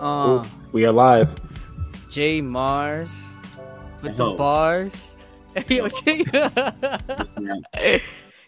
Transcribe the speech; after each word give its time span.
Uh, 0.00 0.44
We 0.72 0.84
are 0.86 0.92
live. 0.92 1.34
J 2.10 2.40
Mars 2.40 3.34
with 4.02 4.16
the 4.16 4.24
Hello. 4.24 4.36
bars. 4.36 5.16
Yo, 5.68 5.88
J- 5.88 6.24
Listen, 7.18 7.62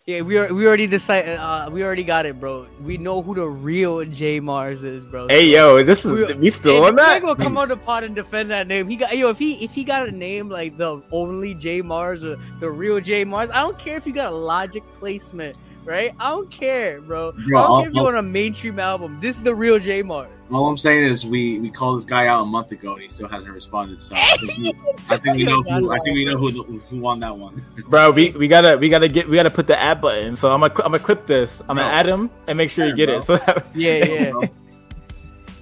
yeah, 0.06 0.20
we 0.22 0.36
are, 0.38 0.52
we 0.54 0.66
already 0.66 0.86
decided. 0.86 1.38
Uh, 1.38 1.68
we 1.72 1.82
already 1.82 2.04
got 2.04 2.24
it, 2.26 2.38
bro. 2.38 2.66
We 2.82 2.98
know 2.98 3.20
who 3.22 3.34
the 3.34 3.46
real 3.48 4.04
J 4.04 4.38
Mars 4.40 4.84
is, 4.84 5.04
bro. 5.04 5.26
Hey 5.28 5.48
yo, 5.50 5.82
this 5.82 6.04
is 6.04 6.12
We- 6.28 6.34
we, 6.34 6.50
still 6.50 6.84
on 6.84 6.94
the 6.94 7.02
that? 7.02 7.20
nigga 7.22 7.26
will 7.26 7.36
come 7.36 7.56
on 7.58 7.68
the 7.68 7.76
pod 7.76 8.04
and 8.04 8.14
defend 8.14 8.50
that 8.50 8.66
name. 8.66 8.88
He 8.88 8.96
got 8.96 9.16
yo. 9.16 9.28
If 9.30 9.38
he 9.38 9.64
if 9.64 9.72
he 9.72 9.82
got 9.82 10.08
a 10.08 10.12
name 10.12 10.48
like 10.48 10.76
the 10.78 11.02
only 11.10 11.54
J 11.54 11.82
Mars 11.82 12.24
or 12.24 12.36
the 12.60 12.70
real 12.70 13.00
J 13.00 13.24
Mars, 13.24 13.50
I 13.50 13.60
don't 13.62 13.78
care 13.78 13.96
if 13.96 14.06
you 14.06 14.12
got 14.12 14.32
a 14.32 14.36
logic 14.36 14.84
placement, 14.98 15.56
right? 15.84 16.14
I 16.20 16.30
don't 16.30 16.50
care, 16.50 17.00
bro. 17.00 17.32
Bro, 17.32 17.40
I 17.42 17.48
don't 17.50 17.56
I'll- 17.56 17.80
care 17.82 17.88
if 17.88 17.94
you're 17.94 18.08
on 18.08 18.16
a 18.16 18.22
mainstream 18.22 18.78
album. 18.78 19.18
This 19.20 19.36
is 19.36 19.42
the 19.42 19.54
real 19.54 19.78
J 19.78 20.02
Mars. 20.02 20.30
All 20.52 20.66
I'm 20.66 20.76
saying 20.76 21.04
is 21.04 21.24
we 21.24 21.60
we 21.60 21.70
called 21.70 21.98
this 21.98 22.04
guy 22.04 22.26
out 22.26 22.42
a 22.42 22.46
month 22.46 22.72
ago 22.72 22.94
and 22.94 23.02
he 23.02 23.08
still 23.08 23.28
hasn't 23.28 23.50
responded. 23.52 24.02
So 24.02 24.14
I 24.16 24.36
think 24.38 24.56
we, 24.58 24.72
I 25.08 25.16
think 25.16 25.36
we 25.36 25.44
know 25.52 25.62
who 25.62 25.92
I 25.92 25.98
think 26.00 26.14
we 26.16 26.24
know 26.24 26.36
who 26.36 26.50
who 26.88 26.98
won 26.98 27.20
that 27.20 27.36
one. 27.36 27.64
Bro, 27.88 28.12
we, 28.12 28.30
we 28.32 28.48
gotta 28.48 28.76
we 28.76 28.88
gotta 28.88 29.08
get 29.08 29.28
we 29.28 29.36
gotta 29.36 29.50
put 29.50 29.66
the 29.66 29.78
ad 29.80 30.00
button. 30.00 30.34
So 30.36 30.50
I'm 30.50 30.60
gonna 30.60 30.72
I'm 30.76 30.92
gonna 30.92 30.98
clip 30.98 31.26
this. 31.26 31.60
I'm 31.68 31.76
gonna 31.76 31.82
Bro. 31.82 31.88
add 31.90 32.06
him 32.06 32.30
and 32.48 32.58
make 32.58 32.70
sure 32.70 32.86
you 32.86 32.96
get 32.96 33.06
bro. 33.06 33.18
it. 33.18 33.22
So 33.22 33.36
that- 33.36 33.64
Yeah, 33.74 34.04
yeah. 34.04 34.30
Bro. 34.30 34.40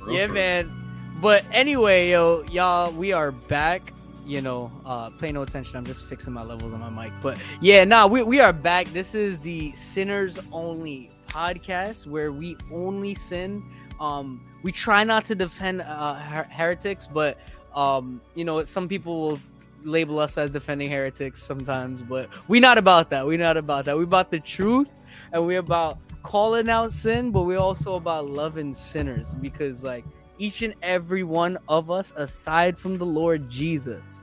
Bro, 0.01 0.13
yeah, 0.15 0.27
bro. 0.27 0.35
man. 0.35 0.73
But 1.21 1.45
anyway, 1.53 2.11
yo, 2.11 2.45
y'all, 2.51 2.93
we 2.93 3.13
are 3.13 3.33
back. 3.33 3.93
You 4.25 4.41
know, 4.43 4.71
uh, 4.87 5.11
pay 5.11 5.33
no 5.33 5.43
attention. 5.43 5.77
I'm 5.77 5.85
just 5.87 6.05
fixing 6.05 6.33
my 6.35 6.43
levels 6.43 6.73
on 6.73 6.81
my 6.81 6.91
mic. 7.05 7.13
But 7.23 7.43
yeah, 7.61 7.85
nah, 7.85 8.07
we, 8.07 8.23
we 8.23 8.41
are 8.41 8.53
back. 8.53 8.87
This 8.89 9.15
is 9.15 9.41
the 9.41 9.73
Sinners 9.73 10.39
Only 10.53 11.11
podcast 11.29 12.07
where 12.07 12.31
we 12.31 12.57
only 12.73 13.15
sin. 13.15 13.63
Um, 14.01 14.41
we 14.63 14.73
try 14.73 15.05
not 15.05 15.25
to 15.27 15.35
defend 15.35 15.83
uh, 15.83 16.15
her- 16.15 16.49
heretics, 16.51 17.07
but 17.07 17.39
um, 17.75 18.21
you 18.35 18.45
know, 18.45 18.65
some 18.65 18.89
people 18.89 19.21
will 19.21 19.39
label 19.85 20.19
us 20.19 20.37
as 20.39 20.51
defending 20.51 20.89
heretics 20.91 21.43
sometimes. 21.43 22.03
But 22.03 22.29
we 22.49 22.61
not 22.61 22.79
about 22.79 23.11
that. 23.11 23.27
we 23.27 23.37
not 23.37 23.57
about 23.57 23.85
that. 23.87 23.97
We 23.97 24.05
about 24.05 24.31
the 24.31 24.41
truth, 24.41 24.89
and 25.33 25.47
we 25.47 25.57
about 25.57 25.99
calling 26.23 26.69
out 26.69 26.93
sin, 26.93 27.31
but 27.31 27.43
we're 27.43 27.59
also 27.59 27.95
about 27.95 28.29
loving 28.29 28.75
sinners 28.75 29.35
because 29.35 29.85
like 29.85 30.05
each 30.39 30.63
and 30.63 30.75
every 30.83 31.23
one 31.23 31.59
of 31.69 31.91
us, 31.91 32.13
aside 32.17 32.79
from 32.79 32.99
the 32.99 33.07
Lord 33.07 33.49
Jesus, 33.49 34.23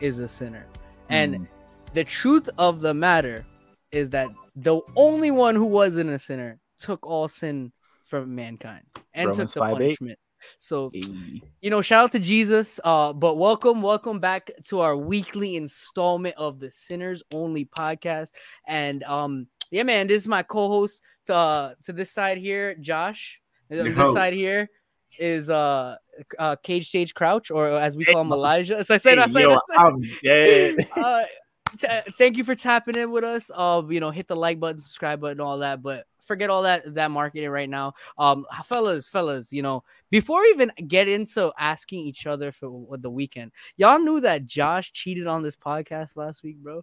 is 0.00 0.18
a 0.18 0.28
sinner. 0.28 0.66
And 1.08 1.34
Mm. 1.36 1.46
the 1.94 2.04
truth 2.04 2.48
of 2.58 2.80
the 2.80 2.92
matter 2.94 3.46
is 3.92 4.10
that 4.10 4.28
the 4.56 4.80
only 4.96 5.30
one 5.30 5.54
who 5.54 5.64
wasn't 5.64 6.10
a 6.10 6.18
sinner 6.18 6.58
took 6.78 7.04
all 7.06 7.28
sin 7.28 7.72
from 8.06 8.34
mankind 8.34 8.84
and 9.14 9.28
Romans 9.30 9.52
took 9.52 9.54
the 9.54 9.60
5:8. 9.60 9.72
punishment. 9.78 10.18
So 10.58 10.90
Hey. 10.92 11.42
you 11.60 11.70
know, 11.70 11.82
shout 11.82 12.04
out 12.04 12.12
to 12.12 12.18
Jesus. 12.18 12.78
Uh, 12.84 13.12
but 13.12 13.36
welcome, 13.36 13.82
welcome 13.82 14.20
back 14.20 14.50
to 14.66 14.80
our 14.80 14.96
weekly 14.96 15.56
installment 15.56 16.36
of 16.36 16.60
the 16.60 16.70
Sinners 16.70 17.22
Only 17.32 17.64
podcast. 17.64 18.32
And 18.66 19.02
um, 19.04 19.48
yeah, 19.70 19.82
man, 19.82 20.06
this 20.06 20.22
is 20.22 20.28
my 20.28 20.42
co-host 20.42 21.02
to 21.26 21.34
uh, 21.34 21.74
to 21.82 21.92
this 21.92 22.12
side 22.12 22.38
here, 22.38 22.74
Josh. 22.76 23.40
Uh, 23.70 23.82
This 23.82 24.12
side 24.12 24.34
here 24.34 24.70
is 25.18 25.50
uh, 25.50 25.96
uh 26.38 26.56
Cage 26.62 26.88
Stage 26.88 27.14
Crouch, 27.14 27.50
or 27.50 27.68
as 27.68 27.96
we 27.96 28.04
Hey, 28.04 28.12
call 28.12 28.20
him, 28.22 28.32
Elijah. 28.32 28.84
So 28.84 28.94
I 28.94 28.98
say 28.98 29.10
Hey, 29.10 29.16
that, 29.16 29.30
say 29.32 29.42
yo, 29.42 29.50
that, 29.50 29.60
say 29.66 29.74
I'm 29.76 30.02
dead. 30.22 30.88
uh, 30.96 31.24
t- 31.78 32.12
thank 32.18 32.36
you 32.36 32.44
for 32.44 32.54
tapping 32.54 32.96
in 32.96 33.10
with 33.10 33.24
us. 33.24 33.50
Uh, 33.52 33.82
you 33.88 33.98
know, 33.98 34.10
hit 34.10 34.28
the 34.28 34.36
like 34.36 34.60
button, 34.60 34.80
subscribe 34.80 35.20
button, 35.20 35.40
all 35.40 35.58
that. 35.58 35.82
But 35.82 36.06
forget 36.26 36.50
all 36.50 36.62
that 36.62 36.94
that 36.94 37.10
marketing 37.10 37.48
right 37.50 37.68
now. 37.68 37.94
Um, 38.18 38.46
fellas, 38.64 39.08
fellas, 39.08 39.52
you 39.52 39.62
know, 39.62 39.82
before 40.10 40.42
we 40.42 40.48
even 40.48 40.72
get 40.88 41.08
into 41.08 41.52
asking 41.58 42.00
each 42.00 42.26
other 42.26 42.52
for 42.52 42.70
what 42.70 43.02
the 43.02 43.10
weekend, 43.10 43.52
y'all 43.76 43.98
knew 43.98 44.20
that 44.20 44.46
Josh 44.46 44.92
cheated 44.92 45.26
on 45.26 45.42
this 45.42 45.56
podcast 45.56 46.16
last 46.16 46.42
week, 46.42 46.56
bro. 46.58 46.82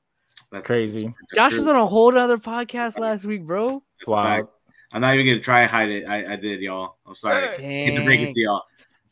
That's 0.51 0.65
Crazy. 0.65 1.03
that's 1.03 1.15
Josh 1.35 1.51
true. 1.51 1.59
was 1.59 1.67
on 1.67 1.75
a 1.75 1.85
whole 1.85 2.17
other 2.17 2.37
podcast 2.37 2.99
last 2.99 3.25
week, 3.25 3.43
bro. 3.43 3.83
That's 3.99 4.07
Wow. 4.07 4.49
I'm 4.91 5.01
not 5.01 5.15
even 5.15 5.25
gonna 5.25 5.39
try 5.39 5.61
and 5.61 5.71
hide 5.71 5.89
it. 5.89 6.07
I, 6.07 6.33
I 6.33 6.35
did, 6.35 6.61
y'all. 6.61 6.97
I'm 7.05 7.15
sorry. 7.15 7.47
Hate 7.47 7.95
to 7.95 8.03
break 8.03 8.21
it 8.21 8.31
to 8.33 8.39
y'all. 8.39 8.61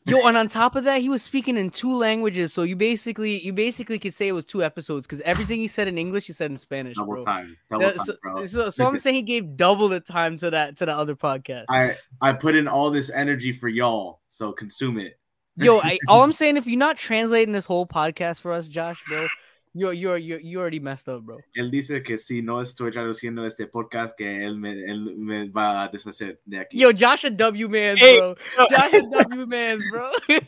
Yo, 0.04 0.26
and 0.26 0.36
on 0.36 0.48
top 0.48 0.74
of 0.74 0.84
that, 0.84 1.00
he 1.00 1.08
was 1.08 1.22
speaking 1.22 1.56
in 1.56 1.70
two 1.70 1.96
languages, 1.96 2.52
so 2.52 2.62
you 2.62 2.74
basically 2.74 3.40
you 3.44 3.52
basically 3.52 3.98
could 3.98 4.12
say 4.12 4.26
it 4.26 4.32
was 4.32 4.44
two 4.44 4.64
episodes 4.64 5.06
because 5.06 5.20
everything 5.20 5.60
he 5.60 5.68
said 5.68 5.86
in 5.86 5.96
English, 5.96 6.26
he 6.26 6.32
said 6.32 6.50
in 6.50 6.56
Spanish, 6.56 6.96
Double 6.96 7.14
bro. 7.14 7.22
time. 7.22 7.56
Double 7.70 7.92
time, 7.92 7.98
so, 7.98 8.44
so, 8.44 8.70
so 8.70 8.86
I'm 8.86 8.98
saying 8.98 9.14
he 9.14 9.22
gave 9.22 9.56
double 9.56 9.88
the 9.88 10.00
time 10.00 10.36
to 10.38 10.50
that 10.50 10.76
to 10.76 10.86
the 10.86 10.94
other 10.94 11.14
podcast. 11.14 11.66
I 11.68 11.96
I 12.20 12.32
put 12.32 12.56
in 12.56 12.66
all 12.66 12.90
this 12.90 13.10
energy 13.10 13.52
for 13.52 13.68
y'all, 13.68 14.20
so 14.30 14.50
consume 14.50 14.98
it. 14.98 15.20
Yo, 15.56 15.78
I, 15.82 15.98
all 16.08 16.22
I'm 16.22 16.32
saying, 16.32 16.56
if 16.56 16.66
you're 16.66 16.78
not 16.78 16.96
translating 16.96 17.52
this 17.52 17.64
whole 17.64 17.86
podcast 17.86 18.40
for 18.40 18.52
us, 18.52 18.68
Josh, 18.68 19.00
bro, 19.08 19.28
you're 19.74 19.92
you're 19.92 20.18
you're 20.18 20.40
you 20.40 20.60
already 20.60 20.80
messed 20.80 21.08
up, 21.08 21.22
bro. 21.22 21.38
Él 21.56 21.70
dice 21.70 22.02
que 22.02 22.18
si 22.18 22.42
no 22.42 22.60
estoy 22.60 22.90
traduciendo 22.90 23.46
este 23.46 23.66
podcast, 23.66 24.14
que 24.16 24.44
él 24.44 24.58
me, 24.58 24.72
él 24.72 25.16
me 25.16 25.48
va 25.48 25.84
a 25.84 25.88
deshacer 25.88 26.40
de 26.44 26.58
aquí. 26.58 26.78
Yo, 26.78 26.90
Josh 26.92 27.24
a 27.24 27.30
W 27.30 27.68
man, 27.68 27.96
Hey, 27.96 28.18
bro. 28.18 28.34
Josh 28.70 28.92
a 28.92 29.02
W 29.24 29.46
man, 29.46 29.78
bro. 29.90 30.10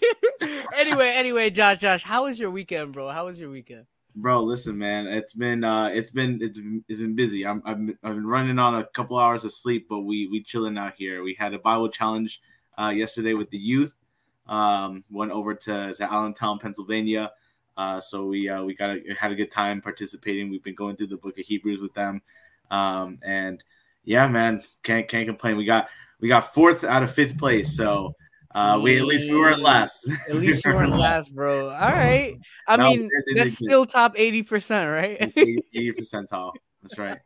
anyway, 0.77 1.13
anyway, 1.15 1.51
Josh, 1.51 1.79
Josh, 1.81 2.03
how 2.03 2.25
was 2.25 2.39
your 2.39 2.51
weekend, 2.51 2.93
bro? 2.93 3.09
How 3.09 3.27
was 3.27 3.39
your 3.39 3.51
weekend? 3.51 3.87
Bro, 4.17 4.43
listen, 4.43 4.79
man. 4.79 5.07
It's 5.07 5.35
been 5.35 5.65
uh, 5.65 5.91
it's 5.93 6.13
been 6.13 6.39
it's 6.41 6.59
been, 6.59 6.85
it's 6.89 7.01
been 7.01 7.17
busy. 7.17 7.47
I'm 7.47 7.63
I've 7.65 7.79
been, 7.79 7.99
I've 8.05 8.15
been 8.15 8.27
running 8.27 8.59
on 8.59 8.75
a 8.77 8.85
couple 8.85 9.19
hours 9.19 9.45
of 9.45 9.53
sleep, 9.53 9.87
but 9.89 10.01
we 10.01 10.29
we 10.29 10.43
chilling 10.43 10.79
out 10.79 10.95
here. 10.97 11.23
We 11.23 11.35
had 11.39 11.55
a 11.55 11.59
Bible 11.59 11.89
challenge 11.89 12.41
uh, 12.79 12.93
yesterday 12.95 13.35
with 13.35 13.51
the 13.51 13.59
youth. 13.59 13.95
Um, 14.47 15.03
went 15.11 15.33
over 15.33 15.55
to, 15.55 15.95
to 15.95 16.13
Allentown, 16.13 16.59
Pennsylvania. 16.59 17.33
Uh, 17.77 18.01
so 18.01 18.27
we 18.27 18.49
uh, 18.49 18.63
we 18.63 18.75
got 18.75 18.97
a, 18.97 19.15
had 19.19 19.33
a 19.33 19.35
good 19.35 19.51
time 19.51 19.81
participating. 19.81 20.51
We've 20.51 20.63
been 20.63 20.75
going 20.75 20.97
through 20.97 21.09
the 21.09 21.17
Book 21.17 21.39
of 21.39 21.45
Hebrews 21.45 21.81
with 21.81 21.95
them, 21.95 22.23
um, 22.71 23.19
and 23.23 23.63
yeah, 24.05 24.27
man, 24.29 24.63
can't 24.83 25.09
can't 25.09 25.27
complain. 25.27 25.57
We 25.57 25.65
got 25.65 25.89
we 26.21 26.29
got 26.29 26.53
fourth 26.55 26.85
out 26.85 27.03
of 27.03 27.13
fifth 27.13 27.37
place, 27.37 27.77
so 27.77 28.15
uh, 28.55 28.79
we 28.81 28.99
at 28.99 29.05
least 29.05 29.29
we 29.29 29.37
weren't 29.37 29.61
last. 29.61 30.09
At 30.29 30.37
least 30.37 30.65
you 30.65 30.73
weren't 30.73 30.97
last, 30.97 31.35
bro. 31.35 31.69
All 31.75 31.93
right. 31.93 32.37
I 32.69 32.77
No, 32.77 32.91
mean, 32.91 33.11
that's 33.35 33.55
still 33.55 33.85
top 33.87 34.13
eighty 34.17 34.43
percent, 34.43 34.91
right? 34.91 35.17
80 35.21 35.59
80 35.75 35.93
percentile. 35.93 36.53
That's 36.83 36.99
right. 36.99 37.19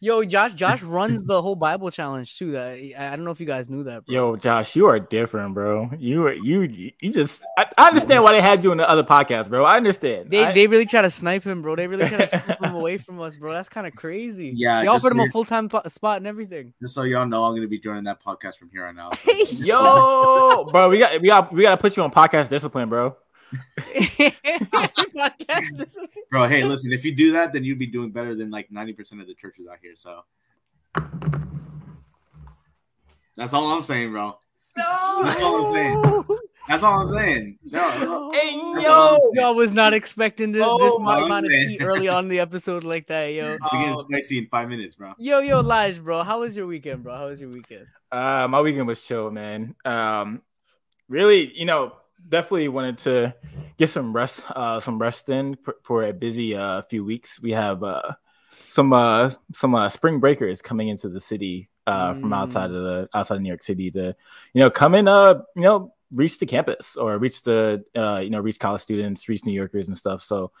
Yo, 0.00 0.24
Josh, 0.24 0.52
Josh 0.56 0.82
runs 0.82 1.24
the 1.24 1.40
whole 1.40 1.54
Bible 1.56 1.90
challenge 1.90 2.36
too. 2.38 2.52
That 2.52 2.68
I 2.72 2.94
I 2.98 3.10
don't 3.16 3.24
know 3.24 3.30
if 3.30 3.40
you 3.40 3.46
guys 3.46 3.68
knew 3.68 3.84
that, 3.84 4.04
bro. 4.06 4.14
Yo, 4.14 4.36
Josh, 4.36 4.74
you 4.76 4.86
are 4.86 4.98
different, 4.98 5.54
bro. 5.54 5.90
You 5.98 6.26
are 6.26 6.32
you 6.32 6.92
you 7.00 7.12
just 7.12 7.42
I, 7.58 7.66
I 7.78 7.88
understand 7.88 8.22
why 8.22 8.32
they 8.32 8.40
had 8.40 8.64
you 8.64 8.72
in 8.72 8.78
the 8.78 8.88
other 8.88 9.02
podcast, 9.04 9.48
bro. 9.48 9.64
I 9.64 9.76
understand. 9.76 10.30
They, 10.30 10.44
I- 10.44 10.52
they 10.52 10.66
really 10.66 10.86
try 10.86 11.02
to 11.02 11.10
snipe 11.10 11.44
him, 11.44 11.62
bro. 11.62 11.76
They 11.76 11.86
really 11.86 12.08
try 12.08 12.18
to 12.18 12.28
snipe 12.44 12.62
him 12.62 12.74
away 12.74 12.98
from 12.98 13.20
us, 13.20 13.36
bro. 13.36 13.52
That's 13.52 13.68
kind 13.68 13.86
of 13.86 13.94
crazy. 13.94 14.52
Yeah, 14.56 14.80
they 14.80 14.86
just 14.86 15.04
offered 15.04 15.12
him 15.16 15.20
a 15.20 15.30
full 15.30 15.44
time 15.44 15.68
spot 15.88 16.16
and 16.18 16.26
everything. 16.26 16.72
Just 16.80 16.94
so 16.94 17.02
y'all 17.02 17.26
know, 17.26 17.44
I'm 17.44 17.54
gonna 17.54 17.68
be 17.68 17.78
joining 17.78 18.04
that 18.04 18.22
podcast 18.22 18.56
from 18.56 18.70
here 18.70 18.86
on 18.86 18.98
out. 18.98 19.16
so- 19.18 19.32
Yo, 19.50 20.68
bro, 20.70 20.88
we 20.88 20.98
got 20.98 21.20
we 21.20 21.28
got 21.28 21.52
we 21.52 21.62
got 21.62 21.70
to 21.70 21.76
put 21.76 21.96
you 21.96 22.02
on 22.02 22.10
podcast 22.10 22.48
discipline, 22.48 22.88
bro. 22.88 23.16
Podcast. 23.94 25.86
bro, 26.30 26.46
hey, 26.48 26.64
listen, 26.64 26.92
if 26.92 27.04
you 27.04 27.14
do 27.14 27.32
that, 27.32 27.52
then 27.52 27.64
you'd 27.64 27.78
be 27.78 27.86
doing 27.86 28.10
better 28.10 28.34
than 28.34 28.50
like 28.50 28.70
90% 28.70 29.20
of 29.20 29.26
the 29.26 29.34
churches 29.34 29.66
out 29.70 29.78
here. 29.82 29.94
So 29.96 30.22
that's 33.36 33.52
all 33.52 33.66
I'm 33.72 33.82
saying, 33.82 34.10
bro. 34.12 34.38
No, 34.76 35.20
That's 35.24 35.40
all 35.40 35.66
I'm 35.66 35.74
saying. 35.74 36.24
That's 36.68 36.82
all 36.84 37.00
I'm 37.00 37.08
saying. 37.08 37.58
No, 37.64 37.98
no. 38.04 38.30
Hey, 38.32 38.56
That's 38.74 38.86
all 38.86 39.14
I'm 39.16 39.20
yo, 39.34 39.52
was 39.52 39.72
not 39.72 39.92
expecting 39.92 40.52
this, 40.52 40.62
Oh, 40.64 40.78
this 40.78 40.94
amount 40.94 41.46
of 41.46 41.50
man. 41.50 41.68
heat 41.68 41.82
early 41.82 42.08
on 42.08 42.26
in 42.26 42.28
the 42.28 42.38
episode 42.38 42.84
like 42.84 43.08
that, 43.08 43.26
yo. 43.32 43.50
We're 43.50 43.58
getting 43.80 43.96
Um, 43.96 44.04
spicy 44.08 44.38
in 44.38 44.46
five 44.46 44.68
minutes, 44.68 44.94
bro. 44.94 45.14
Yo, 45.18 45.40
yo, 45.40 45.60
Lige, 45.60 45.98
bro. 46.02 46.22
How 46.22 46.40
was 46.40 46.54
your 46.54 46.66
weekend, 46.66 47.02
bro? 47.02 47.16
How 47.16 47.26
was 47.26 47.40
your 47.40 47.50
weekend? 47.50 47.86
Uh, 48.12 48.46
my 48.48 48.60
weekend 48.60 48.86
was 48.86 49.04
chill, 49.04 49.30
man. 49.32 49.74
Um, 49.84 50.42
really, 51.08 51.52
you 51.58 51.64
know, 51.64 51.94
definitely 52.30 52.68
wanted 52.68 52.98
to 52.98 53.34
get 53.76 53.90
some 53.90 54.12
rest, 54.14 54.42
uh, 54.48 54.80
some 54.80 54.98
rest 54.98 55.28
in 55.28 55.56
for, 55.62 55.76
for 55.82 56.04
a 56.04 56.12
busy 56.12 56.54
uh 56.54 56.82
few 56.82 57.04
weeks. 57.04 57.40
We 57.40 57.52
have 57.52 57.82
uh 57.82 58.14
some 58.68 58.92
uh 58.92 59.30
some 59.52 59.74
uh 59.74 59.88
spring 59.88 60.20
breakers 60.20 60.62
coming 60.62 60.88
into 60.88 61.08
the 61.08 61.20
city 61.20 61.68
uh 61.86 62.14
from 62.14 62.32
outside 62.32 62.70
of 62.70 62.82
the 62.82 63.08
outside 63.12 63.36
of 63.36 63.42
New 63.42 63.48
York 63.48 63.62
City 63.62 63.90
to 63.90 64.14
you 64.54 64.60
know 64.60 64.70
come 64.70 64.94
in 64.94 65.08
uh 65.08 65.42
you 65.56 65.62
know 65.62 65.92
reach 66.12 66.38
the 66.38 66.46
campus 66.46 66.96
or 66.96 67.18
reach 67.18 67.42
the 67.42 67.84
uh 67.96 68.20
you 68.20 68.30
know 68.30 68.40
reach 68.40 68.58
college 68.58 68.80
students, 68.80 69.28
reach 69.28 69.44
New 69.44 69.52
Yorkers 69.52 69.88
and 69.88 69.96
stuff. 69.96 70.22
So 70.22 70.52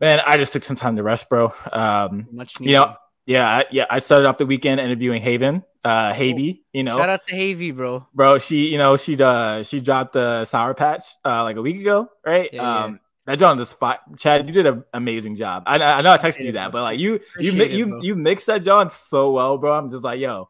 man, 0.00 0.20
I 0.26 0.36
just 0.36 0.52
took 0.52 0.62
some 0.62 0.76
time 0.76 0.96
to 0.96 1.02
rest, 1.02 1.28
bro. 1.28 1.52
Um, 1.72 2.26
Much 2.32 2.60
you 2.60 2.72
know, 2.72 2.96
yeah, 3.26 3.46
I, 3.48 3.64
yeah, 3.70 3.86
I 3.90 4.00
started 4.00 4.26
off 4.28 4.38
the 4.38 4.46
weekend 4.46 4.80
interviewing 4.80 5.22
Haven, 5.22 5.64
uh, 5.84 6.12
Havy, 6.12 6.62
you 6.72 6.82
know, 6.82 6.96
Shout 6.96 7.08
out 7.08 7.22
to 7.24 7.34
Havy, 7.34 7.74
bro. 7.74 8.06
bro. 8.14 8.38
She, 8.38 8.68
you 8.68 8.78
know, 8.78 8.96
she 8.96 9.20
uh, 9.22 9.62
she 9.62 9.80
dropped 9.80 10.14
the 10.14 10.44
Sour 10.44 10.74
Patch 10.74 11.02
uh, 11.24 11.42
like 11.42 11.56
a 11.56 11.62
week 11.62 11.80
ago, 11.80 12.08
right? 12.24 12.48
Yeah, 12.52 12.62
yeah. 12.62 12.84
um, 12.84 13.00
that 13.26 13.38
joint 13.38 13.52
on 13.52 13.56
the 13.56 13.66
spot, 13.66 14.00
Chad. 14.18 14.46
You 14.46 14.52
did 14.52 14.66
an 14.66 14.84
amazing 14.92 15.36
job. 15.36 15.64
I, 15.66 15.78
I 15.78 16.02
know 16.02 16.12
I 16.12 16.18
texted 16.18 16.44
you 16.44 16.52
that, 16.52 16.72
but 16.72 16.82
like 16.82 16.98
you, 16.98 17.20
you, 17.38 17.52
mi- 17.52 17.72
you, 17.72 17.86
bro. 17.86 18.02
you 18.02 18.16
mixed 18.16 18.46
that 18.46 18.62
John 18.64 18.90
so 18.90 19.32
well, 19.32 19.58
bro. 19.58 19.72
I'm 19.72 19.90
just 19.90 20.04
like, 20.04 20.20
yo, 20.20 20.48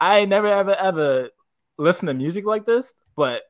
I 0.00 0.24
never 0.24 0.46
ever 0.46 0.74
ever 0.74 1.30
listened 1.78 2.08
to 2.08 2.14
music 2.14 2.44
like 2.44 2.66
this, 2.66 2.94
but 3.16 3.42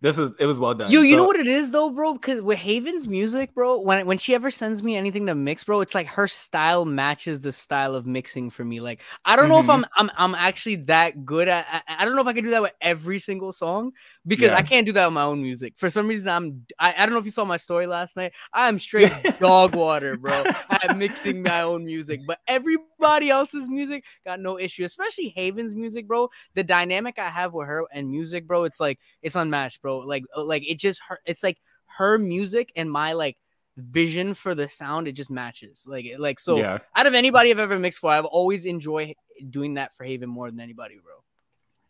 this 0.00 0.16
is 0.16 0.30
it 0.38 0.46
was 0.46 0.58
well 0.58 0.74
done. 0.74 0.90
Yo, 0.90 1.00
you 1.00 1.12
So- 1.12 1.16
know 1.18 1.24
what 1.24 1.36
it 1.36 1.46
is 1.48 1.70
though, 1.72 1.90
bro? 1.90 2.12
Because 2.14 2.40
with 2.40 2.58
Haven's 2.58 3.08
music, 3.08 3.52
bro, 3.54 3.78
when 3.80 4.06
when 4.06 4.18
she 4.18 4.34
ever 4.34 4.50
sends 4.50 4.82
me 4.82 4.96
anything 4.96 5.26
to 5.26 5.34
mix, 5.34 5.64
bro, 5.64 5.80
it's 5.80 5.94
like 5.94 6.06
her 6.06 6.28
style 6.28 6.84
matches 6.84 7.40
the 7.40 7.50
style 7.52 7.94
of 7.94 8.06
mixing 8.06 8.48
for 8.50 8.64
me. 8.64 8.78
Like 8.80 9.00
I 9.24 9.34
don't 9.34 9.48
know 9.48 9.58
if 9.58 9.66
Mhm. 9.66 9.74
I'm 9.74 9.86
I'm 9.96 10.10
I'm 10.16 10.34
actually 10.34 10.76
that 10.86 11.24
good 11.24 11.48
at. 11.48 11.66
I, 11.88 12.02
I 12.02 12.04
don't 12.04 12.14
know 12.14 12.22
if 12.22 12.28
I 12.28 12.32
can 12.32 12.44
do 12.44 12.50
that 12.50 12.62
with 12.62 12.74
every 12.80 13.18
single 13.18 13.52
song 13.52 13.92
because 14.26 14.50
I 14.50 14.62
can't 14.62 14.86
do 14.86 14.92
that 14.92 15.06
with 15.06 15.14
my 15.14 15.22
own 15.24 15.42
music. 15.42 15.74
For 15.76 15.90
some 15.90 16.06
reason, 16.06 16.28
I'm 16.28 16.64
I, 16.78 16.94
I 16.96 17.04
don't 17.04 17.12
know 17.12 17.18
if 17.18 17.24
you 17.24 17.30
saw 17.32 17.44
my 17.44 17.56
story 17.56 17.86
last 17.88 18.14
night. 18.16 18.32
I'm 18.52 18.78
straight 18.88 19.12
dog 19.40 19.74
water, 19.74 20.16
bro, 20.16 20.44
at 20.70 20.96
mixing 20.96 21.42
my 21.42 21.62
own 21.62 21.84
music. 21.84 22.20
But 22.26 22.38
everybody 22.46 23.30
else's 23.30 23.68
music 23.68 24.04
got 24.24 24.38
no 24.38 24.58
issue, 24.60 24.84
especially 24.84 25.30
Haven's 25.36 25.74
music, 25.74 26.06
bro. 26.06 26.30
The 26.54 26.62
dynamic 26.62 27.18
I 27.18 27.30
have 27.30 27.52
with 27.52 27.66
her 27.66 27.84
and 27.92 28.08
music, 28.10 28.46
bro, 28.46 28.64
it's 28.64 28.78
like 28.78 28.98
it's 29.22 29.34
unmatched, 29.34 29.82
bro. 29.82 29.87
Like 29.96 30.24
uh, 30.36 30.44
like 30.44 30.68
it 30.68 30.78
just 30.78 31.00
her 31.08 31.18
it's 31.24 31.42
like 31.42 31.58
her 31.86 32.18
music 32.18 32.72
and 32.76 32.90
my 32.90 33.14
like 33.14 33.36
vision 33.76 34.34
for 34.34 34.54
the 34.54 34.68
sound, 34.68 35.08
it 35.08 35.12
just 35.12 35.30
matches. 35.30 35.84
Like 35.86 36.04
it- 36.04 36.20
like 36.20 36.38
so 36.40 36.58
yeah. 36.58 36.78
out 36.94 37.06
of 37.06 37.14
anybody 37.14 37.50
I've 37.50 37.58
ever 37.58 37.78
mixed 37.78 38.00
for, 38.00 38.10
I've 38.10 38.24
always 38.24 38.64
enjoyed 38.64 39.14
doing 39.50 39.74
that 39.74 39.96
for 39.96 40.04
Haven 40.04 40.28
more 40.28 40.50
than 40.50 40.60
anybody, 40.60 40.98
bro. 41.02 41.14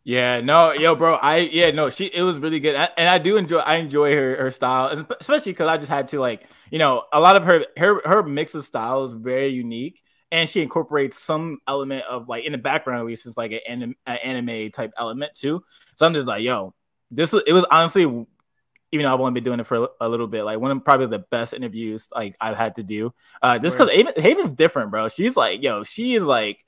Yeah, 0.03 0.39
no, 0.39 0.71
yo, 0.71 0.95
bro, 0.95 1.15
I 1.15 1.37
yeah, 1.37 1.71
no, 1.71 1.89
she 1.89 2.05
it 2.05 2.21
was 2.23 2.39
really 2.39 2.59
good, 2.59 2.75
I- 2.75 2.89
and 2.97 3.09
I 3.09 3.17
do 3.17 3.37
enjoy 3.37 3.59
I 3.59 3.75
enjoy 3.75 4.15
her 4.15 4.37
her 4.37 4.51
style, 4.51 4.87
and 4.87 5.05
especially 5.19 5.51
because 5.51 5.67
I 5.67 5.77
just 5.77 5.89
had 5.89 6.07
to 6.09 6.19
like 6.19 6.47
you 6.71 6.79
know 6.79 7.03
a 7.11 7.19
lot 7.19 7.35
of 7.35 7.43
her 7.43 7.65
her 7.77 8.01
her 8.07 8.23
mix 8.23 8.55
of 8.55 8.65
style 8.65 9.05
is 9.05 9.13
very 9.13 9.49
unique, 9.49 10.01
and 10.31 10.47
she 10.49 10.61
incorporates 10.61 11.19
some 11.21 11.59
element 11.67 12.05
of 12.09 12.29
like 12.29 12.45
in 12.45 12.53
the 12.53 12.57
background 12.57 13.01
at 13.01 13.05
least 13.05 13.25
is 13.27 13.35
like 13.37 13.51
an 13.51 13.59
anime, 13.67 13.95
an 14.07 14.17
anime 14.23 14.71
type 14.71 14.93
element 14.97 15.33
too. 15.35 15.63
So 15.97 16.05
I'm 16.05 16.13
just 16.13 16.27
like, 16.27 16.43
yo, 16.43 16.73
this 17.11 17.31
was 17.31 17.43
it 17.47 17.53
was 17.53 17.65
honestly, 17.71 18.03
even 18.03 19.03
though 19.03 19.13
I've 19.13 19.19
only 19.19 19.33
been 19.33 19.43
doing 19.43 19.59
it 19.59 19.65
for 19.65 19.89
a, 19.99 20.09
little 20.09 20.27
bit, 20.27 20.43
like 20.43 20.59
one 20.59 20.71
of 20.71 20.83
probably 20.83 21.07
the 21.07 21.19
best 21.19 21.53
interviews 21.53 22.07
like 22.13 22.35
I've 22.39 22.57
had 22.57 22.75
to 22.75 22.83
do, 22.83 23.13
uh, 23.41 23.59
just 23.59 23.77
because 23.77 23.91
Haven, 23.91 24.13
Haven's 24.17 24.53
different, 24.53 24.91
bro. 24.91 25.09
She's 25.09 25.35
like, 25.35 25.61
yo, 25.61 25.83
she 25.83 26.15
is 26.15 26.23
like 26.23 26.65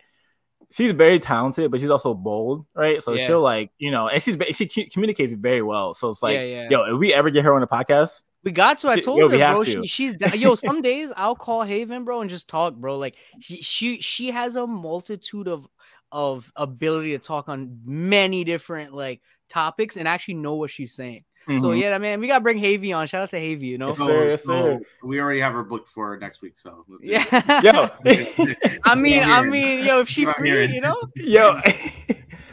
she's 0.72 0.92
very 0.92 1.20
talented, 1.20 1.70
but 1.70 1.80
she's 1.80 1.90
also 1.90 2.14
bold, 2.14 2.66
right? 2.74 3.04
So 3.04 3.14
Yeah. 3.14 3.28
she'll 3.28 3.42
like, 3.42 3.72
you 3.78 3.92
know, 3.92 4.08
and 4.08 4.22
she's 4.22 4.38
she 4.56 4.86
communicates 4.86 5.34
very 5.34 5.62
well. 5.62 5.94
So 5.94 6.10
it's 6.10 6.24
like, 6.24 6.36
yeah, 6.36 6.44
yeah. 6.44 6.68
yo, 6.70 6.96
if 6.96 7.00
we 7.00 7.14
ever 7.14 7.30
get 7.30 7.44
her 7.44 7.54
on 7.54 7.62
the 7.62 7.68
podcast, 7.68 8.24
We 8.44 8.52
got 8.52 8.80
to. 8.80 8.90
I 8.90 9.00
told 9.00 9.18
we 9.18 9.40
her, 9.40 9.54
bro. 9.54 9.64
She, 9.64 9.86
she's 9.88 10.16
yo. 10.34 10.56
Some 10.56 10.82
days 10.92 11.12
I'll 11.16 11.36
call 11.36 11.64
Haven, 11.64 12.06
bro, 12.06 12.22
and 12.22 12.30
just 12.30 12.48
talk, 12.48 12.76
bro. 12.76 12.98
Like 12.98 13.16
she, 13.40 13.62
she, 13.62 14.02
she 14.02 14.32
has 14.32 14.56
a 14.56 14.66
multitude 14.66 15.48
of 15.48 15.68
of 16.12 16.52
ability 16.56 17.12
to 17.12 17.20
talk 17.20 17.48
on 17.48 17.80
many 17.86 18.44
different 18.44 18.94
like 18.94 19.22
topics 19.52 19.98
and 19.98 20.08
actually 20.08 20.36
know 20.36 20.56
what 20.56 20.72
she's 20.72 20.94
saying. 20.94 21.24
So 21.58 21.70
Mhm. 21.70 21.82
yeah, 21.82 21.98
man, 21.98 22.20
we 22.20 22.28
gotta 22.28 22.42
bring 22.44 22.60
Havy 22.60 22.94
on. 22.94 23.08
Shout 23.08 23.24
out 23.24 23.30
to 23.32 23.40
Havy, 23.40 23.66
you 23.66 23.78
know. 23.80 23.88
Yes, 23.88 23.98
sir, 23.98 24.30
yes, 24.30 24.44
sir. 24.44 24.80
we 25.04 25.20
already 25.20 25.40
have 25.40 25.54
her 25.54 25.64
booked 25.64 25.88
for 25.90 26.16
next 26.18 26.42
week, 26.44 26.54
so 26.60 26.86
let's 26.88 27.02
do 27.02 27.08
it. 27.10 27.28
Yeah. 27.32 27.62
yo, 27.64 27.90
I 28.84 28.96
mean, 28.96 29.24
I 29.24 29.42
mean, 29.42 29.84
yo, 29.86 30.02
if 30.02 30.08
she 30.10 30.26
free, 30.26 30.50
here. 30.50 30.64
you 30.66 30.82
know. 30.82 30.96
yo, 31.16 31.60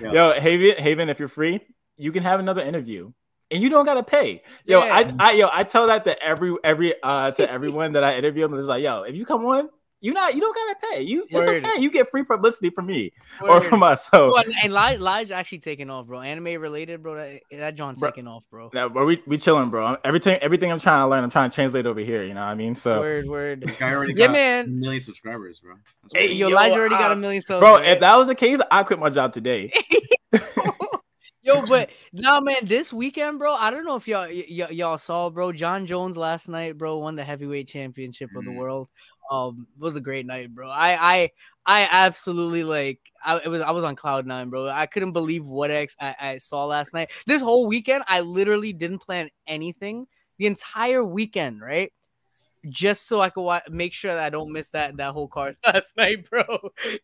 Yeah. 0.00 0.12
yo, 0.12 0.33
Haven, 0.41 0.83
Haven, 0.83 1.09
if 1.11 1.19
you're 1.19 1.29
free, 1.29 1.61
you 1.99 2.12
can 2.12 2.23
have 2.23 2.41
another 2.41 2.62
interview. 2.62 3.12
And 3.50 3.62
you 3.62 3.69
don't 3.71 3.85
gotta 3.87 4.03
pay, 4.03 4.43
yo. 4.67 4.81
I, 4.81 5.11
I, 5.19 5.33
yo, 5.33 5.49
I 5.53 5.62
tell 5.62 5.87
that 5.89 6.05
to 6.05 6.23
every, 6.23 6.55
every, 6.65 6.95
uh, 7.03 7.31
to 7.33 7.50
everyone 7.50 7.93
that 7.93 8.05
I 8.05 8.17
interview. 8.17 8.45
I'm 8.45 8.55
just 8.55 8.69
like, 8.69 8.83
yo, 8.83 9.03
if 9.03 9.15
you 9.15 9.25
come 9.25 9.45
on, 9.47 9.69
you 10.00 10.12
not, 10.12 10.35
you 10.35 10.41
don't 10.41 10.55
gotta 10.55 10.95
pay. 10.95 11.03
You, 11.03 11.27
it's 11.29 11.47
okay. 11.47 11.81
You 11.81 11.91
get 11.91 12.11
free 12.11 12.25
publicity 12.25 12.71
from 12.71 12.87
me 12.87 13.12
or 13.41 13.61
from 13.61 13.83
us. 13.83 14.09
So, 14.11 14.33
Oh, 14.35 14.43
and, 14.43 14.55
and 14.62 14.73
Lige, 14.73 15.00
Lige 15.00 15.31
actually 15.31 15.59
taking 15.59 15.91
off, 15.91 16.06
bro. 16.06 16.21
Anime 16.21 16.61
related, 16.61 17.03
bro. 17.03 17.17
That, 17.17 17.41
that 17.50 17.75
John 17.75 17.95
Bro. 17.95 18.09
taking 18.11 18.27
off, 18.27 18.45
bro. 18.50 18.71
Now, 18.73 18.89
but 18.89 19.05
we 19.06 19.23
we 19.27 19.39
chilling, 19.39 19.71
bro. 19.71 19.97
Everything 20.05 20.39
everything 20.41 20.71
I'm 20.71 20.79
trying 20.79 21.05
to 21.05 21.09
learn, 21.09 21.25
I'm 21.25 21.31
trying 21.31 21.50
to 21.50 21.55
translate 21.55 21.87
over 21.87 22.00
here. 22.00 22.23
You 22.23 22.35
know 22.35 22.41
what 22.41 22.49
I 22.49 22.55
mean? 22.55 22.75
So, 22.75 23.00
Word, 23.00 23.27
word. 23.27 23.61
The 23.62 23.67
guy 23.73 23.93
already 23.93 24.15
Yeah, 24.17 24.27
got 24.27 24.31
a 24.31 24.33
man. 24.35 24.81
million 24.81 25.03
subscribers, 25.03 25.61
bro. 25.61 25.75
Hey, 26.15 26.33
Yo, 26.33 26.49
Yo, 26.49 26.55
Lige 26.56 26.73
already 26.73 26.95
got 26.97 27.11
uh, 27.11 27.15
a 27.15 27.17
million 27.17 27.43
subs, 27.43 27.61
bro, 27.61 27.77
right? 27.77 27.87
if 27.87 28.00
that 28.00 28.17
was 28.17 28.27
the 28.29 28.35
case, 28.35 28.61
I 28.71 28.83
quit 28.85 28.99
my 28.99 29.11
job 29.11 29.33
today. 29.33 29.73
Yo, 31.43 31.62
but 31.67 31.89
nah, 32.12 32.41
man, 32.41 32.56
this 32.67 32.93
weekend, 32.93 33.39
bro. 33.39 33.55
I 33.55 33.71
don't 33.71 33.85
know 33.87 33.95
if 33.97 34.06
y'all 34.06 34.27
y- 34.29 34.45
y- 34.50 34.71
y'all 34.71 34.99
saw, 34.99 35.31
bro. 35.31 35.53
Jon 35.53 35.87
Jones 35.87 36.17
last 36.17 36.49
night, 36.49 36.77
bro, 36.77 36.99
won 36.99 37.17
the 37.17 37.25
heavyweight 37.25 37.69
championship 37.69 38.29
of 38.37 38.45
the 38.45 38.50
Mhm. 38.50 38.56
world. 38.56 38.89
Um, 39.30 39.66
it 39.76 39.82
was 39.82 39.96
a 39.96 40.00
great 40.00 40.26
night, 40.26 40.54
bro. 40.54 40.69
I 40.69 41.16
I 41.16 41.30
I 41.66 41.88
absolutely 41.90 42.64
like. 42.64 43.00
I 43.25 43.38
it 43.38 43.48
was 43.48 43.60
I 43.60 43.70
was 43.72 43.84
on 43.84 43.96
cloud 43.96 44.26
nine, 44.26 44.48
bro. 44.48 44.69
I 44.69 44.86
couldn't 44.86 45.12
believe 45.12 45.44
what 45.44 45.70
ex 45.70 45.94
I, 46.00 46.14
I 46.19 46.38
saw 46.38 46.64
last 46.64 46.94
night. 46.94 47.10
This 47.26 47.42
whole 47.42 47.66
weekend, 47.66 48.04
I 48.08 48.20
literally 48.20 48.72
didn't 48.72 49.00
plan 49.00 49.28
anything 49.46 50.06
the 50.38 50.46
entire 50.46 51.04
weekend, 51.04 51.60
right? 51.60 51.92
Just 52.69 53.06
so 53.06 53.20
I 53.20 53.30
could 53.30 53.60
make 53.70 53.92
sure 53.92 54.14
that 54.14 54.25
I 54.25 54.30
don't 54.30 54.52
miss 54.52 54.70
that 54.70 54.96
that 54.96 55.12
whole 55.12 55.28
card 55.28 55.56
last 55.66 55.96
night, 55.96 56.28
bro, 56.28 56.44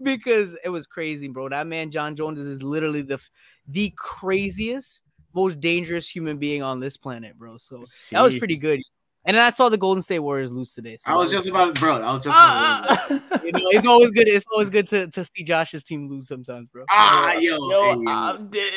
because 0.03 0.57
it 0.65 0.69
was 0.71 0.87
crazy, 0.87 1.29
bro. 1.29 1.49
That 1.49 1.67
man 1.67 1.91
Jon 1.91 2.17
Jones 2.17 2.41
is 2.41 2.63
literally 2.63 3.03
the 3.03 3.21
the 3.69 3.93
craziest, 3.97 5.03
most 5.35 5.61
dangerous 5.61 6.09
human 6.09 6.39
being 6.39 6.63
on 6.63 6.81
this 6.81 6.97
planet, 6.97 7.39
bro. 7.39 7.57
So 7.59 7.85
that 8.13 8.23
was 8.23 8.35
pretty 8.37 8.57
good. 8.57 8.81
And 9.27 9.37
then 9.37 9.43
I 9.45 9.49
saw 9.51 9.71
the 9.71 9.79
Golden 9.79 10.03
State 10.03 10.19
Warriors 10.19 10.53
lose 10.53 10.75
today. 10.75 10.99
So 11.01 11.11
I 11.11 11.17
was 11.17 11.31
just 11.31 11.49
about, 11.49 11.79
bro. 11.81 11.95
I 12.03 12.13
was 12.13 12.21
just. 12.23 12.37
About 12.37 12.37
ah, 12.37 13.09
you 13.45 13.53
know, 13.53 13.61
it's 13.71 13.87
always 13.87 14.11
good. 14.11 14.29
It's 14.29 14.45
always 14.53 14.69
good 14.69 14.87
to, 14.89 15.09
to 15.09 15.25
see 15.25 15.45
Josh's 15.45 15.83
team 15.83 16.09
lose 16.09 16.29
sometimes, 16.29 16.69
bro. 16.69 16.85
ah, 16.91 17.33
yo, 17.33 17.57
yo, 17.71 18.01
hey, 18.03 18.05
I'm 18.07 18.49
dead. 18.49 18.73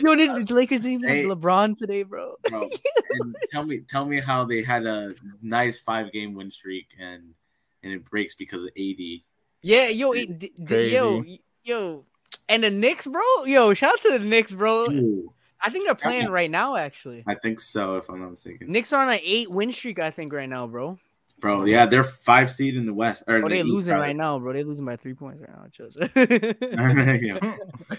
Yo, 0.00 0.14
did 0.14 0.48
the 0.48 0.54
Lakers 0.54 0.80
didn't 0.80 1.04
even 1.04 1.08
Hey. 1.08 1.22
have 1.26 1.38
LeBron 1.38 1.76
today, 1.78 2.02
bro? 2.02 2.34
bro. 2.48 2.68
And 3.20 3.36
tell 3.50 3.64
me, 3.64 3.80
tell 3.88 4.04
me 4.04 4.20
how 4.20 4.44
they 4.44 4.62
had 4.62 4.84
a 4.84 5.14
nice 5.40 5.78
five 5.78 6.12
game 6.12 6.34
win 6.34 6.50
streak 6.50 6.88
and 7.00 7.32
and 7.82 7.92
it 7.94 8.04
breaks 8.04 8.34
because 8.34 8.64
of 8.64 8.70
AD. 8.76 9.00
Yeah, 9.62 9.88
yo, 9.88 10.12
it, 10.12 10.38
d- 10.38 10.52
d- 10.62 10.92
yo, 10.92 11.24
yo, 11.64 12.04
and 12.48 12.62
the 12.64 12.70
Knicks, 12.70 13.06
bro. 13.06 13.22
Yo, 13.46 13.72
shout 13.74 13.94
out 13.94 14.00
to 14.02 14.10
the 14.12 14.18
Knicks, 14.18 14.52
bro. 14.52 14.90
Ooh, 14.90 15.32
I 15.60 15.70
think 15.70 15.86
they're 15.86 15.94
playing 15.94 16.28
right 16.28 16.50
now, 16.50 16.76
actually. 16.76 17.24
I 17.26 17.34
think 17.34 17.60
so, 17.60 17.96
if 17.96 18.08
I'm 18.08 18.20
not 18.20 18.30
mistaken, 18.30 18.70
Knicks 18.70 18.92
are 18.92 19.02
on 19.02 19.12
an 19.12 19.20
eight 19.22 19.50
win 19.50 19.72
streak, 19.72 19.98
I 19.98 20.10
think, 20.10 20.32
right 20.32 20.48
now, 20.48 20.66
bro. 20.66 20.98
bro. 21.40 21.64
Yeah, 21.64 21.86
they're 21.86 22.04
five 22.04 22.50
seed 22.50 22.76
in 22.76 22.86
the 22.86 22.94
West. 22.94 23.22
Or 23.26 23.36
Oh, 23.36 23.42
the 23.42 23.48
they 23.48 23.60
East, 23.60 23.68
losing 23.68 23.92
rather. 23.94 24.02
right 24.04 24.16
now, 24.16 24.38
bro. 24.38 24.52
They 24.52 24.64
losing 24.64 24.84
by 24.84 24.96
three 24.96 25.14
points 25.14 25.40
right 25.40 25.50
now. 25.50 25.66
Yeah. 27.22 27.56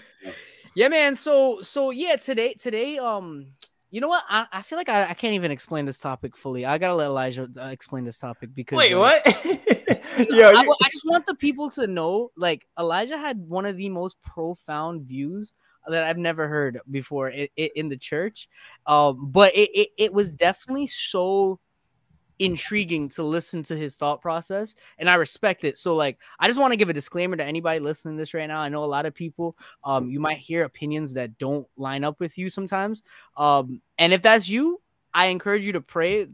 yeah, 0.74 0.88
man. 0.88 1.16
So, 1.16 1.60
so 1.62 1.90
yeah, 1.90 2.16
today, 2.16 2.54
today, 2.54 2.98
um, 2.98 3.46
you 3.90 4.00
know 4.00 4.08
what? 4.08 4.24
I, 4.28 4.46
I 4.52 4.62
feel 4.62 4.76
like 4.76 4.88
I, 4.88 5.10
I 5.10 5.14
can't 5.14 5.34
even 5.34 5.50
explain 5.50 5.86
this 5.86 5.98
topic 5.98 6.36
fully. 6.36 6.66
I 6.66 6.78
gotta 6.78 6.94
let 6.94 7.06
Elijah 7.06 7.48
uh, 7.58 7.66
explain 7.66 8.04
this 8.04 8.18
topic 8.18 8.54
because 8.54 8.76
Wait, 8.76 8.94
like, 8.94 9.24
what? 9.24 9.44
Yo, 9.44 10.34
yo, 10.36 10.48
I, 10.50 10.60
I 10.60 10.88
just 10.90 11.04
want 11.06 11.26
the 11.26 11.34
people 11.34 11.70
to 11.70 11.86
know, 11.86 12.30
like 12.36 12.66
Elijah 12.78 13.16
had 13.16 13.38
one 13.38 13.64
of 13.64 13.76
the 13.76 13.88
most 13.88 14.20
profound 14.22 15.02
views 15.02 15.52
that 15.88 16.04
I've 16.04 16.18
never 16.18 16.48
heard 16.48 16.80
before 16.90 17.30
in, 17.30 17.48
in 17.56 17.88
the 17.88 17.96
church. 17.96 18.48
Um, 18.86 19.30
but 19.30 19.54
it, 19.54 19.70
it 19.74 19.88
it 19.96 20.12
was 20.12 20.32
definitely 20.32 20.86
so 20.86 21.60
intriguing 22.38 23.08
to 23.08 23.22
listen 23.22 23.62
to 23.64 23.76
his 23.76 23.96
thought 23.96 24.22
process, 24.22 24.74
and 24.98 25.10
I 25.10 25.14
respect 25.14 25.64
it. 25.64 25.76
So, 25.76 25.96
like, 25.96 26.18
I 26.38 26.46
just 26.46 26.58
want 26.58 26.72
to 26.72 26.76
give 26.76 26.88
a 26.88 26.92
disclaimer 26.92 27.36
to 27.36 27.44
anybody 27.44 27.80
listening 27.80 28.16
to 28.16 28.20
this 28.20 28.34
right 28.34 28.46
now. 28.46 28.60
I 28.60 28.68
know 28.68 28.84
a 28.84 28.86
lot 28.86 29.06
of 29.06 29.14
people, 29.14 29.56
um, 29.84 30.10
you 30.10 30.20
might 30.20 30.38
hear 30.38 30.64
opinions 30.64 31.12
that 31.14 31.36
don't 31.38 31.66
line 31.76 32.04
up 32.04 32.20
with 32.20 32.38
you 32.38 32.48
sometimes. 32.50 33.02
Um, 33.36 33.80
and 33.98 34.12
if 34.12 34.22
that's 34.22 34.48
you, 34.48 34.80
I 35.18 35.26
encourage 35.26 35.66
you 35.66 35.72
to 35.72 35.80
pray, 35.80 36.28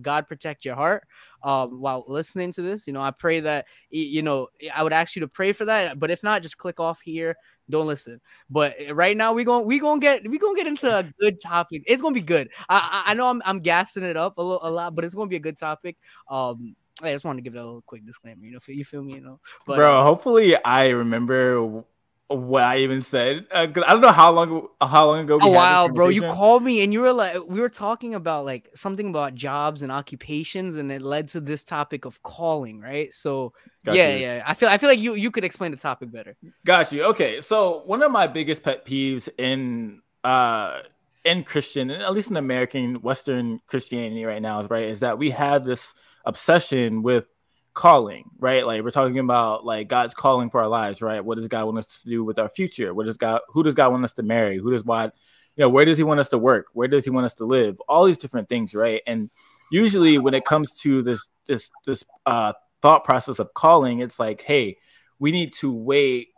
God 0.00 0.28
protect 0.28 0.64
your 0.64 0.76
heart 0.76 1.02
um, 1.42 1.80
while 1.80 2.04
listening 2.06 2.52
to 2.52 2.62
this. 2.62 2.86
You 2.86 2.92
know, 2.92 3.02
I 3.02 3.10
pray 3.10 3.40
that 3.40 3.66
you 3.90 4.22
know 4.22 4.46
I 4.72 4.84
would 4.84 4.92
ask 4.92 5.16
you 5.16 5.20
to 5.20 5.28
pray 5.28 5.50
for 5.50 5.64
that. 5.64 5.98
But 5.98 6.12
if 6.12 6.22
not, 6.22 6.40
just 6.40 6.56
click 6.56 6.78
off 6.78 7.00
here. 7.00 7.36
Don't 7.68 7.88
listen. 7.88 8.20
But 8.48 8.76
eh, 8.78 8.92
right 8.92 9.16
now 9.16 9.32
we 9.32 9.42
going 9.42 9.66
we 9.66 9.80
gonna 9.80 10.00
get 10.00 10.30
we 10.30 10.38
gonna 10.38 10.56
get 10.56 10.68
into 10.68 10.96
a 10.96 11.02
good 11.18 11.40
topic. 11.40 11.82
It's 11.88 12.00
gonna 12.00 12.14
be 12.14 12.20
good. 12.20 12.50
I 12.68 13.02
I, 13.06 13.14
know 13.14 13.28
I'm 13.28 13.42
I'm 13.44 13.58
gassing 13.58 14.04
it 14.04 14.16
up 14.16 14.38
a 14.38 14.42
little 14.42 14.60
a 14.62 14.70
lot, 14.70 14.94
but 14.94 15.04
it's 15.04 15.16
gonna 15.16 15.26
be 15.26 15.34
a 15.34 15.40
good 15.40 15.58
topic. 15.58 15.96
Um, 16.30 16.76
I 17.02 17.10
just 17.10 17.24
want 17.24 17.38
to 17.38 17.42
give 17.42 17.54
that 17.54 17.62
a 17.62 17.64
little 17.64 17.82
quick 17.82 18.06
disclaimer. 18.06 18.44
You 18.44 18.52
know, 18.52 18.60
you 18.68 18.84
feel 18.84 19.02
me? 19.02 19.14
You 19.14 19.22
know, 19.22 19.40
but 19.66 19.74
bro. 19.74 19.98
uh, 19.98 20.04
Hopefully, 20.04 20.56
I 20.64 20.90
remember 20.90 21.82
what 22.30 22.62
I 22.62 22.78
even 22.78 23.00
said. 23.00 23.46
Uh, 23.50 23.62
I 23.62 23.66
don't 23.66 24.00
know 24.00 24.12
how 24.12 24.30
long 24.30 24.68
how 24.80 25.06
long 25.06 25.20
ago. 25.20 25.38
We 25.38 25.42
a 25.42 25.46
had 25.46 25.50
this 25.50 25.56
while, 25.56 25.88
bro. 25.88 26.08
You 26.08 26.22
called 26.22 26.62
me 26.62 26.82
and 26.82 26.92
you 26.92 27.00
were 27.00 27.12
like, 27.12 27.38
we 27.46 27.60
were 27.60 27.68
talking 27.68 28.14
about 28.14 28.44
like 28.44 28.70
something 28.74 29.08
about 29.08 29.34
jobs 29.34 29.82
and 29.82 29.90
occupations, 29.90 30.76
and 30.76 30.92
it 30.92 31.02
led 31.02 31.28
to 31.28 31.40
this 31.40 31.64
topic 31.64 32.04
of 32.04 32.22
calling, 32.22 32.80
right? 32.80 33.12
So 33.12 33.52
Got 33.84 33.96
yeah, 33.96 34.14
you. 34.14 34.22
yeah. 34.22 34.42
I 34.46 34.54
feel 34.54 34.68
I 34.68 34.78
feel 34.78 34.90
like 34.90 35.00
you 35.00 35.14
you 35.14 35.30
could 35.30 35.44
explain 35.44 35.70
the 35.70 35.76
topic 35.76 36.12
better. 36.12 36.36
Got 36.64 36.92
you. 36.92 37.04
Okay, 37.06 37.40
so 37.40 37.82
one 37.86 38.02
of 38.02 38.12
my 38.12 38.26
biggest 38.26 38.62
pet 38.62 38.86
peeves 38.86 39.28
in 39.38 40.02
uh 40.22 40.80
in 41.24 41.44
Christian, 41.44 41.90
at 41.90 42.12
least 42.12 42.30
in 42.30 42.36
American 42.36 42.96
Western 43.02 43.60
Christianity 43.66 44.24
right 44.24 44.42
now, 44.42 44.60
is 44.60 44.70
right 44.70 44.84
is 44.84 45.00
that 45.00 45.18
we 45.18 45.30
have 45.30 45.64
this 45.64 45.94
obsession 46.24 47.02
with 47.02 47.26
calling, 47.74 48.30
right? 48.38 48.66
Like 48.66 48.82
we're 48.82 48.90
talking 48.90 49.18
about 49.18 49.64
like 49.64 49.88
God's 49.88 50.14
calling 50.14 50.50
for 50.50 50.60
our 50.60 50.68
lives, 50.68 51.02
right? 51.02 51.24
What 51.24 51.36
does 51.36 51.48
God 51.48 51.64
want 51.66 51.78
us 51.78 52.02
to 52.02 52.08
do 52.08 52.24
with 52.24 52.38
our 52.38 52.48
future? 52.48 52.92
What 52.94 53.06
does 53.06 53.16
God 53.16 53.40
who 53.48 53.62
does 53.62 53.74
God 53.74 53.90
want 53.90 54.04
us 54.04 54.12
to 54.14 54.22
marry? 54.22 54.58
Who 54.58 54.70
does 54.70 54.82
God 54.82 55.12
you 55.56 55.62
know, 55.62 55.68
where 55.68 55.84
does 55.84 55.98
he 55.98 56.04
want 56.04 56.20
us 56.20 56.28
to 56.28 56.38
work? 56.38 56.68
Where 56.72 56.88
does 56.88 57.04
he 57.04 57.10
want 57.10 57.26
us 57.26 57.34
to 57.34 57.44
live? 57.44 57.80
All 57.88 58.04
these 58.04 58.18
different 58.18 58.48
things, 58.48 58.74
right? 58.74 59.02
And 59.06 59.30
usually 59.70 60.18
when 60.18 60.34
it 60.34 60.44
comes 60.44 60.78
to 60.80 61.02
this 61.02 61.28
this 61.46 61.70
this 61.86 62.04
uh, 62.24 62.54
thought 62.80 63.04
process 63.04 63.38
of 63.38 63.52
calling, 63.52 64.00
it's 64.00 64.18
like, 64.18 64.42
hey, 64.42 64.78
we 65.18 65.32
need 65.32 65.52
to 65.54 65.72
wait 65.72 66.28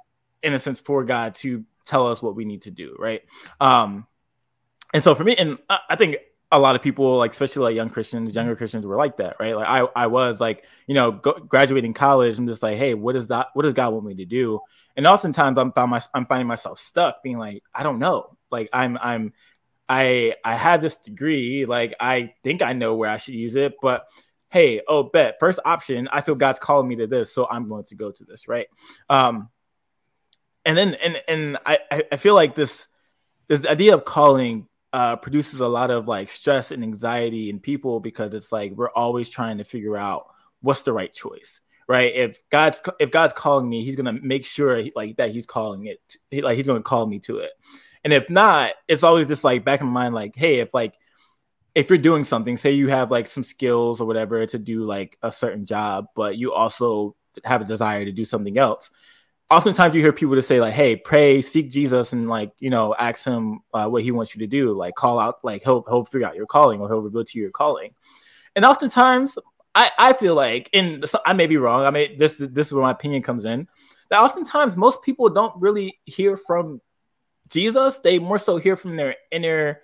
in 0.42 0.54
a 0.54 0.58
sense 0.58 0.80
for 0.80 1.04
God 1.04 1.34
to 1.36 1.64
tell 1.84 2.08
us 2.08 2.22
what 2.22 2.34
we 2.34 2.44
need 2.44 2.62
to 2.62 2.70
do, 2.70 2.96
right? 2.98 3.22
Um, 3.60 4.06
and 4.94 5.02
so 5.02 5.14
for 5.14 5.24
me, 5.24 5.36
and 5.36 5.58
I 5.68 5.96
think 5.96 6.16
a 6.52 6.58
lot 6.58 6.76
of 6.76 6.82
people, 6.82 7.16
like 7.16 7.32
especially 7.32 7.62
like 7.62 7.74
young 7.74 7.88
Christians, 7.88 8.34
younger 8.34 8.54
Christians, 8.54 8.86
were 8.86 8.96
like 8.96 9.16
that, 9.16 9.36
right? 9.40 9.56
Like 9.56 9.66
I, 9.66 9.88
I 9.96 10.06
was 10.06 10.38
like, 10.38 10.64
you 10.86 10.94
know, 10.94 11.10
go, 11.10 11.32
graduating 11.32 11.94
college, 11.94 12.38
I'm 12.38 12.46
just 12.46 12.62
like, 12.62 12.76
hey, 12.76 12.92
what 12.92 13.16
is 13.16 13.28
that? 13.28 13.48
What 13.54 13.62
does 13.62 13.72
God 13.72 13.94
want 13.94 14.04
me 14.04 14.14
to 14.16 14.26
do? 14.26 14.60
And 14.94 15.06
oftentimes, 15.06 15.58
I'm 15.58 15.72
found 15.72 15.90
my, 15.90 16.02
I'm 16.12 16.26
finding 16.26 16.46
myself 16.46 16.78
stuck, 16.78 17.22
being 17.22 17.38
like, 17.38 17.62
I 17.74 17.82
don't 17.82 17.98
know. 17.98 18.36
Like 18.50 18.68
I'm, 18.70 18.98
I'm, 18.98 19.32
I, 19.88 20.34
I 20.44 20.54
have 20.54 20.82
this 20.82 20.96
degree, 20.96 21.64
like 21.64 21.94
I 21.98 22.34
think 22.44 22.60
I 22.60 22.74
know 22.74 22.96
where 22.96 23.08
I 23.08 23.16
should 23.16 23.34
use 23.34 23.56
it, 23.56 23.74
but 23.80 24.06
hey, 24.50 24.82
oh, 24.86 25.04
bet 25.04 25.36
first 25.40 25.58
option, 25.64 26.06
I 26.12 26.20
feel 26.20 26.34
God's 26.34 26.58
calling 26.58 26.86
me 26.86 26.96
to 26.96 27.06
this, 27.06 27.34
so 27.34 27.48
I'm 27.50 27.66
going 27.68 27.84
to 27.84 27.94
go 27.94 28.10
to 28.10 28.24
this, 28.24 28.46
right? 28.46 28.66
Um, 29.08 29.48
and 30.66 30.76
then 30.76 30.94
and 30.94 31.22
and 31.26 31.58
I 31.64 31.78
I 32.12 32.16
feel 32.18 32.34
like 32.34 32.54
this 32.54 32.86
this 33.48 33.66
idea 33.66 33.94
of 33.94 34.04
calling 34.04 34.68
uh, 34.92 35.16
produces 35.16 35.60
a 35.60 35.66
lot 35.66 35.90
of 35.90 36.06
like 36.06 36.30
stress 36.30 36.70
and 36.70 36.82
anxiety 36.82 37.48
in 37.48 37.58
people 37.58 38.00
because 38.00 38.34
it's 38.34 38.52
like 38.52 38.72
we're 38.72 38.90
always 38.90 39.30
trying 39.30 39.58
to 39.58 39.64
figure 39.64 39.96
out 39.96 40.26
what's 40.60 40.82
the 40.82 40.92
right 40.92 41.12
choice 41.12 41.60
right? 41.88 42.14
If 42.14 42.40
god's 42.50 42.82
if 43.00 43.10
god's 43.10 43.32
calling 43.32 43.68
me 43.68 43.84
he's 43.84 43.96
gonna 43.96 44.12
make 44.12 44.44
sure 44.44 44.82
like 44.94 45.16
that 45.16 45.32
he's 45.32 45.46
calling 45.46 45.86
it 45.86 46.00
he, 46.30 46.42
like 46.42 46.56
he's 46.56 46.66
gonna 46.66 46.82
call 46.82 47.06
me 47.06 47.18
to 47.20 47.38
it. 47.38 47.50
And 48.04 48.12
if 48.12 48.30
not 48.30 48.72
it's 48.88 49.02
always 49.02 49.28
just 49.28 49.44
like 49.44 49.64
back 49.64 49.80
in 49.80 49.86
my 49.86 50.04
mind 50.04 50.14
like 50.14 50.34
hey 50.36 50.60
if 50.60 50.72
like 50.72 50.94
if 51.74 51.88
you're 51.88 51.98
doing 51.98 52.24
something 52.24 52.56
say 52.56 52.72
you 52.72 52.88
have 52.88 53.10
like 53.10 53.26
some 53.26 53.44
skills 53.44 54.00
or 54.00 54.06
whatever 54.06 54.44
to 54.46 54.58
do 54.58 54.84
like 54.84 55.16
a 55.22 55.30
certain 55.30 55.64
job 55.66 56.06
but 56.14 56.36
you 56.36 56.52
also 56.52 57.14
have 57.44 57.60
a 57.60 57.64
desire 57.64 58.04
to 58.04 58.12
do 58.12 58.24
something 58.24 58.58
else 58.58 58.90
oftentimes 59.52 59.94
you 59.94 60.00
hear 60.00 60.12
people 60.12 60.34
to 60.34 60.42
say 60.42 60.60
like 60.60 60.72
hey 60.72 60.96
pray 60.96 61.42
seek 61.42 61.70
jesus 61.70 62.14
and 62.14 62.28
like 62.28 62.52
you 62.58 62.70
know 62.70 62.94
ask 62.98 63.24
him 63.26 63.60
uh, 63.74 63.86
what 63.86 64.02
he 64.02 64.10
wants 64.10 64.34
you 64.34 64.40
to 64.40 64.46
do 64.46 64.72
like 64.72 64.94
call 64.94 65.18
out 65.18 65.44
like 65.44 65.62
he'll, 65.62 65.84
he'll 65.88 66.06
figure 66.06 66.26
out 66.26 66.34
your 66.34 66.46
calling 66.46 66.80
or 66.80 66.88
he'll 66.88 67.00
reveal 67.00 67.24
to 67.24 67.38
you 67.38 67.42
your 67.42 67.50
calling. 67.50 67.94
And 68.56 68.64
oftentimes 68.64 69.38
i 69.74 69.90
i 69.98 70.12
feel 70.14 70.34
like 70.34 70.70
and 70.72 71.04
i 71.26 71.32
may 71.32 71.46
be 71.46 71.56
wrong 71.56 71.84
i 71.84 71.90
mean 71.90 72.18
this 72.18 72.36
this 72.36 72.66
is 72.66 72.72
where 72.72 72.82
my 72.82 72.90
opinion 72.90 73.22
comes 73.22 73.44
in 73.44 73.68
that 74.10 74.20
oftentimes 74.20 74.76
most 74.76 75.02
people 75.02 75.28
don't 75.28 75.54
really 75.60 75.98
hear 76.04 76.36
from 76.36 76.80
jesus. 77.48 77.98
They 77.98 78.18
more 78.18 78.38
so 78.38 78.56
hear 78.56 78.76
from 78.76 78.96
their 78.96 79.16
inner 79.30 79.80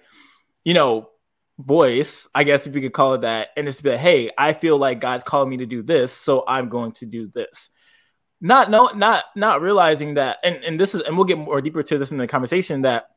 you 0.64 0.74
know 0.74 1.10
voice 1.58 2.28
i 2.34 2.44
guess 2.44 2.66
if 2.66 2.74
you 2.74 2.80
could 2.80 2.92
call 2.92 3.14
it 3.14 3.22
that 3.22 3.48
and 3.56 3.66
it's 3.66 3.82
like 3.84 3.98
hey 3.98 4.30
i 4.38 4.52
feel 4.52 4.78
like 4.78 5.00
god's 5.00 5.24
calling 5.24 5.48
me 5.48 5.56
to 5.56 5.66
do 5.66 5.82
this 5.82 6.12
so 6.12 6.44
i'm 6.46 6.68
going 6.68 6.92
to 6.92 7.04
do 7.04 7.26
this 7.26 7.68
not 8.40 8.70
no 8.70 8.86
not 8.94 9.24
not 9.34 9.60
realizing 9.60 10.14
that 10.14 10.38
and, 10.44 10.56
and 10.64 10.80
this 10.80 10.94
is 10.94 11.02
and 11.02 11.16
we'll 11.16 11.26
get 11.26 11.38
more 11.38 11.60
deeper 11.60 11.82
to 11.82 11.98
this 11.98 12.10
in 12.10 12.18
the 12.18 12.26
conversation 12.26 12.82
that 12.82 13.08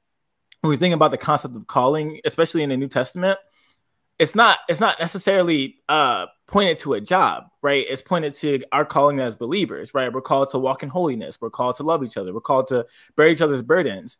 when 0.61 0.69
we 0.69 0.77
think 0.77 0.93
about 0.93 1.11
the 1.11 1.17
concept 1.17 1.55
of 1.55 1.67
calling 1.67 2.19
especially 2.25 2.63
in 2.63 2.69
the 2.69 2.77
new 2.77 2.87
testament 2.87 3.37
it's 4.17 4.35
not 4.35 4.59
it's 4.69 4.79
not 4.79 4.99
necessarily 4.99 5.75
uh 5.89 6.25
pointed 6.47 6.77
to 6.79 6.93
a 6.93 7.01
job 7.01 7.45
right? 7.63 7.85
It's 7.89 8.01
pointed 8.01 8.35
to 8.37 8.63
our 8.71 8.85
calling 8.85 9.19
as 9.19 9.35
believers 9.35 9.93
right? 9.93 10.11
We're 10.11 10.21
called 10.21 10.51
to 10.51 10.59
walk 10.59 10.83
in 10.83 10.89
holiness. 10.89 11.39
We're 11.39 11.49
called 11.49 11.77
to 11.77 11.83
love 11.83 12.03
each 12.03 12.17
other. 12.17 12.33
We're 12.33 12.41
called 12.41 12.67
to 12.67 12.85
bear 13.15 13.27
each 13.27 13.41
other's 13.41 13.61
burdens. 13.61 14.17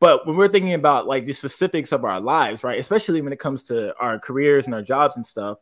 But 0.00 0.26
when 0.26 0.36
we're 0.36 0.48
thinking 0.48 0.74
about 0.74 1.06
like 1.06 1.24
the 1.24 1.32
specifics 1.32 1.92
of 1.92 2.04
our 2.04 2.20
lives 2.20 2.64
right? 2.64 2.80
Especially 2.80 3.20
when 3.20 3.32
it 3.32 3.38
comes 3.38 3.64
to 3.64 3.94
our 3.96 4.18
careers 4.18 4.66
and 4.66 4.74
our 4.74 4.82
jobs 4.82 5.16
and 5.16 5.24
stuff 5.24 5.58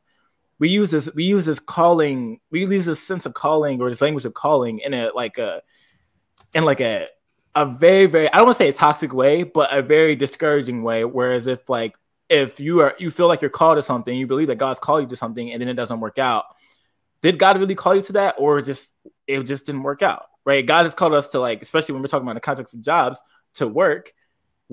we 0.59 0.69
use 0.69 0.91
this 0.91 1.09
we 1.15 1.25
use 1.25 1.47
this 1.47 1.59
calling 1.59 2.41
we 2.51 2.61
use 2.61 2.85
this 2.85 3.03
sense 3.03 3.27
of 3.27 3.35
calling 3.35 3.81
or 3.81 3.91
this 3.91 4.01
language 4.01 4.25
of 4.25 4.35
calling 4.35 4.79
in 4.79 4.95
a 4.95 5.11
like 5.15 5.39
a 5.39 5.63
in 6.55 6.65
like 6.65 6.81
a 6.81 7.07
a 7.55 7.67
very 7.67 8.07
very 8.07 8.33
I 8.33 8.37
don't 8.37 8.47
want 8.47 8.59
to 8.59 8.65
say 8.65 8.69
a 8.69 8.73
toxic 8.73 9.13
way, 9.13 9.43
but 9.43 9.73
a 9.73 9.83
very 9.83 10.17
discouraging 10.17 10.83
way. 10.83 11.05
Whereas 11.05 11.47
if 11.47 11.69
like 11.69 11.97
if 12.29 12.61
you 12.61 12.81
are 12.81 12.95
you 12.99 13.11
feel 13.11 13.29
like 13.29 13.43
you're 13.43 13.51
called 13.51 13.77
to 13.77 13.83
something, 13.83 14.15
you 14.15 14.27
believe 14.27 14.49
that 14.49 14.57
God's 14.57 14.81
called 14.81 15.03
you 15.03 15.09
to 15.09 15.17
something, 15.17 15.51
and 15.53 15.61
then 15.61 15.69
it 15.69 15.75
doesn't 15.75 16.01
work 16.01 16.19
out, 16.19 16.45
did 17.23 17.39
God 17.39 17.59
really 17.59 17.75
call 17.75 17.95
you 17.95 18.03
to 18.03 18.13
that, 18.15 18.37
or 18.39 18.61
just 18.63 18.89
it 19.27 19.43
just 19.45 19.67
didn't 19.67 19.83
work 19.83 20.03
out? 20.03 20.25
Right? 20.45 20.67
God 20.67 20.87
has 20.87 20.95
called 20.95 21.15
us 21.15 21.29
to 21.29 21.41
like, 21.41 21.63
especially 21.63 21.93
when 21.93 22.03
we're 22.03 22.09
talking 22.09 22.27
about 22.27 22.35
the 22.35 22.41
context 22.41 22.75
of 22.75 22.83
jobs, 22.83 23.21
to 23.55 23.69
work. 23.69 24.13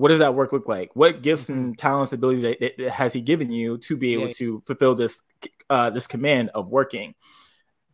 What 0.00 0.08
does 0.08 0.20
that 0.20 0.34
work 0.34 0.50
look 0.50 0.66
like? 0.66 0.96
What 0.96 1.20
gifts 1.20 1.44
mm-hmm. 1.44 1.52
and 1.52 1.78
talents, 1.78 2.10
abilities 2.10 2.40
that, 2.40 2.58
that 2.78 2.90
has 2.90 3.12
He 3.12 3.20
given 3.20 3.52
you 3.52 3.76
to 3.78 3.98
be 3.98 4.14
able 4.14 4.28
yeah. 4.28 4.32
to 4.38 4.62
fulfill 4.66 4.94
this 4.94 5.20
uh, 5.68 5.90
this 5.90 6.06
command 6.06 6.48
of 6.54 6.68
working. 6.68 7.14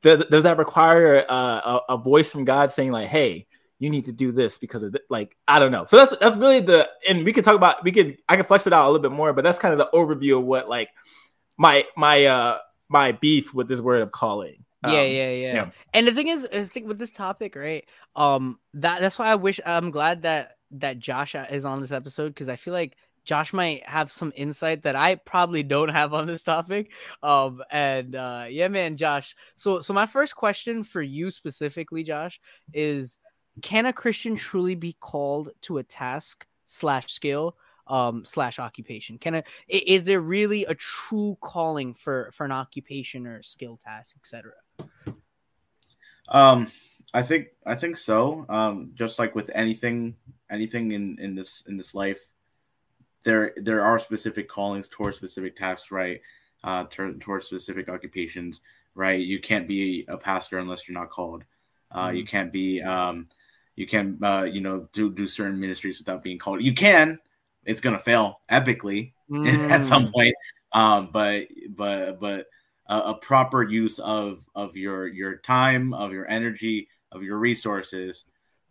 Does, 0.02 0.24
does 0.30 0.44
that 0.44 0.56
require 0.56 1.26
uh, 1.28 1.80
a, 1.88 1.94
a, 1.94 1.96
voice 1.98 2.30
from 2.30 2.44
God 2.44 2.70
saying 2.70 2.92
like, 2.92 3.08
"Hey, 3.08 3.48
you 3.80 3.90
need 3.90 4.04
to 4.04 4.12
do 4.12 4.30
this 4.30 4.56
because 4.56 4.84
of 4.84 4.96
like 5.10 5.36
I 5.48 5.58
don't 5.58 5.72
know." 5.72 5.84
So 5.86 5.96
that's 5.96 6.16
that's 6.18 6.36
really 6.36 6.60
the 6.60 6.88
and 7.08 7.24
we 7.24 7.32
could 7.32 7.44
talk 7.44 7.56
about 7.56 7.82
we 7.82 7.90
could 7.90 8.18
I 8.28 8.36
can 8.36 8.44
flesh 8.44 8.68
it 8.68 8.72
out 8.72 8.84
a 8.84 8.88
little 8.88 9.02
bit 9.02 9.10
more, 9.10 9.32
but 9.32 9.42
that's 9.42 9.58
kind 9.58 9.72
of 9.72 9.78
the 9.78 9.88
overview 9.92 10.38
of 10.38 10.44
what 10.44 10.68
like 10.68 10.90
my 11.58 11.86
my 11.96 12.24
uh 12.26 12.58
my 12.88 13.12
beef 13.12 13.52
with 13.52 13.66
this 13.66 13.80
word 13.80 14.02
of 14.02 14.12
calling. 14.12 14.64
Um, 14.84 14.94
yeah, 14.94 15.02
yeah, 15.02 15.30
yeah, 15.30 15.54
yeah. 15.54 15.70
And 15.92 16.06
the 16.06 16.12
thing 16.12 16.28
is, 16.28 16.46
I 16.52 16.62
think 16.62 16.86
with 16.86 17.00
this 17.00 17.10
topic, 17.10 17.56
right? 17.56 17.84
Um, 18.14 18.60
that 18.74 19.00
that's 19.00 19.18
why 19.18 19.26
I 19.26 19.34
wish 19.34 19.58
I'm 19.66 19.90
glad 19.90 20.22
that 20.22 20.55
that 20.72 20.98
Josh 20.98 21.34
is 21.50 21.64
on 21.64 21.80
this 21.80 21.92
episode 21.92 22.28
because 22.28 22.48
I 22.48 22.56
feel 22.56 22.74
like 22.74 22.96
Josh 23.24 23.52
might 23.52 23.86
have 23.88 24.10
some 24.10 24.32
insight 24.36 24.82
that 24.82 24.96
I 24.96 25.16
probably 25.16 25.62
don't 25.62 25.88
have 25.88 26.14
on 26.14 26.26
this 26.26 26.42
topic. 26.42 26.92
Um, 27.22 27.62
and 27.70 28.14
uh, 28.14 28.46
yeah, 28.48 28.68
man, 28.68 28.96
Josh. 28.96 29.34
So, 29.56 29.80
so 29.80 29.92
my 29.92 30.06
first 30.06 30.34
question 30.36 30.84
for 30.84 31.02
you 31.02 31.30
specifically, 31.30 32.04
Josh, 32.04 32.40
is: 32.72 33.18
Can 33.62 33.86
a 33.86 33.92
Christian 33.92 34.36
truly 34.36 34.76
be 34.76 34.96
called 35.00 35.50
to 35.62 35.78
a 35.78 35.82
task 35.82 36.46
slash 36.66 37.12
skill 37.12 37.56
um, 37.88 38.24
slash 38.24 38.58
occupation? 38.58 39.18
Can 39.18 39.36
a 39.36 39.44
is 39.68 40.04
there 40.04 40.20
really 40.20 40.64
a 40.64 40.74
true 40.74 41.36
calling 41.40 41.94
for 41.94 42.30
for 42.32 42.44
an 42.44 42.52
occupation 42.52 43.26
or 43.26 43.42
skill 43.42 43.76
task, 43.76 44.16
etc.? 44.16 44.52
Um, 46.28 46.70
I 47.12 47.22
think 47.22 47.48
I 47.64 47.74
think 47.74 47.96
so. 47.96 48.46
Um, 48.48 48.92
just 48.94 49.18
like 49.18 49.34
with 49.34 49.50
anything, 49.54 50.16
anything 50.50 50.92
in 50.92 51.18
in 51.18 51.34
this 51.34 51.62
in 51.66 51.76
this 51.76 51.94
life 51.94 52.20
there 53.26 53.52
there 53.56 53.82
are 53.82 53.98
specific 53.98 54.48
callings 54.48 54.88
towards 54.88 55.16
specific 55.16 55.56
tasks, 55.56 55.90
right? 55.90 56.20
Uh, 56.64 56.84
towards 56.84 57.46
specific 57.46 57.88
occupations, 57.88 58.60
right? 58.94 59.20
You 59.20 59.40
can't 59.40 59.68
be 59.68 60.04
a 60.08 60.16
pastor 60.16 60.58
unless 60.58 60.88
you're 60.88 60.98
not 60.98 61.10
called. 61.10 61.44
Uh, 61.90 62.06
mm-hmm. 62.06 62.16
You 62.16 62.24
can't 62.24 62.52
be, 62.52 62.80
um, 62.82 63.28
you 63.74 63.86
can, 63.86 64.18
uh, 64.22 64.44
you 64.44 64.60
know, 64.60 64.88
do 64.92 65.12
do 65.12 65.26
certain 65.26 65.60
ministries 65.60 65.98
without 65.98 66.22
being 66.22 66.38
called. 66.38 66.62
You 66.62 66.72
can. 66.72 67.18
It's 67.64 67.80
gonna 67.80 67.98
fail 67.98 68.40
epically 68.48 69.12
mm. 69.28 69.70
at 69.70 69.84
some 69.84 70.06
mm. 70.06 70.12
point, 70.12 70.34
um, 70.72 71.10
but 71.12 71.48
but 71.70 72.20
but 72.20 72.46
a, 72.88 72.98
a 72.98 73.14
proper 73.14 73.64
use 73.64 73.98
of 73.98 74.48
of 74.54 74.76
your 74.76 75.08
your 75.08 75.38
time, 75.38 75.92
of 75.92 76.12
your 76.12 76.30
energy, 76.30 76.88
of 77.10 77.24
your 77.24 77.38
resources 77.38 78.24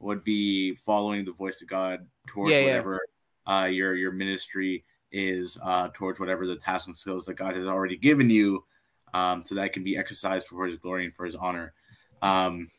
would 0.05 0.23
be 0.23 0.75
following 0.75 1.25
the 1.25 1.33
voice 1.33 1.61
of 1.61 1.67
God 1.67 2.07
towards 2.27 2.53
yeah, 2.53 2.63
whatever 2.63 2.93
yeah 2.93 3.11
uh, 3.47 3.65
your 3.65 3.95
your 3.95 4.11
ministry 4.11 4.83
is 5.11 5.57
uh, 5.61 5.89
towards 5.93 6.19
whatever 6.19 6.45
the 6.45 6.55
tasks 6.55 6.87
and 6.87 6.97
skills 6.97 7.25
that 7.25 7.35
God 7.35 7.55
has 7.55 7.67
already 7.67 7.95
given 7.95 8.29
you, 8.29 8.65
um, 9.13 9.43
so 9.43 9.55
that 9.55 9.73
can 9.73 9.83
be 9.83 9.97
exercised 9.97 10.47
for 10.47 10.65
His 10.65 10.77
glory 10.77 11.05
and 11.05 11.15
for 11.15 11.25
His 11.25 11.35
honor. 11.35 11.73
Um, 12.21 12.69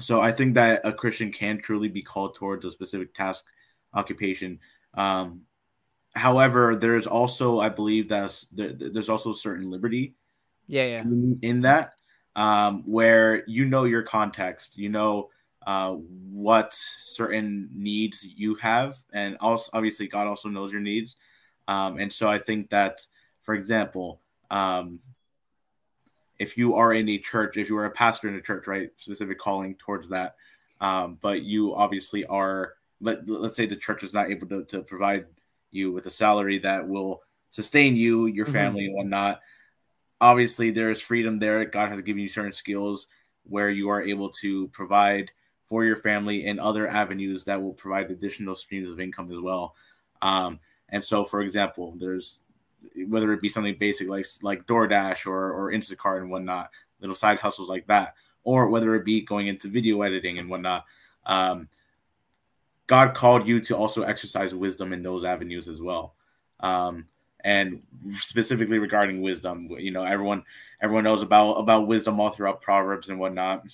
so 0.00 0.20
I 0.20 0.32
think 0.32 0.54
that 0.54 0.82
a 0.84 0.92
Christian 0.92 1.32
can 1.32 1.58
truly 1.58 1.88
be 1.88 2.02
called 2.02 2.34
towards 2.34 2.64
a 2.64 2.70
specific 2.70 3.14
task 3.14 3.44
occupation. 3.94 4.60
Um, 4.94 5.42
however, 6.14 6.76
there's 6.76 7.06
also, 7.06 7.58
I 7.58 7.68
believe, 7.68 8.08
that 8.08 8.42
there's 8.52 9.08
also 9.08 9.32
certain 9.32 9.70
liberty. 9.70 10.14
Yeah, 10.66 10.84
yeah. 10.84 11.00
In, 11.02 11.38
in 11.42 11.60
that, 11.62 11.92
um, 12.36 12.82
where 12.86 13.44
you 13.46 13.64
know 13.64 13.84
your 13.84 14.02
context, 14.02 14.76
you 14.78 14.88
know 14.88 15.30
uh, 15.66 15.92
what 15.92 16.72
certain 16.72 17.68
needs 17.74 18.24
you 18.24 18.54
have, 18.56 18.96
and 19.12 19.36
also 19.40 19.68
obviously 19.72 20.06
God 20.06 20.26
also 20.26 20.48
knows 20.48 20.72
your 20.72 20.80
needs. 20.80 21.16
Um, 21.68 21.98
and 21.98 22.12
so 22.12 22.28
I 22.28 22.38
think 22.38 22.70
that, 22.70 23.04
for 23.42 23.54
example, 23.54 24.20
um, 24.50 25.00
if 26.38 26.56
you 26.56 26.76
are 26.76 26.92
in 26.92 27.08
a 27.08 27.18
church, 27.18 27.56
if 27.56 27.68
you 27.68 27.76
are 27.78 27.86
a 27.86 27.90
pastor 27.90 28.28
in 28.28 28.36
a 28.36 28.40
church, 28.40 28.66
right, 28.66 28.90
specific 28.96 29.38
calling 29.38 29.74
towards 29.74 30.08
that, 30.10 30.36
um, 30.80 31.18
but 31.20 31.42
you 31.42 31.74
obviously 31.74 32.24
are, 32.26 32.74
let, 33.00 33.28
let's 33.28 33.56
say 33.56 33.66
the 33.66 33.74
church 33.74 34.02
is 34.02 34.14
not 34.14 34.30
able 34.30 34.46
to, 34.46 34.64
to 34.64 34.82
provide 34.82 35.26
you 35.72 35.90
with 35.90 36.06
a 36.06 36.10
salary 36.10 36.58
that 36.58 36.86
will 36.86 37.22
sustain 37.50 37.96
you, 37.96 38.26
your 38.26 38.44
mm-hmm. 38.44 38.52
family, 38.54 38.82
mm-hmm. 38.82 39.00
and 39.00 39.10
whatnot. 39.10 39.40
Obviously, 40.20 40.70
there 40.70 40.90
is 40.90 41.00
freedom 41.00 41.38
there. 41.38 41.64
God 41.64 41.90
has 41.90 42.00
given 42.02 42.22
you 42.22 42.28
certain 42.28 42.52
skills 42.52 43.08
where 43.44 43.70
you 43.70 43.88
are 43.88 44.02
able 44.02 44.30
to 44.30 44.68
provide 44.68 45.30
for 45.66 45.84
your 45.84 45.96
family 45.96 46.46
and 46.46 46.58
other 46.60 46.88
avenues 46.88 47.44
that 47.44 47.60
will 47.62 47.74
provide 47.74 48.10
additional 48.10 48.56
streams 48.56 48.90
of 48.90 49.00
income 49.00 49.30
as 49.32 49.40
well. 49.40 49.74
Um, 50.22 50.60
And 50.88 51.04
so, 51.04 51.24
for 51.24 51.40
example, 51.40 51.94
there's 51.98 52.38
whether 53.08 53.32
it 53.32 53.42
be 53.42 53.48
something 53.48 53.76
basic 53.78 54.08
like 54.08 54.26
like 54.42 54.66
DoorDash 54.66 55.26
or 55.26 55.50
or 55.52 55.72
Instacart 55.72 56.20
and 56.20 56.30
whatnot, 56.30 56.70
little 57.00 57.16
side 57.16 57.40
hustles 57.40 57.68
like 57.68 57.86
that, 57.88 58.14
or 58.44 58.68
whether 58.68 58.94
it 58.94 59.04
be 59.04 59.20
going 59.20 59.48
into 59.48 59.68
video 59.68 60.02
editing 60.02 60.38
and 60.38 60.48
whatnot. 60.48 60.84
Um, 61.24 61.68
God 62.86 63.14
called 63.14 63.48
you 63.48 63.60
to 63.62 63.76
also 63.76 64.02
exercise 64.02 64.54
wisdom 64.54 64.92
in 64.92 65.02
those 65.02 65.24
avenues 65.24 65.66
as 65.66 65.80
well. 65.80 66.14
Um, 66.60 67.06
and 67.40 67.82
specifically 68.18 68.78
regarding 68.78 69.20
wisdom, 69.22 69.68
you 69.78 69.90
know, 69.90 70.04
everyone 70.04 70.44
everyone 70.80 71.04
knows 71.04 71.22
about 71.22 71.54
about 71.54 71.88
wisdom 71.88 72.20
all 72.20 72.30
throughout 72.30 72.62
Proverbs 72.62 73.08
and 73.08 73.18
whatnot, 73.18 73.64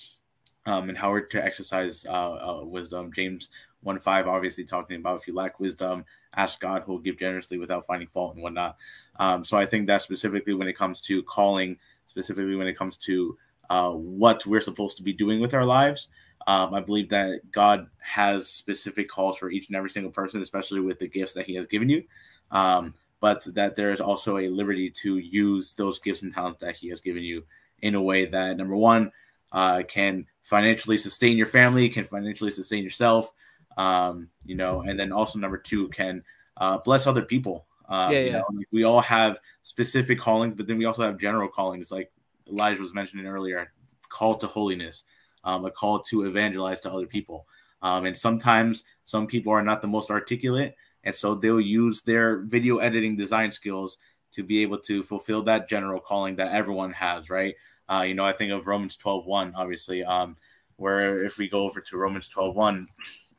um, 0.65 0.89
and 0.89 0.97
how 0.97 1.19
to 1.19 1.43
exercise 1.43 2.05
uh, 2.07 2.59
uh, 2.61 2.63
wisdom. 2.63 3.11
James 3.13 3.49
one 3.81 3.99
five 3.99 4.27
obviously 4.27 4.63
talking 4.63 4.97
about 4.97 5.19
if 5.19 5.27
you 5.27 5.33
lack 5.33 5.59
wisdom, 5.59 6.05
ask 6.35 6.59
God 6.59 6.83
who 6.83 6.93
will 6.93 6.99
give 6.99 7.19
generously 7.19 7.57
without 7.57 7.85
finding 7.85 8.07
fault 8.07 8.33
and 8.33 8.41
whatnot. 8.41 8.77
Um, 9.19 9.43
so 9.43 9.57
I 9.57 9.65
think 9.65 9.87
that 9.87 10.01
specifically 10.01 10.53
when 10.53 10.69
it 10.69 10.77
comes 10.77 11.01
to 11.01 11.21
calling, 11.23 11.77
specifically 12.07 12.55
when 12.55 12.67
it 12.67 12.77
comes 12.77 12.97
to 12.97 13.37
uh, 13.69 13.91
what 13.91 14.45
we're 14.45 14.61
supposed 14.61 14.97
to 14.97 15.03
be 15.03 15.13
doing 15.13 15.41
with 15.41 15.53
our 15.53 15.65
lives, 15.65 16.07
um, 16.47 16.73
I 16.73 16.79
believe 16.79 17.09
that 17.09 17.41
God 17.51 17.87
has 17.99 18.47
specific 18.47 19.09
calls 19.09 19.37
for 19.37 19.49
each 19.51 19.67
and 19.67 19.75
every 19.75 19.89
single 19.89 20.11
person, 20.11 20.41
especially 20.41 20.79
with 20.79 20.99
the 20.99 21.07
gifts 21.07 21.33
that 21.33 21.45
He 21.45 21.55
has 21.55 21.67
given 21.67 21.89
you. 21.89 22.03
Um, 22.51 22.93
but 23.19 23.43
that 23.53 23.75
there 23.75 23.91
is 23.91 24.01
also 24.01 24.37
a 24.37 24.49
liberty 24.49 24.89
to 24.89 25.17
use 25.17 25.73
those 25.73 25.99
gifts 25.99 26.21
and 26.21 26.33
talents 26.33 26.59
that 26.59 26.75
He 26.75 26.89
has 26.89 26.99
given 27.01 27.23
you 27.23 27.43
in 27.81 27.95
a 27.95 28.01
way 28.01 28.25
that, 28.25 28.57
number 28.57 28.75
one, 28.75 29.11
uh, 29.53 29.83
can 29.87 30.25
financially 30.41 30.97
sustain 30.97 31.37
your 31.37 31.47
family, 31.47 31.87
can 31.87 32.03
financially 32.03 32.51
sustain 32.51 32.83
yourself, 32.83 33.31
um, 33.77 34.27
you 34.45 34.55
know, 34.55 34.81
and 34.81 34.99
then 34.99 35.11
also 35.11 35.39
number 35.39 35.57
two, 35.57 35.87
can 35.89 36.23
uh, 36.57 36.77
bless 36.79 37.07
other 37.07 37.21
people. 37.21 37.65
Um, 37.87 38.11
yeah, 38.11 38.19
yeah. 38.19 38.31
Know, 38.39 38.45
like 38.53 38.67
we 38.71 38.83
all 38.83 39.01
have 39.01 39.39
specific 39.61 40.19
callings, 40.19 40.55
but 40.55 40.67
then 40.67 40.77
we 40.77 40.85
also 40.85 41.03
have 41.03 41.17
general 41.17 41.47
callings, 41.47 41.91
like 41.91 42.11
Elijah 42.49 42.81
was 42.81 42.93
mentioning 42.93 43.25
earlier, 43.25 43.71
call 44.09 44.35
to 44.35 44.47
holiness 44.47 45.03
um, 45.43 45.65
a 45.65 45.71
call 45.71 45.99
to 45.99 46.23
evangelize 46.23 46.79
to 46.81 46.91
other 46.91 47.07
people. 47.07 47.47
Um, 47.81 48.05
and 48.05 48.15
sometimes 48.15 48.83
some 49.05 49.27
people 49.27 49.51
are 49.51 49.61
not 49.61 49.81
the 49.81 49.87
most 49.87 50.09
articulate, 50.09 50.75
and 51.03 51.13
so 51.13 51.35
they'll 51.35 51.59
use 51.59 52.01
their 52.01 52.39
video 52.39 52.77
editing 52.77 53.17
design 53.17 53.51
skills 53.51 53.97
to 54.31 54.43
be 54.43 54.61
able 54.61 54.79
to 54.79 55.03
fulfill 55.03 55.43
that 55.43 55.69
general 55.69 55.99
calling 55.99 56.37
that 56.37 56.53
everyone 56.53 56.91
has, 56.93 57.29
right? 57.29 57.55
Uh, 57.93 58.01
you 58.01 58.15
know, 58.15 58.25
I 58.25 58.33
think 58.33 58.51
of 58.51 58.67
Romans 58.67 58.97
12 58.97 59.25
1, 59.25 59.53
obviously, 59.55 60.03
um, 60.03 60.35
where 60.77 61.23
if 61.23 61.37
we 61.37 61.47
go 61.47 61.61
over 61.61 61.79
to 61.81 61.97
Romans 61.97 62.27
12 62.27 62.55
1 62.55 62.87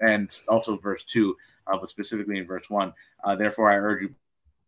and 0.01 0.41
also 0.49 0.77
verse 0.77 1.03
2, 1.05 1.37
uh, 1.67 1.79
but 1.79 1.89
specifically 1.89 2.39
in 2.39 2.47
verse 2.47 2.71
1, 2.71 2.93
uh, 3.25 3.35
therefore 3.35 3.71
I 3.71 3.77
urge 3.77 4.03
you, 4.03 4.15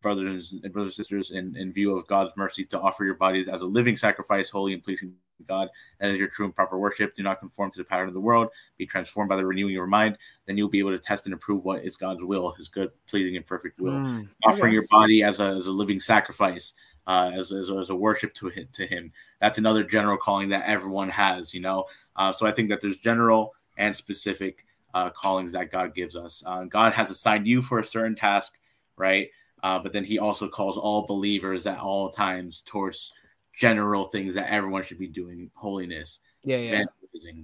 brothers 0.03 0.55
and 0.63 0.73
brothers 0.73 0.99
and 0.99 1.05
sisters, 1.05 1.31
in, 1.31 1.57
in 1.57 1.73
view 1.73 1.97
of 1.97 2.07
God's 2.07 2.33
mercy, 2.37 2.65
to 2.67 2.81
offer 2.81 3.05
your 3.05 3.15
bodies 3.15 3.49
as 3.49 3.61
a 3.61 3.65
living 3.65 3.97
sacrifice, 3.97 4.51
holy 4.51 4.73
and 4.73 4.83
pleasing 4.83 5.15
to 5.39 5.45
God 5.45 5.69
as 6.01 6.17
your 6.17 6.29
true 6.29 6.47
and 6.47 6.55
proper 6.55 6.79
worship. 6.79 7.15
Do 7.15 7.23
not 7.23 7.39
conform 7.39 7.71
to 7.71 7.79
the 7.79 7.85
pattern 7.85 8.09
of 8.09 8.15
the 8.15 8.21
world. 8.21 8.49
Be 8.79 8.87
transformed 8.87 9.29
by 9.29 9.37
the 9.37 9.47
renewing 9.47 9.71
of 9.71 9.75
your 9.75 9.87
mind. 9.87 10.19
Then 10.47 10.57
you'll 10.57 10.69
be 10.69 10.79
able 10.79 10.93
to 10.93 10.99
test 10.99 11.27
and 11.27 11.35
approve 11.35 11.65
what 11.65 11.85
is 11.85 11.97
God's 11.97 12.25
will, 12.25 12.53
His 12.53 12.69
good, 12.69 12.91
pleasing, 13.07 13.37
and 13.37 13.47
perfect 13.47 13.81
will. 13.81 13.93
Mm, 13.93 14.29
Offering 14.45 14.73
your 14.73 14.87
body 14.91 15.23
as 15.23 15.39
a, 15.41 15.45
as 15.45 15.67
a 15.67 15.73
living 15.73 16.01
sacrifice, 16.01 16.75
uh, 17.07 17.31
as, 17.35 17.53
as, 17.53 17.71
as, 17.71 17.91
a 17.91 17.95
worship 17.95 18.35
to 18.35 18.49
him, 18.49 18.69
to 18.73 18.87
Him. 18.87 19.13
That's 19.41 19.59
another 19.59 19.85
general 19.85 20.17
calling 20.17 20.49
that 20.51 20.69
everyone 20.69 21.09
has. 21.11 21.55
You 21.55 21.61
know, 21.61 21.85
uh, 22.17 22.33
so 22.33 22.47
I 22.47 22.53
think 22.53 22.69
that 22.71 22.81
there's 22.81 22.99
general 22.99 23.55
and 23.77 23.95
specific 23.95 24.65
uh, 24.95 25.11
callings 25.11 25.53
that 25.53 25.71
God 25.71 25.95
gives 25.95 26.17
us. 26.17 26.43
Uh, 26.45 26.65
God 26.65 26.93
has 26.95 27.11
assigned 27.11 27.47
you 27.47 27.63
for 27.63 27.79
a 27.79 27.85
certain 27.85 28.17
task, 28.17 28.55
right? 28.97 29.29
Uh, 29.63 29.79
but 29.79 29.93
then 29.93 30.05
He 30.05 30.19
also 30.19 30.49
calls 30.49 30.77
all 30.77 31.07
believers 31.07 31.67
at 31.67 31.79
all 31.79 32.11
times 32.11 32.63
towards 32.67 33.13
general 33.55 34.09
things 34.09 34.35
that 34.35 34.51
everyone 34.53 34.83
should 34.83 34.99
be 34.99 35.09
doing 35.09 35.51
holiness 35.55 36.21
yeah 36.47 36.57
yeah 36.57 36.85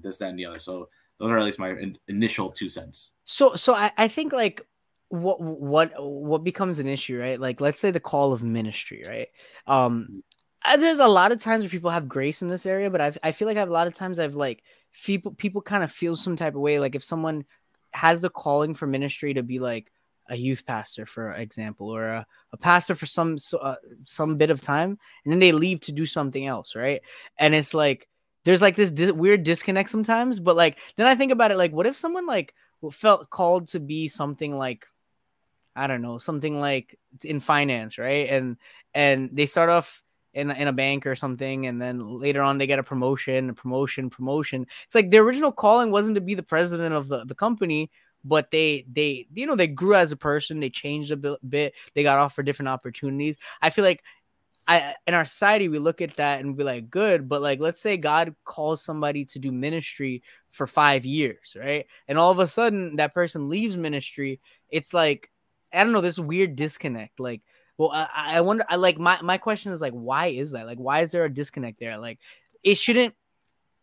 this 0.03 0.19
that 0.19 0.29
and 0.29 0.39
the 0.39 0.47
other 0.47 0.61
so 0.61 0.89
those 1.19 1.31
are 1.31 1.39
at 1.39 1.45
least 1.45 1.59
my 1.59 1.71
in- 1.71 1.99
initial 2.09 2.51
two 2.51 2.69
cents 2.69 3.11
so 3.25 3.55
so 3.55 3.75
I, 3.75 3.91
I 3.99 4.09
think 4.09 4.33
like 4.33 4.65
what 5.12 5.40
what 5.40 5.92
what 5.98 6.42
becomes 6.42 6.79
an 6.79 6.87
issue 6.87 7.18
right 7.18 7.38
like 7.38 7.61
let's 7.61 7.81
say 7.81 7.90
the 7.90 8.01
call 8.01 8.33
of 8.33 8.42
ministry 8.42 9.05
right 9.07 9.29
um 9.66 10.09
mm-hmm. 10.64 10.81
there's 10.81 11.01
a 11.01 11.07
lot 11.07 11.33
of 11.33 11.40
times 11.40 11.62
where 11.62 11.70
people 11.70 11.90
have 11.90 12.09
grace 12.09 12.40
in 12.40 12.48
this 12.48 12.64
area 12.64 12.88
but 12.88 13.01
I've, 13.01 13.18
i 13.22 13.31
feel 13.31 13.46
like 13.46 13.59
I've, 13.59 13.68
a 13.68 13.72
lot 13.72 13.87
of 13.87 13.94
times 13.94 14.18
i've 14.18 14.37
like 14.37 14.62
people 15.05 15.33
people 15.33 15.61
kind 15.61 15.85
of 15.85 15.92
feel 15.92 16.16
some 16.16 16.35
type 16.35 16.55
of 16.55 16.62
way 16.62 16.79
like 16.79 16.94
if 16.94 17.05
someone 17.05 17.44
has 17.90 18.22
the 18.22 18.31
calling 18.31 18.72
for 18.72 18.87
ministry 18.87 19.35
to 19.35 19.42
be 19.42 19.59
like 19.59 19.92
a 20.29 20.37
youth 20.37 20.64
pastor, 20.64 21.05
for 21.05 21.33
example, 21.33 21.90
or 21.90 22.07
a, 22.07 22.27
a 22.53 22.57
pastor 22.57 22.94
for 22.94 23.07
some 23.07 23.37
uh, 23.61 23.75
some 24.05 24.37
bit 24.37 24.51
of 24.51 24.61
time, 24.61 24.98
and 25.25 25.33
then 25.33 25.40
they 25.40 25.53
leave 25.53 25.81
to 25.81 25.92
do 25.92 26.07
something 26.07 26.46
else, 26.46 26.75
right? 26.75 27.03
And 27.38 27.55
it's 27.55 27.75
like 27.75 28.09
there's 28.44 28.62
like 28.62 28.77
this 28.77 28.90
dis- 28.90 29.12
weird 29.12 29.42
disconnect 29.42 29.90
sometimes, 29.90 30.40
but 30.40 30.57
like 30.57 30.79
then 30.96 31.07
I 31.07 31.16
think 31.16 31.33
about 31.33 31.51
it, 31.51 31.57
like 31.57 31.72
what 31.72 31.87
if 31.87 31.96
someone 31.96 32.27
like 32.27 32.55
felt 32.90 33.31
called 33.31 33.68
to 33.68 33.81
be 33.81 34.09
something 34.09 34.57
like 34.57 34.87
I 35.75 35.87
don't 35.87 36.03
know, 36.03 36.19
something 36.19 36.61
like 36.61 36.99
in 37.25 37.41
finance, 37.41 37.99
right? 37.99 38.29
And 38.29 38.57
and 38.95 39.31
they 39.33 39.47
start 39.47 39.71
off 39.71 40.03
in 40.35 40.51
in 40.51 40.69
a 40.69 40.73
bank 40.73 41.07
or 41.07 41.15
something, 41.15 41.67
and 41.67 41.81
then 41.81 42.01
later 42.01 42.43
on 42.43 42.59
they 42.59 42.67
get 42.67 42.79
a 42.79 42.83
promotion, 42.83 43.55
promotion, 43.55 44.11
promotion. 44.11 44.67
It's 44.87 44.95
like 44.95 45.11
the 45.11 45.19
original 45.19 45.53
calling 45.53 45.91
wasn't 45.91 46.17
to 46.17 46.21
be 46.21 46.35
the 46.35 46.43
president 46.43 46.95
of 46.95 47.09
the, 47.09 47.25
the 47.25 47.35
company, 47.35 47.91
but 48.25 48.51
they 48.51 48.85
they 48.93 49.27
you 49.33 49.47
know 49.47 49.57
they 49.57 49.67
grew 49.67 49.95
as 49.95 50.13
a 50.13 50.17
person 50.17 50.61
they 50.61 50.71
changed 50.71 51.13
a 51.13 51.37
bit 51.49 51.75
they 51.95 52.03
got 52.03 52.19
offered 52.19 52.47
different 52.47 52.69
opportunities 52.69 53.37
i 53.61 53.71
feel 53.71 53.85
like 53.85 54.03
i 54.69 54.95
in 55.07 55.15
our 55.15 55.25
society 55.25 55.69
we 55.69 55.79
look 55.79 56.01
at 56.01 56.17
that 56.17 56.41
and 56.41 56.57
be 56.57 56.65
like 56.65 56.91
good 56.91 57.29
but 57.29 57.43
like 57.43 57.61
let's 57.61 57.81
say 57.81 57.97
god 57.97 58.35
calls 58.45 58.83
somebody 58.83 59.25
to 59.25 59.39
do 59.39 59.51
ministry 59.51 60.23
for 60.53 60.67
five 60.67 61.05
years 61.05 61.57
right 61.59 61.87
and 62.09 62.19
all 62.19 62.31
of 62.31 62.39
a 62.39 62.47
sudden 62.47 62.97
that 62.97 63.15
person 63.15 63.49
leaves 63.49 63.77
ministry 63.77 64.41
it's 64.71 64.95
like 64.95 65.31
i 65.73 65.83
don't 65.83 65.93
know 65.93 66.01
this 66.01 66.19
weird 66.19 66.57
disconnect 66.57 67.19
like 67.21 67.41
well 67.79 67.91
i, 67.91 68.09
I 68.37 68.41
wonder 68.41 68.65
i 68.69 68.77
like 68.77 68.99
my, 68.99 69.21
my 69.23 69.39
question 69.39 69.73
is 69.73 69.81
like 69.81 69.93
why 69.93 70.29
is 70.29 70.53
that 70.53 70.67
like 70.67 70.79
why 70.79 71.01
is 71.01 71.11
there 71.11 71.25
a 71.25 71.33
disconnect 71.33 71.81
there 71.81 71.99
like 71.99 72.19
it 72.63 72.77
shouldn't 72.77 73.15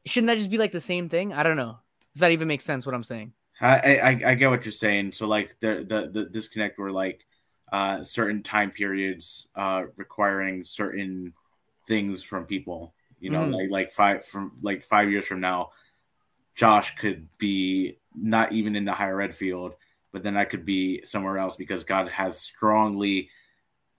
shouldn't 0.06 0.28
that 0.28 0.38
just 0.38 0.50
be 0.50 0.58
like 0.58 0.72
the 0.72 0.82
same 0.82 1.10
thing 1.10 1.34
i 1.34 1.44
don't 1.44 1.58
know 1.58 1.78
if 2.16 2.22
that 2.22 2.32
even 2.32 2.48
makes 2.48 2.66
sense 2.66 2.86
what 2.86 2.96
i'm 2.96 3.04
saying 3.04 3.34
I, 3.62 3.98
I, 3.98 4.22
I 4.28 4.34
get 4.36 4.50
what 4.50 4.66
you're 4.66 4.72
saying. 4.72 5.12
So 5.14 5.28
like 5.28 5.60
the 5.60 5.86
the, 5.88 6.10
the 6.12 6.30
disconnect 6.30 6.78
were 6.78 6.92
like 6.92 7.26
uh, 7.72 8.04
certain 8.04 8.44
time 8.44 8.72
periods 8.72 9.48
uh, 9.56 9.84
requiring 9.96 10.66
certain 10.66 11.34
things 11.88 12.24
from 12.24 12.46
people. 12.46 12.94
You 13.20 13.32
know, 13.32 13.44
mm. 13.44 13.54
like 13.54 13.70
like 13.70 13.92
five 13.92 14.26
from 14.26 14.54
like 14.62 14.86
five 14.86 15.12
years 15.12 15.28
from 15.28 15.42
now, 15.42 15.72
Josh 16.56 16.96
could 16.96 17.28
be 17.38 17.98
not 18.16 18.54
even 18.54 18.76
in 18.76 18.86
the 18.86 18.94
higher 18.94 19.22
ed 19.22 19.36
field, 19.36 19.76
but 20.12 20.24
then 20.24 20.38
I 20.38 20.46
could 20.46 20.66
be 20.66 21.04
somewhere 21.06 21.38
else 21.38 21.56
because 21.56 21.84
God 21.84 22.10
has 22.10 22.40
strongly 22.40 23.30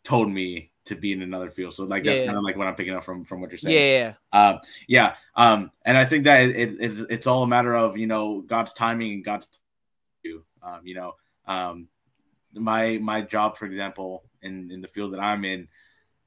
told 0.04 0.30
me 0.30 0.70
to 0.86 0.94
be 0.94 1.12
in 1.12 1.22
another 1.22 1.50
field. 1.50 1.74
So 1.74 1.84
like 1.84 2.04
that's 2.04 2.20
yeah, 2.20 2.26
kind 2.26 2.38
of 2.38 2.44
like 2.44 2.56
what 2.56 2.66
I'm 2.66 2.74
picking 2.74 2.94
up 2.94 3.04
from 3.04 3.24
from 3.24 3.40
what 3.40 3.50
you're 3.50 3.58
saying. 3.58 3.76
Yeah, 3.76 4.14
yeah, 4.32 4.48
um, 4.48 4.60
yeah. 4.88 5.14
Um, 5.36 5.70
and 5.84 5.96
I 5.96 6.04
think 6.04 6.24
that 6.24 6.48
it, 6.48 6.80
it, 6.80 7.06
it's 7.10 7.26
all 7.26 7.42
a 7.42 7.48
matter 7.48 7.74
of 7.74 7.96
you 7.96 8.06
know 8.06 8.40
God's 8.40 8.72
timing 8.72 9.12
and 9.12 9.24
God's 9.24 9.46
you. 10.22 10.44
Um, 10.62 10.80
you 10.84 10.94
know, 10.94 11.14
um, 11.46 11.88
my 12.54 12.98
my 12.98 13.20
job, 13.22 13.56
for 13.56 13.66
example, 13.66 14.24
in 14.42 14.70
in 14.70 14.80
the 14.80 14.88
field 14.88 15.12
that 15.14 15.20
I'm 15.20 15.44
in, 15.44 15.68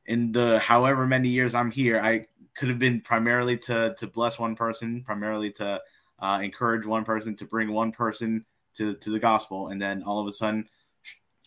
in 0.05 0.31
the 0.31 0.59
however 0.59 1.05
many 1.05 1.29
years 1.29 1.55
I'm 1.55 1.71
here, 1.71 1.99
I 2.01 2.27
could 2.55 2.69
have 2.69 2.79
been 2.79 3.01
primarily 3.01 3.57
to 3.57 3.95
to 3.97 4.07
bless 4.07 4.39
one 4.39 4.55
person, 4.55 5.03
primarily 5.03 5.51
to 5.53 5.81
uh, 6.19 6.39
encourage 6.41 6.85
one 6.85 7.03
person, 7.03 7.35
to 7.37 7.45
bring 7.45 7.71
one 7.71 7.91
person 7.91 8.45
to 8.75 8.95
to 8.95 9.09
the 9.09 9.19
gospel, 9.19 9.69
and 9.69 9.81
then 9.81 10.03
all 10.03 10.19
of 10.19 10.27
a 10.27 10.31
sudden 10.31 10.67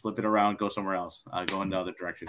flip 0.06 0.18
it 0.18 0.24
around, 0.24 0.56
go 0.58 0.68
somewhere 0.68 0.94
else, 0.94 1.22
uh, 1.32 1.44
go 1.44 1.62
in 1.62 1.70
the 1.70 1.76
other 1.76 1.92
direction. 1.98 2.28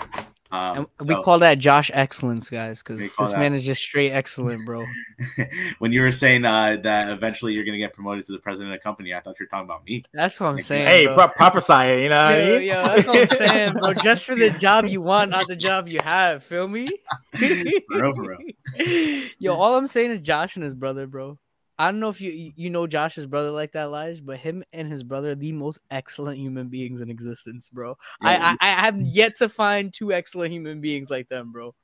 Um, 0.49 0.87
so, 0.95 1.05
we 1.05 1.13
call 1.21 1.39
that 1.39 1.59
Josh 1.59 1.91
excellence, 1.93 2.49
guys, 2.49 2.81
because 2.81 2.99
this 2.99 3.31
that. 3.31 3.39
man 3.39 3.53
is 3.53 3.63
just 3.63 3.81
straight 3.81 4.11
excellent, 4.11 4.65
bro. 4.65 4.83
when 5.79 5.91
you 5.91 6.01
were 6.01 6.11
saying 6.11 6.45
uh, 6.45 6.77
that 6.83 7.11
eventually 7.11 7.53
you're 7.53 7.65
gonna 7.65 7.77
get 7.77 7.93
promoted 7.93 8.25
to 8.25 8.31
the 8.31 8.39
president 8.39 8.73
of 8.73 8.79
the 8.79 8.83
company, 8.83 9.13
I 9.13 9.19
thought 9.19 9.39
you 9.39 9.45
were 9.45 9.49
talking 9.49 9.65
about 9.65 9.85
me. 9.85 10.03
That's 10.13 10.39
what 10.39 10.47
I'm 10.47 10.57
saying. 10.57 10.87
Hey, 10.87 11.05
pro- 11.05 11.27
prophesy, 11.27 12.01
you 12.01 12.09
know. 12.09 12.29
Yo, 12.29 12.57
yo, 12.57 12.83
that's 12.83 13.07
what 13.07 13.31
I'm 13.31 13.37
saying, 13.37 13.73
bro. 13.73 13.93
Just 14.03 14.25
for 14.25 14.35
the 14.35 14.49
job 14.51 14.85
you 14.85 15.01
want, 15.01 15.31
not 15.31 15.47
the 15.47 15.55
job 15.55 15.87
you 15.87 15.99
have. 16.03 16.43
Feel 16.43 16.67
me? 16.67 16.87
for 17.35 18.01
real, 18.01 18.15
for 18.15 18.37
real. 18.77 19.27
Yo, 19.37 19.53
all 19.53 19.75
I'm 19.75 19.87
saying 19.87 20.11
is 20.11 20.21
Josh 20.21 20.55
and 20.55 20.63
his 20.63 20.73
brother, 20.73 21.05
bro. 21.05 21.37
I 21.79 21.91
don't 21.91 21.99
know 21.99 22.09
if 22.09 22.21
you 22.21 22.53
you 22.55 22.69
know 22.69 22.87
Josh's 22.87 23.25
brother 23.25 23.51
like 23.51 23.73
that, 23.73 23.91
Lige, 23.91 24.25
but 24.25 24.37
him 24.37 24.63
and 24.73 24.91
his 24.91 25.03
brother 25.03 25.31
are 25.31 25.35
the 25.35 25.51
most 25.51 25.79
excellent 25.91 26.39
human 26.39 26.69
beings 26.69 27.01
in 27.01 27.09
existence, 27.09 27.69
bro. 27.69 27.97
Yeah, 28.21 28.55
I, 28.61 28.67
I, 28.67 28.71
I 28.71 28.85
have 28.85 28.99
yet 28.99 29.37
to 29.37 29.49
find 29.49 29.93
two 29.93 30.11
excellent 30.11 30.51
human 30.53 30.81
beings 30.81 31.09
like 31.09 31.29
them, 31.29 31.51
bro. 31.51 31.75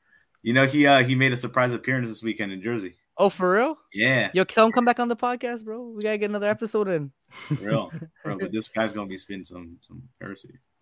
You 0.42 0.54
know, 0.54 0.66
he 0.66 0.88
uh 0.88 1.04
he 1.04 1.16
made 1.16 1.32
a 1.32 1.38
surprise 1.38 1.72
appearance 1.74 2.10
this 2.10 2.24
weekend 2.24 2.52
in 2.52 2.62
Jersey. 2.62 2.96
Oh, 3.16 3.30
for 3.30 3.54
real? 3.54 3.78
Yeah. 3.94 4.32
Yo, 4.34 4.44
tell 4.44 4.66
him 4.66 4.72
come 4.72 4.86
back 4.86 5.00
on 5.00 5.08
the 5.08 5.16
podcast, 5.16 5.64
bro. 5.64 5.84
We 5.90 6.02
gotta 6.02 6.18
get 6.18 6.32
another 6.32 6.50
episode 6.50 6.88
in. 6.88 7.12
Real, 7.62 7.92
bro. 8.24 8.40
But 8.40 8.52
this 8.52 8.68
guy's 8.68 8.92
gonna 8.92 9.08
be 9.08 9.18
spitting 9.18 9.46
some 9.46 9.78
some 9.88 10.02
heresy. 10.20 10.58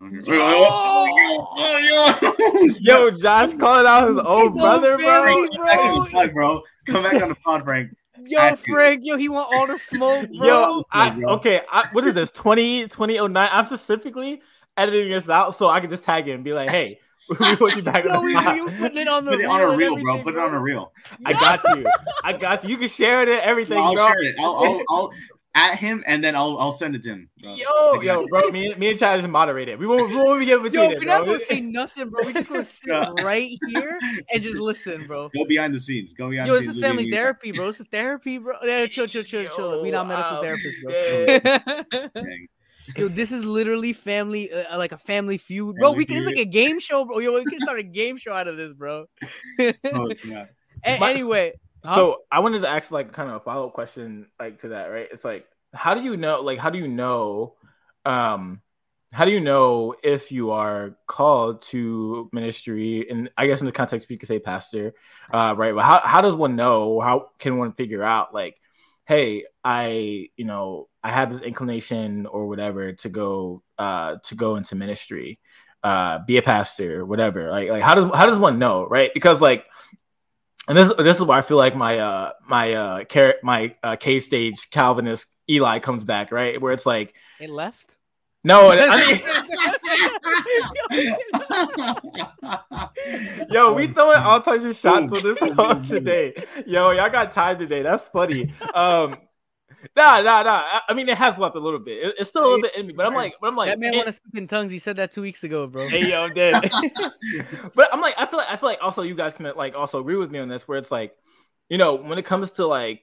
Yo, 2.80 3.10
Josh 3.10 3.54
calling 3.54 3.86
out 3.86 4.08
his 4.08 4.18
old 4.18 4.54
brother, 4.54 4.96
bro. 4.96 5.48
Come 5.48 5.66
back 5.66 5.78
on 5.78 6.04
the 6.04 6.10
pod, 6.10 6.32
bro. 6.32 6.62
Come 6.86 7.02
back 7.02 7.22
on 7.22 7.28
the 7.28 7.36
pod, 7.36 7.64
Frank. 7.64 7.94
Yo, 8.26 8.40
Had 8.40 8.62
to. 8.62 8.72
Frank, 8.72 9.00
yo, 9.04 9.16
he 9.16 9.28
want 9.28 9.54
all 9.54 9.66
the 9.66 9.78
smoke, 9.78 10.28
bro. 10.38 10.46
Yo, 10.46 10.84
I, 10.90 11.20
okay, 11.22 11.62
I, 11.70 11.88
what 11.92 12.06
is 12.06 12.14
this? 12.14 12.30
20, 12.30 12.82
2009? 12.84 13.48
I'm 13.52 13.66
specifically 13.66 14.42
editing 14.76 15.10
this 15.10 15.28
out 15.28 15.56
so 15.56 15.68
I 15.68 15.80
can 15.80 15.90
just 15.90 16.04
tag 16.04 16.26
him 16.26 16.36
and 16.36 16.44
be 16.44 16.52
like, 16.52 16.70
hey, 16.70 16.98
we 17.28 17.56
put 17.56 17.76
you 17.76 17.82
back 17.82 18.04
Yo, 18.04 18.10
on 18.10 18.26
the 18.26 18.34
pod. 18.34 18.56
you 18.56 18.66
putting 18.66 18.98
it 18.98 19.08
on 19.08 19.24
the 19.24 19.32
Put 19.32 19.40
it 19.40 19.46
on 19.46 19.60
a 19.60 19.76
reel, 19.76 19.96
bro. 19.96 20.22
Put 20.22 20.34
it 20.34 20.40
on 20.40 20.54
a 20.54 20.60
reel. 20.60 20.92
I 21.24 21.32
got 21.32 21.62
you. 21.76 21.86
I 22.24 22.32
got 22.32 22.64
you. 22.64 22.70
You 22.70 22.76
can 22.76 22.88
share 22.88 23.22
it 23.22 23.28
and 23.28 23.40
everything. 23.40 23.78
I'll 23.78 23.94
bro. 23.94 24.08
share 24.08 24.22
it. 24.22 24.36
I'll, 24.40 24.56
I'll, 24.56 24.82
I'll 24.88 25.12
at 25.54 25.78
him 25.78 26.02
and 26.06 26.24
then 26.24 26.34
I'll 26.34 26.56
I'll 26.58 26.72
send 26.72 26.94
it 26.94 27.02
to 27.02 27.10
him. 27.10 27.30
bro. 27.40 27.54
Yo, 27.54 27.66
Like, 27.92 28.02
yo, 28.02 28.26
bro, 28.26 28.50
me, 28.50 28.74
me 28.76 28.90
and 28.90 28.98
Chad 28.98 29.20
just 29.20 29.30
moderated. 29.30 29.78
We 29.78 29.86
won't, 29.86 30.10
we 30.10 30.16
won't 30.16 30.40
be 30.40 30.46
getting 30.46 30.64
Yo, 30.64 30.70
between 30.70 30.90
we're 30.90 31.02
it, 31.02 31.06
not 31.06 31.26
gonna 31.26 31.38
say 31.38 31.60
nothing, 31.60 32.08
bro. 32.08 32.22
We're 32.24 32.32
just 32.32 32.48
gonna 32.48 32.64
sit 32.64 32.90
right 33.22 33.50
here 33.68 33.98
and 34.32 34.42
just 34.42 34.58
listen, 34.58 35.06
bro. 35.06 35.28
Go 35.28 35.44
behind 35.44 35.74
the 35.74 35.80
scenes. 35.80 36.12
Go 36.14 36.30
behind 36.30 36.48
Yo, 36.48 36.54
the 36.54 36.60
this 36.60 36.66
scenes. 36.68 36.76
is 36.76 36.82
Look 36.82 36.84
at 36.84 36.88
family 36.90 37.04
me. 37.04 37.10
therapy, 37.12 37.52
bro. 37.52 37.66
This 37.66 37.80
is 37.80 37.86
therapy, 37.90 38.38
bro. 38.38 38.56
Yeah, 38.62 38.86
chill, 38.86 39.06
chill, 39.06 39.24
chill, 39.24 39.48
chill. 39.48 39.82
We 39.82 39.90
not 39.90 40.06
medical 40.06 40.42
Yo, 40.42 40.56
therapists, 40.56 40.82
bro. 40.82 42.10
Dang. 42.22 42.48
Yo, 42.96 43.08
this 43.08 43.30
is 43.30 43.44
literally 43.44 43.92
family, 43.92 44.52
uh, 44.52 44.76
like 44.76 44.92
a 44.92 44.98
family 44.98 45.38
feud, 45.38 45.76
bro. 45.76 45.90
Family 45.90 45.98
we 45.98 46.04
can, 46.04 46.16
it's 46.16 46.26
like 46.26 46.36
a 46.38 46.44
game 46.44 46.80
show, 46.80 47.04
bro. 47.04 47.18
Yo, 47.20 47.32
we 47.32 47.44
can 47.44 47.60
start 47.60 47.78
a 47.78 47.82
game 47.84 48.16
show 48.16 48.32
out 48.32 48.48
of 48.48 48.56
this, 48.56 48.72
bro. 48.72 49.06
No, 49.58 50.06
it's 50.06 50.24
not. 50.24 50.48
A- 50.84 51.00
anyway, 51.04 51.52
So 51.84 52.18
I 52.30 52.40
wanted 52.40 52.62
to 52.62 52.68
ask 52.68 52.90
like 52.90 53.12
kind 53.12 53.28
of 53.28 53.36
a 53.36 53.40
follow 53.40 53.66
up 53.66 53.72
question 53.74 54.28
like 54.38 54.60
to 54.60 54.68
that, 54.68 54.86
right? 54.86 55.08
It's 55.10 55.24
like 55.24 55.46
how 55.74 55.94
do 55.94 56.02
you 56.02 56.16
know 56.16 56.40
like 56.40 56.58
how 56.58 56.70
do 56.70 56.78
you 56.78 56.88
know 56.88 57.54
um 58.04 58.60
how 59.12 59.24
do 59.24 59.30
you 59.30 59.40
know 59.40 59.94
if 60.02 60.32
you 60.32 60.52
are 60.52 60.96
called 61.06 61.62
to 61.62 62.30
ministry 62.32 63.08
and 63.10 63.30
I 63.36 63.46
guess 63.46 63.60
in 63.60 63.66
the 63.66 63.72
context 63.72 64.08
we 64.08 64.16
could 64.16 64.28
say 64.28 64.38
pastor, 64.38 64.94
uh 65.32 65.54
right? 65.56 65.74
But 65.74 65.84
how 65.84 66.00
how 66.00 66.20
does 66.20 66.34
one 66.34 66.56
know 66.56 67.00
how 67.00 67.30
can 67.38 67.58
one 67.58 67.72
figure 67.72 68.02
out 68.02 68.32
like 68.34 68.56
hey, 69.06 69.44
I 69.64 70.28
you 70.36 70.44
know, 70.44 70.88
I 71.02 71.10
have 71.10 71.32
this 71.32 71.42
inclination 71.42 72.26
or 72.26 72.46
whatever 72.46 72.92
to 72.92 73.08
go 73.08 73.62
uh 73.78 74.16
to 74.24 74.34
go 74.34 74.56
into 74.56 74.74
ministry, 74.76 75.40
uh 75.82 76.20
be 76.26 76.36
a 76.36 76.42
pastor, 76.42 77.04
whatever. 77.04 77.50
Like 77.50 77.68
like 77.68 77.82
how 77.82 77.94
does 77.94 78.04
how 78.14 78.26
does 78.26 78.38
one 78.38 78.58
know, 78.58 78.86
right? 78.86 79.10
Because 79.14 79.40
like 79.40 79.66
and 80.68 80.78
this 80.78 80.92
this 80.98 81.16
is 81.18 81.22
where 81.24 81.38
I 81.38 81.42
feel 81.42 81.56
like 81.56 81.74
my 81.76 81.98
uh 81.98 82.32
my 82.46 82.72
uh 82.74 83.04
car- 83.04 83.36
my 83.42 83.74
uh 83.82 83.96
cage 83.96 84.22
stage 84.22 84.70
Calvinist 84.70 85.26
Eli 85.50 85.78
comes 85.80 86.04
back 86.04 86.30
right 86.32 86.60
where 86.60 86.72
it's 86.72 86.86
like 86.86 87.14
it 87.40 87.50
left. 87.50 87.96
no 88.44 88.70
I 88.72 89.06
mean 89.06 89.20
yo 93.50 93.72
we 93.74 93.86
throwing 93.88 94.18
all 94.18 94.40
types 94.40 94.64
of 94.64 94.76
shots 94.76 95.06
Boom. 95.10 95.14
on 95.14 95.22
this 95.22 95.38
song 95.54 95.82
today 95.88 96.34
yo 96.66 96.90
y'all 96.90 97.10
got 97.10 97.32
tied 97.32 97.58
today 97.58 97.82
that's 97.82 98.08
funny 98.08 98.52
um 98.74 99.16
nah 99.96 100.20
nah 100.22 100.42
nah 100.42 100.80
I- 100.88 100.94
mean 100.94 101.08
it 101.08 101.16
has 101.18 101.36
left 101.38 101.56
a 101.56 101.60
little 101.60 101.78
bit 101.78 101.98
It- 101.98 102.14
it's 102.18 102.30
still 102.30 102.42
a 102.42 102.46
little 102.46 102.62
bit 102.62 102.76
in 102.76 102.86
me 102.86 102.92
but 102.92 103.06
I'm 103.06 103.14
like 103.14 103.34
but 103.40 103.48
I'm 103.48 103.56
like 103.56 103.68
that 103.68 103.78
man 103.80 103.94
want 103.94 104.06
to 104.06 104.12
speak 104.12 104.34
in 104.34 104.46
tongues. 104.46 104.70
He 104.72 104.78
said 104.78 104.96
that 104.96 105.12
two 105.12 105.22
weeks 105.22 105.44
ago, 105.44 105.66
bro. 105.66 105.88
Hey 105.88 106.08
yo, 106.08 106.24
I'm 106.24 106.34
dead. 106.34 106.54
but 107.74 107.88
I'm 107.92 108.00
like, 108.00 108.14
I 108.18 108.26
feel 108.26 108.38
like 108.38 108.48
I 108.48 108.56
feel 108.56 108.68
like 108.68 108.78
also 108.82 109.02
you 109.02 109.14
guys 109.14 109.34
can 109.34 109.50
like 109.56 109.74
also 109.74 110.00
agree 110.00 110.16
with 110.16 110.30
me 110.30 110.38
on 110.38 110.48
this, 110.48 110.66
where 110.66 110.78
it's 110.78 110.90
like, 110.90 111.14
you 111.68 111.78
know, 111.78 111.94
when 111.94 112.18
it 112.18 112.24
comes 112.24 112.52
to 112.52 112.66
like 112.66 113.02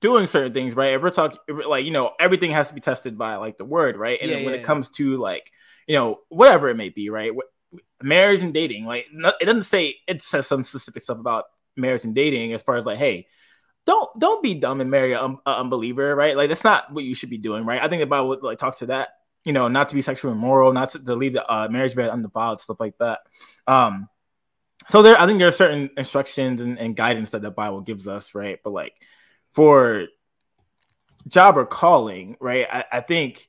doing 0.00 0.26
certain 0.26 0.52
things, 0.52 0.74
right? 0.74 0.94
If 0.94 1.02
we're 1.02 1.10
talking 1.10 1.38
like, 1.68 1.84
you 1.84 1.90
know, 1.90 2.12
everything 2.18 2.50
has 2.52 2.68
to 2.68 2.74
be 2.74 2.80
tested 2.80 3.18
by 3.18 3.36
like 3.36 3.58
the 3.58 3.64
word, 3.64 3.96
right? 3.96 4.18
And 4.20 4.30
Yeah, 4.30 4.36
then 4.36 4.44
when 4.44 4.54
yeah, 4.54 4.60
it 4.60 4.64
comes 4.66 4.88
to 4.90 5.16
like, 5.18 5.50
you 5.86 5.96
know, 5.96 6.20
whatever 6.28 6.68
it 6.68 6.76
may 6.76 6.88
be, 6.88 7.10
right? 7.10 7.32
Marriage 8.02 8.40
and 8.42 8.54
dating, 8.54 8.86
like 8.86 9.06
it 9.40 9.44
doesn't 9.46 9.62
say 9.62 9.96
it 10.06 10.22
says 10.22 10.46
some 10.46 10.64
specific 10.64 11.02
stuff 11.02 11.18
about 11.18 11.44
marriage 11.76 12.04
and 12.04 12.14
dating 12.14 12.52
as 12.52 12.62
far 12.62 12.76
as 12.76 12.86
like, 12.86 12.98
hey, 12.98 13.26
don't 13.90 14.18
don't 14.20 14.42
be 14.42 14.54
dumb 14.54 14.80
and 14.80 14.88
marry 14.88 15.14
an 15.14 15.38
unbeliever, 15.44 16.14
right? 16.14 16.36
Like 16.36 16.48
that's 16.48 16.62
not 16.62 16.92
what 16.92 17.02
you 17.02 17.14
should 17.16 17.30
be 17.30 17.38
doing, 17.38 17.64
right? 17.66 17.82
I 17.82 17.88
think 17.88 18.00
the 18.00 18.06
Bible 18.06 18.38
like 18.40 18.58
talks 18.58 18.78
to 18.78 18.86
that, 18.86 19.08
you 19.44 19.52
know, 19.52 19.66
not 19.66 19.88
to 19.88 19.96
be 19.96 20.00
sexually 20.00 20.32
immoral, 20.36 20.72
not 20.72 20.90
to, 20.92 21.00
to 21.00 21.16
leave 21.16 21.32
the 21.32 21.44
uh, 21.52 21.68
marriage 21.68 21.96
bed 21.96 22.08
undefiled, 22.08 22.60
stuff 22.60 22.78
like 22.78 22.96
that. 22.98 23.18
Um, 23.66 24.08
so 24.88 25.02
there, 25.02 25.20
I 25.20 25.26
think 25.26 25.40
there 25.40 25.48
are 25.48 25.52
certain 25.52 25.90
instructions 25.96 26.60
and, 26.60 26.78
and 26.78 26.94
guidance 26.94 27.30
that 27.30 27.42
the 27.42 27.50
Bible 27.50 27.80
gives 27.80 28.06
us, 28.06 28.32
right? 28.32 28.60
But 28.62 28.70
like 28.70 28.94
for 29.54 30.06
job 31.26 31.58
or 31.58 31.66
calling, 31.66 32.36
right? 32.40 32.68
I, 32.70 32.84
I 32.92 33.00
think 33.00 33.48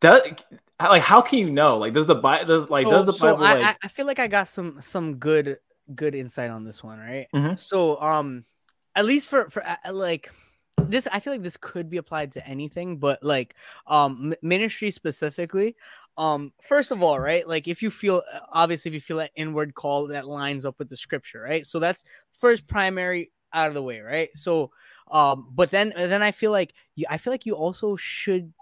that 0.00 0.42
like 0.80 1.02
how 1.02 1.20
can 1.20 1.38
you 1.38 1.50
know? 1.50 1.76
Like 1.76 1.92
does 1.92 2.06
the 2.06 2.14
Bible 2.14 2.46
does 2.46 2.70
like 2.70 2.86
So- 2.86 2.90
does 2.90 3.04
the 3.06 3.12
so 3.12 3.32
Bible 3.32 3.44
I, 3.44 3.58
like 3.58 3.76
I, 3.84 3.88
feel 3.88 4.06
like 4.06 4.20
I 4.20 4.26
got 4.26 4.48
some 4.48 4.80
some 4.80 5.16
good 5.16 5.58
good 5.94 6.14
insight 6.14 6.50
on 6.50 6.64
this 6.64 6.82
one, 6.82 6.98
right? 6.98 7.26
Mhm. 7.34 7.58
So 7.58 8.00
um, 8.00 8.46
at 8.94 9.04
least 9.04 9.28
for 9.30 9.48
for 9.50 9.66
uh, 9.66 9.92
like 9.92 10.30
this, 10.82 11.08
I 11.10 11.20
feel 11.20 11.32
like 11.32 11.42
this 11.42 11.56
could 11.56 11.90
be 11.90 11.96
applied 11.98 12.32
to 12.32 12.46
anything, 12.46 12.98
but 12.98 13.22
like 13.22 13.54
um 13.86 14.34
ministry 14.42 14.90
specifically. 14.90 15.76
Um, 16.16 16.52
first 16.62 16.90
of 16.90 17.00
all, 17.02 17.20
right, 17.20 17.46
like 17.46 17.68
if 17.68 17.80
you 17.80 17.90
feel 17.90 18.22
obviously 18.52 18.88
if 18.88 18.94
you 18.94 19.00
feel 19.00 19.18
that 19.18 19.30
inward 19.36 19.74
call 19.74 20.08
that 20.08 20.26
lines 20.26 20.66
up 20.66 20.78
with 20.78 20.88
the 20.88 20.96
scripture, 20.96 21.40
right? 21.40 21.64
So 21.64 21.78
that's 21.78 22.04
first 22.32 22.66
primary 22.66 23.30
out 23.52 23.68
of 23.68 23.74
the 23.74 23.82
way, 23.82 24.00
right? 24.00 24.30
So 24.34 24.72
um, 25.10 25.48
but 25.52 25.70
then 25.70 25.92
then 25.96 26.22
I 26.22 26.32
feel 26.32 26.50
like 26.50 26.74
you 26.96 27.06
I 27.08 27.18
feel 27.18 27.32
like 27.32 27.46
you 27.46 27.54
also 27.54 27.96
should 27.96 28.52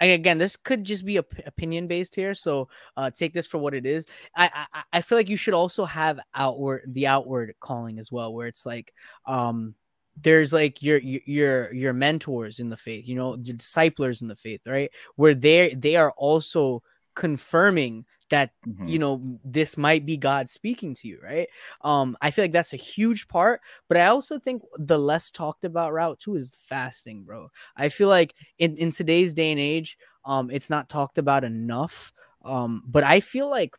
and 0.00 0.10
again, 0.10 0.38
this 0.38 0.56
could 0.56 0.84
just 0.84 1.04
be 1.04 1.18
op- 1.18 1.32
opinion 1.46 1.86
based 1.86 2.14
here, 2.14 2.34
so 2.34 2.68
uh, 2.96 3.10
take 3.10 3.32
this 3.32 3.46
for 3.46 3.58
what 3.58 3.74
it 3.74 3.86
is. 3.86 4.06
I, 4.34 4.66
I 4.74 4.82
I 4.94 5.00
feel 5.00 5.18
like 5.18 5.28
you 5.28 5.36
should 5.36 5.54
also 5.54 5.84
have 5.84 6.20
outward 6.34 6.82
the 6.88 7.06
outward 7.06 7.54
calling 7.60 7.98
as 7.98 8.12
well, 8.12 8.32
where 8.34 8.46
it's 8.46 8.66
like 8.66 8.92
um 9.26 9.74
there's 10.20 10.52
like 10.52 10.82
your 10.82 10.98
your 10.98 11.72
your 11.74 11.92
mentors 11.92 12.58
in 12.58 12.68
the 12.70 12.76
faith, 12.76 13.06
you 13.06 13.14
know, 13.14 13.36
your 13.36 13.56
disciplers 13.56 14.22
in 14.22 14.28
the 14.28 14.36
faith, 14.36 14.60
right? 14.66 14.90
Where 15.16 15.34
they 15.34 15.74
they 15.74 15.96
are 15.96 16.12
also 16.16 16.82
confirming 17.16 18.06
that 18.30 18.50
Mhm. 18.66 18.88
you 18.88 18.98
know 18.98 19.22
this 19.44 19.76
might 19.76 20.04
be 20.06 20.16
god 20.16 20.50
speaking 20.50 20.94
to 20.94 21.08
you 21.08 21.18
right? 21.22 21.48
Um 21.82 22.16
i 22.22 22.30
feel 22.30 22.44
like 22.44 22.52
that's 22.52 22.72
a 22.74 22.76
huge 22.76 23.28
part 23.28 23.60
but 23.88 23.96
i 23.98 24.06
also 24.06 24.38
think 24.38 24.62
the 24.78 24.98
less 24.98 25.30
talked 25.30 25.64
about 25.64 25.92
route 25.92 26.20
too 26.20 26.36
is 26.36 26.50
fasting 26.60 27.24
bro. 27.24 27.50
I 27.76 27.88
feel 27.88 28.08
like 28.08 28.34
in 28.58 28.76
in 28.76 28.90
today's 28.92 29.34
day 29.34 29.50
and 29.52 29.60
age 29.60 29.96
um 30.24 30.50
it's 30.50 30.70
not 30.70 30.88
talked 30.88 31.18
about 31.18 31.44
enough. 31.44 32.12
Um 32.44 32.82
but 32.86 33.04
i 33.04 33.20
feel 33.20 33.48
like 33.50 33.74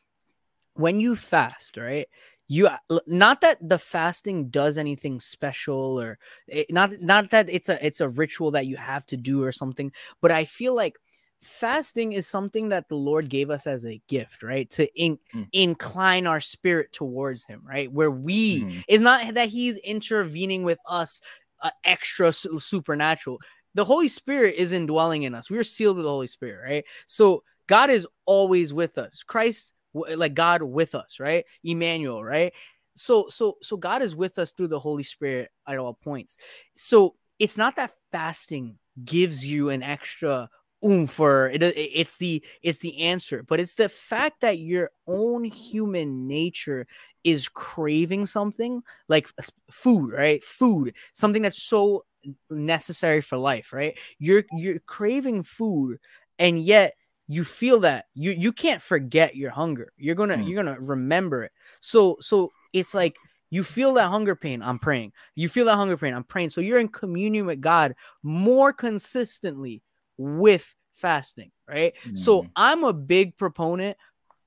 when 0.74 1.00
you 1.00 1.16
fast 1.16 1.78
right 1.78 2.08
you 2.50 2.70
not 3.08 3.42
that 3.42 3.58
the 3.68 3.78
fasting 3.78 4.50
does 4.50 4.78
anything 4.78 5.20
special 5.20 6.00
or 6.00 6.18
it, 6.48 6.68
not 6.72 6.92
not 7.02 7.30
that 7.32 7.50
it's 7.50 7.68
a 7.70 7.86
it's 7.86 8.00
a 8.00 8.08
ritual 8.10 8.52
that 8.52 8.68
you 8.68 8.78
have 8.78 9.06
to 9.06 9.18
do 9.18 9.44
or 9.44 9.52
something 9.52 9.92
but 10.22 10.32
i 10.32 10.46
feel 10.46 10.74
like 10.76 10.96
fasting 11.42 12.14
is 12.14 12.28
something 12.28 12.70
that 12.70 12.90
the 12.90 12.96
lord 12.96 13.30
gave 13.30 13.50
us 13.50 13.68
as 13.68 13.86
a 13.86 14.02
gift 14.08 14.42
right? 14.44 14.70
To 14.72 14.88
in, 14.96 15.20
Mm. 15.34 15.48
incline 15.54 16.26
our 16.28 16.42
spirit 16.42 16.92
towards 16.94 17.46
him 17.46 17.62
right? 17.64 17.92
Where 17.92 18.12
we 18.12 18.64
Mhm. 18.64 18.84
it's 18.88 19.02
not 19.02 19.34
that 19.36 19.50
he's 19.50 19.78
intervening 19.78 20.64
with 20.64 20.80
us 20.88 21.22
uh, 21.62 21.72
extra 21.84 22.32
su- 22.32 22.60
supernatural. 22.60 23.40
The 23.74 23.86
holy 23.86 24.08
spirit 24.08 24.56
is 24.56 24.72
indwelling 24.72 25.24
in 25.24 25.34
us. 25.36 25.50
We 25.50 25.58
are 25.58 25.64
sealed 25.64 25.98
with 25.98 26.06
the 26.06 26.10
holy 26.12 26.28
spirit 26.28 26.62
right? 26.68 26.86
So 27.08 27.44
god 27.68 27.90
is 27.90 28.08
always 28.26 28.74
with 28.74 28.98
us. 28.98 29.24
Christ 29.24 29.74
like 29.94 30.34
god 30.34 30.62
with 30.62 30.96
us 30.96 31.20
right? 31.20 31.46
Emmanuel 31.64 32.24
right? 32.24 32.54
So 32.96 33.28
so 33.30 33.58
so 33.62 33.78
god 33.78 34.02
is 34.02 34.16
with 34.16 34.40
us 34.40 34.52
through 34.52 34.70
the 34.70 34.80
holy 34.80 35.04
spirit 35.04 35.52
at 35.68 35.78
all 35.78 35.94
points. 35.94 36.38
So 36.76 37.16
it's 37.40 37.58
not 37.58 37.76
that 37.76 37.92
fasting 38.12 38.80
gives 39.06 39.46
you 39.46 39.70
an 39.70 39.84
extra 39.84 40.50
oomph 40.86 41.20
or 41.20 41.50
it, 41.50 41.64
it- 41.64 41.76
it's 41.78 42.18
the 42.18 42.44
it's 42.62 42.80
the 42.80 42.98
answer 43.02 43.44
but 43.44 43.60
it's 43.60 43.76
the 43.76 43.90
fact 43.90 44.42
that 44.42 44.60
your 44.60 44.92
own 45.08 45.44
human 45.44 46.28
nature 46.28 46.86
is 47.24 47.48
craving 47.50 48.26
something 48.26 48.82
like 49.10 49.28
food 49.72 50.12
right? 50.14 50.44
Food 50.44 50.94
something 51.14 51.42
that's 51.42 51.62
so 51.62 52.06
necessary 52.50 53.22
for 53.22 53.38
life 53.38 53.74
right? 53.74 53.98
You're 54.20 54.44
you're 54.52 54.80
craving 54.80 55.44
food 55.44 56.00
and 56.40 56.60
yet 56.62 56.94
you 57.28 57.44
feel 57.44 57.80
that 57.82 58.06
you 58.14 58.32
you 58.32 58.52
can't 58.52 58.82
forget 58.82 59.36
your 59.36 59.52
hunger. 59.52 59.92
You're 59.98 60.16
gonna 60.16 60.38
Mm. 60.38 60.48
you're 60.48 60.64
gonna 60.64 60.80
remember 60.80 61.44
it. 61.44 61.52
So 61.80 62.18
so 62.22 62.54
it's 62.74 62.94
like 62.94 63.18
you 63.50 63.64
feel 63.64 63.94
that 63.94 64.10
hunger 64.10 64.36
pain 64.36 64.62
i'm 64.62 64.80
praying. 64.80 65.12
You 65.36 65.50
feel 65.50 65.66
that 65.66 65.76
hunger 65.76 65.98
pain 65.98 66.14
i'm 66.14 66.24
praying. 66.24 66.50
So 66.50 66.62
you're 66.62 66.80
in 66.80 66.88
communion 66.90 67.46
with 67.46 67.62
god 67.62 67.96
more 68.24 68.72
consistently 68.74 69.82
with 70.18 70.74
fasting 70.96 71.52
right? 71.68 71.94
So 72.16 72.44
Mm. 72.44 72.50
i'm 72.56 72.84
a 72.84 72.94
big 72.94 73.38
proponent 73.38 73.98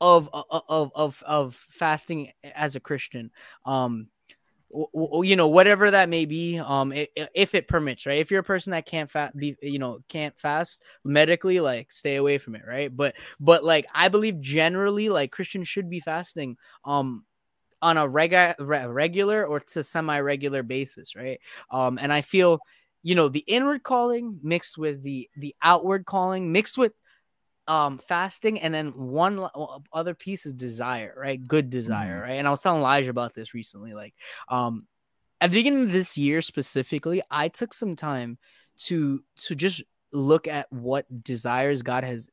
of 0.01 0.29
of 0.33 0.45
of 0.69 0.93
of, 0.95 1.23
of 1.27 1.55
fasting 1.55 2.33
as 2.43 2.77
a 2.77 2.81
christian. 2.81 3.31
Um 3.67 4.09
you 5.25 5.35
know 5.35 5.49
whatever 5.49 5.91
that 5.91 6.09
may 6.09 6.25
be 6.27 6.57
um 6.59 6.93
if 6.95 7.57
it 7.57 7.67
permits 7.67 8.07
right? 8.07 8.21
If 8.21 8.31
you're 8.31 8.41
a 8.41 8.45
person 8.45 8.71
that 8.71 8.87
can't 8.87 9.11
fast 9.11 9.37
be 9.37 9.57
you 9.61 9.81
know 9.81 9.99
can't 10.09 10.39
fast 10.39 10.83
medically 11.05 11.59
like 11.59 11.91
stay 11.93 12.17
away 12.17 12.39
from 12.39 12.55
it 12.55 12.63
right? 12.67 12.95
But 12.95 13.17
but 13.41 13.65
like 13.65 13.87
i 13.95 14.09
believe 14.09 14.41
generally 14.41 15.09
like 15.09 15.33
christians 15.33 15.67
should 15.67 15.91
be 15.91 15.99
fasting 16.01 16.57
um 16.85 17.25
on 17.83 17.97
a 17.97 18.09
regu- 18.09 18.55
regular 18.95 19.45
or 19.45 19.59
to 19.61 19.83
semi-regular 19.83 20.63
basis 20.63 21.17
right? 21.17 21.41
Um 21.71 21.99
and 22.01 22.13
i 22.13 22.21
feel 22.21 22.61
you 23.03 23.15
know 23.15 23.29
the 23.29 23.45
inward 23.47 23.83
calling 23.83 24.39
mixed 24.43 24.79
with 24.79 25.03
the 25.03 25.29
the 25.37 25.55
outward 25.63 26.05
calling 26.07 26.53
mixed 26.53 26.79
with 26.79 26.93
um 27.67 27.99
fasting 27.99 28.61
and 28.61 28.73
then 28.75 28.89
one 28.89 29.47
other 29.93 30.15
piece 30.15 30.47
is 30.47 30.53
desire 30.53 31.15
right? 31.17 31.47
Good 31.47 31.71
desire 31.71 32.17
mm-hmm. 32.17 32.31
right? 32.31 32.39
And 32.39 32.47
i 32.47 32.51
was 32.51 32.61
telling 32.61 32.81
elijah 32.81 33.11
about 33.11 33.35
this 33.35 33.55
recently 33.55 33.95
like 33.95 34.15
um 34.49 34.87
at 35.41 35.51
the 35.51 35.57
beginning 35.57 35.85
of 35.85 35.93
this 35.93 36.19
year 36.19 36.43
specifically 36.43 37.23
i 37.31 37.49
took 37.49 37.73
some 37.73 37.97
time 37.97 38.39
to 38.77 39.23
to 39.37 39.55
just 39.55 39.83
look 40.13 40.49
at 40.49 40.71
what 40.73 41.07
desires 41.23 41.83
god 41.83 42.05
has 42.05 42.29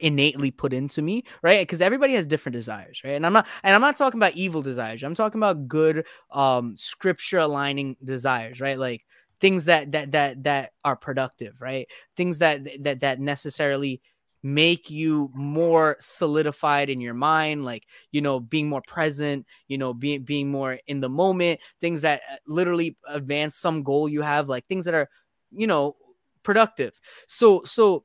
innately 0.00 0.50
put 0.50 0.72
into 0.72 1.02
me 1.02 1.24
right? 1.42 1.66
Because 1.66 1.82
everybody 1.82 2.14
has 2.14 2.26
different 2.26 2.54
desires 2.54 3.02
right? 3.04 3.12
And 3.12 3.26
i'm 3.26 3.32
not 3.32 3.46
and 3.62 3.74
i'm 3.74 3.80
not 3.80 3.96
talking 3.96 4.18
about 4.18 4.34
evil 4.34 4.62
desires. 4.62 5.02
I'm 5.02 5.14
talking 5.14 5.38
about 5.38 5.68
good 5.68 6.06
um 6.30 6.76
scripture 6.76 7.38
aligning 7.38 7.96
desires 8.02 8.60
right? 8.60 8.78
Like 8.78 9.04
things 9.42 9.66
that 9.66 9.92
that 9.92 10.12
that 10.12 10.44
that 10.44 10.72
are 10.84 10.96
productive 10.96 11.60
right? 11.60 11.88
Things 12.16 12.38
that 12.38 12.60
that 12.84 13.00
that 13.00 13.20
necessarily 13.20 14.00
make 14.44 14.88
you 14.90 15.30
more 15.34 15.96
solidified 16.00 16.90
in 16.90 17.00
your 17.00 17.14
mind 17.14 17.64
like 17.64 17.84
you 18.10 18.20
know 18.20 18.40
being 18.40 18.68
more 18.68 18.82
present 18.82 19.46
you 19.68 19.78
know 19.78 19.94
being 19.94 20.22
being 20.24 20.50
more 20.50 20.80
in 20.88 21.00
the 21.00 21.08
moment 21.08 21.60
things 21.80 22.02
that 22.02 22.20
uh, 22.28 22.34
literally 22.48 22.96
advance 23.06 23.54
some 23.54 23.84
goal 23.84 24.08
you 24.08 24.20
have 24.20 24.48
like 24.48 24.66
things 24.66 24.84
that 24.84 24.94
are 24.94 25.08
you 25.52 25.66
know 25.66 25.94
productive. 26.42 26.98
So 27.28 27.62
so 27.64 28.04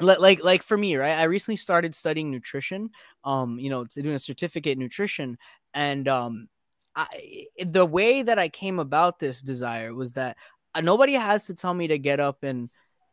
like 0.00 0.42
like 0.42 0.62
for 0.62 0.78
me 0.78 0.96
right 0.96 1.18
i 1.18 1.24
recently 1.24 1.56
started 1.56 1.94
studying 1.94 2.30
nutrition. 2.30 2.90
Um 3.24 3.58
you 3.58 3.70
know 3.70 3.84
doing 3.84 4.14
a 4.14 4.18
certificate 4.18 4.72
in 4.72 4.78
nutrition 4.78 5.36
and 5.74 6.08
um 6.08 6.48
I, 7.00 7.46
the 7.64 7.86
way 7.86 8.22
that 8.22 8.38
i 8.38 8.48
came 8.48 8.78
about 8.78 9.18
this 9.18 9.42
desire 9.42 9.94
was 9.94 10.12
that 10.14 10.36
uh, 10.74 10.80
nobody 10.80 11.14
has 11.14 11.46
to 11.46 11.54
tell 11.54 11.74
me 11.74 11.88
to 11.88 11.98
get 11.98 12.20
up 12.20 12.42
and 12.42 12.70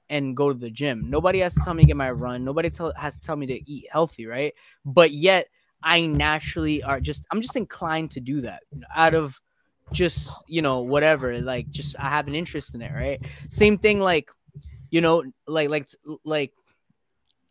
and 0.10 0.38
go 0.38 0.54
to 0.54 0.58
the 0.58 0.70
gym. 0.70 1.10
Nobody 1.10 1.40
has 1.40 1.54
to 1.56 1.62
tell 1.62 1.74
me 1.74 1.84
to 1.84 1.88
get 1.88 1.98
my 1.98 2.12
run. 2.12 2.44
Nobody 2.44 2.70
tell, 2.70 2.94
has 2.96 3.16
to 3.16 3.22
tell 3.22 3.36
me 3.36 3.46
to 3.48 3.72
eat 3.72 3.88
healthy, 3.92 4.26
right? 4.26 4.54
But 4.86 5.12
yet 5.12 5.48
I 5.84 6.06
naturally 6.06 6.82
are 6.84 7.00
just 7.00 7.26
I'm 7.32 7.42
just 7.42 7.56
inclined 7.56 8.12
to 8.12 8.20
do 8.20 8.42
that 8.42 8.64
out 8.96 9.14
of 9.14 9.40
just 9.94 10.44
you 10.48 10.62
know 10.62 10.82
whatever 10.82 11.40
like 11.40 11.70
just 11.70 11.96
I 12.00 12.10
have 12.10 12.28
an 12.28 12.36
interest 12.36 12.76
in 12.76 12.82
it, 12.82 12.92
right? 12.94 13.20
Same 13.50 13.78
thing 13.78 14.00
like 14.00 14.30
you 14.90 15.02
know 15.02 15.24
like 15.46 15.70
like 15.70 15.88
like 16.24 16.54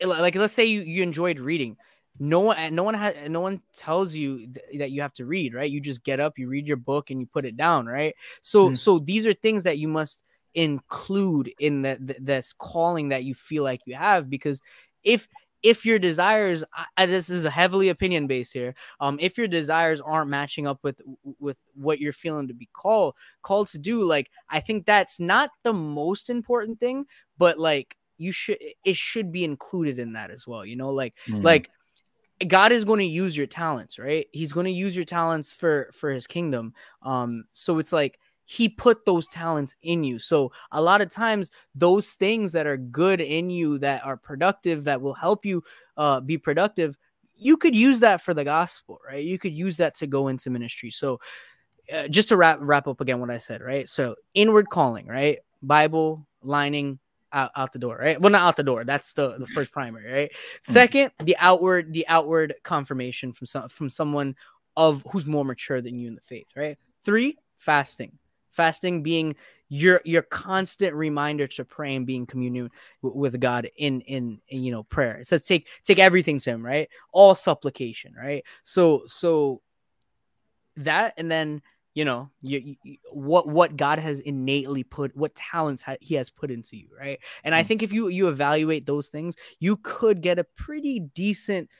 like 0.05 0.35
let's 0.35 0.53
say 0.53 0.64
you 0.64 0.83
you 0.83 1.03
enjoyed 1.03 1.38
reading 1.38 1.77
no 2.18 2.40
one 2.40 2.74
no 2.74 2.83
one 2.83 2.94
has 2.94 3.14
no 3.29 3.40
one 3.40 3.61
tells 3.74 4.14
you 4.14 4.46
th- 4.46 4.79
that 4.79 4.90
you 4.90 5.02
have 5.02 5.12
to 5.12 5.24
read 5.24 5.55
right 5.55 5.70
you 5.70 5.81
just 5.81 6.05
get 6.05 6.20
up 6.20 6.38
you 6.38 6.48
read 6.48 6.66
your 6.66 6.76
book 6.76 7.11
and 7.11 7.20
you 7.20 7.26
put 7.26 7.44
it 7.44 7.57
down 7.57 7.87
right 7.87 8.14
so 8.40 8.70
mm. 8.70 8.79
so 8.79 8.98
these 8.98 9.26
are 9.26 9.35
things 9.35 9.64
that 9.64 9.79
you 9.79 9.88
must 9.88 10.24
include 10.55 11.52
in 11.59 11.83
the, 11.83 11.98
the, 12.00 12.16
this 12.18 12.55
calling 12.57 13.11
that 13.11 13.24
you 13.24 13.35
feel 13.35 13.62
like 13.62 13.81
you 13.85 13.94
have 13.94 14.31
because 14.31 14.61
if 15.05 15.29
if 15.62 15.85
your 15.85 15.98
desires 15.98 16.64
I, 16.96 17.07
this 17.07 17.29
is 17.29 17.44
a 17.44 17.50
heavily 17.50 17.90
opinion 17.90 18.26
based 18.26 18.52
here 18.52 18.74
um 19.00 19.18
if 19.20 19.37
your 19.37 19.48
desires 19.48 20.00
aren't 20.00 20.31
matching 20.31 20.66
up 20.66 20.79
with 20.83 21.00
with 21.38 21.59
what 21.74 22.00
you're 22.00 22.12
feeling 22.12 22.48
to 22.48 22.55
be 22.55 22.68
called 22.72 23.14
called 23.42 23.68
to 23.68 23.79
do 23.79 24.02
like 24.02 24.31
i 24.48 24.61
think 24.61 24.87
that's 24.87 25.20
not 25.20 25.50
the 25.62 25.72
most 25.72 26.31
important 26.31 26.81
thing 26.81 27.05
but 27.37 27.59
like 27.59 27.96
you 28.18 28.33
should 28.33 28.59
it 28.85 28.96
should 28.96 29.31
be 29.31 29.44
included 29.44 29.98
in 29.98 30.12
that 30.12 30.31
as 30.31 30.46
well 30.46 30.64
you 30.64 30.76
know 30.76 30.90
like 30.90 31.14
mm-hmm. 31.29 31.42
like 31.42 31.70
God 32.46 32.72
is 32.72 32.85
going 32.85 33.01
to 33.01 33.07
use 33.07 33.37
your 33.37 33.46
talents, 33.46 33.99
right? 33.99 34.27
He's 34.33 34.53
going 34.53 34.66
to 34.66 34.72
use 34.72 34.94
your 34.94 35.05
talents 35.05 35.55
for 35.55 35.90
for 35.92 36.11
his 36.11 36.27
kingdom. 36.27 36.75
Um 37.03 37.44
so 37.53 37.79
it's 37.79 37.92
like 37.92 38.18
he 38.46 38.68
put 38.68 39.05
those 39.05 39.27
talents 39.29 39.75
in 39.83 40.05
you. 40.05 40.18
So 40.18 40.53
a 40.70 40.81
lot 40.81 41.01
of 41.01 41.11
times 41.11 41.51
those 41.75 42.12
things 42.12 42.53
that 42.53 42.66
are 42.66 42.77
good 42.77 43.20
in 43.20 43.51
you 43.51 43.79
that 43.79 44.05
are 44.05 44.16
productive 44.16 44.85
that 44.85 45.03
will 45.03 45.14
help 45.14 45.44
you 45.44 45.64
uh, 45.96 46.20
be 46.20 46.38
productive, 46.38 46.96
you 47.37 47.57
could 47.57 47.75
use 47.75 48.01
that 48.01 48.20
for 48.20 48.35
the 48.35 48.44
gospel, 48.44 49.01
right? 49.07 49.25
You 49.25 49.38
could 49.38 49.53
use 49.53 49.77
that 49.79 49.96
to 49.96 50.07
go 50.07 50.29
into 50.29 50.49
ministry. 50.49 50.92
So 50.92 51.20
uh, 51.92 52.07
just 52.09 52.29
to 52.29 52.37
wrap 52.37 52.59
wrap 52.61 52.87
up 52.87 53.01
again 53.01 53.20
what 53.20 53.31
I 53.31 53.38
said, 53.38 53.61
right? 53.61 53.88
So 53.88 54.14
inward 54.35 54.70
calling, 54.70 55.07
right? 55.07 55.40
Bible 55.61 56.27
lining 56.42 57.01
out, 57.32 57.50
out 57.56 57.72
the 57.72 57.78
door, 57.78 57.98
right? 58.00 58.20
Well, 58.20 58.30
not 58.30 58.42
out 58.42 58.56
the 58.56 58.62
door. 58.62 58.84
That's 58.84 59.12
the 59.12 59.38
the 59.38 59.46
first 59.46 59.72
primary, 59.72 60.12
right? 60.12 60.30
Hmm. 60.66 60.72
Second, 60.72 61.10
the 61.22 61.36
outward 61.38 61.92
the 61.92 62.06
outward 62.08 62.54
confirmation 62.62 63.32
from 63.32 63.46
some 63.46 63.68
from 63.68 63.90
someone 63.90 64.36
of 64.76 65.04
who's 65.10 65.26
more 65.26 65.44
mature 65.44 65.80
than 65.80 65.98
you 65.98 66.08
in 66.08 66.14
the 66.14 66.20
faith, 66.20 66.48
right? 66.56 66.78
Three, 67.04 67.38
fasting 67.58 68.18
fasting 68.56 69.02
being 69.02 69.36
your 69.68 70.00
your 70.04 70.22
constant 70.22 70.94
reminder 70.94 71.46
to 71.46 71.64
pray 71.64 71.94
and 71.94 72.06
being 72.06 72.26
communion 72.26 72.70
with 73.02 73.38
God 73.38 73.68
in, 73.76 74.00
in, 74.02 74.40
in 74.48 74.64
you 74.64 74.72
know 74.72 74.84
prayer. 74.84 75.18
It 75.18 75.26
says 75.26 75.42
take 75.42 75.68
take 75.84 75.98
everything 75.98 76.38
to 76.40 76.50
Him, 76.50 76.64
right? 76.64 76.88
All 77.12 77.34
supplication, 77.34 78.14
right? 78.16 78.44
So 78.64 79.02
so 79.06 79.60
that 80.78 81.14
and 81.16 81.30
then 81.30 81.62
you 81.96 82.04
know 82.04 82.28
you, 82.42 82.76
you, 82.85 82.98
what 83.11 83.48
what 83.48 83.74
God 83.74 83.98
has 83.98 84.20
innately 84.20 84.85
put 84.85 85.16
what 85.16 85.35
talents 85.35 85.82
ha- 85.82 85.96
He 86.00 86.14
has 86.16 86.28
put 86.28 86.50
into 86.50 86.76
you, 86.76 86.88
right? 86.96 87.18
And 87.42 87.54
I 87.54 87.64
mm. 87.64 87.66
think 87.66 87.82
if 87.82 87.90
you 87.90 88.09
you 88.09 88.28
evaluate 88.28 88.85
those 88.85 89.09
things, 89.09 89.35
you 89.59 89.78
could 89.78 90.20
get 90.20 90.38
a 90.38 90.44
pretty 90.44 91.00
decent 91.00 91.70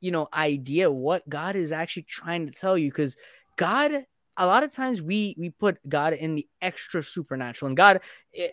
you 0.00 0.10
know 0.10 0.28
idea 0.34 0.90
what 0.90 1.26
God 1.28 1.54
is 1.54 1.70
actually 1.70 2.02
trying 2.02 2.46
to 2.46 2.52
tell 2.52 2.76
you 2.76 2.90
because 2.90 3.16
God 3.56 4.04
a 4.36 4.46
lot 4.46 4.64
of 4.64 4.72
times 4.72 5.00
we 5.00 5.36
we 5.38 5.50
put 5.50 5.78
God 5.88 6.12
in 6.12 6.34
the 6.34 6.46
extra 6.60 7.04
supernatural, 7.04 7.68
and 7.68 7.76
God, 7.76 8.00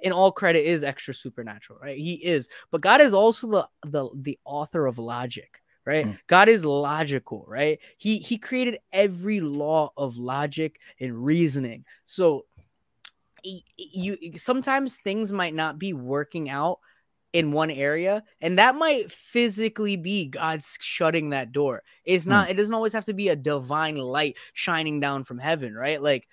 in 0.04 0.14
all 0.14 0.32
credit, 0.32 0.64
is 0.64 0.84
extra 0.84 1.14
supernatural, 1.14 1.80
right? 1.82 1.98
He 1.98 2.14
is, 2.14 2.50
but 2.70 2.82
God 2.82 3.02
is 3.02 3.16
also 3.16 3.48
the 3.48 3.68
the 3.90 4.10
the 4.14 4.40
author 4.46 4.86
of 4.86 5.00
logic, 5.00 5.63
right? 5.86 6.06
Mm. 6.06 6.20
God 6.28 6.50
is 6.50 6.66
logical, 6.66 7.46
right? 7.48 7.80
He 7.98 8.20
he 8.20 8.38
created 8.38 8.80
every 8.92 9.40
law 9.40 9.92
of 9.98 10.18
logic 10.18 10.80
and 11.00 11.24
reasoning. 11.26 11.86
So 12.06 12.46
you 13.44 14.18
sometimes 14.38 14.98
things 14.98 15.32
might 15.32 15.54
not 15.54 15.78
be 15.78 15.94
working 15.94 16.50
out 16.50 16.80
in 17.34 17.52
one 17.52 17.72
area 17.72 18.24
and 18.42 18.60
that 18.60 18.76
might 18.76 19.12
physically 19.12 19.98
be 19.98 20.26
god's 20.28 20.78
shutting 20.80 21.32
that 21.32 21.52
door 21.52 21.82
it's 22.06 22.28
not 22.28 22.48
mm. 22.48 22.52
it 22.52 22.54
doesn't 22.54 22.76
always 22.76 22.94
have 22.94 23.06
to 23.06 23.14
be 23.14 23.30
a 23.30 23.36
divine 23.36 23.96
light 23.96 24.38
shining 24.54 25.00
down 25.00 25.24
from 25.24 25.40
heaven 25.40 25.74
right 25.74 26.02
like 26.02 26.28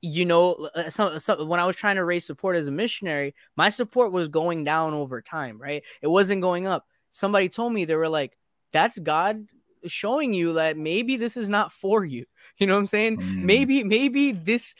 you 0.00 0.24
know 0.24 0.68
some, 0.88 1.18
some, 1.18 1.48
when 1.48 1.58
i 1.58 1.66
was 1.66 1.76
trying 1.76 1.96
to 1.96 2.04
raise 2.04 2.24
support 2.24 2.56
as 2.56 2.68
a 2.68 2.72
missionary 2.72 3.34
my 3.56 3.68
support 3.68 4.12
was 4.12 4.28
going 4.28 4.62
down 4.62 4.94
over 4.94 5.20
time 5.20 5.60
right 5.60 5.82
it 6.00 6.08
wasn't 6.08 6.40
going 6.40 6.66
up 6.66 6.86
somebody 7.10 7.48
told 7.48 7.72
me 7.72 7.84
they 7.84 7.96
were 7.96 8.08
like 8.08 8.38
that's 8.74 8.98
god 8.98 9.46
showing 9.86 10.34
you 10.34 10.52
that 10.52 10.76
maybe 10.76 11.16
this 11.16 11.38
is 11.38 11.48
not 11.48 11.72
for 11.72 12.04
you 12.04 12.26
you 12.58 12.66
know 12.66 12.74
what 12.74 12.80
i'm 12.80 12.86
saying 12.86 13.16
mm. 13.16 13.42
maybe 13.42 13.82
maybe 13.82 14.32
this 14.32 14.74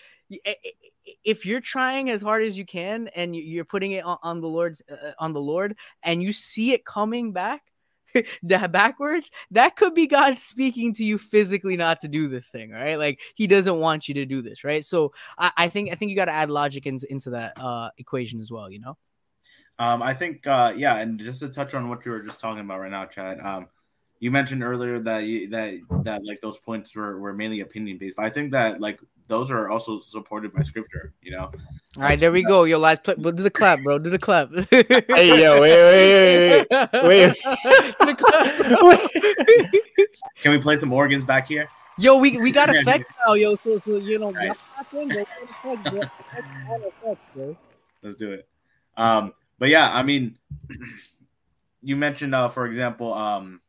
if 1.25 1.45
you're 1.45 1.61
trying 1.61 2.11
as 2.11 2.23
hard 2.23 2.45
as 2.45 2.57
you 2.57 2.65
can 2.65 3.09
and 3.09 3.35
you're 3.37 3.65
putting 3.65 3.93
it 3.93 4.05
on, 4.05 4.41
the 4.41 4.49
Lord's 4.49 4.83
uh, 4.91 5.13
on 5.19 5.33
the 5.33 5.41
Lord 5.41 5.77
and 6.03 6.23
you 6.23 6.33
see 6.33 6.73
it 6.73 6.85
coming 6.85 7.33
back 7.33 7.63
backwards, 8.43 9.31
that 9.51 9.77
could 9.77 9.95
be 9.95 10.07
God 10.07 10.39
speaking 10.39 10.95
to 10.95 11.05
you 11.05 11.19
physically 11.19 11.77
not 11.77 12.01
to 12.03 12.09
do 12.09 12.29
this 12.29 12.49
thing, 12.49 12.71
right? 12.71 12.97
Like 12.97 13.21
He 13.35 13.47
doesn't 13.47 13.79
want 13.79 14.09
you 14.09 14.15
to 14.15 14.27
do 14.27 14.41
this, 14.41 14.65
right? 14.65 14.85
So 14.85 15.13
I, 15.39 15.53
I 15.57 15.69
think 15.69 15.91
I 15.91 15.95
think 15.95 16.11
you 16.11 16.17
got 16.17 16.27
to 16.27 16.33
add 16.33 16.51
logic 16.51 16.87
in, 16.87 16.99
into 17.11 17.31
that 17.31 17.59
uh, 17.61 17.91
equation 17.99 18.41
as 18.41 18.51
well, 18.51 18.71
you 18.71 18.81
know. 18.81 18.97
Um, 19.77 20.03
I 20.03 20.15
think, 20.15 20.47
uh, 20.47 20.73
yeah, 20.77 20.99
and 20.99 21.19
just 21.19 21.41
to 21.41 21.49
touch 21.49 21.75
on 21.75 21.89
what 21.89 22.07
you 22.07 22.13
were 22.13 22.23
just 22.23 22.39
talking 22.39 22.61
about 22.61 22.79
right 22.79 22.91
now, 22.93 23.07
Chad. 23.07 23.41
Um, 23.41 23.67
you 24.25 24.31
mentioned 24.31 24.65
earlier 24.65 24.99
that 25.01 25.25
you, 25.25 25.49
that 25.49 25.75
that 26.03 26.25
like 26.25 26.41
those 26.41 26.57
points 26.57 26.97
were, 26.97 27.21
were 27.21 27.35
mainly 27.35 27.61
opinion 27.61 27.99
based, 27.99 28.17
but 28.17 28.25
I 28.25 28.31
think 28.31 28.53
that 28.53 28.81
like 28.81 28.99
those 29.29 29.51
are 29.51 29.69
also 29.69 30.01
supported 30.01 30.51
by 30.55 30.63
scripture, 30.63 31.13
you 31.21 31.31
know. 31.31 31.51
All 31.97 32.03
right, 32.03 32.19
there 32.19 32.33
we 32.33 32.43
go. 32.43 32.65
Your 32.65 32.79
last 32.79 33.03
play. 33.03 33.17
Do 33.17 33.33
the 33.33 33.51
clap, 33.51 33.83
bro. 33.83 33.99
Do 33.99 34.09
the 34.09 34.19
clap. 34.19 34.49
hey, 34.71 35.43
yo, 35.43 35.61
wait, 35.61 35.77
wait, 35.77 36.67
wait, 36.73 36.97
wait. 37.05 37.37
wait. 38.83 39.83
Can 40.41 40.53
we 40.53 40.59
play 40.59 40.79
some 40.79 40.91
organs 40.91 41.27
back 41.27 41.47
here? 41.47 41.69
Yo, 41.99 42.19
we, 42.19 42.39
we 42.39 42.51
got 42.51 42.75
effects 42.75 43.13
now, 43.27 43.35
yo. 43.35 43.55
So, 43.57 43.77
so 43.77 43.97
you 43.97 44.19
know, 44.19 44.31
nice. 44.31 44.71
let's 48.03 48.17
do 48.17 48.33
it. 48.33 48.49
Um, 48.97 49.35
but 49.59 49.69
yeah, 49.69 49.91
I 49.93 50.03
mean, 50.03 50.39
you 51.83 51.95
mentioned, 51.95 52.35
uh, 52.35 52.49
for 52.49 52.65
example, 52.65 53.13
um, 53.13 53.61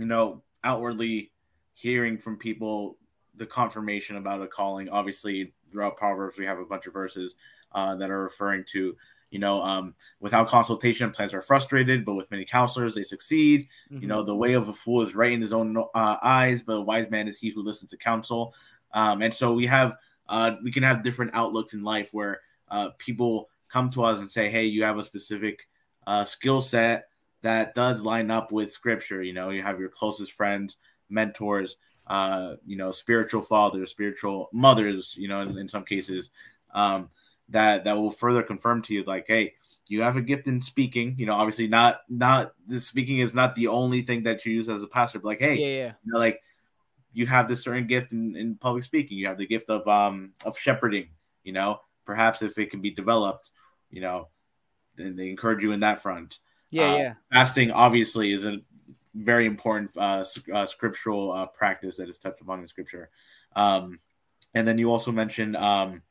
you 0.00 0.06
know, 0.06 0.42
outwardly 0.64 1.30
hearing 1.74 2.16
from 2.16 2.38
people 2.38 2.96
the 3.34 3.44
confirmation 3.44 4.16
about 4.16 4.40
a 4.40 4.46
calling. 4.46 4.88
Obviously, 4.88 5.52
throughout 5.70 5.98
Proverbs, 5.98 6.38
we 6.38 6.46
have 6.46 6.58
a 6.58 6.64
bunch 6.64 6.86
of 6.86 6.94
verses 6.94 7.34
uh, 7.72 7.94
that 7.96 8.10
are 8.10 8.22
referring 8.22 8.64
to, 8.72 8.96
you 9.30 9.38
know, 9.38 9.62
um, 9.62 9.94
without 10.18 10.48
consultation, 10.48 11.10
plans 11.10 11.34
are 11.34 11.42
frustrated, 11.42 12.06
but 12.06 12.14
with 12.14 12.30
many 12.30 12.46
counselors, 12.46 12.94
they 12.94 13.02
succeed. 13.02 13.68
Mm-hmm. 13.92 14.02
You 14.02 14.08
know, 14.08 14.22
the 14.22 14.34
way 14.34 14.54
of 14.54 14.70
a 14.70 14.72
fool 14.72 15.02
is 15.02 15.14
right 15.14 15.32
in 15.32 15.40
his 15.42 15.52
own 15.52 15.76
uh, 15.76 16.16
eyes, 16.22 16.62
but 16.62 16.72
a 16.72 16.80
wise 16.80 17.10
man 17.10 17.28
is 17.28 17.38
he 17.38 17.50
who 17.50 17.62
listens 17.62 17.90
to 17.90 17.98
counsel. 17.98 18.54
Um, 18.94 19.20
and 19.20 19.34
so 19.34 19.52
we 19.52 19.66
have, 19.66 19.96
uh, 20.30 20.52
we 20.64 20.72
can 20.72 20.82
have 20.82 21.04
different 21.04 21.32
outlooks 21.34 21.74
in 21.74 21.84
life 21.84 22.08
where 22.12 22.40
uh, 22.70 22.88
people 22.96 23.50
come 23.68 23.90
to 23.90 24.02
us 24.04 24.18
and 24.18 24.32
say, 24.32 24.48
hey, 24.48 24.64
you 24.64 24.82
have 24.82 24.96
a 24.96 25.04
specific 25.04 25.68
uh, 26.06 26.24
skill 26.24 26.62
set 26.62 27.09
that 27.42 27.74
does 27.74 28.02
line 28.02 28.30
up 28.30 28.52
with 28.52 28.72
scripture. 28.72 29.22
You 29.22 29.32
know, 29.32 29.50
you 29.50 29.62
have 29.62 29.80
your 29.80 29.88
closest 29.88 30.32
friends, 30.32 30.76
mentors, 31.08 31.76
uh, 32.06 32.56
you 32.66 32.76
know, 32.76 32.90
spiritual 32.90 33.42
fathers, 33.42 33.90
spiritual 33.90 34.48
mothers, 34.52 35.14
you 35.16 35.28
know, 35.28 35.42
in, 35.42 35.56
in 35.56 35.68
some 35.68 35.84
cases, 35.84 36.30
um, 36.74 37.08
that 37.48 37.84
that 37.84 37.96
will 37.96 38.10
further 38.10 38.42
confirm 38.42 38.82
to 38.82 38.94
you, 38.94 39.02
like, 39.04 39.26
hey, 39.26 39.54
you 39.88 40.02
have 40.02 40.16
a 40.16 40.22
gift 40.22 40.46
in 40.46 40.62
speaking. 40.62 41.14
You 41.18 41.26
know, 41.26 41.34
obviously 41.34 41.66
not 41.66 42.02
not 42.08 42.52
the 42.66 42.80
speaking 42.80 43.18
is 43.18 43.34
not 43.34 43.54
the 43.54 43.66
only 43.68 44.02
thing 44.02 44.22
that 44.24 44.46
you 44.46 44.52
use 44.52 44.68
as 44.68 44.82
a 44.82 44.86
pastor, 44.86 45.18
but 45.18 45.28
like, 45.28 45.40
hey, 45.40 45.56
yeah, 45.56 45.66
yeah. 45.66 45.92
You 46.04 46.12
know, 46.12 46.18
like 46.18 46.42
you 47.12 47.26
have 47.26 47.48
this 47.48 47.62
certain 47.62 47.86
gift 47.86 48.12
in, 48.12 48.36
in 48.36 48.54
public 48.54 48.84
speaking. 48.84 49.18
You 49.18 49.26
have 49.26 49.38
the 49.38 49.46
gift 49.46 49.68
of 49.68 49.86
um 49.88 50.32
of 50.44 50.58
shepherding. 50.58 51.08
You 51.42 51.52
know, 51.52 51.80
perhaps 52.04 52.42
if 52.42 52.58
it 52.58 52.70
can 52.70 52.80
be 52.80 52.90
developed, 52.90 53.50
you 53.90 54.00
know, 54.00 54.28
then 54.96 55.16
they 55.16 55.28
encourage 55.28 55.62
you 55.62 55.72
in 55.72 55.80
that 55.80 56.00
front. 56.00 56.38
Yeah, 56.70 56.92
uh, 56.92 56.96
yeah. 56.96 57.14
Fasting 57.32 57.70
obviously 57.70 58.32
is 58.32 58.44
a 58.44 58.58
very 59.14 59.46
important 59.46 59.90
uh, 59.96 60.24
uh, 60.52 60.66
scriptural 60.66 61.32
uh, 61.32 61.46
practice 61.46 61.96
that 61.96 62.08
is 62.08 62.18
touched 62.18 62.40
upon 62.40 62.60
in 62.60 62.66
scripture. 62.66 63.10
Um, 63.56 63.98
and 64.54 64.66
then 64.66 64.78
you 64.78 64.90
also 64.90 65.12
mentioned 65.12 65.56
um, 65.56 66.02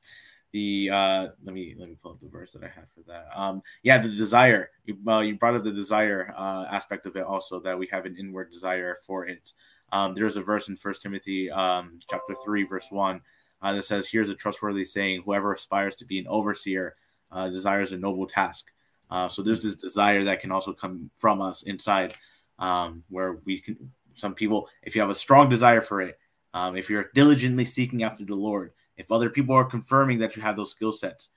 the 0.52 0.89
uh, 0.91 1.28
let 1.43 1.54
me 1.54 1.76
let 1.78 1.89
me 1.89 1.98
pull 2.02 2.13
up 2.13 2.19
the 2.22 2.30
verse 2.30 2.52
that 2.54 2.63
I 2.63 2.67
have 2.67 2.86
for 2.93 3.02
that. 3.08 3.28
Um, 3.34 3.62
yeah, 3.84 3.98
the 4.00 4.10
desire. 4.10 4.72
You 4.86 4.98
you 5.22 5.38
brought 5.38 5.56
up 5.56 5.63
the 5.63 5.72
desire 5.72 6.34
uh, 6.38 6.65
aspect 6.69 7.06
of 7.06 7.15
it 7.15 7.24
also 7.24 7.60
that 7.62 7.78
we 7.78 7.88
have 7.88 8.06
an 8.06 8.15
inward 8.17 8.52
desire 8.52 8.95
for 9.06 9.26
it. 9.26 9.54
Um, 9.91 10.13
there's 10.13 10.38
a 10.38 10.41
verse 10.41 10.67
in 10.67 10.76
First 10.76 11.02
Timothy 11.02 11.50
um, 11.52 12.00
chapter 12.10 12.36
three 12.43 12.63
verse 12.63 12.88
one 12.91 13.22
uh, 13.62 13.74
that 13.74 13.86
says, 13.86 14.10
"Here's 14.10 14.30
a 14.30 14.36
trustworthy 14.36 14.86
saying: 14.86 15.24
Whoever 15.26 15.54
aspires 15.54 15.95
to 15.98 16.06
be 16.06 16.19
an 16.19 16.28
overseer 16.28 16.95
uh, 17.32 17.50
desires 17.50 17.91
a 17.91 17.98
noble 17.98 18.28
task." 18.28 18.72
Uh, 19.10 19.28
so 19.30 19.41
there's 19.41 19.62
this 19.62 19.76
desire 19.76 20.24
that 20.24 20.39
can 20.39 20.52
also 20.52 20.74
come 20.74 21.10
from 21.17 21.41
us 21.41 21.63
inside, 21.63 22.13
um, 22.60 23.04
where 23.10 23.39
we 23.45 23.60
can. 23.60 23.91
Some 24.15 24.34
people, 24.34 24.67
if 24.84 24.95
you 24.95 25.02
have 25.02 25.10
a 25.10 25.15
strong 25.15 25.50
desire 25.50 25.80
for 25.80 26.02
it, 26.02 26.19
um, 26.54 26.76
if 26.76 26.89
you're 26.89 27.10
diligently 27.13 27.63
seeking 27.63 28.04
after 28.04 28.26
the 28.26 28.36
Lord, 28.36 28.74
if 28.98 29.12
other 29.12 29.30
people 29.30 29.56
are 29.56 29.63
confirming 29.63 30.19
that 30.19 30.36
you 30.36 30.41
have 30.41 30.58
those 30.58 30.72
skill 30.72 30.91
sets, 30.91 31.30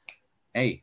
hey, 0.52 0.82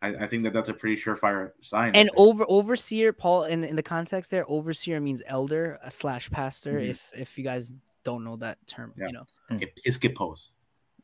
I, 0.00 0.08
I, 0.08 0.26
think 0.28 0.44
that 0.44 0.52
that's 0.52 0.68
a 0.68 0.74
pretty 0.74 1.00
surefire 1.00 1.50
sign. 1.60 1.94
And 1.94 2.10
over 2.16 2.44
overseer, 2.48 3.12
Paul, 3.12 3.44
in 3.44 3.64
in 3.64 3.76
the 3.76 3.82
context 3.82 4.30
there, 4.30 4.44
overseer 4.48 5.00
means 5.00 5.22
elder 5.26 5.78
slash 5.88 6.30
pastor. 6.30 6.74
Mm-hmm. 6.74 6.90
If 6.90 7.10
if 7.14 7.38
you 7.38 7.44
guys 7.44 7.72
don't 8.04 8.24
know 8.24 8.36
that 8.36 8.58
term, 8.66 8.92
yeah. 8.96 9.06
you 9.06 9.12
know, 9.12 9.24
episkopos. 9.50 10.48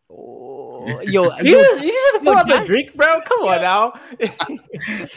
Oh, 0.08 1.00
yo, 1.02 1.36
you, 1.38 1.52
yo, 1.52 1.62
just, 1.62 1.80
you 1.82 2.10
just 2.12 2.24
pull 2.24 2.36
out 2.36 2.48
the 2.48 2.64
Greek, 2.66 2.94
bro. 2.94 3.20
Come 3.22 3.40
on 3.40 3.60
now. 3.60 4.00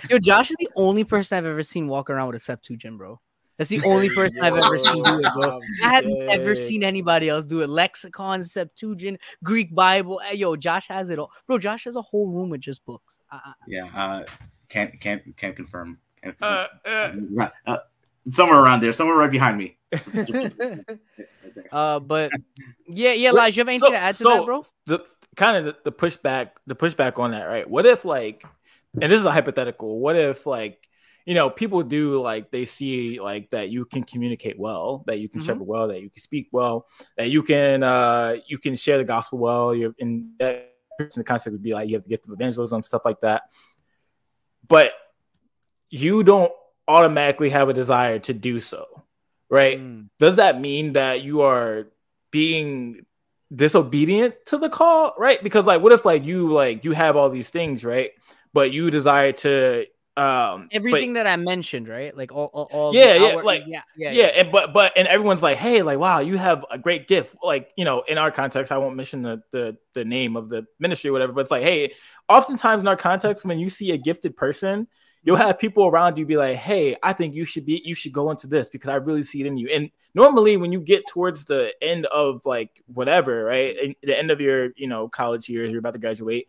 yo, 0.09 0.19
Josh 0.19 0.49
is 0.49 0.57
the 0.59 0.69
only 0.75 1.03
person 1.03 1.37
I've 1.37 1.45
ever 1.45 1.63
seen 1.63 1.87
walk 1.87 2.09
around 2.09 2.27
with 2.27 2.37
a 2.37 2.39
Septuagint, 2.39 2.97
bro. 2.97 3.19
That's 3.59 3.69
the 3.69 3.83
only 3.83 4.09
person 4.09 4.39
I've 4.41 4.55
ever 4.55 4.79
seen 4.79 5.03
do 5.03 5.19
it, 5.19 5.27
bro. 5.33 5.59
I 5.83 5.93
haven't 5.93 6.29
ever 6.29 6.55
seen 6.55 6.81
anybody 6.81 7.27
else 7.27 7.43
do 7.43 7.59
it. 7.59 7.67
Lexicon, 7.67 8.41
Septuagint, 8.41 9.19
Greek 9.43 9.75
Bible. 9.75 10.21
Hey, 10.25 10.37
yo, 10.37 10.55
Josh 10.55 10.87
has 10.87 11.09
it 11.09 11.19
all, 11.19 11.29
bro. 11.45 11.57
Josh 11.57 11.83
has 11.83 11.97
a 11.97 12.01
whole 12.01 12.27
room 12.27 12.49
with 12.49 12.61
just 12.61 12.85
books. 12.85 13.19
Uh, 13.29 13.39
yeah, 13.67 13.89
uh, 13.93 14.23
can't 14.69 14.97
can't 15.01 15.35
can't 15.35 15.57
confirm. 15.57 15.99
Can't 16.23 16.37
confirm. 16.37 16.67
Uh, 16.85 16.89
uh, 16.89 17.47
uh 17.67 17.77
somewhere 18.29 18.59
around 18.59 18.81
there, 18.81 18.93
somewhere 18.93 19.17
right 19.17 19.31
behind 19.31 19.57
me. 19.57 19.77
uh, 21.71 21.99
but 21.99 22.31
yeah, 22.87 23.13
yeah, 23.13 23.31
Lige, 23.31 23.57
you 23.57 23.61
have 23.61 23.67
anything 23.67 23.79
so, 23.79 23.91
to 23.91 23.97
add 23.97 24.15
to 24.15 24.23
so 24.23 24.29
that, 24.29 24.45
bro? 24.45 24.63
The 24.85 25.03
kind 25.35 25.57
of 25.57 25.65
the, 25.65 25.75
the 25.85 25.91
pushback, 25.91 26.51
the 26.67 26.75
pushback 26.75 27.19
on 27.19 27.31
that, 27.31 27.45
right? 27.45 27.69
What 27.69 27.85
if 27.85 28.05
like, 28.05 28.43
and 29.01 29.11
this 29.11 29.19
is 29.19 29.25
a 29.25 29.31
hypothetical. 29.31 29.99
What 29.99 30.15
if 30.15 30.45
like, 30.45 30.87
you 31.25 31.35
know, 31.35 31.49
people 31.49 31.83
do 31.83 32.21
like 32.21 32.51
they 32.51 32.65
see 32.65 33.19
like 33.19 33.49
that 33.51 33.69
you 33.69 33.85
can 33.85 34.03
communicate 34.03 34.59
well, 34.59 35.03
that 35.07 35.19
you 35.19 35.29
can 35.29 35.41
mm-hmm. 35.41 35.47
shepherd 35.47 35.67
well, 35.67 35.87
that 35.89 36.01
you 36.01 36.09
can 36.09 36.21
speak 36.21 36.49
well, 36.51 36.87
that 37.17 37.29
you 37.29 37.43
can 37.43 37.83
uh 37.83 38.35
you 38.47 38.57
can 38.57 38.75
share 38.75 38.97
the 38.97 39.03
gospel 39.03 39.37
well. 39.39 39.75
You're 39.75 39.93
in 39.97 40.33
that 40.39 40.73
person. 40.97 41.21
the 41.21 41.23
concept 41.23 41.53
would 41.53 41.63
be 41.63 41.73
like 41.73 41.87
you 41.87 41.95
have 41.95 42.03
the 42.03 42.09
gift 42.09 42.27
of 42.27 42.33
evangelism, 42.33 42.83
stuff 42.83 43.03
like 43.05 43.21
that. 43.21 43.43
But 44.67 44.93
you 45.89 46.23
don't 46.23 46.51
automatically 46.89 47.51
have 47.51 47.69
a 47.69 47.73
desire 47.73 48.17
to 48.19 48.33
do 48.33 48.59
so, 48.59 48.85
right? 49.49 49.79
Mm. 49.79 50.09
Does 50.17 50.37
that 50.37 50.59
mean 50.59 50.93
that 50.93 51.21
you 51.21 51.41
are 51.41 51.87
being 52.31 53.05
disobedient 53.55 54.35
to 54.47 54.57
the 54.57 54.69
call, 54.69 55.13
right? 55.17 55.41
Because 55.41 55.65
like, 55.65 55.81
what 55.81 55.93
if 55.93 56.03
like 56.03 56.25
you 56.25 56.51
like 56.51 56.83
you 56.83 56.91
have 56.93 57.15
all 57.15 57.29
these 57.29 57.49
things, 57.49 57.85
right? 57.85 58.11
But 58.53 58.71
you 58.71 58.89
desire 58.89 59.31
to 59.33 59.85
um 60.17 60.67
everything 60.71 61.13
but, 61.13 61.23
that 61.23 61.27
I 61.27 61.35
mentioned, 61.37 61.87
right? 61.87 62.15
Like 62.17 62.31
all, 62.31 62.49
all, 62.53 62.67
all 62.71 62.95
yeah, 62.95 63.13
yeah, 63.13 63.27
outward, 63.27 63.45
like 63.45 63.63
yeah, 63.67 63.81
yeah, 63.95 64.11
yeah, 64.11 64.21
yeah. 64.21 64.41
And, 64.41 64.51
but 64.51 64.73
but 64.73 64.93
and 64.97 65.07
everyone's 65.07 65.43
like, 65.43 65.57
hey, 65.57 65.83
like 65.83 65.99
wow, 65.99 66.19
you 66.19 66.37
have 66.37 66.65
a 66.71 66.79
great 66.79 67.07
gift. 67.07 67.35
Like 67.43 67.69
you 67.77 67.85
know, 67.85 68.03
in 68.07 68.17
our 68.17 68.31
context, 68.31 68.71
I 68.71 68.79
won't 68.79 68.95
mention 68.95 69.21
the 69.21 69.43
the 69.51 69.77
the 69.93 70.05
name 70.05 70.35
of 70.35 70.49
the 70.49 70.65
ministry 70.79 71.11
or 71.11 71.13
whatever, 71.13 71.33
but 71.33 71.41
it's 71.41 71.51
like, 71.51 71.63
hey, 71.63 71.93
oftentimes 72.27 72.81
in 72.81 72.87
our 72.87 72.97
context, 72.97 73.45
when 73.45 73.59
you 73.59 73.69
see 73.69 73.91
a 73.91 73.97
gifted 73.97 74.35
person, 74.35 74.87
you'll 75.23 75.35
have 75.35 75.59
people 75.59 75.85
around 75.85 76.17
you 76.17 76.25
be 76.25 76.37
like, 76.37 76.57
"Hey, 76.57 76.95
I 77.03 77.13
think 77.13 77.35
you 77.35 77.45
should 77.45 77.65
be 77.65 77.81
you 77.83 77.95
should 77.95 78.11
go 78.11 78.31
into 78.31 78.47
this 78.47 78.69
because 78.69 78.89
I 78.89 78.95
really 78.95 79.23
see 79.23 79.41
it 79.41 79.47
in 79.47 79.57
you." 79.57 79.69
And 79.69 79.91
normally, 80.13 80.57
when 80.57 80.71
you 80.71 80.79
get 80.79 81.07
towards 81.07 81.45
the 81.45 81.73
end 81.81 82.05
of 82.07 82.45
like 82.45 82.83
whatever, 82.87 83.45
right, 83.45 83.97
the 84.01 84.17
end 84.17 84.31
of 84.31 84.41
your 84.41 84.71
you 84.75 84.87
know 84.87 85.07
college 85.09 85.49
years, 85.49 85.71
you're 85.71 85.79
about 85.79 85.93
to 85.93 85.99
graduate. 85.99 86.47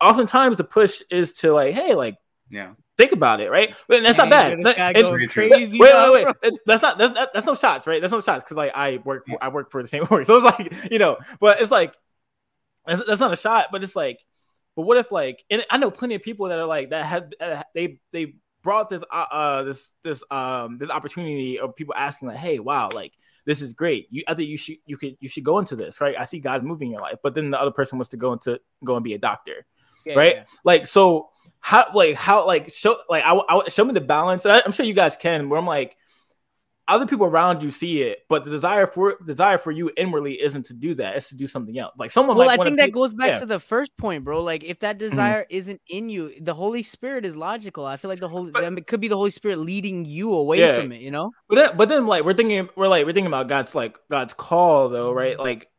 Oftentimes, 0.00 0.56
the 0.56 0.64
push 0.64 1.02
is 1.10 1.32
to 1.34 1.52
like, 1.52 1.74
"Hey, 1.74 1.94
like, 1.94 2.16
yeah." 2.50 2.72
Think 2.96 3.10
about 3.10 3.40
it, 3.40 3.50
right? 3.50 3.74
But 3.88 4.04
that's 4.04 4.18
not 4.18 4.30
bad. 4.30 4.62
That, 4.62 4.96
it, 4.96 5.28
crazy 5.28 5.80
wait, 5.80 5.92
wait, 5.92 6.12
wait, 6.12 6.34
wait. 6.44 6.54
That's 6.64 6.80
not 6.80 6.96
that's, 6.96 7.18
that's 7.34 7.44
no 7.44 7.56
shots, 7.56 7.88
right? 7.88 8.00
That's 8.00 8.12
no 8.12 8.20
shots 8.20 8.44
because 8.44 8.56
like 8.56 8.70
I 8.72 9.00
work 9.04 9.26
for 9.26 9.42
I 9.42 9.48
work 9.48 9.72
for 9.72 9.82
the 9.82 9.88
same 9.88 10.06
work, 10.10 10.24
so 10.24 10.36
it's 10.36 10.44
like 10.44 10.92
you 10.92 11.00
know, 11.00 11.16
but 11.40 11.60
it's 11.60 11.72
like 11.72 11.92
that's, 12.86 13.04
that's 13.04 13.18
not 13.18 13.32
a 13.32 13.36
shot, 13.36 13.66
but 13.72 13.82
it's 13.82 13.96
like 13.96 14.20
but 14.76 14.82
what 14.82 14.96
if 14.96 15.12
like, 15.12 15.44
and 15.50 15.64
I 15.70 15.76
know 15.76 15.90
plenty 15.90 16.14
of 16.14 16.22
people 16.22 16.48
that 16.48 16.58
are 16.58 16.66
like 16.66 16.90
that 16.90 17.06
have 17.06 17.32
uh, 17.40 17.62
they 17.74 18.00
they 18.12 18.34
brought 18.62 18.88
this 18.90 19.04
uh, 19.10 19.26
uh 19.30 19.62
this 19.62 19.90
this 20.02 20.24
um 20.30 20.78
this 20.78 20.90
opportunity 20.90 21.58
of 21.58 21.76
people 21.76 21.94
asking 21.96 22.28
like, 22.28 22.38
hey, 22.38 22.58
wow, 22.58 22.88
like 22.92 23.12
this 23.46 23.62
is 23.62 23.72
great. 23.72 24.08
You 24.10 24.24
I 24.26 24.34
think 24.34 24.48
you 24.48 24.56
should 24.56 24.76
you 24.86 24.96
could 24.96 25.16
you 25.20 25.28
should 25.28 25.44
go 25.44 25.58
into 25.58 25.76
this, 25.76 26.00
right? 26.00 26.16
I 26.18 26.24
see 26.24 26.40
God 26.40 26.64
moving 26.64 26.90
your 26.90 27.00
life, 27.00 27.18
but 27.22 27.34
then 27.34 27.50
the 27.50 27.60
other 27.60 27.70
person 27.70 27.98
wants 27.98 28.08
to 28.10 28.16
go 28.16 28.32
into 28.32 28.60
go 28.84 28.96
and 28.96 29.04
be 29.04 29.14
a 29.14 29.18
doctor, 29.18 29.66
yeah, 30.04 30.14
right? 30.14 30.36
Yeah. 30.36 30.44
Like 30.64 30.86
so 30.86 31.30
how 31.60 31.86
like 31.94 32.16
how 32.16 32.46
like 32.46 32.72
show 32.72 32.98
like 33.08 33.22
I, 33.24 33.34
I 33.34 33.68
show 33.68 33.84
me 33.84 33.92
the 33.92 34.00
balance. 34.00 34.44
I'm 34.44 34.72
sure 34.72 34.86
you 34.86 34.94
guys 34.94 35.16
can. 35.16 35.48
Where 35.48 35.58
I'm 35.58 35.66
like 35.66 35.96
other 36.86 37.06
people 37.06 37.26
around 37.26 37.62
you 37.62 37.70
see 37.70 38.02
it, 38.02 38.20
but 38.28 38.44
the 38.44 38.50
desire 38.50 38.86
for 38.86 39.16
desire 39.24 39.58
for 39.58 39.70
you 39.70 39.90
inwardly 39.96 40.40
isn't 40.40 40.66
to 40.66 40.74
do 40.74 40.94
that. 40.96 41.16
It's 41.16 41.28
to 41.30 41.34
do 41.34 41.46
something 41.46 41.78
else. 41.78 41.94
Like 41.98 42.10
someone. 42.10 42.36
Well, 42.36 42.50
I 42.50 42.56
think 42.56 42.76
that 42.78 42.92
goes 42.92 43.14
back 43.14 43.28
yeah. 43.28 43.38
to 43.40 43.46
the 43.46 43.58
first 43.58 43.96
point, 43.96 44.24
bro. 44.24 44.42
Like 44.42 44.64
if 44.64 44.80
that 44.80 44.98
mm-hmm. 44.98 45.08
desire 45.08 45.42
mm-hmm. 45.42 45.56
isn't 45.56 45.80
in 45.88 46.08
you, 46.08 46.32
the 46.40 46.54
Holy 46.54 46.82
Spirit 46.82 47.24
is 47.24 47.36
logical. 47.36 47.86
I 47.86 47.96
feel 47.96 48.10
like 48.10 48.20
the 48.20 48.28
Holy 48.28 48.50
but, 48.50 48.64
it 48.64 48.86
could 48.86 49.00
be 49.00 49.08
the 49.08 49.16
Holy 49.16 49.30
Spirit 49.30 49.58
leading 49.58 50.04
you 50.04 50.34
away 50.34 50.60
yeah. 50.60 50.80
from 50.80 50.92
it. 50.92 51.00
You 51.00 51.10
know. 51.10 51.30
But 51.48 51.54
then, 51.56 51.76
but 51.76 51.88
then 51.88 52.06
like 52.06 52.24
we're 52.24 52.34
thinking 52.34 52.68
we're 52.76 52.88
like 52.88 53.06
we're 53.06 53.12
thinking 53.12 53.26
about 53.26 53.48
God's 53.48 53.74
like 53.74 53.96
God's 54.10 54.34
call 54.34 54.90
though, 54.90 55.12
right? 55.12 55.38
Like 55.38 55.70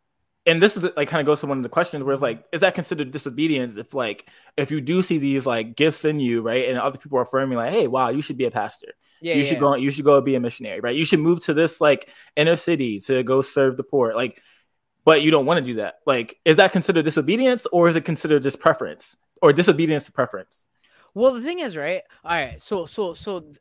and 0.45 0.61
this 0.61 0.77
is 0.77 0.85
like 0.95 1.09
kind 1.09 1.21
of 1.21 1.25
goes 1.25 1.39
to 1.39 1.47
one 1.47 1.57
of 1.57 1.63
the 1.63 1.69
questions 1.69 2.03
where 2.03 2.13
it's 2.13 2.21
like, 2.21 2.45
is 2.51 2.61
that 2.61 2.75
considered 2.75 3.11
disobedience 3.11 3.77
if 3.77 3.93
like 3.93 4.29
if 4.57 4.69
you 4.69 4.79
do 4.79 5.01
see 5.01 5.17
these 5.17 5.45
like 5.45 5.75
gifts 5.75 6.05
in 6.05 6.19
you, 6.19 6.41
right, 6.41 6.69
and 6.69 6.77
other 6.77 6.99
people 6.99 7.17
are 7.17 7.23
affirming 7.23 7.57
like, 7.57 7.71
hey, 7.71 7.88
wow, 7.88 8.09
you 8.09 8.21
should 8.21 8.38
be 8.38 8.45
a 8.45 8.51
pastor, 8.51 8.93
yeah, 9.26 9.34
you 9.34 9.41
yeah. 9.41 9.49
should 9.49 9.59
go, 9.59 9.73
you 9.73 9.89
should 9.89 10.05
go 10.05 10.21
be 10.21 10.36
a 10.36 10.39
missionary, 10.39 10.80
right? 10.82 10.95
You 10.95 11.03
should 11.03 11.19
move 11.19 11.39
to 11.41 11.53
this 11.55 11.82
like 11.82 12.09
inner 12.36 12.55
city 12.55 12.99
to 13.01 13.23
go 13.23 13.41
serve 13.41 13.76
the 13.76 13.84
poor, 13.84 14.13
like, 14.13 14.39
but 15.03 15.23
you 15.23 15.32
don't 15.32 15.47
want 15.47 15.57
to 15.57 15.65
do 15.65 15.76
that. 15.76 15.95
Like, 16.05 16.38
is 16.45 16.57
that 16.57 16.71
considered 16.71 17.05
disobedience 17.05 17.65
or 17.71 17.88
is 17.88 17.95
it 17.95 18.05
considered 18.05 18.43
just 18.43 18.59
preference 18.59 19.17
or 19.41 19.51
disobedience 19.51 20.03
to 20.03 20.11
preference? 20.11 20.63
Well, 21.15 21.34
the 21.34 21.41
thing 21.41 21.57
is, 21.57 21.76
right? 21.76 22.03
All 22.23 22.32
right, 22.34 22.61
so 22.61 22.86
so 22.86 23.15
so 23.15 23.51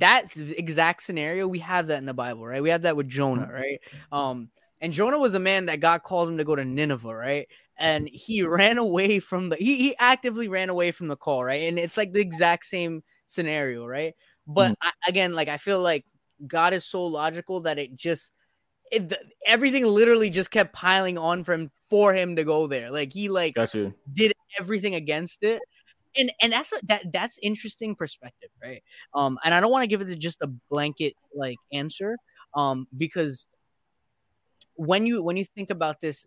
that's 0.00 0.36
exact 0.38 1.02
scenario 1.02 1.46
we 1.46 1.60
have 1.60 1.86
that 1.86 1.98
in 1.98 2.06
the 2.06 2.12
Bible, 2.12 2.44
right? 2.44 2.62
We 2.62 2.70
have 2.70 2.82
that 2.82 2.96
with 2.96 3.08
Jonah, 3.08 3.42
mm-hmm. 3.42 3.52
right? 3.52 3.80
Um 4.10 4.48
and 4.80 4.92
Jonah 4.92 5.18
was 5.18 5.36
a 5.36 5.40
man 5.40 5.66
that 5.66 5.78
God 5.78 6.02
called 6.02 6.28
him 6.28 6.38
to 6.38 6.44
go 6.44 6.56
to 6.56 6.64
Nineveh, 6.64 7.14
right? 7.14 7.46
And 7.78 8.08
he 8.08 8.42
ran 8.42 8.78
away 8.78 9.20
from 9.20 9.50
the 9.50 9.56
he, 9.56 9.76
he 9.76 9.96
actively 9.96 10.48
ran 10.48 10.70
away 10.70 10.90
from 10.90 11.06
the 11.06 11.16
call, 11.16 11.44
right? 11.44 11.68
And 11.68 11.78
it's 11.78 11.96
like 11.96 12.12
the 12.12 12.20
exact 12.20 12.66
same 12.66 13.04
scenario, 13.26 13.86
right? 13.86 14.14
But 14.46 14.72
mm. 14.72 14.76
I, 14.82 14.90
again, 15.08 15.32
like 15.32 15.48
I 15.48 15.56
feel 15.56 15.80
like 15.80 16.04
God 16.46 16.72
is 16.72 16.84
so 16.84 17.04
logical 17.04 17.62
that 17.62 17.78
it 17.78 17.94
just 17.94 18.32
it, 18.90 19.14
everything 19.46 19.84
literally 19.86 20.30
just 20.30 20.50
kept 20.50 20.72
piling 20.72 21.18
on 21.18 21.44
for 21.44 21.54
him 21.54 21.70
for 21.88 22.14
him 22.14 22.36
to 22.36 22.44
go 22.44 22.66
there. 22.66 22.90
Like 22.90 23.12
he 23.12 23.28
like 23.28 23.54
did 24.12 24.32
everything 24.58 24.94
against 24.94 25.42
it. 25.42 25.62
And 26.16 26.32
and 26.40 26.52
that's 26.52 26.70
what 26.70 26.86
that 26.86 27.12
that's 27.12 27.38
interesting 27.42 27.94
perspective, 27.94 28.50
right? 28.62 28.82
Um 29.14 29.38
and 29.44 29.54
I 29.54 29.60
don't 29.60 29.70
want 29.70 29.82
to 29.82 29.88
give 29.88 30.00
it 30.00 30.18
just 30.18 30.42
a 30.42 30.48
blanket 30.70 31.14
like 31.34 31.56
answer 31.72 32.16
um 32.54 32.86
because 32.96 33.46
when 34.76 35.06
you 35.06 35.22
when 35.22 35.36
you 35.36 35.44
think 35.44 35.70
about 35.70 36.00
this 36.00 36.26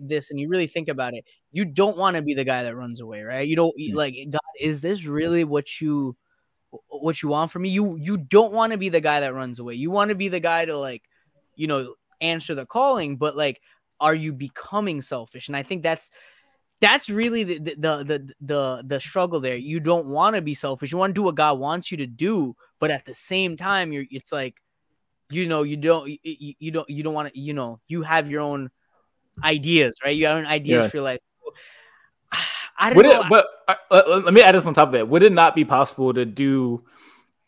this 0.00 0.30
and 0.30 0.38
you 0.38 0.48
really 0.48 0.66
think 0.66 0.88
about 0.88 1.14
it, 1.14 1.24
you 1.52 1.64
don't 1.64 1.96
want 1.96 2.16
to 2.16 2.22
be 2.22 2.34
the 2.34 2.44
guy 2.44 2.62
that 2.62 2.76
runs 2.76 3.00
away, 3.00 3.22
right? 3.22 3.48
You 3.48 3.56
don't 3.56 3.74
Mm. 3.78 3.94
like 3.94 4.14
God, 4.30 4.40
is 4.60 4.80
this 4.80 5.04
really 5.04 5.44
what 5.44 5.80
you 5.80 6.16
what 6.88 7.22
you 7.22 7.28
want 7.28 7.50
from 7.50 7.62
me? 7.62 7.70
You 7.70 7.96
you 7.96 8.16
don't 8.16 8.52
want 8.52 8.72
to 8.72 8.78
be 8.78 8.88
the 8.88 9.00
guy 9.00 9.20
that 9.20 9.34
runs 9.34 9.58
away. 9.58 9.74
You 9.74 9.90
want 9.90 10.10
to 10.10 10.14
be 10.14 10.28
the 10.28 10.40
guy 10.40 10.64
to 10.64 10.76
like, 10.76 11.02
you 11.54 11.66
know, 11.66 11.94
answer 12.20 12.54
the 12.54 12.66
calling, 12.66 13.16
but 13.16 13.36
like 13.36 13.60
are 14.00 14.14
you 14.14 14.32
becoming 14.32 15.00
selfish? 15.02 15.48
And 15.48 15.56
I 15.56 15.62
think 15.62 15.82
that's 15.82 16.10
that's 16.80 17.08
really 17.08 17.44
the 17.44 17.58
the 17.58 17.74
the 18.04 18.34
the 18.40 18.82
the, 18.84 19.00
struggle 19.00 19.40
there. 19.40 19.56
You 19.56 19.80
don't 19.80 20.06
want 20.06 20.36
to 20.36 20.42
be 20.42 20.54
selfish. 20.54 20.92
You 20.92 20.98
want 20.98 21.10
to 21.10 21.14
do 21.14 21.22
what 21.22 21.34
God 21.34 21.58
wants 21.58 21.90
you 21.90 21.96
to 21.98 22.06
do, 22.06 22.54
but 22.78 22.90
at 22.90 23.06
the 23.06 23.14
same 23.14 23.56
time 23.56 23.92
you're 23.92 24.04
it's 24.10 24.32
like 24.32 24.56
you 25.30 25.48
know, 25.48 25.62
you 25.62 25.76
don't 25.76 26.08
you, 26.08 26.54
you 26.58 26.70
don't 26.70 26.88
you 26.88 27.02
don't 27.02 27.14
want 27.14 27.32
to, 27.32 27.38
you 27.38 27.54
know, 27.54 27.80
you 27.88 28.02
have 28.02 28.30
your 28.30 28.42
own 28.42 28.70
ideas, 29.42 29.94
right? 30.04 30.16
You 30.16 30.26
have 30.26 30.36
own 30.38 30.46
ideas 30.46 30.84
Yeah. 30.84 30.88
for 30.88 30.96
your 30.98 31.04
life. 31.04 31.20
I 32.78 32.92
know. 32.92 33.22
it, 33.22 33.28
but 33.30 33.46
uh, 33.68 33.74
let, 33.90 34.24
let 34.26 34.34
me 34.34 34.42
add 34.42 34.54
this 34.54 34.66
on 34.66 34.74
top 34.74 34.88
of 34.88 34.94
it. 34.94 35.08
Would 35.08 35.22
it 35.22 35.32
not 35.32 35.54
be 35.54 35.64
possible 35.64 36.12
to 36.14 36.24
do 36.24 36.84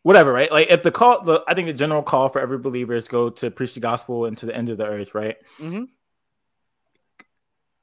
whatever, 0.03 0.33
right? 0.33 0.51
Like 0.51 0.69
if 0.71 0.83
the 0.83 0.91
call, 0.91 1.23
the, 1.23 1.43
I 1.47 1.55
think 1.55 1.67
the 1.67 1.73
general 1.75 2.03
call 2.03 2.29
for 2.29 2.41
every 2.41 2.59
believer 2.59 2.95
is 2.95 3.09
go 3.09 3.29
to 3.31 3.51
preach 3.51 3.75
the 3.75 3.81
gospel 3.81 4.25
into 4.27 4.47
the 4.47 4.57
end 4.57 4.71
of 4.71 4.79
the 4.79 4.87
earth, 4.87 5.15
right? 5.15 5.37
Mhm. 5.61 5.89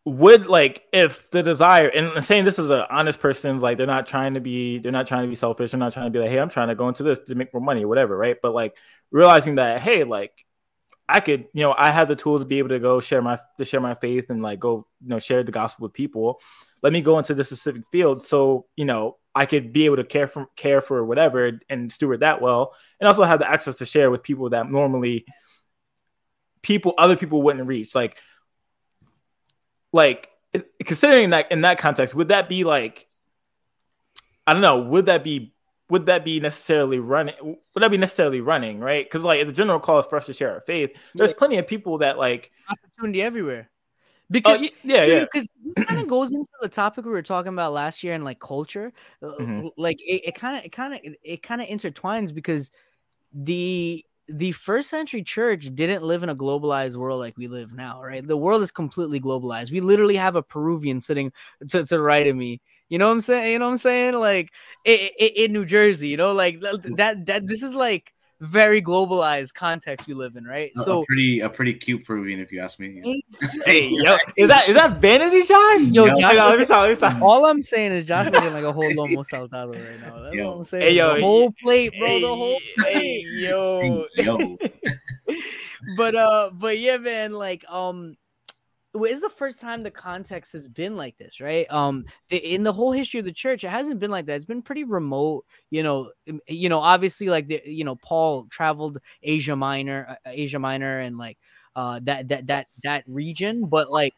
Would 0.07 0.45
like 0.45 0.83
if 0.93 1.31
the 1.31 1.41
desire 1.41 1.87
and 1.87 2.09
I'm 2.09 2.21
saying 2.21 2.45
this 2.45 2.59
is 2.59 2.69
an 2.69 2.83
honest 2.91 3.19
person's 3.19 3.63
like 3.63 3.77
they're 3.77 3.87
not 3.87 4.05
trying 4.05 4.35
to 4.35 4.39
be 4.39 4.77
they're 4.77 4.91
not 4.91 5.07
trying 5.07 5.23
to 5.23 5.27
be 5.27 5.33
selfish 5.33 5.71
they're 5.71 5.79
not 5.79 5.93
trying 5.93 6.05
to 6.05 6.11
be 6.11 6.19
like 6.19 6.29
hey 6.29 6.39
I'm 6.39 6.49
trying 6.49 6.67
to 6.67 6.75
go 6.75 6.87
into 6.87 7.01
this 7.01 7.17
to 7.25 7.33
make 7.33 7.51
more 7.51 7.61
money 7.61 7.85
or 7.85 7.87
whatever 7.87 8.15
right 8.15 8.37
but 8.39 8.53
like 8.53 8.77
realizing 9.09 9.55
that 9.55 9.81
hey 9.81 10.03
like 10.03 10.45
I 11.07 11.19
could 11.19 11.47
you 11.53 11.61
know 11.61 11.73
I 11.77 11.91
have 11.91 12.07
the 12.07 12.15
tools 12.15 12.41
to 12.41 12.47
be 12.47 12.59
able 12.59 12.69
to 12.69 12.79
go 12.79 12.99
share 12.99 13.21
my 13.21 13.39
to 13.57 13.65
share 13.65 13.81
my 13.81 13.95
faith 13.95 14.29
and 14.29 14.41
like 14.41 14.59
go 14.59 14.87
you 15.01 15.09
know 15.09 15.19
share 15.19 15.43
the 15.43 15.51
gospel 15.51 15.85
with 15.85 15.93
people. 15.93 16.41
Let 16.81 16.93
me 16.93 17.01
go 17.01 17.17
into 17.17 17.33
this 17.33 17.47
specific 17.47 17.83
field 17.91 18.25
so 18.25 18.65
you 18.75 18.85
know 18.85 19.17
I 19.33 19.45
could 19.45 19.73
be 19.73 19.85
able 19.85 19.97
to 19.97 20.03
care 20.03 20.27
for 20.27 20.47
care 20.55 20.81
for 20.81 21.03
whatever 21.03 21.59
and 21.69 21.91
steward 21.91 22.21
that 22.21 22.41
well 22.41 22.73
and 22.99 23.07
also 23.07 23.23
have 23.23 23.39
the 23.39 23.49
access 23.49 23.75
to 23.75 23.85
share 23.85 24.09
with 24.09 24.23
people 24.23 24.49
that 24.49 24.69
normally 24.69 25.25
people 26.61 26.93
other 26.97 27.15
people 27.15 27.41
wouldn't 27.41 27.67
reach. 27.67 27.93
Like 27.93 28.17
like 29.91 30.29
considering 30.85 31.31
that 31.31 31.51
in 31.51 31.61
that 31.61 31.77
context 31.77 32.15
would 32.15 32.29
that 32.29 32.49
be 32.49 32.63
like 32.63 33.07
I 34.47 34.53
don't 34.53 34.61
know 34.61 34.79
would 34.79 35.05
that 35.05 35.23
be 35.23 35.54
would 35.89 36.07
that 36.07 36.25
be 36.25 36.39
necessarily 36.39 36.99
running 36.99 37.35
would 37.43 37.81
that 37.83 37.91
be 37.91 37.97
necessarily 37.97 38.41
running 38.41 38.79
right 38.79 39.05
because 39.05 39.23
like 39.23 39.39
if 39.39 39.47
the 39.47 39.53
general 39.53 39.79
call 39.79 39.99
is 39.99 40.05
for 40.05 40.15
us 40.17 40.25
to 40.25 40.33
share 40.33 40.51
our 40.53 40.61
faith 40.61 40.91
there's 41.13 41.31
Yeah. 41.31 41.37
plenty 41.37 41.57
of 41.57 41.67
people 41.67 41.99
that 41.99 42.17
like 42.17 42.51
opportunity 42.69 43.21
everywhere. 43.21 43.69
oh 43.69 44.31
Because 44.31 44.59
y- 44.61 44.71
yeah 44.83 45.03
yeah 45.05 45.19
because 45.19 45.47
this 45.63 45.75
kind 45.85 45.99
of 45.99 46.07
goes 46.07 46.31
into 46.31 46.49
the 46.61 46.69
topic 46.69 47.05
we 47.05 47.11
were 47.11 47.21
talking 47.21 47.53
about 47.53 47.71
last 47.73 48.03
year 48.03 48.13
and 48.15 48.23
like 48.23 48.39
culture 48.39 48.91
Uh, 49.21 49.33
Mhm. 49.39 49.71
like 49.77 49.97
it 49.99 50.33
kind 50.35 50.57
of 50.57 50.65
it 50.65 50.71
kind 50.71 50.93
of 50.95 50.99
it 51.21 51.43
kind 51.43 51.61
of 51.61 51.67
intertwines 51.67 52.33
because 52.33 52.71
the 53.33 54.03
the 54.27 54.51
first 54.53 54.89
century 54.89 55.23
church 55.23 55.69
didn't 55.73 56.03
live 56.03 56.23
in 56.23 56.29
a 56.29 56.35
globalized 56.35 56.95
world 56.95 57.19
like 57.19 57.37
we 57.37 57.47
live 57.47 57.73
now 57.73 58.01
right? 58.01 58.27
The 58.27 58.37
world 58.37 58.63
is 58.63 58.71
completely 58.71 59.19
globalized. 59.19 59.71
We 59.71 59.81
literally 59.81 60.15
have 60.15 60.35
a 60.35 60.41
peruvian 60.43 60.99
sitting 60.99 61.31
to, 61.69 61.79
to 61.79 61.85
the 61.85 62.01
right 62.01 62.27
of 62.27 62.35
me. 62.35 62.61
You 62.89 62.97
know 62.97 63.07
what 63.07 63.13
i'm 63.13 63.21
saying? 63.21 63.51
You 63.53 63.59
know 63.59 63.65
what 63.65 63.71
i'm 63.71 63.77
saying? 63.77 64.13
Like 64.15 64.51
i 64.87 65.11
i 65.19 65.23
in 65.35 65.53
new 65.53 65.65
jersey 65.65 66.07
you 66.09 66.17
know 66.17 66.31
like 66.33 66.59
that 66.61 67.25
that 67.25 67.47
this 67.47 67.63
is 67.63 67.75
like 67.75 68.13
very 68.41 68.81
globalized 68.81 69.53
context 69.53 70.07
we 70.07 70.13
live 70.13 70.35
in 70.35 70.43
right 70.45 70.71
A- 70.77 70.83
so 70.83 71.01
a 71.01 71.05
pretty 71.05 71.39
a 71.39 71.49
pretty 71.49 71.73
cute 71.73 72.03
Peruvian, 72.05 72.39
if 72.39 72.51
you 72.51 72.59
ask 72.59 72.79
me. 72.79 73.01
hey 73.65 73.87
yo 73.89 74.17
is 74.37 74.47
that 74.49 74.67
is 74.67 74.75
that 74.75 74.99
vanity 74.99 75.41
josh 75.43 75.81
Yo, 75.91 76.05
Yeah. 76.05 76.13
Josh, 76.15 76.21
Hang 76.35 76.37
let 76.49 76.59
me 76.59 76.65
stop 76.65 76.81
let 76.81 76.89
me 76.89 76.95
stop 76.95 77.21
All 77.21 77.45
I'm 77.45 77.61
saying 77.61 77.91
is 77.93 78.05
Josh 78.05 78.29
looking 78.31 78.51
like 78.53 78.63
a 78.63 78.73
whole 78.73 78.91
lomo 78.95 79.23
saltado 79.25 79.73
right 79.75 79.99
now. 79.99 80.21
That's 80.21 80.35
Yo. 80.35 80.47
what 80.49 80.57
I'm 80.57 80.63
saying. 80.63 80.83
Hey, 80.83 80.93
yo, 80.93 81.15
the 81.15 81.21
whole 81.21 81.51
plate, 81.63 81.93
bro. 81.97 82.19
the 82.19 82.27
Hey, 82.27 82.35
whole 82.35 82.59
hey, 82.77 83.23
plate. 83.23 83.25
yo 83.27 84.05
Yo, 84.15 84.57
But 85.97 86.15
uh, 86.15 86.49
but 86.53 86.79
yeah, 86.79 86.97
man. 86.97 87.31
Like 87.33 87.63
um, 87.69 88.15
well, 88.95 89.11
it's 89.11 89.21
the 89.21 89.29
first 89.29 89.59
time 89.59 89.83
the 89.83 89.91
context 89.91 90.53
has 90.53 90.69
been 90.69 90.95
like 90.95 91.17
this, 91.17 91.41
right? 91.41 91.69
Um, 91.71 92.05
the, 92.29 92.37
in 92.37 92.63
the 92.63 92.71
whole 92.71 92.93
history 92.93 93.19
of 93.19 93.25
the 93.25 93.33
church, 93.33 93.63
it 93.63 93.69
hasn't 93.69 93.99
been 93.99 94.09
like 94.11 94.25
that. 94.27 94.37
It's 94.37 94.45
been 94.45 94.61
pretty 94.61 94.85
remote. 94.85 95.45
You 95.69 95.83
know, 95.83 96.11
you 96.47 96.69
know, 96.69 96.79
obviously, 96.79 97.27
like 97.27 97.47
the 97.47 97.61
you 97.65 97.83
know, 97.83 97.95
Paul 97.97 98.47
traveled 98.49 98.99
Asia 99.21 99.55
Minor, 99.55 100.07
uh, 100.25 100.29
Asia 100.31 100.59
Minor, 100.59 100.99
and 100.99 101.17
like 101.17 101.37
uh 101.75 101.99
that 102.03 102.29
that 102.29 102.47
that 102.47 102.67
that 102.83 103.03
region, 103.07 103.65
but 103.65 103.91
like 103.91 104.13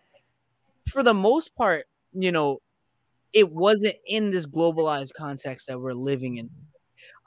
for 0.89 1.03
the 1.03 1.13
most 1.13 1.55
part, 1.55 1.85
you 2.13 2.31
know, 2.31 2.61
it 3.33 3.51
wasn't 3.51 3.95
in 4.07 4.31
this 4.31 4.45
globalized 4.45 5.13
context 5.13 5.67
that 5.67 5.79
we're 5.79 5.93
living 5.93 6.37
in. 6.37 6.49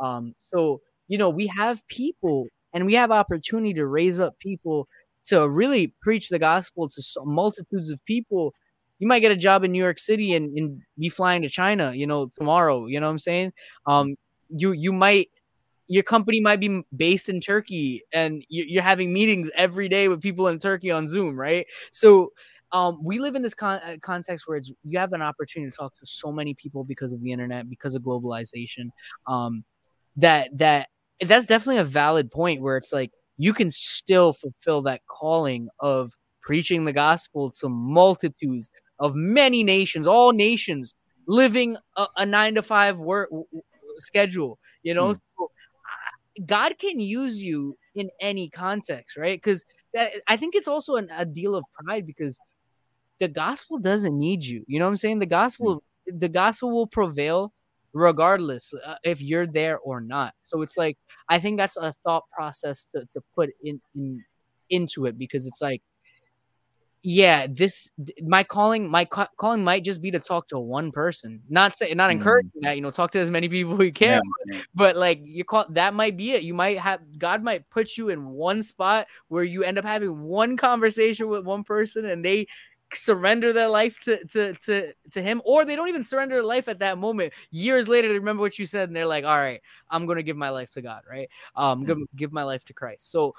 Um, 0.01 0.35
so 0.39 0.81
you 1.09 1.19
know, 1.19 1.31
we 1.31 1.49
have 1.49 1.87
people 1.89 2.47
and 2.73 2.87
we 2.87 2.95
have 2.95 3.11
opportunity 3.11 3.75
to 3.75 3.87
raise 3.87 4.21
up 4.21 4.39
people 4.39 4.89
to 5.27 5.49
really 5.49 5.95
preach 6.01 6.29
the 6.29 6.39
gospel 6.39 6.89
to 6.89 7.03
multitudes 7.25 7.91
of 7.91 8.05
people. 8.05 8.55
You 8.99 9.09
might 9.09 9.21
get 9.21 9.33
a 9.33 9.37
job 9.37 9.64
in 9.64 9.73
New 9.73 9.83
York 9.83 9.99
City 9.99 10.35
and, 10.35 10.57
and 10.59 10.83
be 10.99 11.09
flying 11.09 11.43
to 11.43 11.49
China, 11.49 11.93
you 11.95 12.07
know, 12.07 12.31
tomorrow. 12.37 12.87
You 12.87 13.01
know 13.01 13.07
what 13.07 13.12
I'm 13.12 13.18
saying? 13.18 13.53
Um, 13.87 14.16
you 14.49 14.73
you 14.73 14.93
might 14.93 15.31
your 15.89 16.05
company 16.05 16.41
might 16.41 16.61
be 16.61 16.83
based 16.97 17.29
in 17.29 17.41
Turkey 17.41 18.05
and 18.12 18.45
you- 18.49 18.64
you're 18.68 18.83
having 18.83 19.12
meetings 19.12 19.51
every 19.57 19.89
day 19.89 20.07
with 20.07 20.23
people 20.23 20.47
in 20.47 20.59
Turkey 20.59 20.91
on 20.93 21.09
Zoom, 21.09 21.39
right? 21.39 21.66
So 21.91 22.33
um, 22.71 23.01
we 23.03 23.18
live 23.18 23.35
in 23.35 23.43
this 23.43 23.55
con- 23.55 23.81
uh, 23.85 23.97
context 24.01 24.47
where 24.47 24.59
it's, 24.59 24.71
you 24.85 24.99
have 25.01 25.12
an 25.12 25.23
opportunity 25.23 25.68
to 25.73 25.77
talk 25.77 25.93
to 25.99 26.07
so 26.07 26.31
many 26.31 26.55
people 26.55 26.85
because 26.85 27.12
of 27.12 27.21
the 27.21 27.33
internet, 27.33 27.68
because 27.68 27.97
of 27.97 28.03
globalization. 28.03 28.91
Um, 29.27 29.64
that 30.16 30.57
that 30.59 30.89
that's 31.27 31.47
definitely 31.47 31.79
a 31.79 31.85
valid 31.85 32.31
point 32.31 32.62
where 32.62 32.77
it's 32.77 32.93
like 32.93 33.11
you 33.41 33.55
can 33.55 33.70
still 33.70 34.34
fulfill 34.34 34.82
that 34.82 35.01
calling 35.07 35.68
of 35.80 36.12
preaching 36.43 36.84
the 36.84 36.93
gospel 36.93 37.51
to 37.51 37.70
multitudes 37.70 38.70
of 38.99 39.14
many 39.14 39.64
nations, 39.64 40.07
all 40.07 40.32
nations 40.32 40.95
living 41.26 41.74
a, 41.97 42.07
a 42.18 42.26
nine 42.26 42.55
to 42.55 42.62
five 42.62 42.99
work 42.99 43.30
schedule. 43.97 44.59
You 44.82 44.93
know, 44.93 45.09
Hmm. 45.09 45.12
so, 45.14 45.45
uh, 45.47 46.43
God 46.45 46.76
can 46.78 47.01
use 47.01 47.43
you 47.43 47.78
in 47.95 48.11
any 48.20 48.51
context, 48.51 49.16
right? 49.16 49.41
Because 49.43 49.64
I 50.28 50.36
think 50.36 50.55
it's 50.55 50.68
also 50.68 50.97
an, 50.97 51.09
a 51.16 51.24
deal 51.24 51.55
of 51.55 51.64
pride 51.82 52.07
because 52.07 52.38
the 53.20 53.28
gospel 53.28 53.78
doesn't 53.78 54.18
need 54.18 54.45
you. 54.45 54.64
You 54.66 54.78
know 54.78 54.84
what 54.84 54.91
I'm 54.91 54.97
saying? 54.99 55.18
The 55.18 55.26
gospel, 55.26 55.82
the 56.07 56.28
gospel 56.28 56.72
will 56.72 56.86
prevail 56.86 57.53
regardless 57.93 58.72
uh, 58.86 58.97
if 59.05 59.20
you're 59.20 59.47
there 59.47 59.78
or 59.78 60.01
not. 60.01 60.34
So 60.43 60.62
it's 60.62 60.76
like 60.76 60.97
I 61.28 61.38
think 61.38 61.59
that's 61.59 61.76
a 61.76 61.93
thought 62.05 62.24
process 62.32 62.84
to 62.93 63.05
to 63.12 63.20
put 63.34 63.51
in, 63.62 63.80
in 63.95 64.24
into 64.70 65.07
it 65.07 65.18
because 65.18 65.47
it's 65.47 65.61
like 65.61 65.82
yeah, 67.03 67.47
this 67.49 67.91
my 68.22 68.45
calling 68.45 68.86
my 68.91 69.07
ca- 69.07 69.30
calling 69.38 69.64
might 69.64 69.84
just 69.84 70.03
be 70.03 70.11
to 70.11 70.20
talk 70.20 70.49
to 70.49 70.59
one 70.59 70.93
person. 70.93 71.41
Not 71.49 71.78
say 71.78 71.95
not 71.95 72.11
Mm. 72.11 72.14
encouraging 72.14 72.61
that, 72.61 72.76
you 72.76 72.82
know, 72.82 72.91
talk 72.91 73.11
to 73.12 73.18
as 73.18 73.30
many 73.30 73.49
people 73.49 73.82
you 73.82 73.91
can, 73.93 74.20
yeah. 74.53 74.61
but 74.74 74.97
like 74.97 75.20
you 75.24 75.43
call 75.43 75.64
that 75.70 75.95
might 75.95 76.18
be 76.18 76.32
it. 76.32 76.43
You 76.43 76.53
might 76.53 76.78
have 76.78 77.01
God 77.18 77.43
might 77.43 77.68
put 77.70 77.97
you 77.97 78.11
in 78.11 78.28
one 78.28 78.62
spot 78.62 79.07
where 79.28 79.45
you 79.45 79.62
end 79.64 79.78
up 79.78 79.84
having 79.86 80.20
one 80.20 80.59
conversation 80.59 81.28
with 81.28 81.47
one 81.47 81.64
person 81.64 82.05
and 82.05 82.22
they 82.22 82.47
surrender 82.95 83.53
their 83.53 83.68
life 83.68 83.99
to 84.01 84.24
to 84.26 84.55
to 84.55 84.93
to 85.11 85.22
him 85.22 85.41
or 85.45 85.64
they 85.64 85.76
don't 85.76 85.88
even 85.88 86.03
surrender 86.03 86.36
their 86.36 86.45
life 86.45 86.68
at 86.68 86.78
that 86.80 86.99
moment. 86.99 87.32
Years 87.51 87.88
later 87.88 88.09
they 88.09 88.18
remember 88.18 88.41
what 88.41 88.59
you 88.59 88.66
said 88.66 88.88
and 88.88 88.97
they're 88.97 89.07
like 89.07 89.24
all 89.24 89.38
right 89.38 89.61
i'm 89.91 90.07
gonna 90.07 90.22
give 90.22 90.36
my 90.36 90.51
life 90.51 90.70
to 90.70 90.82
god 90.82 91.03
right? 91.09 91.28
Um 91.57 91.84
give, 91.84 91.99
give 92.16 92.32
my 92.32 92.43
life 92.43 92.64
to 92.66 92.72
christ. 92.72 93.11
So 93.11 93.34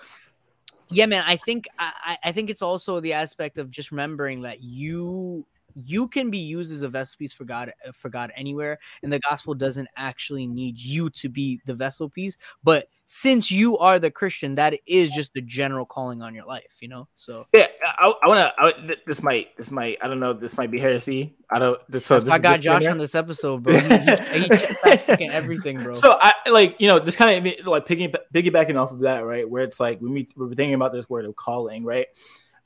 yeah 0.89 1.05
man 1.05 1.23
i 1.25 1.37
think 1.37 1.67
I 1.79 2.17
I 2.23 2.31
think 2.31 2.49
it's 2.49 2.61
also 2.61 2.99
the 2.99 3.13
aspect 3.13 3.57
of 3.57 3.71
just 3.71 3.91
remembering 3.91 4.41
that 4.41 4.61
you 4.61 5.45
you 5.75 6.07
can 6.07 6.29
be 6.29 6.39
used 6.39 6.71
as 6.71 6.81
a 6.81 6.87
vessel 6.87 7.17
piece 7.17 7.33
for 7.33 7.45
God 7.45 7.73
uh, 7.87 7.91
for 7.91 8.09
God 8.09 8.31
anywhere, 8.35 8.79
and 9.03 9.11
the 9.11 9.19
gospel 9.19 9.53
doesn't 9.53 9.87
actually 9.95 10.47
need 10.47 10.77
you 10.77 11.09
to 11.11 11.29
be 11.29 11.59
the 11.65 11.73
vessel 11.73 12.09
piece. 12.09 12.37
But 12.63 12.87
since 13.05 13.51
you 13.51 13.77
are 13.77 13.99
the 13.99 14.09
Christian, 14.09 14.55
that 14.55 14.73
is 14.85 15.09
just 15.11 15.33
the 15.33 15.41
general 15.41 15.85
calling 15.85 16.21
on 16.21 16.33
your 16.33 16.45
life, 16.45 16.77
you 16.79 16.87
know. 16.87 17.07
So 17.15 17.45
yeah, 17.53 17.67
I, 17.83 18.13
I 18.23 18.27
want 18.27 18.79
to. 18.87 18.97
This 19.05 19.21
might, 19.21 19.57
this 19.57 19.69
might, 19.69 19.97
I 20.01 20.07
don't 20.07 20.19
know. 20.19 20.31
This 20.31 20.55
might 20.57 20.71
be 20.71 20.79
heresy. 20.79 21.35
I 21.49 21.59
don't. 21.59 21.79
This, 21.89 22.05
so 22.05 22.19
this, 22.19 22.29
I 22.29 22.39
got 22.39 22.61
Josh 22.61 22.85
on 22.85 22.97
this 22.97 23.13
episode, 23.13 23.63
bro. 23.63 23.77
He, 23.77 23.97
he, 23.97 24.47
he 25.17 25.29
everything, 25.29 25.83
bro. 25.83 25.93
So 25.93 26.17
I 26.21 26.33
like 26.49 26.77
you 26.79 26.87
know 26.87 26.99
this 26.99 27.15
kind 27.15 27.45
of 27.45 27.67
like 27.67 27.85
picking 27.85 28.13
piggybacking 28.33 28.81
off 28.81 28.91
of 28.91 28.99
that, 28.99 29.25
right? 29.25 29.49
Where 29.49 29.63
it's 29.63 29.79
like 29.79 29.99
when 29.99 30.13
we 30.13 30.29
we're 30.37 30.49
thinking 30.49 30.75
about 30.75 30.93
this 30.93 31.09
word 31.09 31.25
of 31.25 31.35
calling, 31.35 31.83
right? 31.83 32.07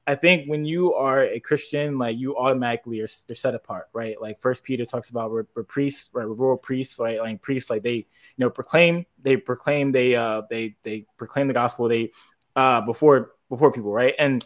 I 0.07 0.15
think 0.15 0.47
when 0.47 0.65
you 0.65 0.93
are 0.93 1.23
a 1.23 1.39
Christian, 1.39 1.97
like 1.97 2.17
you 2.17 2.37
automatically 2.37 3.01
are, 3.01 3.07
are 3.29 3.33
set 3.33 3.55
apart, 3.55 3.87
right? 3.91 4.21
Like 4.21 4.39
First 4.39 4.63
Peter 4.63 4.85
talks 4.85 5.09
about 5.09 5.31
we're, 5.31 5.45
we're 5.55 5.63
priests, 5.63 6.09
right? 6.13 6.27
We're 6.27 6.35
royal 6.35 6.57
priests, 6.57 6.99
right? 6.99 7.19
Like 7.19 7.41
priests, 7.41 7.69
like 7.69 7.81
they, 7.81 7.95
you 7.95 8.05
know, 8.37 8.49
proclaim, 8.49 9.05
they 9.21 9.37
proclaim, 9.37 9.91
they, 9.91 10.15
uh, 10.15 10.43
they, 10.49 10.75
they 10.83 11.05
proclaim 11.17 11.47
the 11.47 11.53
gospel, 11.53 11.87
they, 11.87 12.11
uh, 12.55 12.81
before 12.81 13.31
before 13.49 13.71
people, 13.71 13.91
right? 13.91 14.15
And 14.17 14.45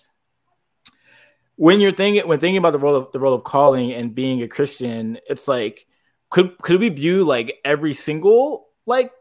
when 1.55 1.79
you're 1.79 1.91
thinking 1.91 2.27
when 2.27 2.39
thinking 2.39 2.57
about 2.57 2.71
the 2.71 2.79
role 2.79 2.95
of 2.95 3.11
the 3.11 3.19
role 3.19 3.33
of 3.33 3.43
calling 3.43 3.91
and 3.91 4.15
being 4.15 4.41
a 4.41 4.47
Christian, 4.47 5.19
it's 5.29 5.47
like 5.47 5.85
could 6.29 6.57
could 6.59 6.79
we 6.79 6.89
view 6.89 7.25
like 7.25 7.59
every 7.65 7.93
single 7.93 8.67
like 8.85 9.11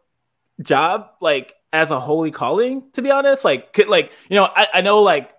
job 0.63 1.11
like 1.21 1.55
as 1.73 1.91
a 1.91 1.99
holy 1.99 2.31
calling? 2.31 2.91
To 2.93 3.03
be 3.03 3.11
honest, 3.11 3.45
like 3.45 3.73
could 3.73 3.89
like 3.89 4.13
you 4.29 4.37
know 4.37 4.49
I, 4.55 4.69
I 4.75 4.81
know 4.83 5.03
like 5.03 5.31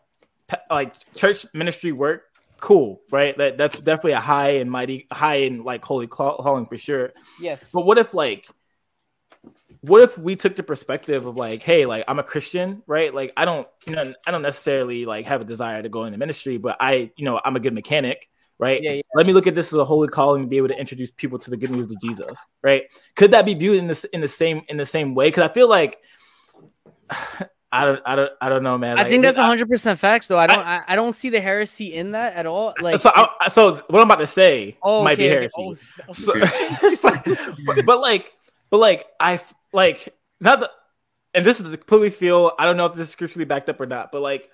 like 0.69 0.93
church 1.15 1.45
ministry 1.53 1.91
work, 1.91 2.23
cool, 2.59 3.01
right? 3.11 3.37
That 3.37 3.57
that's 3.57 3.79
definitely 3.79 4.13
a 4.13 4.19
high 4.19 4.57
and 4.57 4.69
mighty, 4.69 5.07
high 5.11 5.37
and 5.37 5.63
like 5.63 5.83
holy 5.83 6.07
calling 6.07 6.65
for 6.65 6.77
sure. 6.77 7.11
Yes. 7.39 7.71
But 7.73 7.85
what 7.85 7.97
if 7.97 8.13
like, 8.13 8.47
what 9.81 10.01
if 10.01 10.17
we 10.17 10.35
took 10.35 10.55
the 10.55 10.63
perspective 10.63 11.25
of 11.25 11.37
like, 11.37 11.63
hey, 11.63 11.85
like 11.85 12.03
I'm 12.07 12.19
a 12.19 12.23
Christian, 12.23 12.83
right? 12.85 13.13
Like 13.13 13.33
I 13.37 13.45
don't, 13.45 13.67
you 13.87 13.95
know, 13.95 14.13
I 14.27 14.31
don't 14.31 14.41
necessarily 14.41 15.05
like 15.05 15.25
have 15.25 15.41
a 15.41 15.45
desire 15.45 15.81
to 15.81 15.89
go 15.89 16.03
into 16.03 16.17
ministry, 16.17 16.57
but 16.57 16.77
I, 16.79 17.11
you 17.15 17.25
know, 17.25 17.39
I'm 17.43 17.55
a 17.55 17.59
good 17.59 17.73
mechanic. 17.73 18.29
Right. 18.61 18.83
Yeah, 18.83 18.91
yeah. 18.91 19.01
Let 19.15 19.25
me 19.25 19.31
look 19.31 19.47
at 19.47 19.55
this 19.55 19.71
as 19.71 19.79
a 19.79 19.85
holy 19.85 20.09
calling 20.09 20.41
to 20.41 20.47
be 20.49 20.57
able 20.57 20.67
to 20.67 20.77
introduce 20.77 21.09
people 21.11 21.39
to 21.39 21.49
the 21.49 21.55
good 21.55 21.71
news 21.71 21.89
of 21.89 22.01
Jesus. 22.01 22.37
Right. 22.61 22.83
Could 23.15 23.31
that 23.31 23.45
be 23.45 23.53
viewed 23.53 23.77
in 23.77 23.87
this 23.87 24.03
in 24.03 24.19
the 24.19 24.27
same 24.27 24.63
in 24.67 24.75
the 24.75 24.85
same 24.85 25.15
way? 25.15 25.29
Because 25.29 25.49
I 25.49 25.53
feel 25.53 25.69
like 25.69 25.97
I 27.71 27.85
don't, 27.85 28.01
I 28.03 28.15
don't, 28.15 28.31
I 28.41 28.49
don't 28.49 28.63
know, 28.63 28.77
man. 28.77 28.97
I 28.97 29.07
think 29.07 29.21
that's 29.21 29.37
hundred 29.37 29.69
percent 29.69 29.99
facts, 29.99 30.27
though. 30.27 30.39
I 30.39 30.47
don't, 30.47 30.65
I, 30.65 30.83
I, 30.87 30.95
don't 30.95 31.13
see 31.13 31.29
the 31.29 31.39
heresy 31.39 31.93
in 31.93 32.11
that 32.11 32.33
at 32.33 32.47
all. 32.47 32.73
Like, 32.81 32.99
so, 32.99 33.11
I, 33.13 33.47
so 33.49 33.75
what 33.75 33.99
I'm 33.99 34.07
about 34.07 34.15
to 34.15 34.27
say 34.27 34.75
oh, 34.81 35.03
might 35.03 35.13
okay, 35.13 35.23
be 35.23 35.29
heresy. 35.29 35.53
Okay. 35.61 36.03
Oh, 36.09 36.13
so, 36.95 37.13
but, 37.67 37.85
but, 37.85 37.99
like, 37.99 38.33
but 38.71 38.77
like, 38.77 39.05
I 39.19 39.39
like 39.71 40.15
not, 40.39 40.61
the, 40.61 40.71
and 41.35 41.45
this 41.45 41.59
is 41.59 41.69
the 41.69 41.77
completely 41.77 42.09
feel. 42.09 42.53
I 42.57 42.65
don't 42.65 42.75
know 42.75 42.87
if 42.87 42.95
this 42.95 43.07
is 43.07 43.13
scripturally 43.13 43.45
backed 43.45 43.69
up 43.69 43.79
or 43.79 43.85
not, 43.85 44.11
but 44.11 44.21
like, 44.21 44.49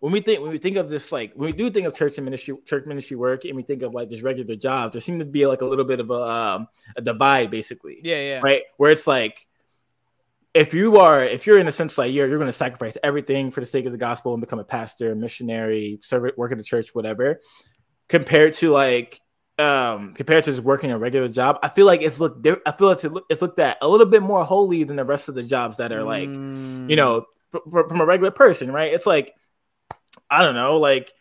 when 0.00 0.12
we 0.12 0.20
think 0.20 0.40
when 0.40 0.50
we 0.50 0.58
think 0.58 0.76
of 0.76 0.88
this, 0.88 1.12
like 1.12 1.32
when 1.34 1.46
we 1.46 1.56
do 1.56 1.70
think 1.70 1.86
of 1.86 1.94
church 1.94 2.18
and 2.18 2.24
ministry, 2.24 2.56
church 2.64 2.84
ministry 2.84 3.16
work, 3.16 3.44
and 3.44 3.54
we 3.54 3.62
think 3.62 3.82
of 3.82 3.94
like 3.94 4.10
just 4.10 4.22
regular 4.22 4.56
jobs, 4.56 4.94
there 4.94 5.00
seems 5.00 5.20
to 5.20 5.24
be 5.24 5.46
like 5.46 5.62
a 5.62 5.66
little 5.66 5.84
bit 5.84 6.00
of 6.00 6.10
a 6.10 6.20
um, 6.20 6.68
a 6.96 7.00
divide, 7.00 7.50
basically. 7.50 8.00
Yeah, 8.02 8.20
yeah. 8.20 8.40
Right, 8.42 8.62
where 8.76 8.90
it's 8.90 9.06
like 9.06 9.46
if 10.56 10.72
you 10.72 10.96
are 10.96 11.22
if 11.22 11.46
you're 11.46 11.58
in 11.58 11.68
a 11.68 11.72
sense 11.72 11.98
like 11.98 12.12
you're 12.12 12.26
you're 12.26 12.38
going 12.38 12.48
to 12.48 12.52
sacrifice 12.52 12.96
everything 13.02 13.50
for 13.50 13.60
the 13.60 13.66
sake 13.66 13.84
of 13.84 13.92
the 13.92 13.98
gospel 13.98 14.32
and 14.32 14.40
become 14.40 14.58
a 14.58 14.64
pastor, 14.64 15.14
missionary, 15.14 15.98
serve 16.02 16.32
work 16.38 16.50
at 16.50 16.56
the 16.56 16.64
church, 16.64 16.94
whatever, 16.94 17.40
compared 18.08 18.54
to 18.54 18.70
like 18.70 19.20
um 19.58 20.14
compared 20.14 20.44
to 20.44 20.50
just 20.50 20.62
working 20.62 20.90
a 20.90 20.98
regular 20.98 21.28
job, 21.28 21.58
I 21.62 21.68
feel 21.68 21.84
like 21.84 22.00
it's 22.00 22.18
looked 22.18 22.46
I 22.66 22.72
feel 22.72 22.90
it's 22.90 23.04
it's 23.28 23.42
looked 23.42 23.58
at 23.58 23.76
a 23.82 23.88
little 23.88 24.06
bit 24.06 24.22
more 24.22 24.44
holy 24.46 24.82
than 24.84 24.96
the 24.96 25.04
rest 25.04 25.28
of 25.28 25.34
the 25.34 25.42
jobs 25.42 25.76
that 25.76 25.92
are 25.92 26.02
like 26.02 26.28
mm. 26.28 26.88
you 26.88 26.96
know 26.96 27.26
from 27.50 28.00
a 28.00 28.06
regular 28.06 28.30
person, 28.30 28.72
right? 28.72 28.94
It's 28.94 29.06
like 29.06 29.34
I 30.30 30.42
don't 30.42 30.54
know, 30.54 30.78
like 30.78 31.12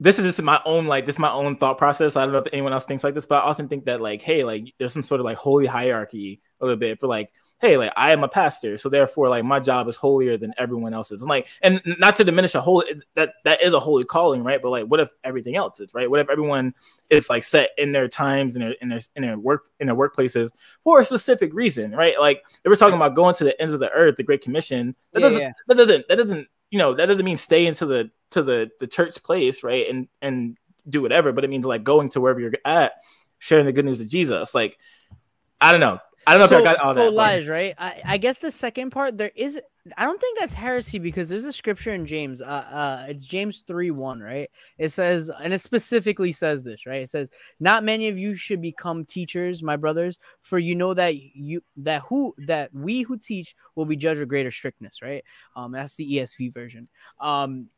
this 0.00 0.18
is 0.18 0.24
just 0.26 0.42
my 0.42 0.60
own 0.64 0.86
like 0.86 1.06
this 1.06 1.14
is 1.14 1.20
my 1.20 1.30
own 1.30 1.58
thought 1.58 1.78
process. 1.78 2.16
I 2.16 2.24
don't 2.24 2.32
know 2.32 2.40
if 2.40 2.48
anyone 2.52 2.72
else 2.72 2.86
thinks 2.86 3.04
like 3.04 3.14
this, 3.14 3.26
but 3.26 3.36
I 3.36 3.46
often 3.46 3.68
think 3.68 3.84
that 3.84 4.00
like, 4.00 4.20
hey, 4.20 4.42
like 4.42 4.74
there's 4.78 4.92
some 4.92 5.04
sort 5.04 5.20
of 5.20 5.24
like 5.24 5.38
holy 5.38 5.66
hierarchy 5.66 6.42
a 6.60 6.64
little 6.64 6.78
bit 6.78 6.98
for 6.98 7.06
like 7.06 7.30
hey, 7.58 7.78
like 7.78 7.92
I 7.96 8.12
am 8.12 8.22
a 8.22 8.28
pastor, 8.28 8.76
so 8.76 8.88
therefore, 8.88 9.28
like 9.28 9.44
my 9.44 9.60
job 9.60 9.88
is 9.88 9.96
holier 9.96 10.36
than 10.36 10.52
everyone 10.58 10.92
else's. 10.92 11.22
And 11.22 11.28
like, 11.28 11.48
and 11.62 11.80
not 11.98 12.16
to 12.16 12.24
diminish 12.24 12.54
a 12.54 12.60
whole 12.60 12.84
that 13.14 13.34
that 13.44 13.62
is 13.62 13.72
a 13.72 13.80
holy 13.80 14.04
calling, 14.04 14.44
right? 14.44 14.60
But 14.60 14.70
like, 14.70 14.86
what 14.86 15.00
if 15.00 15.10
everything 15.24 15.56
else 15.56 15.80
is 15.80 15.94
right? 15.94 16.10
What 16.10 16.20
if 16.20 16.28
everyone 16.28 16.74
is 17.08 17.30
like 17.30 17.42
set 17.42 17.70
in 17.78 17.92
their 17.92 18.08
times 18.08 18.54
and 18.54 18.62
their 18.62 18.72
in 18.82 18.88
their 18.88 19.00
in 19.14 19.22
their 19.22 19.38
work 19.38 19.68
in 19.80 19.86
their 19.86 19.96
workplaces 19.96 20.50
for 20.84 21.00
a 21.00 21.04
specific 21.04 21.54
reason, 21.54 21.92
right? 21.92 22.18
Like 22.20 22.42
they 22.62 22.68
were 22.68 22.76
talking 22.76 22.96
about 22.96 23.14
going 23.14 23.34
to 23.36 23.44
the 23.44 23.60
ends 23.60 23.72
of 23.72 23.80
the 23.80 23.90
earth, 23.90 24.16
the 24.16 24.22
Great 24.22 24.42
Commission. 24.42 24.94
That 25.12 25.20
yeah, 25.20 25.26
doesn't 25.26 25.40
yeah. 25.40 25.52
that 25.68 25.76
doesn't 25.76 26.08
that 26.08 26.16
doesn't 26.16 26.48
you 26.70 26.78
know 26.78 26.94
that 26.94 27.06
doesn't 27.06 27.24
mean 27.24 27.36
stay 27.36 27.66
into 27.66 27.86
the 27.86 28.10
to 28.30 28.42
the 28.42 28.70
the 28.80 28.86
church 28.86 29.22
place, 29.22 29.62
right? 29.62 29.88
And 29.88 30.08
and 30.20 30.58
do 30.88 31.02
whatever, 31.02 31.32
but 31.32 31.42
it 31.42 31.50
means 31.50 31.64
like 31.64 31.84
going 31.84 32.10
to 32.10 32.20
wherever 32.20 32.38
you're 32.38 32.52
at, 32.64 32.92
sharing 33.38 33.66
the 33.66 33.72
good 33.72 33.84
news 33.84 34.00
of 34.00 34.08
Jesus. 34.08 34.54
Like 34.54 34.78
I 35.60 35.72
don't 35.72 35.80
know. 35.80 36.00
I 36.26 36.32
don't 36.32 36.40
know 36.40 36.46
so, 36.48 36.58
if 36.58 36.62
I 36.62 36.72
got 36.72 36.80
all 36.80 36.94
that. 36.94 37.12
lies, 37.12 37.46
right? 37.46 37.74
I, 37.78 38.02
I 38.04 38.18
guess 38.18 38.38
the 38.38 38.50
second 38.50 38.90
part 38.90 39.16
there 39.16 39.30
is. 39.36 39.60
I 39.96 40.04
don't 40.04 40.20
think 40.20 40.36
that's 40.40 40.54
heresy 40.54 40.98
because 40.98 41.28
there's 41.28 41.44
a 41.44 41.52
scripture 41.52 41.94
in 41.94 42.04
James. 42.04 42.42
Uh, 42.42 42.44
uh, 42.44 43.06
it's 43.08 43.24
James 43.24 43.62
three 43.64 43.92
one, 43.92 44.18
right? 44.18 44.50
It 44.78 44.88
says, 44.88 45.30
and 45.42 45.54
it 45.54 45.60
specifically 45.60 46.32
says 46.32 46.64
this, 46.64 46.84
right? 46.84 47.02
It 47.02 47.10
says, 47.10 47.30
"Not 47.60 47.84
many 47.84 48.08
of 48.08 48.18
you 48.18 48.34
should 48.34 48.60
become 48.60 49.04
teachers, 49.04 49.62
my 49.62 49.76
brothers, 49.76 50.18
for 50.42 50.58
you 50.58 50.74
know 50.74 50.94
that 50.94 51.14
you 51.14 51.62
that 51.76 52.02
who 52.08 52.34
that 52.38 52.74
we 52.74 53.02
who 53.02 53.16
teach 53.16 53.54
will 53.76 53.84
be 53.84 53.96
judged 53.96 54.18
with 54.18 54.28
greater 54.28 54.50
strictness." 54.50 55.00
Right? 55.02 55.22
Um, 55.54 55.70
that's 55.70 55.94
the 55.94 56.16
ESV 56.16 56.52
version. 56.52 56.88
Um, 57.20 57.68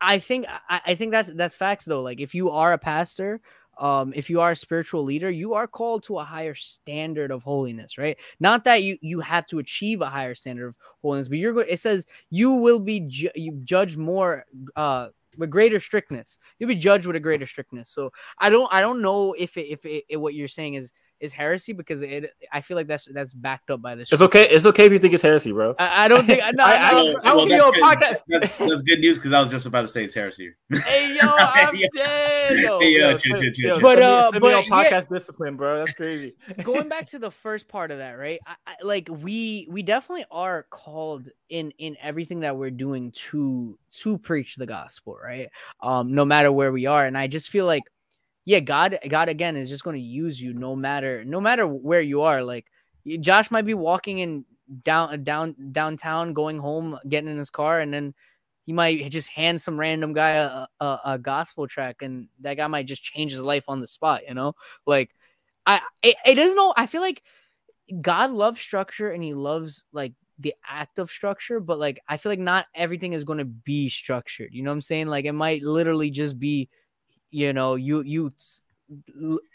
I 0.00 0.18
think 0.18 0.46
I, 0.48 0.80
I 0.86 0.94
think 0.94 1.12
that's 1.12 1.32
that's 1.34 1.54
facts 1.54 1.84
though. 1.84 2.02
Like 2.02 2.20
if 2.20 2.34
you 2.34 2.50
are 2.50 2.72
a 2.72 2.78
pastor 2.78 3.40
um, 3.78 4.12
if 4.14 4.30
you 4.30 4.40
are 4.40 4.52
a 4.52 4.56
spiritual 4.56 5.04
leader, 5.04 5.30
you 5.30 5.54
are 5.54 5.66
called 5.66 6.02
to 6.04 6.18
a 6.18 6.24
higher 6.24 6.54
standard 6.54 7.30
of 7.30 7.42
holiness, 7.42 7.98
right? 7.98 8.16
Not 8.40 8.64
that 8.64 8.82
you 8.82 8.98
you 9.00 9.20
have 9.20 9.46
to 9.46 9.58
achieve 9.58 10.00
a 10.00 10.10
higher 10.10 10.34
standard 10.34 10.68
of 10.68 10.76
holiness, 11.02 11.28
but 11.28 11.38
you're. 11.38 11.60
It 11.62 11.80
says 11.80 12.06
you 12.30 12.52
will 12.52 12.80
be 12.80 13.00
ju- 13.00 13.30
you 13.34 13.52
judged 13.64 13.96
more 13.96 14.44
uh, 14.76 15.08
with 15.38 15.50
greater 15.50 15.80
strictness. 15.80 16.38
You'll 16.58 16.68
be 16.68 16.74
judged 16.74 17.06
with 17.06 17.16
a 17.16 17.20
greater 17.20 17.46
strictness. 17.46 17.90
So 17.90 18.12
I 18.38 18.50
don't 18.50 18.72
I 18.72 18.80
don't 18.80 19.02
know 19.02 19.34
if 19.34 19.56
it, 19.56 19.66
if 19.66 19.84
it, 19.84 20.16
what 20.16 20.34
you're 20.34 20.48
saying 20.48 20.74
is 20.74 20.92
is 21.20 21.32
heresy 21.32 21.72
because 21.72 22.02
it 22.02 22.32
I 22.52 22.60
feel 22.60 22.76
like 22.76 22.86
that's 22.86 23.08
that's 23.12 23.32
backed 23.32 23.70
up 23.70 23.80
by 23.80 23.94
this. 23.94 24.12
It's 24.12 24.22
okay. 24.22 24.48
It's 24.48 24.66
okay 24.66 24.86
if 24.86 24.92
you 24.92 24.98
think 24.98 25.14
it's 25.14 25.22
heresy, 25.22 25.52
bro. 25.52 25.74
I, 25.78 26.04
I 26.04 26.08
don't 26.08 26.26
think. 26.26 26.42
No, 26.54 26.62
I, 26.62 26.72
I, 26.72 26.74
I, 26.74 27.14
I 27.24 27.34
well, 27.34 27.48
that's, 27.48 27.96
good. 27.96 28.18
That's, 28.28 28.58
that's, 28.58 28.82
good 28.82 29.00
news 29.00 29.16
because 29.16 29.32
I 29.32 29.40
was 29.40 29.48
just 29.48 29.66
about 29.66 29.80
to 29.82 29.88
say 29.88 30.04
it's 30.04 30.14
heresy. 30.14 30.52
Hey 30.84 31.16
yo, 31.20 31.28
I'm 31.36 31.74
dead. 31.94 32.58
Yo, 32.58 32.78
hey, 32.78 32.92
yo, 32.92 33.10
yo, 33.10 33.18
chill, 33.18 33.40
chill, 33.40 33.52
chill, 33.52 33.80
but 33.80 34.00
uh, 34.00 34.30
send 34.30 34.44
me, 34.44 34.50
but 34.50 34.64
podcast 34.66 34.90
yeah, 34.90 35.18
discipline, 35.18 35.56
bro. 35.56 35.78
That's 35.78 35.92
crazy. 35.92 36.36
going 36.62 36.88
back 36.88 37.06
to 37.08 37.18
the 37.18 37.30
first 37.30 37.66
part 37.66 37.90
of 37.90 37.98
that, 37.98 38.12
right? 38.12 38.38
I, 38.46 38.74
like 38.82 39.08
we 39.10 39.66
we 39.70 39.82
definitely 39.82 40.26
are 40.30 40.66
called 40.70 41.28
in 41.48 41.72
in 41.78 41.96
everything 42.00 42.40
that 42.40 42.56
we're 42.56 42.70
doing 42.70 43.12
to 43.30 43.78
to 44.02 44.18
preach 44.18 44.56
the 44.56 44.66
gospel, 44.66 45.16
right? 45.22 45.48
Um, 45.82 46.14
no 46.14 46.24
matter 46.24 46.52
where 46.52 46.72
we 46.72 46.86
are, 46.86 47.06
and 47.06 47.16
I 47.16 47.26
just 47.26 47.50
feel 47.50 47.66
like 47.66 47.82
yeah, 48.44 48.60
God, 48.60 48.98
God 49.08 49.28
again 49.28 49.56
is 49.56 49.68
just 49.68 49.84
going 49.84 49.96
to 49.96 50.02
use 50.02 50.40
you 50.40 50.52
no 50.52 50.76
matter 50.76 51.24
no 51.24 51.40
matter 51.40 51.66
where 51.66 52.00
you 52.00 52.22
are. 52.22 52.42
Like 52.42 52.66
Josh 53.20 53.50
might 53.50 53.66
be 53.66 53.74
walking 53.74 54.18
in 54.18 54.44
down 54.82 55.12
uh, 55.12 55.16
down 55.16 55.56
downtown, 55.72 56.32
going 56.32 56.58
home, 56.58 56.98
getting 57.08 57.30
in 57.30 57.38
his 57.38 57.50
car, 57.50 57.80
and 57.80 57.92
then 57.92 58.14
he 58.66 58.72
might 58.72 59.10
just 59.10 59.28
hand 59.28 59.60
some 59.60 59.78
random 59.78 60.12
guy 60.12 60.30
a, 60.30 60.66
a, 60.80 60.98
a 61.04 61.18
gospel 61.18 61.66
track, 61.66 62.02
and 62.02 62.28
that 62.40 62.56
guy 62.56 62.66
might 62.66 62.86
just 62.86 63.02
change 63.02 63.32
his 63.32 63.40
life 63.40 63.64
on 63.68 63.80
the 63.80 63.86
spot. 63.86 64.22
You 64.26 64.34
know, 64.34 64.54
like 64.86 65.10
I 65.66 65.80
it, 66.02 66.16
it 66.26 66.38
is 66.38 66.54
no. 66.54 66.74
I 66.76 66.86
feel 66.86 67.00
like 67.00 67.22
God 68.00 68.30
loves 68.30 68.60
structure, 68.60 69.10
and 69.10 69.22
He 69.22 69.34
loves 69.34 69.84
like 69.92 70.12
the 70.38 70.54
act 70.66 70.98
of 70.98 71.10
structure, 71.10 71.60
but 71.60 71.78
like 71.78 72.00
I 72.08 72.16
feel 72.16 72.32
like 72.32 72.38
not 72.38 72.66
everything 72.74 73.12
is 73.12 73.24
going 73.24 73.38
to 73.38 73.44
be 73.44 73.88
structured. 73.88 74.50
You 74.52 74.62
know 74.62 74.70
what 74.70 74.76
I'm 74.76 74.82
saying? 74.82 75.06
Like 75.06 75.24
it 75.24 75.32
might 75.32 75.62
literally 75.62 76.10
just 76.10 76.38
be 76.38 76.68
you 77.34 77.52
know, 77.52 77.74
you 77.74 78.02
you 78.02 78.32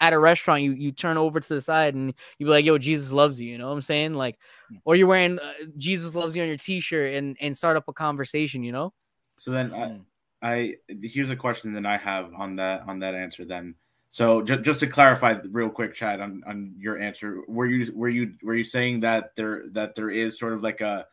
at 0.01 0.13
a 0.13 0.19
restaurant, 0.19 0.63
you 0.63 0.73
you 0.73 0.91
turn 0.91 1.17
over 1.17 1.39
to 1.39 1.47
the 1.47 1.61
side 1.61 1.95
and 1.95 2.13
you 2.37 2.45
be 2.45 2.51
like, 2.51 2.65
"Yo, 2.65 2.77
Jesus 2.77 3.11
loves 3.11 3.39
you." 3.39 3.51
You 3.51 3.57
know 3.57 3.67
what 3.67 3.73
I'm 3.73 3.81
saying? 3.81 4.13
Like, 4.15 4.37
or 4.85 4.95
you're 4.95 5.07
wearing 5.07 5.39
uh, 5.39 5.53
"Jesus 5.77 6.13
loves 6.13 6.35
you" 6.35 6.41
on 6.41 6.47
your 6.47 6.57
T-shirt 6.57 7.13
and 7.13 7.37
and 7.39 7.55
start 7.55 7.77
up 7.77 7.87
a 7.87 7.93
conversation. 7.93 8.63
You 8.63 8.73
know. 8.73 8.93
So 9.37 9.51
then, 9.51 9.73
I, 9.73 9.87
hmm. 9.87 9.97
I 10.41 10.75
here's 11.01 11.29
a 11.29 11.35
question 11.35 11.73
that 11.73 11.85
I 11.85 11.97
have 11.97 12.33
on 12.33 12.57
that 12.57 12.83
on 12.87 12.99
that 12.99 13.15
answer. 13.15 13.45
Then, 13.45 13.75
so 14.09 14.41
j- 14.41 14.61
just 14.61 14.81
to 14.81 14.87
clarify, 14.87 15.35
real 15.49 15.69
quick, 15.69 15.95
Chad, 15.95 16.19
on 16.19 16.43
on 16.45 16.73
your 16.77 16.99
answer, 16.99 17.41
were 17.47 17.65
you 17.65 17.93
were 17.95 18.09
you 18.09 18.33
were 18.43 18.55
you 18.55 18.65
saying 18.65 19.01
that 19.01 19.35
there 19.35 19.63
that 19.71 19.95
there 19.95 20.09
is 20.09 20.37
sort 20.37 20.53
of 20.53 20.61
like 20.61 20.81
a 20.81 21.05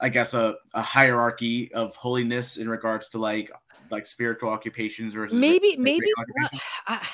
I 0.00 0.08
guess 0.08 0.34
a, 0.34 0.56
a 0.72 0.82
hierarchy 0.82 1.72
of 1.72 1.94
holiness 1.94 2.56
in 2.56 2.68
regards 2.68 3.08
to 3.10 3.18
like 3.18 3.52
like 3.90 4.06
spiritual 4.06 4.50
occupations 4.50 5.14
versus 5.14 5.38
maybe 5.38 5.76
maybe 5.76 6.06
I, 6.86 7.06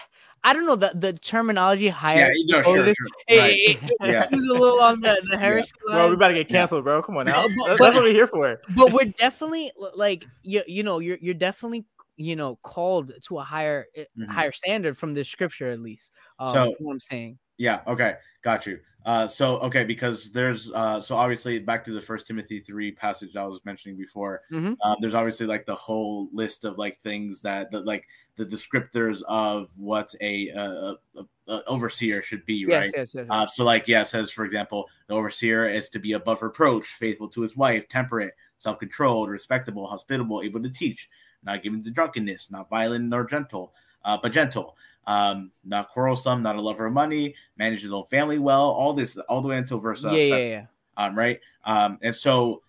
I 0.43 0.53
don't 0.53 0.67
know 0.67 0.77
the 0.77 0.93
the 0.95 1.13
terminology 1.13 1.89
higher. 1.89 2.33
Yeah, 2.35 2.57
no, 2.57 2.63
sure, 2.63 2.87
sure. 2.87 2.95
It, 3.29 3.79
it, 3.83 3.93
Yeah. 4.01 4.29
a 4.31 4.37
little 4.37 4.81
on 4.81 5.01
the 5.01 5.21
the 5.31 5.37
Harris 5.39 5.71
heresy 5.87 5.93
Bro, 5.93 6.09
we 6.09 6.15
about 6.15 6.29
to 6.29 6.35
get 6.35 6.49
canceled, 6.49 6.85
bro. 6.85 7.03
Come 7.03 7.17
on 7.19 7.27
now. 7.27 7.43
But- 7.59 7.69
That's, 7.69 7.81
that's 7.81 7.97
what 7.97 8.05
we're 8.05 8.13
here 8.13 8.27
for. 8.27 8.61
but 8.77 8.93
we're 8.93 9.05
definitely 9.07 9.71
like 9.95 10.25
you 10.43 10.63
you 10.67 10.83
know 10.83 10.99
you're 10.99 11.19
you're 11.21 11.35
definitely 11.35 11.85
you 12.17 12.37
know 12.37 12.59
called 12.63 13.13
to 13.27 13.39
a 13.39 13.43
higher 13.43 13.87
eh, 13.97 14.05
Mhm. 14.19 14.29
higher 14.29 14.53
standard 14.53 14.97
from 14.97 15.15
the 15.15 15.25
scripture 15.25 15.71
at 15.71 15.81
least. 15.81 16.13
Um, 16.39 16.53
So- 16.53 16.65
you 16.65 16.71
know 16.71 16.77
what 16.81 16.93
I'm 16.95 17.01
saying. 17.01 17.39
Yeah. 17.61 17.81
Okay. 17.87 18.15
Got 18.43 18.67
you. 18.67 18.81
Uh, 19.05 19.27
so 19.27 19.59
okay, 19.61 19.85
because 19.85 20.31
there's 20.31 20.71
uh, 20.73 21.01
so 21.01 21.15
obviously 21.17 21.59
back 21.59 21.85
to 21.85 21.93
the 21.93 22.01
First 22.01 22.27
Timothy 22.27 22.61
three 22.61 22.91
passage 22.91 23.37
I 23.37 23.47
was 23.47 23.61
mentioning 23.65 23.97
before. 23.97 24.43
Mhm. 24.51 24.77
Um, 24.83 24.97
there's 25.01 25.15
obviously 25.15 25.47
like 25.47 25.67
the 25.67 25.75
whole 25.75 26.29
list 26.33 26.65
of 26.65 26.79
like 26.79 26.99
things 27.01 27.41
that, 27.43 27.71
that 27.71 27.87
like 27.87 28.07
the 28.37 28.45
descriptors 28.45 29.23
of 29.27 29.71
what 29.77 30.15
a, 30.23 30.51
uh 30.53 30.95
a, 31.17 31.25
a 31.49 31.65
overseer 31.67 32.23
should 32.23 32.45
be, 32.47 32.65
right? 32.65 32.85
Yes, 32.85 32.93
yes, 32.97 33.15
yes. 33.15 33.27
Uh, 33.29 33.47
so, 33.47 33.65
like, 33.65 33.89
yeah, 33.89 34.03
it 34.03 34.09
says, 34.09 34.31
for 34.31 34.45
example, 34.45 34.89
the 35.07 35.15
overseer 35.15 35.67
is 35.67 35.89
to 35.91 35.99
be 35.99 36.13
above 36.13 36.43
reproach, 36.43 36.87
faithful 36.87 37.29
to 37.29 37.43
his 37.43 37.57
wife, 37.57 37.89
temperate, 37.89 38.35
self 38.59 38.79
controlled, 38.79 39.29
respectable, 39.29 39.87
hospitable, 39.87 40.43
able 40.43 40.63
to 40.63 40.71
teach, 40.71 41.09
not 41.43 41.63
given 41.63 41.83
to 41.85 41.91
drunkenness, 41.91 42.51
not 42.51 42.69
violent 42.71 43.07
nor 43.07 43.25
gentle, 43.25 43.75
uh, 44.05 44.19
but 44.23 44.33
gentle, 44.33 44.77
um, 45.07 45.51
not 45.65 45.91
quarrelsome, 45.91 46.43
not 46.43 46.57
a 46.57 46.61
lover 46.61 46.87
of 46.87 46.93
money, 46.93 47.35
manages 47.57 47.85
his 47.85 47.93
own 47.93 48.05
family 48.07 48.39
well. 48.39 48.71
All 48.71 48.93
this, 48.93 49.17
all 49.17 49.41
the 49.41 49.49
way 49.49 49.59
until 49.59 49.79
verse 49.79 50.05
uh, 50.05 50.11
yeah, 50.11 50.19
yeah, 50.19 50.29
seven, 50.29 50.49
yeah. 50.49 50.65
um, 50.97 51.19
right? 51.19 51.41
Um, 51.65 51.99
and 52.03 52.15
so 52.15 52.63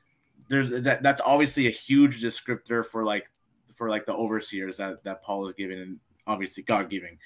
there's 0.48 0.70
that. 0.70 1.04
That's 1.04 1.22
obviously 1.22 1.68
a 1.68 1.72
huge 1.72 2.22
descriptor 2.22 2.86
for 2.86 3.04
like 3.04 3.30
for 3.76 3.90
like 3.90 4.06
the 4.06 4.14
overseers 4.14 4.78
that 4.78 5.04
that 5.04 5.24
Paul 5.24 5.48
is 5.48 5.54
giving, 5.54 5.80
and 5.80 6.00
obviously 6.28 6.64
God 6.64 6.90
giving. 6.90 7.18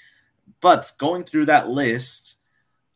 But 0.62 0.94
going 0.98 1.24
through 1.24 1.46
that 1.46 1.70
list, 1.70 2.38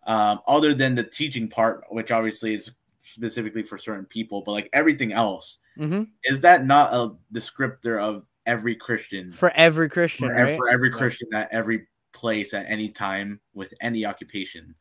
um, 0.05 0.39
other 0.47 0.73
than 0.73 0.95
the 0.95 1.03
teaching 1.03 1.49
part, 1.49 1.83
which 1.89 2.11
obviously 2.11 2.53
is 2.53 2.71
specifically 3.01 3.63
for 3.63 3.77
certain 3.77 4.05
people, 4.05 4.41
but 4.45 4.51
like 4.51 4.69
everything 4.71 5.11
else, 5.11 5.57
hmm 5.75 6.03
is 6.23 6.41
that 6.41 6.65
not 6.65 6.93
a 6.93 7.15
descriptor 7.33 7.99
of 7.99 8.28
every 8.49 8.75
Christian 8.75 9.31
For 9.31 9.51
every 9.51 9.87
Christian, 9.87 10.27
for, 10.27 10.33
right? 10.33 10.57
for 10.57 10.69
every 10.69 10.89
Right. 10.89 10.97
Christian 10.97 11.27
at 11.33 11.49
every 11.51 11.87
place 12.13 12.53
at 12.53 12.65
any 12.67 12.89
time 12.89 13.39
with 13.53 13.73
any 13.81 14.05
occupation? 14.05 14.73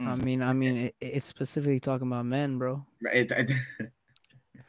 Mm. 0.00 0.06
I 0.08 0.14
mean, 0.16 0.42
I 0.42 0.52
mean, 0.52 0.76
it, 0.76 0.94
it's 1.00 1.24
specifically 1.24 1.80
talking 1.80 2.06
about 2.06 2.26
men, 2.26 2.58
bro. 2.58 2.84
Right? 3.02 3.30
It- 3.30 3.50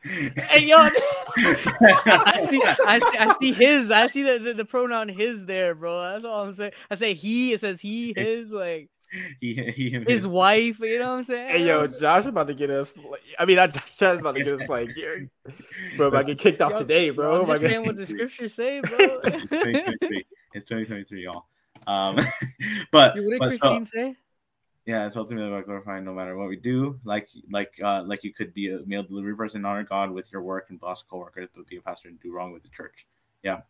Hey, 0.08 0.66
yo, 0.68 0.78
I 1.38 2.46
see, 2.48 2.62
I 2.64 3.00
see, 3.00 3.18
I 3.18 3.36
see 3.40 3.52
his, 3.54 3.90
I 3.90 4.06
see 4.06 4.22
the, 4.22 4.38
the, 4.38 4.54
the 4.54 4.64
pronoun 4.66 5.10
his 5.10 5.48
there, 5.48 5.74
bro. 5.74 6.00
That's 6.00 6.24
all 6.24 6.44
I'm 6.44 6.54
saying. 6.54 6.74
I 6.92 6.96
say 6.96 7.16
he, 7.16 7.54
it 7.54 7.62
says 7.62 7.82
he, 7.82 8.14
his, 8.16 8.52
like 8.54 8.92
he, 9.42 9.54
he, 9.54 9.90
him, 9.90 10.06
his 10.06 10.26
him. 10.26 10.32
wife. 10.32 10.80
You 10.80 11.00
know 11.00 11.10
what 11.10 11.18
I'm 11.18 11.24
saying? 11.24 11.50
Hey 11.50 11.68
yo, 11.68 11.88
Josh 11.88 12.26
about 12.26 12.48
to 12.48 12.54
get 12.54 12.70
us. 12.70 12.98
Like, 12.98 13.22
I 13.40 13.46
mean, 13.46 13.58
not 13.58 13.74
Josh, 13.74 13.98
Josh 13.98 14.20
about 14.20 14.36
to 14.36 14.44
get 14.44 14.62
us 14.62 14.70
like, 14.70 14.90
bro, 15.98 16.14
I 16.14 16.24
get 16.24 16.40
kicked 16.40 16.62
off 16.62 16.74
Yo, 16.74 16.78
today, 16.80 17.08
yo, 17.08 17.14
bro. 17.14 17.42
I'm 17.42 17.48
My 17.48 17.54
just 17.54 17.64
God. 17.64 17.70
saying 17.70 17.86
what 17.86 17.96
the 17.96 18.08
scriptures 18.08 18.54
say, 18.54 18.82
bro. 18.82 19.20
It's 19.24 19.44
2023. 19.50 20.26
It's 20.54 20.70
2023, 20.70 21.24
y'all. 21.24 21.46
Um, 21.88 22.18
but, 22.92 23.16
what 23.16 23.16
did 23.16 23.40
but 23.40 23.52
so, 23.52 23.58
Christine 23.58 23.86
say? 23.86 24.16
yeah, 24.86 25.08
it's 25.08 25.16
ultimately 25.16 25.50
about 25.50 25.66
glorifying 25.66 26.04
no 26.04 26.14
matter 26.14 26.36
what 26.36 26.48
we 26.48 26.56
do. 26.56 27.00
Like, 27.04 27.28
like, 27.50 27.74
uh, 27.84 28.04
like 28.06 28.24
you 28.24 28.32
could 28.32 28.54
be 28.54 28.70
a 28.70 28.80
mail 28.86 29.04
delivery 29.04 29.36
person, 29.36 29.66
honor 29.66 29.84
God 29.84 30.12
with 30.12 30.32
your 30.32 30.44
work 30.44 30.68
and 30.70 30.80
boss 30.80 31.04
coworkers, 31.04 31.50
but 31.56 31.68
be 31.68 31.78
a 31.78 31.82
pastor 31.82 32.08
and 32.08 32.20
do 32.20 32.32
wrong 32.32 32.52
with 32.52 32.62
the 32.64 32.70
church. 32.70 33.08
Yeah, 33.42 33.62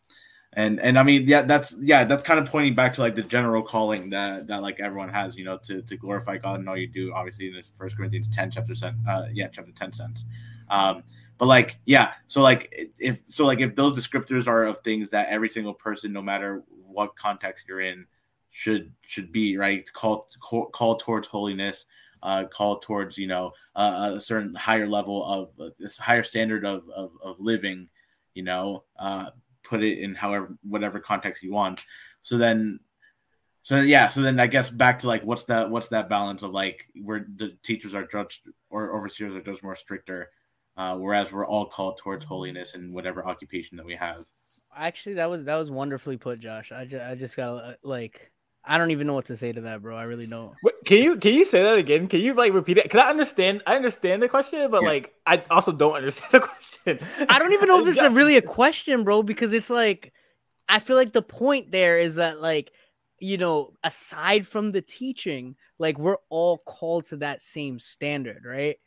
and 0.55 0.79
and 0.79 0.97
I 0.97 1.03
mean, 1.03 1.27
yeah, 1.27 1.41
that's 1.41 1.75
yeah, 1.79 2.05
that's 2.05 2.23
kind 2.23 2.39
of 2.39 2.49
pointing 2.49 2.75
back 2.75 2.93
to 2.93 3.01
like 3.01 3.15
the 3.15 3.23
general 3.23 3.61
calling 3.61 4.09
that 4.11 4.47
that 4.47 4.61
like 4.61 4.79
everyone 4.79 5.09
has, 5.09 5.37
you 5.37 5.43
know, 5.43 5.57
to 5.59 5.81
to 5.81 5.97
glorify 5.97 6.37
God 6.37 6.59
and 6.59 6.69
all 6.69 6.77
you 6.77 6.87
do. 6.87 7.13
Obviously, 7.13 7.47
in 7.49 7.55
the 7.55 7.63
First 7.77 7.97
Corinthians 7.97 8.29
10 8.29 8.51
chapter 8.51 8.73
10, 8.73 9.03
uh, 9.07 9.25
yeah, 9.33 9.47
chapter 9.51 9.71
10 9.71 9.93
cents. 9.93 10.25
Um, 10.69 11.03
but 11.37 11.47
like, 11.47 11.77
yeah, 11.85 12.13
so 12.27 12.41
like 12.41 12.73
if 12.99 13.25
so, 13.25 13.45
like 13.45 13.59
if 13.59 13.75
those 13.75 13.93
descriptors 13.99 14.47
are 14.47 14.63
of 14.63 14.79
things 14.79 15.09
that 15.09 15.27
every 15.27 15.49
single 15.49 15.73
person, 15.73 16.13
no 16.13 16.21
matter 16.21 16.63
what 16.87 17.17
context 17.17 17.65
you're 17.67 17.81
in, 17.81 18.05
should 18.49 18.93
should 19.01 19.33
be 19.33 19.57
right 19.57 19.91
call 19.91 20.29
call, 20.39 20.67
call 20.67 20.95
towards 20.95 21.27
holiness 21.27 21.83
uh 22.23 22.45
call 22.45 22.79
towards 22.79 23.17
you 23.17 23.27
know 23.27 23.51
uh, 23.75 24.13
a 24.15 24.21
certain 24.21 24.55
higher 24.55 24.87
level 24.87 25.25
of 25.25 25.49
uh, 25.59 25.69
this 25.77 25.97
higher 25.97 26.23
standard 26.23 26.63
of, 26.63 26.89
of 26.95 27.11
of 27.21 27.35
living 27.37 27.89
you 28.33 28.43
know 28.43 28.85
uh 28.97 29.29
put 29.65 29.83
it 29.83 29.99
in 29.99 30.15
however 30.15 30.57
whatever 30.63 30.99
context 30.99 31.43
you 31.43 31.51
want 31.51 31.83
so 32.21 32.37
then 32.37 32.79
so 33.63 33.81
yeah 33.81 34.07
so 34.07 34.21
then 34.21 34.39
i 34.39 34.47
guess 34.47 34.69
back 34.69 34.99
to 34.99 35.07
like 35.07 35.23
what's 35.23 35.45
that 35.45 35.69
what's 35.69 35.89
that 35.89 36.07
balance 36.09 36.43
of 36.43 36.51
like 36.51 36.87
where 37.03 37.25
the 37.37 37.57
teachers 37.63 37.93
are 37.93 38.05
judged 38.07 38.47
or 38.69 38.95
overseers 38.95 39.35
are 39.35 39.41
judged 39.41 39.63
more 39.63 39.75
stricter 39.75 40.31
uh 40.77 40.95
whereas 40.95 41.31
we're 41.31 41.45
all 41.45 41.65
called 41.65 41.97
towards 41.97 42.23
holiness 42.23 42.75
in 42.75 42.93
whatever 42.93 43.25
occupation 43.27 43.75
that 43.77 43.85
we 43.85 43.95
have 43.95 44.25
Actually, 44.77 45.15
that 45.15 45.29
was 45.29 45.45
that 45.45 45.55
was 45.55 45.71
wonderfully 45.71 46.17
put, 46.17 46.39
Josh. 46.41 46.71
I 46.71 46.83
just 46.85 47.05
I 47.05 47.15
just 47.15 47.37
got 47.37 47.77
like 47.81 48.31
I 48.67 48.77
don't 48.77 48.91
even 48.91 49.07
know 49.07 49.13
what 49.13 49.25
to 49.25 49.37
say 49.37 49.51
to 49.51 49.61
that, 49.61 49.81
bro. 49.81 49.95
I 49.95 50.03
really 50.03 50.27
don't. 50.27 50.53
Wait, 50.63 50.73
can 50.85 50.97
you 51.03 51.17
can 51.17 51.33
you 51.33 51.45
say 51.45 51.61
that 51.63 51.77
again? 51.77 52.07
Can 52.07 52.19
you 52.19 52.33
like 52.33 52.53
repeat 52.53 52.77
it? 52.77 52.89
Can 52.89 52.99
I 52.99 53.09
understand? 53.09 53.61
I 53.67 53.75
understand 53.75 54.21
the 54.21 54.29
question, 54.29 54.69
but 54.71 54.81
Yeah. 54.81 54.89
like 54.89 55.13
I 55.25 55.43
also 55.49 55.71
don't 55.71 55.93
understand 55.95 56.31
the 56.31 56.39
question. 56.41 56.99
I 57.29 57.39
don't 57.39 57.53
even 57.53 57.67
know 57.67 57.81
if 57.81 57.87
it's 57.93 58.01
a 58.01 58.09
really 58.19 58.37
a 58.37 58.41
question, 58.41 59.03
bro, 59.03 59.23
because 59.23 59.51
it's 59.53 59.69
like 59.69 60.13
I 60.67 60.79
feel 60.79 60.95
like 60.95 61.13
the 61.13 61.21
point 61.21 61.71
there 61.71 61.99
is 61.99 62.15
that 62.15 62.41
like 62.41 62.71
you 63.19 63.37
know, 63.37 63.73
aside 63.83 64.45
from 64.45 64.71
the 64.73 64.81
teaching, 64.81 65.55
like 65.79 65.97
we're 65.97 66.17
all 66.29 66.57
called 66.57 67.05
to 67.05 67.17
that 67.17 67.41
same 67.41 67.79
standard, 67.79 68.43
right? 68.45 68.77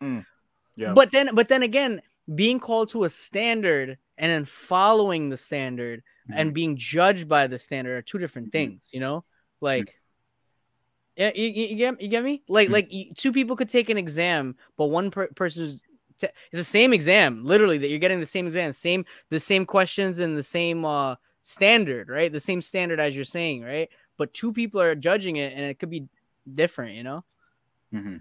Yeah. 0.76 0.93
But 0.93 1.12
then 1.12 1.35
but 1.35 1.49
then 1.49 1.62
again, 1.62 2.03
being 2.35 2.61
called 2.61 2.91
to 2.91 3.05
a 3.05 3.09
standard 3.09 3.97
and 4.18 4.31
then 4.31 4.45
following 4.45 5.29
the 5.29 5.37
standard 5.37 6.03
and 6.31 6.53
being 6.53 6.76
judged 6.76 7.26
by 7.26 7.47
the 7.47 7.59
standard 7.59 7.97
are 7.97 8.03
two 8.03 8.18
different 8.18 8.49
Mhm. 8.49 8.53
things, 8.53 8.91
you 8.93 9.01
know? 9.01 9.24
Like 9.61 9.94
yeah, 11.16 11.32
you, 11.34 11.48
you, 11.48 11.66
you 11.66 11.76
get 11.76 12.00
you 12.00 12.09
get 12.09 12.22
me? 12.24 12.42
Like 12.48 12.68
Mhm. 12.68 12.72
like 12.72 13.16
two 13.16 13.32
people 13.32 13.56
could 13.56 13.68
take 13.68 13.88
an 13.88 13.98
exam, 13.98 14.56
but 14.76 14.86
one 14.86 15.11
per- 15.11 15.28
person's 15.28 15.80
t- 16.18 16.28
it's 16.52 16.61
the 16.61 16.64
same 16.64 16.92
exam, 16.92 17.44
literally 17.44 17.78
that 17.78 17.88
you're 17.88 17.98
getting 17.98 18.20
the 18.20 18.26
same 18.26 18.46
exam, 18.46 18.72
same 18.72 19.04
the 19.30 19.40
same 19.40 19.66
questions 19.66 20.20
and 20.20 20.36
the 20.36 20.42
same 20.42 20.84
uh 20.84 21.16
standard, 21.42 22.09
right? 22.09 22.32
The 22.32 22.40
same 22.40 22.61
standard 22.62 23.00
as 23.00 23.16
you're 23.16 23.24
saying, 23.24 23.62
right? 23.62 23.88
But 24.16 24.32
two 24.34 24.52
people 24.52 24.80
are 24.80 24.94
judging 24.94 25.36
it 25.36 25.52
and 25.54 25.64
it 25.64 25.78
could 25.78 25.90
be 25.90 26.06
different, 26.54 26.94
you 26.94 27.02
know? 27.02 27.24
Mhm. 27.92 28.20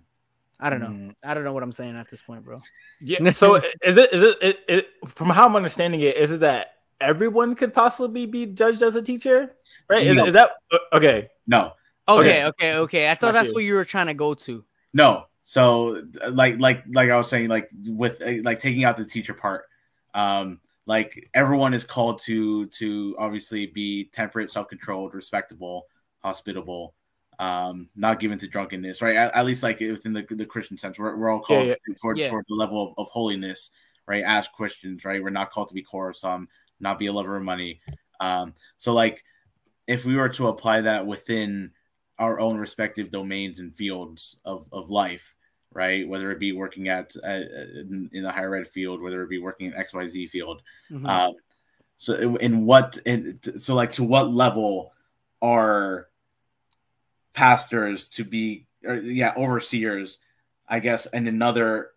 I 0.59 0.71
don't 0.71 0.79
know. 0.79 0.87
Mm. 0.87 1.15
I 1.23 1.35
don't 1.35 1.43
know 1.43 1.53
what 1.53 1.61
I'm 1.61 1.71
saying 1.71 1.95
at 1.97 2.09
this 2.09 2.21
point, 2.21 2.43
bro. 2.43 2.61
Yeah. 2.99 3.19
So 3.31 3.55
is 3.55 3.97
it 3.97 4.11
is 4.13 4.21
it, 4.23 4.37
it, 4.41 4.59
it 4.67 4.87
from 5.09 5.29
how 5.29 5.45
I'm 5.45 5.55
understanding 5.55 6.01
it? 6.01 6.17
Is 6.17 6.31
it 6.31 6.39
that 6.39 6.76
everyone 7.01 7.55
could 7.55 7.73
possibly 7.73 8.25
be 8.25 8.45
judged 8.45 8.81
as 8.81 8.95
a 8.95 9.01
teacher? 9.01 9.55
Right? 9.89 10.05
Is, 10.07 10.15
No. 10.15 10.25
is 10.25 10.33
that 10.33 10.51
okay? 10.93 11.29
no 11.47 11.73
Okay, 12.09 12.43
Okay. 12.43 12.45
okay, 12.45 12.75
okay. 12.75 13.09
I 13.11 13.15
thought 13.15 13.27
Got 13.27 13.31
that's 13.33 13.47
you. 13.49 13.53
what 13.53 13.63
you 13.63 13.73
were 13.73 13.85
trying 13.85 14.07
to 14.07 14.13
go 14.13 14.33
to. 14.33 14.63
No. 14.93 15.25
So 15.45 16.03
like 16.29 16.59
like 16.59 16.83
like 16.93 17.09
I 17.09 17.17
was 17.17 17.29
saying 17.29 17.49
like 17.49 17.69
with 17.85 18.21
like 18.43 18.59
taking 18.59 18.83
out 18.83 18.97
the 18.97 19.05
teacher 19.05 19.33
part 19.33 19.65
um 20.13 20.59
like 20.85 21.29
everyone 21.33 21.73
is 21.73 21.83
called 21.83 22.21
to 22.23 22.65
to 22.67 23.15
obviously 23.19 23.67
be 23.67 24.05
temperate, 24.13 24.51
self-controlled, 24.51 25.13
respectable, 25.13 25.85
hospitable, 26.23 26.95
um 27.39 27.89
not 27.95 28.19
given 28.19 28.37
to 28.39 28.47
drunkenness, 28.47 29.01
right? 29.01 29.15
At, 29.15 29.35
at 29.35 29.45
least 29.45 29.63
like 29.63 29.79
within 29.79 30.13
the, 30.13 30.25
the 30.29 30.45
Christian 30.45 30.77
sense. 30.77 30.97
We're, 30.97 31.15
we're 31.15 31.29
all 31.29 31.43
Yeah, 31.49 31.55
called 31.55 31.67
yeah. 31.67 31.75
toward 32.01 32.17
Yeah. 32.17 32.29
toward 32.29 32.45
the 32.47 32.55
level 32.55 32.81
of, 32.87 32.93
of 32.97 33.07
holiness, 33.11 33.69
right? 34.07 34.23
As 34.25 34.47
Christians, 34.47 35.03
right? 35.05 35.21
We're 35.21 35.29
not 35.29 35.51
called 35.51 35.67
to 35.69 35.73
be 35.75 35.83
quarrelsome, 35.83 36.47
not 36.79 36.99
be 36.99 37.07
a 37.07 37.13
lover 37.13 37.37
of 37.37 37.43
money. 37.43 37.81
Um 38.19 38.53
so 38.77 38.93
like 38.93 39.23
if 39.87 40.05
we 40.05 40.15
were 40.15 40.29
to 40.29 40.47
apply 40.47 40.81
that 40.81 41.05
within 41.05 41.71
our 42.19 42.39
own 42.39 42.57
respective 42.57 43.11
domains 43.11 43.59
and 43.59 43.75
fields 43.75 44.37
of, 44.43 44.67
of 44.71 44.89
life, 44.89 45.35
right? 45.71 46.07
Whether 46.07 46.31
it 46.31 46.39
be 46.39 46.51
working 46.51 46.89
at 46.89 47.15
uh, 47.23 47.29
in, 47.29 48.09
in 48.11 48.23
the 48.23 48.31
higher 48.31 48.55
ed 48.55 48.67
field, 48.67 49.01
whether 49.01 49.21
it 49.23 49.29
be 49.29 49.37
working 49.37 49.67
in 49.67 49.73
X 49.75 49.93
Y 49.93 50.07
Z 50.07 50.27
field. 50.27 50.61
Mhm. 50.91 51.07
Um, 51.07 51.35
so 51.97 52.13
in- 52.15 52.37
in 52.37 52.65
what 52.65 52.97
in, 53.05 53.39
so 53.59 53.75
like 53.75 53.93
to 53.93 54.03
what 54.03 54.29
level 54.29 54.93
are 55.41 56.07
pastors 57.33 58.05
to 58.05 58.23
be 58.23 58.65
or, 58.83 58.95
yeah 58.95 59.33
overseers? 59.37 60.17
I 60.67 60.79
guess 60.79 61.05
and 61.05 61.27
another 61.27 61.91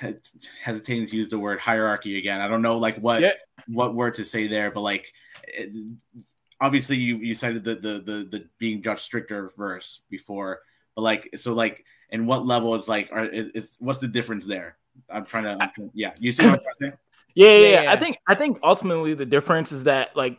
hesitating 0.62 1.06
to 1.08 1.16
use 1.16 1.28
the 1.28 1.38
word 1.38 1.60
hierarchy 1.60 2.18
again. 2.18 2.40
I 2.40 2.48
don't 2.48 2.62
know 2.62 2.78
like 2.78 2.96
what 2.98 3.22
Yeah. 3.22 3.32
what 3.66 3.94
word 3.94 4.14
to 4.16 4.24
say 4.24 4.46
there, 4.46 4.70
but 4.70 4.80
like 4.80 5.12
it, 5.48 5.76
obviously 6.60 6.96
you 6.96 7.16
you 7.18 7.34
cited 7.34 7.64
the, 7.64 7.74
the 7.76 7.92
the 8.00 8.28
the 8.30 8.48
being 8.58 8.82
judged 8.82 9.00
stricter 9.00 9.52
verse 9.56 10.00
before, 10.10 10.60
but 10.94 11.02
like 11.02 11.30
so 11.36 11.52
like 11.52 11.84
in 12.10 12.26
what 12.26 12.46
level 12.46 12.74
it's 12.74 12.88
like 12.88 13.10
are 13.12 13.24
it, 13.24 13.52
it's 13.54 13.76
what's 13.78 13.98
the 13.98 14.08
difference 14.08 14.46
there 14.46 14.76
I'm 15.10 15.26
trying 15.26 15.44
to, 15.44 15.62
I'm 15.62 15.70
trying, 15.74 15.90
yeah. 15.92 16.12
You 16.18 16.32
see 16.32 16.46
what 16.46 16.54
I'm 16.54 16.60
trying 16.60 16.90
to 16.92 16.96
say? 16.96 16.98
Yeah, 17.34 17.48
yeah, 17.48 17.58
Yeah, 17.58 17.66
yeah. 17.68 17.82
yeah. 17.82 17.92
I 17.92 17.96
think 17.96 18.18
I 18.26 18.34
think 18.34 18.58
ultimately 18.62 19.12
the 19.12 19.26
difference 19.26 19.70
is 19.70 19.84
that 19.84 20.16
like 20.16 20.38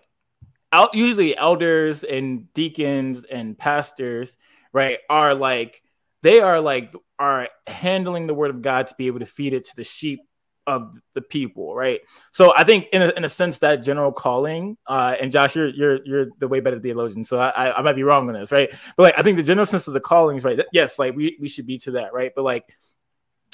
out 0.74 0.95
usually 0.95 1.38
elders 1.38 2.03
and 2.03 2.51
deacons 2.55 3.24
and 3.24 3.55
pastors, 3.55 4.36
right, 4.74 4.97
are 5.08 5.36
like 5.36 5.84
they 6.24 6.39
are 6.39 6.59
like 6.59 6.93
are 7.20 7.49
handling 7.65 8.28
the 8.28 8.34
word 8.34 8.49
of 8.51 8.61
God 8.61 8.88
to 8.88 8.95
be 8.97 9.07
able 9.07 9.20
to 9.20 9.26
feed 9.26 9.53
it 9.53 9.65
to 9.65 9.76
the 9.76 9.84
sheep 9.84 10.22
of 10.68 10.93
the 11.15 11.22
people, 11.22 11.74
right? 11.74 12.01
So 12.34 12.53
I 12.55 12.65
think 12.65 12.88
in 12.91 13.01
a, 13.01 13.09
in 13.11 13.24
a 13.24 13.30
sense 13.30 13.59
that 13.59 13.78
general 13.78 14.11
calling, 14.11 14.78
uh, 14.86 15.15
and 15.20 15.32
Josh, 15.32 15.55
you're 15.55 15.70
you're 15.70 16.05
you're 16.05 16.28
the 16.39 16.47
way 16.47 16.59
better 16.59 16.80
theologian, 16.80 17.24
so 17.24 17.39
I, 17.39 17.49
I 17.49 17.78
I 17.80 17.82
might 17.82 17.93
be 17.95 18.03
wrong 18.03 18.28
on 18.28 18.34
this, 18.34 18.51
right? 18.51 18.70
But 18.97 19.03
like 19.03 19.13
I 19.18 19.22
think 19.24 19.38
the 19.38 19.43
general 19.43 19.65
sense 19.65 19.88
of 19.88 19.93
the 19.93 20.01
callings, 20.01 20.43
right? 20.43 20.57
that- 20.57 20.68
Yes, 20.74 20.99
like 20.99 21.15
we 21.15 21.38
we 21.39 21.47
should 21.47 21.65
be 21.65 21.78
to 21.80 21.91
that, 21.91 22.13
right? 22.13 22.32
But 22.36 22.43
like 22.43 22.65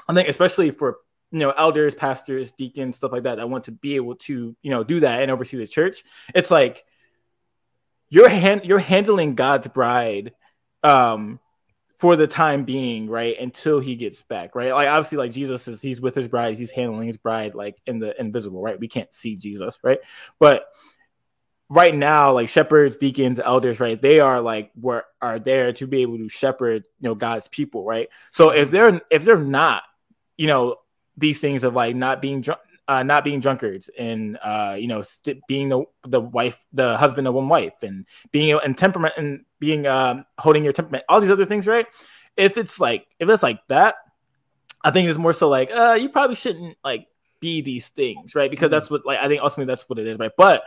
I 0.09 0.13
think 0.13 0.27
especially 0.27 0.71
for 0.71 0.97
you 1.31 1.39
know 1.39 1.51
elders, 1.51 1.93
pastors, 1.95 2.51
deacons, 2.51 2.97
stuff 2.97 3.11
like 3.11 3.23
that, 3.23 3.35
that 3.35 3.49
want 3.49 3.65
to 3.65 3.71
be 3.71 3.95
able 3.95 4.15
to 4.15 4.55
you 4.61 4.71
know 4.71 4.83
do 4.83 4.99
that 5.01 5.21
and 5.21 5.29
oversee 5.29 5.57
the 5.57 5.67
church, 5.67 6.03
it's 6.33 6.49
like 6.49 6.83
you're 8.09 8.29
hand 8.29 8.61
you're 8.65 8.79
handling 8.79 9.35
God's 9.35 9.67
bride 9.67 10.33
um 10.83 11.39
for 12.03 12.17
the 12.17 12.27
time 12.27 12.65
being, 12.65 13.09
right? 13.09 13.39
Until 13.39 13.79
he 13.79 13.95
gets 13.95 14.21
back, 14.23 14.55
right? 14.55 14.73
Like 14.73 14.89
obviously, 14.89 15.17
like 15.19 15.31
Jesus 15.31 15.69
is 15.69 15.81
he's 15.81 16.01
with 16.01 16.13
his 16.15 16.27
bride, 16.27 16.59
he's 16.59 16.69
handling 16.69 17.07
his 17.07 17.15
bride 17.15 17.55
like 17.55 17.77
in 17.87 17.99
the 17.99 18.13
invisible, 18.19 18.61
right? 18.61 18.77
We 18.77 18.89
can't 18.89 19.15
see 19.15 19.37
Jesus, 19.37 19.79
right? 19.81 19.99
But 20.37 20.65
right 21.69 21.95
now, 21.95 22.33
like 22.33 22.49
shepherds, 22.49 22.97
deacons, 22.97 23.39
elders, 23.39 23.79
right? 23.79 24.01
They 24.01 24.19
are 24.19 24.41
like 24.41 24.71
were 24.75 25.05
are 25.21 25.39
there 25.39 25.71
to 25.71 25.87
be 25.87 26.01
able 26.01 26.17
to 26.17 26.27
shepherd, 26.27 26.83
you 26.99 27.07
know, 27.07 27.15
God's 27.15 27.47
people, 27.47 27.85
right? 27.85 28.09
So 28.31 28.49
if 28.49 28.69
they're 28.69 28.99
if 29.09 29.23
they're 29.23 29.37
not, 29.37 29.83
you 30.35 30.47
know, 30.47 30.75
these 31.15 31.39
things 31.39 31.63
of 31.63 31.73
like 31.73 31.95
not 31.95 32.21
being 32.21 32.41
drunk. 32.41 32.59
Uh, 32.85 33.01
not 33.01 33.23
being 33.23 33.39
drunkards 33.39 33.89
and 33.97 34.37
uh, 34.43 34.75
you 34.77 34.87
know 34.87 35.01
st- 35.01 35.39
being 35.47 35.69
the 35.69 35.85
the 36.05 36.19
wife, 36.19 36.59
the 36.73 36.97
husband 36.97 37.25
of 37.25 37.33
one 37.33 37.47
wife, 37.47 37.81
and 37.81 38.05
being 38.33 38.59
and 38.61 38.77
temperament 38.77 39.13
and 39.15 39.45
being 39.63 39.87
um, 39.87 40.25
holding 40.37 40.63
your 40.63 40.73
temperament, 40.73 41.05
all 41.07 41.21
these 41.21 41.31
other 41.31 41.45
things, 41.45 41.65
right? 41.67 41.85
If 42.35 42.57
it's 42.57 42.81
like 42.81 43.07
if 43.17 43.29
it's 43.29 43.41
like 43.41 43.59
that, 43.69 43.95
I 44.83 44.91
think 44.91 45.07
it's 45.07 45.17
more 45.17 45.31
so 45.31 45.47
like 45.47 45.71
uh, 45.71 45.93
you 45.93 46.09
probably 46.09 46.35
shouldn't 46.35 46.77
like 46.83 47.07
be 47.39 47.61
these 47.61 47.87
things, 47.87 48.35
right? 48.35 48.51
Because 48.51 48.69
that's 48.69 48.89
what 48.89 49.05
like 49.05 49.19
I 49.19 49.29
think 49.29 49.41
ultimately 49.41 49.71
that's 49.71 49.87
what 49.87 49.99
it 49.99 50.07
is, 50.07 50.19
right? 50.19 50.31
But 50.37 50.63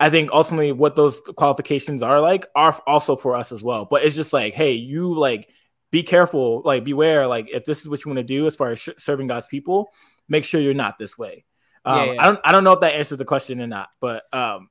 I 0.00 0.08
think 0.08 0.30
ultimately 0.32 0.72
what 0.72 0.96
those 0.96 1.20
qualifications 1.36 2.02
are 2.02 2.18
like 2.20 2.46
are 2.54 2.80
also 2.86 3.14
for 3.14 3.34
us 3.36 3.52
as 3.52 3.62
well. 3.62 3.84
But 3.84 4.04
it's 4.04 4.16
just 4.16 4.32
like, 4.32 4.54
hey, 4.54 4.72
you 4.72 5.14
like 5.14 5.50
be 5.90 6.02
careful, 6.02 6.62
like 6.64 6.82
beware, 6.82 7.26
like 7.26 7.48
if 7.52 7.66
this 7.66 7.82
is 7.82 7.88
what 7.90 8.04
you 8.04 8.08
want 8.08 8.18
to 8.18 8.24
do 8.24 8.46
as 8.46 8.56
far 8.56 8.70
as 8.70 8.78
sh- 8.78 8.88
serving 8.96 9.26
God's 9.26 9.46
people, 9.46 9.90
make 10.28 10.44
sure 10.44 10.62
you're 10.62 10.72
not 10.72 10.98
this 10.98 11.18
way. 11.18 11.44
Um, 11.84 11.98
Yeah, 11.98 12.12
yeah. 12.14 12.22
I 12.22 12.26
don't 12.26 12.40
I 12.44 12.52
don't 12.52 12.64
know 12.64 12.72
if 12.72 12.80
that 12.80 12.94
answers 12.94 13.18
the 13.18 13.26
question 13.26 13.60
or 13.60 13.66
not, 13.66 13.90
but 14.00 14.22
um, 14.32 14.70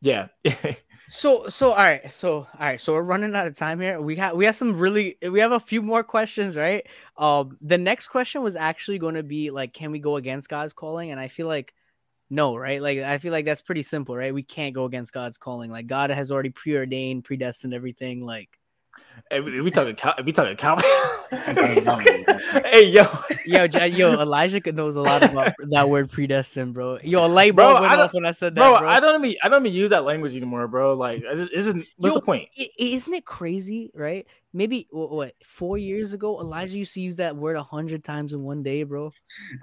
yeah. 0.00 0.28
So 1.12 1.48
so 1.48 1.70
all 1.70 1.76
right, 1.78 2.10
so 2.12 2.36
all 2.36 2.48
right, 2.60 2.80
so 2.80 2.92
we're 2.92 3.02
running 3.02 3.34
out 3.34 3.46
of 3.48 3.56
time 3.56 3.80
here. 3.80 4.00
We 4.00 4.14
have 4.16 4.36
we 4.36 4.44
have 4.44 4.54
some 4.54 4.78
really 4.78 5.16
we 5.28 5.40
have 5.40 5.50
a 5.52 5.58
few 5.60 5.82
more 5.82 6.04
questions, 6.04 6.56
right? 6.56 6.86
Um 7.18 7.58
the 7.60 7.78
next 7.78 8.08
question 8.08 8.42
was 8.42 8.54
actually 8.54 8.98
going 9.00 9.16
to 9.16 9.24
be 9.24 9.50
like 9.50 9.72
can 9.72 9.90
we 9.90 9.98
go 9.98 10.16
against 10.16 10.48
God's 10.48 10.72
calling? 10.72 11.10
And 11.10 11.18
I 11.18 11.26
feel 11.28 11.48
like 11.48 11.74
no, 12.30 12.56
right? 12.56 12.82
Like 12.82 13.00
I 13.00 13.18
feel 13.18 13.32
like 13.32 13.46
that's 13.46 13.62
pretty 13.62 13.82
simple, 13.84 14.16
right? 14.16 14.34
We 14.34 14.44
can't 14.44 14.74
go 14.76 14.86
against 14.86 15.14
God's 15.14 15.38
calling. 15.38 15.72
Like 15.72 15.88
God 15.88 16.10
has 16.10 16.30
already 16.32 16.50
preordained, 16.50 17.24
predestined 17.24 17.74
everything 17.74 18.26
like 18.26 18.59
Hey, 19.30 19.40
we, 19.40 19.60
we 19.60 19.70
talking 19.70 19.94
Cal- 19.94 20.14
we 20.24 20.32
talking 20.32 20.56
Calvin. 20.56 20.84
Calvin. 21.30 22.24
hey 22.64 22.86
yo, 22.88 23.06
yo, 23.46 23.64
yo, 23.64 24.12
Elijah 24.20 24.60
knows 24.72 24.96
a 24.96 25.02
lot 25.02 25.22
about 25.22 25.52
that 25.70 25.88
word 25.88 26.10
predestined, 26.10 26.74
bro. 26.74 26.98
Yo, 27.02 27.24
a 27.24 27.28
light 27.28 27.54
Bro, 27.54 27.74
went 27.74 27.86
I 27.86 27.96
don't- 27.96 28.06
off 28.06 28.14
when 28.14 28.26
I 28.26 28.32
said 28.32 28.54
that, 28.56 28.60
bro, 28.60 28.78
bro. 28.80 28.88
I 28.88 28.98
don't 28.98 29.24
even 29.24 29.36
I 29.42 29.48
don't 29.48 29.64
even 29.66 29.76
use 29.76 29.90
that 29.90 30.04
language 30.04 30.34
anymore, 30.34 30.66
bro. 30.68 30.94
Like, 30.94 31.22
this 31.22 31.48
isn't 31.50 31.86
what's 31.96 32.12
Yo, 32.14 32.20
the 32.20 32.24
point? 32.26 32.48
I- 32.58 32.70
isn't 32.78 33.14
it 33.14 33.24
crazy, 33.24 33.90
right? 33.94 34.26
Maybe 34.52 34.88
what, 34.90 35.12
what 35.12 35.34
four 35.44 35.78
years 35.78 36.12
ago, 36.12 36.40
Elijah 36.40 36.76
used 36.78 36.94
to 36.94 37.00
use 37.00 37.16
that 37.16 37.36
word 37.36 37.56
a 37.56 37.62
hundred 37.62 38.02
times 38.02 38.32
in 38.32 38.42
one 38.42 38.64
day, 38.64 38.82
bro. 38.82 39.12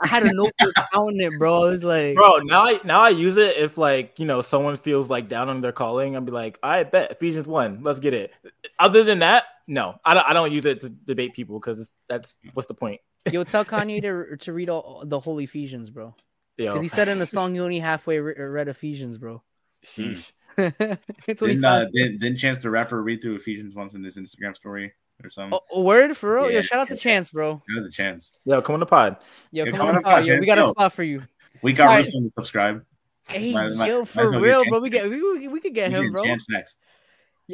I 0.01 0.07
had 0.07 0.23
a 0.23 0.33
notebook 0.33 0.73
counting 0.93 1.19
it, 1.21 1.37
bro. 1.37 1.63
I 1.63 1.69
was 1.69 1.83
like, 1.83 2.15
Bro, 2.15 2.37
now 2.39 2.65
I 2.65 2.79
now 2.85 3.01
I 3.01 3.09
use 3.09 3.35
it 3.35 3.57
if 3.57 3.77
like 3.77 4.17
you 4.17 4.25
know 4.25 4.41
someone 4.41 4.77
feels 4.77 5.09
like 5.09 5.27
down 5.27 5.49
on 5.49 5.59
their 5.59 5.73
calling. 5.73 6.15
I'd 6.15 6.25
be 6.25 6.31
like, 6.31 6.57
I 6.63 6.83
bet 6.83 7.11
Ephesians 7.11 7.47
one, 7.47 7.81
let's 7.83 7.99
get 7.99 8.13
it. 8.13 8.31
Other 8.79 9.03
than 9.03 9.19
that, 9.19 9.43
no, 9.67 9.99
I 10.05 10.13
don't. 10.13 10.25
I 10.25 10.33
don't 10.33 10.53
use 10.53 10.65
it 10.65 10.79
to 10.81 10.89
debate 10.89 11.33
people 11.33 11.59
because 11.59 11.89
that's 12.07 12.37
what's 12.53 12.67
the 12.67 12.73
point. 12.73 13.01
yo, 13.29 13.43
tell 13.43 13.65
Kanye 13.65 14.01
to 14.01 14.37
to 14.37 14.53
read 14.53 14.69
all 14.69 15.03
the 15.05 15.19
whole 15.19 15.39
Ephesians, 15.39 15.89
bro, 15.89 16.15
Yo, 16.57 16.67
because 16.67 16.81
he 16.81 16.87
said 16.87 17.09
in 17.09 17.19
the 17.19 17.25
song 17.25 17.55
you 17.55 17.63
only 17.63 17.79
halfway 17.79 18.19
re- 18.19 18.35
read 18.39 18.69
Ephesians, 18.69 19.17
bro. 19.17 19.43
sheesh. 19.85 20.31
it's 21.27 21.41
only 21.41 21.55
Didn't, 21.55 21.65
uh, 21.65 21.83
five. 21.85 21.91
didn't, 21.93 22.19
didn't 22.19 22.37
Chance 22.37 22.59
the 22.59 22.69
Rapper 22.69 23.01
read 23.03 23.21
through 23.21 23.35
Ephesians 23.35 23.75
once 23.75 23.93
in 23.93 24.03
his 24.03 24.17
Instagram 24.17 24.55
story 24.55 24.93
or 25.23 25.29
something? 25.29 25.59
Oh, 25.71 25.79
a 25.79 25.81
word 25.81 26.17
for 26.17 26.35
real? 26.35 26.51
Yo, 26.51 26.61
shout 26.61 26.79
out 26.79 26.87
to 26.89 26.97
Chance, 26.97 27.31
bro. 27.31 27.61
There's 27.75 27.87
a 27.87 27.91
chance. 27.91 28.31
Yo, 28.45 28.61
come 28.61 28.73
on 28.75 28.79
the 28.79 28.85
pod. 28.85 29.17
Yo, 29.51 29.65
Yeah, 29.65 29.71
come 29.71 29.79
come 29.79 29.89
on, 29.89 29.95
on, 29.97 30.03
pod, 30.03 30.25
yo, 30.25 30.39
we 30.39 30.45
got 30.45 30.57
a 30.59 30.65
spot 30.65 30.93
for 30.93 31.03
you. 31.03 31.23
We 31.61 31.73
got 31.73 31.89
Alright. 31.89 32.05
Ruslan 32.05 32.23
to 32.25 32.31
subscribe. 32.37 32.85
Hey, 33.27 33.51
Might- 33.53 33.73
might- 33.73 33.87
yo, 33.89 34.05
for 34.05 34.23
well 34.23 34.31
get 34.31 34.41
real, 34.41 34.65
bro. 34.69 34.79
We 34.79 34.89
get 34.89 35.09
we, 35.09 35.21
we, 35.21 35.47
we 35.47 35.59
could 35.59 35.73
get 35.73 35.91
We 35.91 35.97
him, 35.97 36.03
get 36.05 36.11
bro. 36.13 36.23
Chance 36.23 36.45
next. 36.49 36.77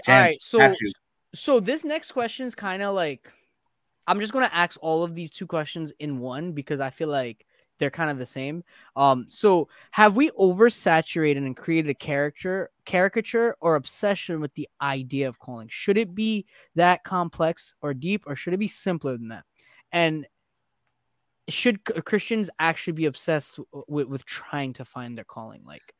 Chance, 0.06 0.08
all 0.54 0.60
right, 0.60 0.74
so 0.74 0.74
so 1.36 1.60
this 1.60 1.84
next 1.84 2.12
question 2.12 2.46
is 2.46 2.54
kind 2.56 2.84
of 2.84 2.94
like 2.96 3.32
I'm 4.08 4.20
just 4.20 4.34
gonna 4.34 4.50
ask 4.54 4.78
all 4.82 5.04
of 5.04 5.16
these 5.16 5.32
two 5.32 5.48
questions 5.48 5.92
in 6.00 6.20
one 6.20 6.52
because 6.52 6.80
I 6.80 6.90
feel 6.90 7.08
like 7.10 7.46
they're 7.84 7.92
kind 7.92 8.10
of 8.10 8.18
the 8.18 8.26
same. 8.26 8.64
Um, 8.96 9.26
so 9.28 9.68
have 9.92 10.16
we 10.16 10.32
oversaturated 10.32 11.36
and 11.36 11.58
created 11.58 11.90
a 11.90 11.94
character 11.94 12.72
caricature 12.86 13.58
or 13.60 13.76
obsession 13.76 14.40
with 14.40 14.54
the 14.54 14.70
idea 14.82 15.28
of 15.28 15.38
calling? 15.38 15.68
Should 15.70 15.98
it 15.98 16.16
be 16.16 16.46
that 16.76 17.04
complex 17.04 17.76
or 17.82 17.94
deep, 17.94 18.24
or 18.26 18.38
should 18.38 18.54
it 18.54 18.58
be 18.58 18.70
simpler 18.70 19.18
than 19.18 19.28
that? 19.28 19.44
And 19.92 20.26
should 21.50 21.84
Christians 22.06 22.50
actually 22.58 22.94
be 22.94 23.06
obsessed 23.06 23.60
with, 23.86 24.08
with 24.08 24.24
trying 24.24 24.72
to 24.74 24.86
find 24.86 25.18
their 25.18 25.26
calling? 25.26 25.66
Like, 25.66 25.94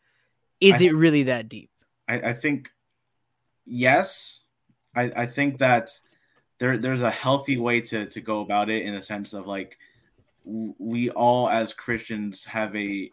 is 0.62 0.82
I- 0.82 0.86
it 0.86 0.96
really 0.96 1.24
that 1.24 1.50
deep? 1.50 1.70
I, 2.08 2.30
I 2.30 2.34
think 2.34 2.72
yes. 3.66 4.40
I, 4.96 5.12
I 5.14 5.26
think 5.26 5.58
that 5.58 6.00
there 6.60 6.78
there's 6.78 7.02
a 7.02 7.12
healthy 7.12 7.58
way 7.58 7.82
to 7.82 8.06
to 8.06 8.22
go 8.22 8.40
about 8.40 8.70
it 8.70 8.86
in 8.86 8.94
a 8.94 9.02
sense 9.02 9.34
of 9.34 9.48
like 9.48 9.78
we 10.46 11.10
all 11.12 11.50
as 11.50 11.74
Christians 11.74 12.44
have 12.46 12.76
a 12.76 13.10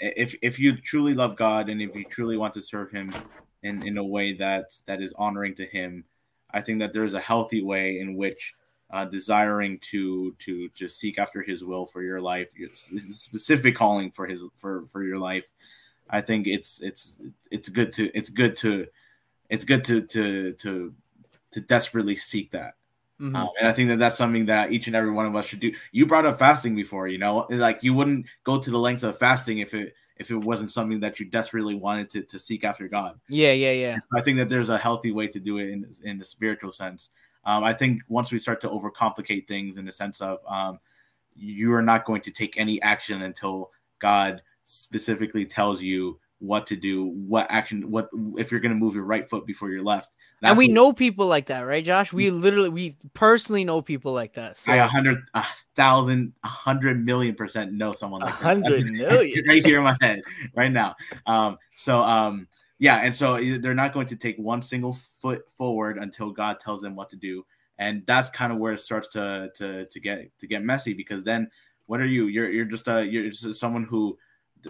if 0.00 0.34
if 0.42 0.58
you 0.58 0.76
truly 0.76 1.14
love 1.14 1.36
God 1.36 1.68
and 1.68 1.80
if 1.80 1.94
you 1.94 2.04
truly 2.04 2.36
want 2.36 2.54
to 2.54 2.62
serve 2.62 2.90
him 2.90 3.12
in 3.62 3.86
in 3.86 3.98
a 3.98 4.04
way 4.04 4.32
that 4.34 4.66
that 4.86 5.00
is 5.00 5.12
honoring 5.16 5.54
to 5.56 5.66
him, 5.66 6.04
I 6.50 6.60
think 6.60 6.80
that 6.80 6.92
there's 6.92 7.14
a 7.14 7.20
healthy 7.20 7.62
way 7.62 8.00
in 8.00 8.16
which 8.16 8.54
uh, 8.90 9.04
desiring 9.04 9.78
to 9.90 10.34
to 10.40 10.68
to 10.70 10.88
seek 10.88 11.18
after 11.18 11.42
his 11.42 11.64
will 11.64 11.86
for 11.86 12.02
your 12.02 12.20
life, 12.20 12.50
your 12.56 12.70
specific 12.74 13.74
calling 13.74 14.10
for 14.10 14.26
his 14.26 14.44
for 14.56 14.84
for 14.86 15.02
your 15.02 15.18
life. 15.18 15.46
I 16.08 16.20
think 16.20 16.46
it's 16.46 16.80
it's 16.80 17.16
it's 17.50 17.68
good 17.68 17.92
to 17.94 18.10
it's 18.14 18.30
good 18.30 18.56
to 18.56 18.86
it's 19.48 19.64
good 19.64 19.84
to 19.84 20.02
to 20.02 20.52
to 20.52 20.94
to 21.52 21.60
desperately 21.60 22.16
seek 22.16 22.50
that. 22.52 22.74
Mhm. 23.20 23.34
Um, 23.34 23.48
and 23.58 23.68
I 23.68 23.72
think 23.72 23.88
that 23.88 23.98
that's 23.98 24.16
something 24.18 24.46
that 24.46 24.72
each 24.72 24.86
and 24.88 24.96
every 24.96 25.10
one 25.10 25.26
of 25.26 25.34
us 25.34 25.46
should 25.46 25.60
do. 25.60 25.72
You 25.92 26.04
brought 26.06 26.26
up 26.26 26.38
fasting 26.38 26.74
before, 26.74 27.08
you 27.08 27.18
know, 27.18 27.46
like 27.48 27.82
you 27.82 27.94
wouldn't 27.94 28.26
go 28.44 28.58
to 28.58 28.70
the 28.70 28.78
lengths 28.78 29.04
of 29.04 29.18
fasting 29.18 29.58
if 29.58 29.72
it 29.74 29.94
if 30.16 30.30
it 30.30 30.36
wasn't 30.36 30.70
something 30.70 31.00
that 31.00 31.18
you 31.20 31.26
desperately 31.26 31.74
wanted 31.74 32.10
to 32.10 32.22
to 32.24 32.38
seek 32.38 32.64
after 32.64 32.88
God. 32.88 33.18
Yeah, 33.28 33.52
yeah, 33.52 33.72
yeah. 33.72 33.96
I 34.14 34.20
think 34.20 34.36
that 34.38 34.48
there's 34.48 34.68
a 34.68 34.78
healthy 34.78 35.12
way 35.12 35.28
to 35.28 35.40
do 35.40 35.58
it 35.58 35.70
in 35.70 35.86
in 36.04 36.18
the 36.18 36.24
spiritual 36.24 36.72
sense. 36.72 37.08
Um, 37.44 37.64
I 37.64 37.72
think 37.72 38.02
once 38.08 38.32
we 38.32 38.38
start 38.38 38.60
to 38.62 38.68
overcomplicate 38.68 39.46
things 39.46 39.78
in 39.78 39.84
the 39.86 39.92
sense 39.92 40.20
of 40.20 40.40
um, 40.46 40.80
you 41.34 41.72
are 41.74 41.82
not 41.82 42.04
going 42.04 42.20
to 42.22 42.30
take 42.30 42.58
any 42.58 42.82
action 42.82 43.22
until 43.22 43.70
God 43.98 44.42
specifically 44.64 45.46
tells 45.46 45.80
you 45.80 46.18
what 46.38 46.66
to 46.66 46.76
do, 46.76 47.06
what 47.06 47.46
action, 47.48 47.90
what 47.90 48.10
if 48.36 48.50
you're 48.50 48.60
going 48.60 48.74
to 48.74 48.78
move 48.78 48.94
your 48.94 49.04
right 49.04 49.28
foot 49.28 49.46
before 49.46 49.70
your 49.70 49.82
left. 49.82 50.10
And 50.42 50.58
we 50.58 50.68
know 50.68 50.92
people 50.92 51.26
like 51.26 51.46
that, 51.46 51.60
right, 51.60 51.84
Josh? 51.84 52.12
We 52.12 52.30
literally, 52.30 52.68
we 52.68 52.96
personally 53.14 53.64
know 53.64 53.80
people 53.80 54.12
like 54.12 54.34
that. 54.34 54.56
So 54.56 54.72
I 54.72 54.76
a 54.76 54.86
hundred, 54.86 55.18
a 55.34 55.44
thousand, 55.74 56.34
a 56.44 56.48
hundred 56.48 57.04
million 57.04 57.34
percent 57.34 57.72
know 57.72 57.92
someone 57.92 58.20
like 58.20 58.34
that. 58.34 58.42
hundred 58.42 58.90
million. 58.90 59.44
right 59.48 59.64
here 59.64 59.78
in 59.78 59.84
my 59.84 59.96
head 60.00 60.22
right 60.54 60.70
now. 60.70 60.94
Um, 61.26 61.58
so 61.76 62.02
um, 62.02 62.48
yeah, 62.78 62.96
and 62.96 63.14
so 63.14 63.38
they're 63.58 63.74
not 63.74 63.94
going 63.94 64.08
to 64.08 64.16
take 64.16 64.36
one 64.36 64.62
single 64.62 64.92
foot 64.92 65.48
forward 65.56 65.98
until 65.98 66.30
God 66.30 66.60
tells 66.60 66.82
them 66.82 66.94
what 66.94 67.08
to 67.10 67.16
do, 67.16 67.46
and 67.78 68.02
that's 68.06 68.28
kind 68.28 68.52
of 68.52 68.58
where 68.58 68.72
it 68.72 68.80
starts 68.80 69.08
to 69.08 69.50
to 69.54 69.86
to 69.86 70.00
get 70.00 70.38
to 70.38 70.46
get 70.46 70.62
messy 70.62 70.92
because 70.92 71.24
then 71.24 71.50
what 71.86 72.00
are 72.00 72.06
you? 72.06 72.26
You're 72.26 72.50
you're 72.50 72.64
just 72.66 72.88
a 72.88 73.06
you're 73.06 73.30
just 73.30 73.58
someone 73.58 73.84
who 73.84 74.18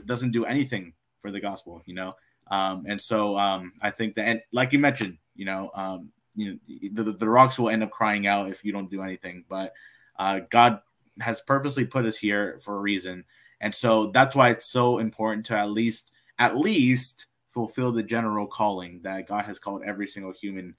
doesn't 0.04 0.30
do 0.30 0.44
anything 0.44 0.92
for 1.20 1.30
the 1.30 1.40
gospel, 1.40 1.82
you 1.86 1.94
know. 1.94 2.14
Um, 2.48 2.84
and 2.86 3.00
so 3.00 3.36
um, 3.36 3.72
I 3.82 3.90
think 3.90 4.14
that, 4.14 4.28
and 4.28 4.40
like 4.52 4.72
you 4.72 4.78
mentioned, 4.78 5.18
you 5.36 5.44
know, 5.44 5.70
um, 5.74 6.10
you 6.34 6.52
know, 6.52 7.02
the, 7.02 7.12
the 7.12 7.28
rocks 7.28 7.58
will 7.58 7.70
end 7.70 7.82
up 7.82 7.90
crying 7.90 8.26
out 8.26 8.50
if 8.50 8.64
you 8.64 8.72
don't 8.72 8.90
do 8.90 9.02
anything. 9.02 9.44
But 9.48 9.72
uh, 10.18 10.40
God 10.50 10.80
has 11.20 11.40
purposely 11.40 11.84
put 11.84 12.04
us 12.04 12.16
here 12.16 12.58
for 12.62 12.76
a 12.76 12.80
reason. 12.80 13.24
And 13.60 13.74
so 13.74 14.08
that's 14.08 14.36
why 14.36 14.50
it's 14.50 14.70
so 14.70 14.98
important 14.98 15.46
to 15.46 15.56
at 15.56 15.70
least 15.70 16.12
at 16.38 16.56
least 16.56 17.26
fulfill 17.50 17.90
the 17.90 18.02
general 18.02 18.46
calling 18.46 19.00
that 19.02 19.26
God 19.26 19.46
has 19.46 19.58
called 19.58 19.82
every 19.84 20.06
single 20.06 20.32
human 20.32 20.74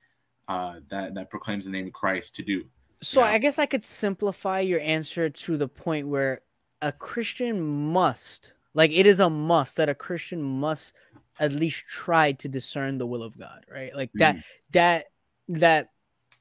uh, 0.48 0.76
that 0.90 1.16
that 1.16 1.30
proclaims 1.30 1.66
the 1.66 1.72
name 1.72 1.88
of 1.88 1.94
Christ 1.94 2.36
to 2.36 2.44
do. 2.44 2.66
So. 3.02 3.22
I 3.22 3.38
guess 3.38 3.60
I 3.60 3.66
could 3.66 3.84
simplify 3.84 4.60
your 4.60 4.80
answer 4.80 5.30
to 5.30 5.58
the 5.58 5.68
point 5.68 6.08
where 6.08 6.42
a 6.82 6.92
Christian 6.92 7.92
must, 7.92 8.54
like 8.78 8.92
it 8.92 9.08
is 9.08 9.20
a 9.20 9.30
must 9.30 9.78
that 9.78 9.90
a 9.90 9.96
Christian 9.96 10.42
must 10.42 10.94
at 11.40 11.52
least 11.52 11.86
try 11.88 12.32
to 12.34 12.48
discern 12.48 13.00
the 13.00 13.08
will 13.08 13.24
of 13.24 13.38
God, 13.38 13.66
right? 13.72 13.94
Like 13.96 14.12
that 14.14 14.36
mm. 14.36 14.44
that 14.72 15.06
that 15.50 15.90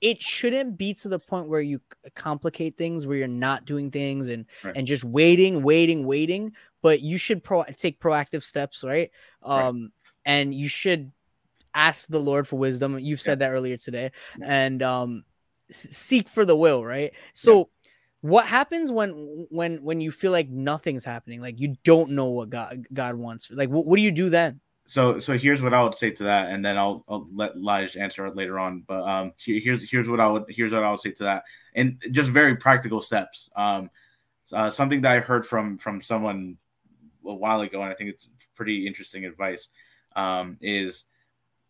it 0.03 0.23
shouldn't 0.23 0.77
be 0.77 0.93
to 0.93 1.09
the 1.09 1.19
point 1.19 1.49
where 1.49 1.63
you 1.63 1.81
complicate 2.15 2.77
things 2.77 3.07
where 3.07 3.17
you're 3.17 3.27
not 3.27 3.65
doing 3.65 3.91
things 3.91 4.29
and 4.29 4.45
right. 4.63 4.75
and 4.77 4.87
just 4.87 5.03
waiting 5.03 5.63
waiting 5.63 6.07
waiting 6.07 6.53
but 6.83 7.01
you 7.01 7.17
should 7.17 7.43
pro- 7.43 7.65
take 7.77 7.99
proactive 7.99 8.43
steps 8.43 8.85
right 8.85 9.11
um 9.43 9.55
right. 9.55 9.91
and 10.27 10.55
you 10.55 10.69
should 10.69 11.13
ask 11.75 12.09
the 12.09 12.19
lord 12.19 12.47
for 12.47 12.57
wisdom 12.57 12.99
you've 12.99 13.21
said 13.21 13.41
yeah. 13.41 13.47
that 13.49 13.55
earlier 13.55 13.79
today 13.79 14.11
yeah. 14.39 14.47
and 14.47 14.83
um 14.83 15.25
seek 15.71 16.29
for 16.29 16.45
the 16.45 16.57
will 16.57 16.85
right 16.85 17.15
so. 17.33 17.71
What 18.21 18.47
happens 18.47 18.91
when 18.91 19.47
when 19.51 19.83
when 19.83 20.01
you 20.01 20.11
feel 20.11 20.33
like 20.33 20.49
nothing's 20.49 21.05
happening 21.05 21.41
like 21.41 21.61
you 21.61 21.77
don't 21.85 22.11
know 22.11 22.27
what 22.27 22.51
god 22.51 22.85
god 22.93 23.15
wants 23.15 23.51
like 23.51 23.69
what, 23.69 23.87
what 23.87 23.97
do 23.97 24.03
you 24.03 24.11
do 24.11 24.31
then 24.31 24.61
so 24.87 25.19
so 25.19 25.37
here's 25.37 25.61
what 25.61 25.75
I 25.75 25.83
would 25.83 25.97
say 25.97 26.13
to 26.13 26.25
that, 26.25 26.53
and 26.53 26.65
then 26.65 26.79
I'll, 26.79 27.05
I'll 27.09 27.27
let 27.35 27.57
Lige 27.57 27.97
answer 27.97 28.25
it 28.27 28.37
later 28.37 28.59
on. 28.59 28.85
But 28.87 29.03
um, 29.03 29.33
here's 29.37 29.89
here's 29.91 30.09
what 30.09 30.21
I 30.21 30.29
would 30.29 30.45
here's 30.49 30.73
what 30.73 30.85
I 30.85 30.91
would 30.91 31.01
say 31.01 31.11
to 31.11 31.25
that, 31.25 31.43
and 31.75 32.01
just 32.13 32.31
very 32.31 32.57
practical 32.57 33.03
steps. 33.03 33.51
Um, 33.57 33.91
uh, 34.53 34.71
something 34.71 35.01
that 35.01 35.11
I 35.11 35.19
heard 35.19 35.45
from 35.45 35.77
from 35.77 36.01
someone 36.01 36.57
a 37.27 37.35
while 37.35 37.63
ago, 37.63 37.83
and 37.83 37.91
I 37.91 37.95
think 37.95 38.11
it's 38.11 38.29
pretty 38.55 38.87
interesting 38.87 39.25
advice. 39.25 39.69
Um, 40.15 40.57
is 40.61 41.05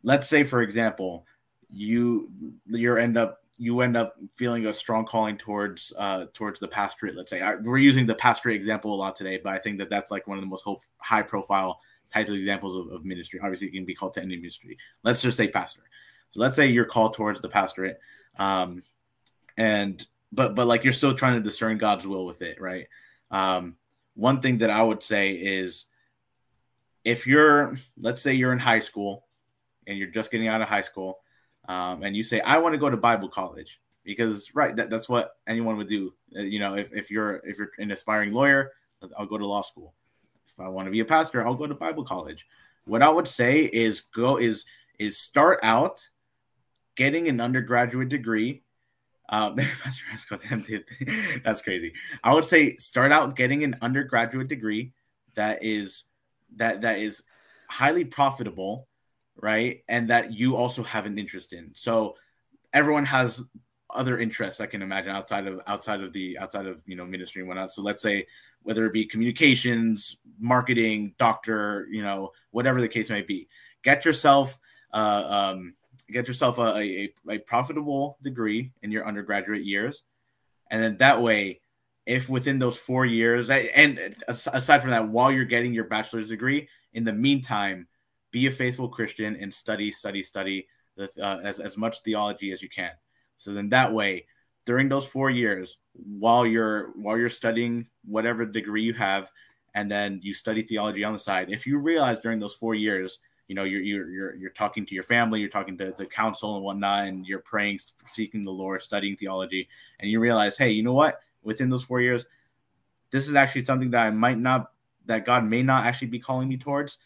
let's 0.03 0.28
say 0.28 0.44
for 0.44 0.61
example, 0.61 1.26
you 1.70 2.30
you 2.66 2.97
end 2.99 3.16
up 3.16 3.42
you 3.59 3.80
end 3.80 3.96
up 3.96 4.16
feeling 4.34 4.66
a 4.66 4.72
strong 4.72 5.07
calling 5.07 5.38
towards 5.38 5.92
uh, 5.96 6.26
towards 6.34 6.61
the 6.61 6.68
pastorate. 6.68 7.16
Let's 7.16 7.30
say 7.30 7.42
we're 7.62 7.78
using 7.78 8.07
the 8.07 8.14
pastorate 8.14 8.57
example 8.57 8.92
a 8.92 8.96
lot 8.96 9.16
today, 9.16 9.40
but 9.42 9.52
I 9.52 9.59
think 9.59 9.78
that 9.78 9.88
that's 9.88 10.11
like 10.11 10.26
one 10.26 10.36
of 10.36 10.42
the 10.42 10.48
most 10.48 10.62
hope, 10.62 10.82
high 10.98 11.22
profile 11.22 11.80
types 12.12 12.30
of 12.30 12.36
examples 12.36 12.76
of, 12.76 12.92
of 12.92 13.04
ministry. 13.04 13.40
Obviously, 13.42 13.68
it 13.68 13.72
can 13.72 13.84
be 13.84 13.94
called 13.94 14.14
to 14.14 14.22
any 14.22 14.36
ministry. 14.36 14.76
Let's 15.02 15.22
just 15.22 15.36
say 15.36 15.48
pastor. 15.48 15.82
So 16.30 16.40
let's 16.40 16.54
say 16.54 16.66
you're 16.66 16.84
called 16.84 17.14
towards 17.14 17.40
the 17.40 17.48
pastorate, 17.48 17.98
um, 18.38 18.82
and 19.57 20.07
but 20.32 20.54
but 20.54 20.66
like 20.66 20.84
you're 20.84 20.92
still 20.92 21.14
trying 21.14 21.34
to 21.34 21.40
discern 21.40 21.78
God's 21.78 22.07
will 22.07 22.26
with 22.26 22.42
it, 22.42 22.61
right? 22.61 22.88
Um, 23.30 23.76
one 24.14 24.40
thing 24.40 24.59
that 24.59 24.70
I 24.70 24.82
would 24.82 25.02
say 25.02 25.32
is 25.32 25.86
if 27.04 27.26
you're 27.26 27.76
let's 27.98 28.20
say 28.20 28.34
you're 28.34 28.52
in 28.52 28.59
high 28.59 28.80
school 28.80 29.24
and 29.86 29.96
you're 29.96 30.09
just 30.09 30.30
getting 30.30 30.48
out 30.48 30.61
of 30.61 30.68
high 30.68 30.82
school 30.82 31.20
um, 31.68 32.02
and 32.02 32.16
you 32.16 32.22
say 32.22 32.40
i 32.40 32.58
want 32.58 32.72
to 32.72 32.78
go 32.78 32.90
to 32.90 32.96
bible 32.96 33.28
college 33.28 33.80
because 34.04 34.54
right 34.54 34.76
that, 34.76 34.90
that's 34.90 35.08
what 35.08 35.36
anyone 35.46 35.76
would 35.76 35.88
do 35.88 36.12
uh, 36.36 36.40
you 36.40 36.58
know 36.58 36.74
if, 36.74 36.92
if 36.92 37.10
you're 37.10 37.36
if 37.44 37.58
you're 37.58 37.70
an 37.78 37.90
aspiring 37.90 38.32
lawyer 38.32 38.72
i'll 39.18 39.26
go 39.26 39.38
to 39.38 39.46
law 39.46 39.62
school 39.62 39.94
if 40.56 40.64
I 40.64 40.68
want 40.68 40.86
to 40.86 40.90
be 40.90 41.00
a 41.00 41.04
pastor, 41.04 41.46
I'll 41.46 41.54
go 41.54 41.66
to 41.66 41.74
Bible 41.74 42.04
college. 42.04 42.46
What 42.86 43.02
I 43.02 43.08
would 43.08 43.28
say 43.28 43.64
is 43.64 44.00
go 44.00 44.38
is 44.38 44.64
is 44.98 45.18
start 45.18 45.60
out 45.62 46.08
getting 46.94 47.28
an 47.28 47.40
undergraduate 47.40 48.08
degree. 48.08 48.62
Um, 49.28 49.56
that's 51.44 51.62
crazy. 51.62 51.92
I 52.24 52.32
would 52.32 52.44
say 52.44 52.76
start 52.76 53.12
out 53.12 53.36
getting 53.36 53.64
an 53.64 53.76
undergraduate 53.82 54.48
degree 54.48 54.92
that 55.34 55.62
is 55.62 56.04
that 56.56 56.80
that 56.80 57.00
is 57.00 57.22
highly 57.68 58.04
profitable, 58.04 58.88
right? 59.41 59.82
And 59.89 60.11
that 60.11 60.32
you 60.32 60.57
also 60.57 60.82
have 60.82 61.07
an 61.07 61.18
interest 61.18 61.53
in. 61.53 61.72
So 61.74 62.16
everyone 62.72 63.05
has 63.07 63.43
other 63.91 64.18
interests 64.18 64.61
I 64.61 64.66
can 64.66 64.82
imagine 64.82 65.11
outside 65.11 65.47
of 65.47 65.61
outside 65.66 66.03
of 66.03 66.12
the 66.12 66.39
outside 66.39 66.66
of 66.66 66.82
you 66.87 66.97
know 66.97 67.07
ministry 67.07 67.41
and 67.41 67.49
whatnot. 67.49 67.70
So 67.70 67.82
let's 67.82 68.03
say 68.03 68.26
whether 68.62 68.84
it 68.84 68.93
be 68.93 69.05
communications, 69.05 70.16
marketing, 70.41 71.14
doctor, 71.18 71.87
you 71.91 72.03
know, 72.03 72.32
whatever 72.51 72.80
the 72.80 72.89
case 72.89 73.09
may 73.09 73.22
be. 73.22 73.49
Get 73.84 74.05
yourself 74.05 74.59
uh, 74.93 75.53
um, 75.53 75.74
get 76.11 76.26
yourself 76.28 76.59
a, 76.59 76.76
a, 76.76 77.14
a 77.28 77.39
profitable 77.39 78.18
degree 78.22 78.72
in 78.82 78.91
your 78.91 79.07
undergraduate 79.07 79.64
years, 79.64 80.03
and 80.70 80.82
then 80.82 80.97
that 80.99 81.22
way, 81.22 81.61
if 82.07 82.28
within 82.28 82.59
those 82.59 82.76
four 82.76 83.05
years, 83.05 83.51
and 83.51 84.16
aside 84.28 84.80
from 84.80 84.91
that, 84.91 85.09
while 85.09 85.30
you're 85.30 85.45
getting 85.45 85.74
your 85.74 85.84
bachelor's 85.84 86.28
degree, 86.28 86.68
in 86.93 87.05
the 87.05 87.12
meantime, 87.12 87.87
be 88.30 88.46
a 88.46 88.50
faithful 88.50 88.88
Christian 88.88 89.36
and 89.36 89.52
study, 89.52 89.90
study, 89.90 90.22
study 90.22 90.66
the, 90.96 91.10
uh, 91.22 91.40
as 91.42 91.60
as 91.60 91.76
much 91.76 92.02
theology 92.02 92.52
as 92.52 92.62
you 92.62 92.68
can. 92.68 92.92
So 93.38 93.52
then 93.52 93.68
that 93.70 93.92
way, 93.92 94.26
during 94.64 94.88
those 94.88 95.06
four 95.06 95.30
years, 95.30 95.78
while 95.92 96.46
you're 96.46 96.90
while 96.96 97.18
you're 97.18 97.28
studying 97.28 97.86
whatever 98.04 98.44
degree 98.44 98.82
you 98.82 98.94
have, 98.94 99.30
and 99.74 99.90
then 99.90 100.20
you 100.22 100.34
study 100.34 100.62
theology 100.62 101.04
on 101.04 101.12
the 101.12 101.18
side. 101.18 101.50
If 101.50 101.66
you 101.66 101.78
realize 101.78 102.20
during 102.20 102.40
those 102.40 102.54
four 102.54 102.74
years, 102.74 103.18
you 103.48 103.54
know, 103.54 103.64
you're 103.64 103.82
you're 103.82 104.10
you're, 104.10 104.34
you're 104.36 104.50
talking 104.50 104.86
to 104.86 104.94
your 104.94 105.04
family, 105.04 105.40
you're 105.40 105.48
talking 105.48 105.78
to 105.78 105.94
the 105.96 106.06
council 106.06 106.56
and 106.56 106.64
whatnot, 106.64 107.06
and 107.06 107.26
you're 107.26 107.40
praying, 107.40 107.80
seeking 108.12 108.42
the 108.42 108.50
Lord, 108.50 108.82
studying 108.82 109.16
theology, 109.16 109.68
and 110.00 110.10
you 110.10 110.18
realize, 110.18 110.56
hey, 110.56 110.70
you 110.70 110.82
know 110.82 110.94
what? 110.94 111.20
Within 111.42 111.68
those 111.68 111.84
four 111.84 112.00
years, 112.00 112.26
this 113.10 113.28
is 113.28 113.34
actually 113.34 113.64
something 113.64 113.90
that 113.92 114.06
I 114.06 114.10
might 114.10 114.38
not, 114.38 114.72
that 115.04 115.24
God 115.24 115.44
may 115.44 115.62
not 115.62 115.86
actually 115.86 116.08
be 116.08 116.18
calling 116.18 116.48
me 116.48 116.56
towards. 116.56 116.98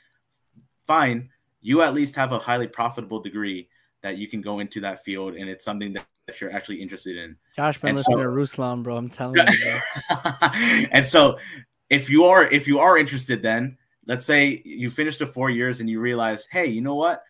Fine, 0.86 1.30
you 1.60 1.82
at 1.82 1.94
least 1.94 2.16
have 2.16 2.32
a 2.32 2.38
highly 2.38 2.66
profitable 2.66 3.20
degree 3.20 3.68
that 4.02 4.16
you 4.16 4.28
can 4.28 4.40
go 4.40 4.60
into 4.60 4.80
that 4.80 5.04
field, 5.04 5.34
and 5.34 5.48
it's 5.48 5.64
something 5.64 5.92
that 5.92 6.06
that 6.30 6.40
you're 6.40 6.52
actually 6.52 6.80
interested 6.80 7.16
in. 7.16 7.36
Josh 7.56 7.80
been 7.80 7.90
and 7.90 7.98
listening 7.98 8.18
so, 8.18 8.22
to 8.22 8.28
Ruslan, 8.28 8.82
bro. 8.82 8.96
I'm 8.96 9.10
telling 9.10 9.36
you. 9.36 9.78
and 10.92 11.04
so 11.04 11.38
if 11.88 12.08
you 12.08 12.24
are 12.24 12.44
if 12.44 12.68
you 12.68 12.78
are 12.78 12.96
interested, 12.96 13.42
then 13.42 13.76
let's 14.06 14.26
say 14.26 14.62
you 14.64 14.90
finish 14.90 15.16
the 15.16 15.26
four 15.26 15.50
years 15.50 15.80
and 15.80 15.90
you 15.90 16.00
realize, 16.00 16.46
hey, 16.50 16.66
you 16.66 16.80
know 16.80 16.94
what? 16.94 17.22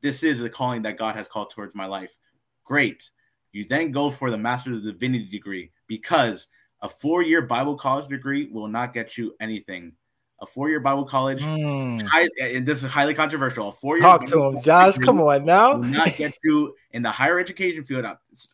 This 0.00 0.22
is 0.22 0.40
the 0.40 0.50
calling 0.50 0.82
that 0.82 0.98
God 0.98 1.16
has 1.16 1.28
called 1.28 1.50
towards 1.50 1.74
my 1.74 1.86
life. 1.86 2.16
Great. 2.64 3.10
You 3.52 3.66
then 3.66 3.90
go 3.90 4.10
for 4.10 4.30
the 4.30 4.38
Master's 4.38 4.78
of 4.78 4.84
Divinity 4.84 5.26
degree 5.26 5.70
because 5.86 6.46
a 6.80 6.88
four-year 6.88 7.42
Bible 7.42 7.76
college 7.76 8.08
degree 8.08 8.48
will 8.52 8.68
not 8.68 8.92
get 8.92 9.16
you 9.16 9.34
anything 9.40 9.92
a 10.40 10.46
four-year 10.46 10.80
Bible 10.80 11.04
college. 11.04 11.42
Mm. 11.42 12.02
High, 12.02 12.28
and 12.40 12.66
this 12.66 12.82
is 12.82 12.90
highly 12.90 13.14
controversial. 13.14 13.68
A 13.68 13.72
four-year 13.72 14.02
talk 14.02 14.20
Bible 14.20 14.32
to 14.32 14.56
him, 14.56 14.62
Josh. 14.62 14.96
Come 14.98 15.20
on 15.20 15.44
now. 15.44 15.76
not 15.76 16.16
get 16.16 16.34
you 16.42 16.74
in 16.92 17.02
the 17.02 17.10
higher 17.10 17.38
education 17.38 17.84
field. 17.84 18.04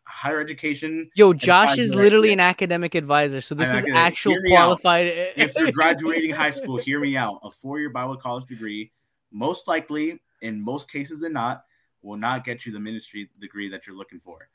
Higher 0.04 0.40
education. 0.40 1.10
Yo, 1.14 1.32
Josh 1.32 1.78
is 1.78 1.94
literally 1.94 2.32
an 2.32 2.40
academic 2.40 2.94
advisor, 2.94 3.40
so 3.40 3.54
this 3.54 3.72
is 3.72 3.84
actual 3.92 4.36
qualified. 4.48 5.06
if 5.36 5.54
you're 5.58 5.72
graduating 5.72 6.30
high 6.30 6.50
school, 6.50 6.76
hear 6.76 7.00
me 7.00 7.16
out. 7.16 7.40
A 7.42 7.50
four-year 7.50 7.90
Bible 7.90 8.16
college 8.16 8.46
degree, 8.46 8.92
most 9.32 9.66
likely, 9.66 10.20
in 10.42 10.60
most 10.60 10.90
cases 10.90 11.20
than 11.20 11.32
not, 11.32 11.64
will 12.02 12.16
not 12.16 12.44
get 12.44 12.64
you 12.64 12.72
the 12.72 12.80
ministry 12.80 13.28
degree 13.40 13.68
that 13.68 13.86
you're 13.86 13.96
looking 13.96 14.20
for. 14.20 14.48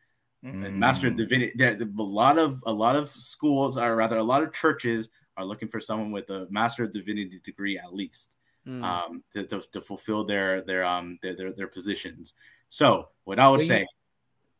Mm. 0.43 0.73
Master 0.75 1.07
of 1.07 1.15
Divinity. 1.15 1.53
A 1.59 1.85
lot 1.97 2.37
of 2.37 2.63
a 2.67 2.71
lot 2.71 2.95
of 2.95 3.09
schools, 3.09 3.77
or 3.77 3.95
rather, 3.95 4.17
a 4.17 4.23
lot 4.23 4.43
of 4.43 4.53
churches 4.53 5.09
are 5.37 5.45
looking 5.45 5.67
for 5.67 5.79
someone 5.79 6.11
with 6.11 6.29
a 6.29 6.47
Master 6.49 6.83
of 6.83 6.93
Divinity 6.93 7.41
degree 7.43 7.77
at 7.77 7.93
least 7.93 8.29
mm. 8.67 8.83
um, 8.83 9.23
to, 9.31 9.45
to, 9.45 9.61
to, 9.71 9.81
fulfill 9.81 10.23
their 10.23 10.61
their 10.61 10.83
um 10.83 11.19
their 11.21 11.35
their, 11.35 11.53
their 11.53 11.67
positions. 11.67 12.33
So 12.69 13.09
what 13.23 13.39
I 13.39 13.49
would 13.49 13.59
well, 13.59 13.67
say, 13.67 13.87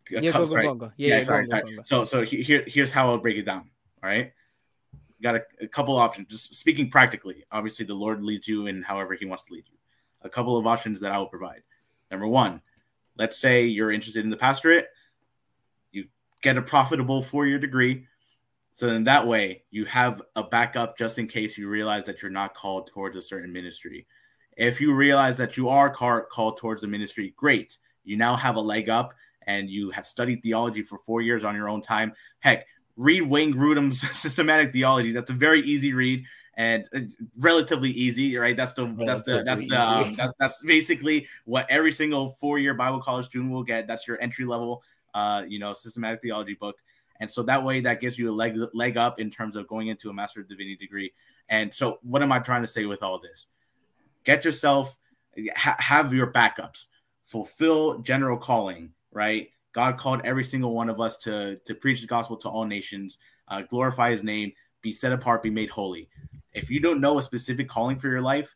yeah, 0.10 0.32
go, 0.32 0.46
go, 0.46 0.74
go, 0.76 0.92
yeah, 0.98 1.18
yeah, 1.18 1.24
sorry, 1.24 1.48
sorry. 1.48 1.78
So 1.86 2.06
so 2.06 2.22
here 2.24 2.64
here's 2.68 2.92
how 2.92 3.12
I'll 3.12 3.18
break 3.18 3.38
it 3.38 3.46
down. 3.46 3.70
All 4.04 4.10
right, 4.10 4.32
got 5.22 5.36
a, 5.36 5.44
a 5.62 5.68
couple 5.68 5.96
options. 5.98 6.30
Just 6.30 6.54
speaking 6.54 6.90
practically, 6.90 7.46
obviously 7.52 7.86
the 7.86 7.96
Lord 7.96 8.24
leads 8.24 8.48
you 8.48 8.68
in 8.68 8.84
however 8.84 9.16
He 9.16 9.26
wants 9.26 9.44
to 9.44 9.54
lead 9.54 9.66
you. 9.68 9.78
A 10.22 10.30
couple 10.30 10.58
of 10.58 10.68
options 10.68 11.00
that 11.02 11.12
I 11.12 11.18
will 11.18 11.28
provide. 11.28 11.64
Number 12.12 12.28
one, 12.28 12.62
let's 13.18 13.38
say 13.38 13.64
you're 13.64 13.92
interested 13.92 14.24
in 14.24 14.30
the 14.30 14.38
pastorate, 14.38 14.88
you 15.92 16.06
get 16.42 16.58
a 16.58 16.62
profitable 16.62 17.22
four 17.22 17.46
year 17.46 17.60
degree 17.60 18.08
so 18.76 18.88
then 18.88 19.06
that 19.06 19.26
way 19.26 19.64
you 19.72 19.86
have 19.86 20.22
a 20.36 20.44
backup 20.44 20.98
just 20.98 21.18
in 21.18 21.28
case 21.28 21.58
you 21.58 21.70
realize 21.70 22.04
that 22.04 22.22
you're 22.22 22.30
not 22.30 22.54
called 22.54 22.88
towards 22.88 23.16
a 23.16 23.22
certain 23.22 23.52
ministry. 23.52 24.06
If 24.58 24.82
you 24.82 24.94
realize 24.94 25.38
that 25.38 25.56
you 25.56 25.70
are 25.70 25.90
called 25.90 26.58
towards 26.58 26.82
the 26.82 26.88
ministry, 26.88 27.34
great. 27.38 27.78
You 28.04 28.18
now 28.18 28.36
have 28.36 28.58
a 28.58 28.62
leg 28.62 28.90
up 28.90 29.14
and 29.48 29.70
you 29.70 29.92
have 29.92 30.06
studied 30.06 30.44
theology 30.44 30.82
for 30.82 30.98
four 30.98 31.22
years 31.22 31.46
on 31.46 31.56
your 31.56 31.70
own 31.70 31.82
time. 31.82 32.12
Heck, 32.40 32.68
read 32.98 33.22
Wayne 33.24 33.54
Grudem's 33.54 34.02
systematic 34.20 34.74
theology. 34.74 35.14
That's 35.14 35.32
a 35.32 35.36
very 35.36 35.62
easy 35.62 35.94
read 35.94 36.26
and 36.58 36.86
relatively 37.38 37.92
easy, 37.92 38.38
right? 38.38 38.58
That's 38.58 38.74
the 38.74 38.88
that's 39.06 39.24
the 39.24 39.44
that's 39.46 39.62
the 39.62 39.76
um, 39.76 40.16
that's, 40.16 40.34
that's 40.38 40.64
basically 40.64 41.28
what 41.46 41.66
every 41.70 41.94
single 41.94 42.28
four 42.28 42.60
year 42.60 42.74
Bible 42.74 43.02
college 43.02 43.28
student 43.28 43.54
will 43.54 43.64
get. 43.64 43.88
That's 43.88 44.06
your 44.06 44.22
entry 44.22 44.44
level, 44.44 44.84
uh, 45.14 45.44
you 45.48 45.60
know, 45.60 45.72
systematic 45.72 46.22
theology 46.22 46.56
book 46.56 46.76
And 47.20 47.32
so 47.32 47.44
that 47.44 47.64
way, 47.64 47.80
that 47.82 48.02
gives 48.02 48.18
you 48.18 48.30
a 48.30 48.34
leg 48.34 48.58
leg 48.74 48.98
up 48.98 49.20
in 49.20 49.30
terms 49.32 49.56
of 49.56 49.68
going 49.68 49.88
into 49.88 50.10
a 50.10 50.14
Master 50.14 50.42
of 50.42 50.50
Divinity 50.50 50.76
degree. 50.76 51.14
And 51.50 51.74
so, 51.74 52.00
what 52.02 52.22
am 52.22 52.32
I 52.32 52.40
trying 52.40 52.62
to 52.62 52.68
say 52.68 52.86
with 52.86 53.04
all 53.04 53.20
this? 53.20 53.48
Get 54.24 54.44
yourself 54.44 54.98
ha- 55.56 55.78
have 55.80 56.14
your 56.14 56.32
backups, 56.32 56.88
fulfill 57.26 58.00
general 58.00 58.38
calling, 58.38 58.92
right? 59.12 59.50
God 59.74 59.98
called 59.98 60.22
every 60.24 60.44
single 60.44 60.74
one 60.74 60.90
of 60.90 61.00
us 61.00 61.18
to 61.18 61.58
to 61.66 61.76
preach 61.76 62.02
the 62.02 62.08
gospel 62.08 62.38
to 62.38 62.50
all 62.50 62.66
nations, 62.66 63.18
uh, 63.48 63.62
glorify 63.62 64.12
His 64.12 64.24
name, 64.24 64.52
be 64.82 64.92
set 64.92 65.12
apart, 65.12 65.44
be 65.44 65.50
made 65.50 65.70
holy. 65.70 66.10
If 66.54 66.70
you 66.70 66.80
don't 66.80 67.02
know 67.02 67.18
a 67.18 67.22
specific 67.22 67.68
calling 67.68 67.98
for 67.98 68.08
your 68.08 68.22
life, 68.22 68.56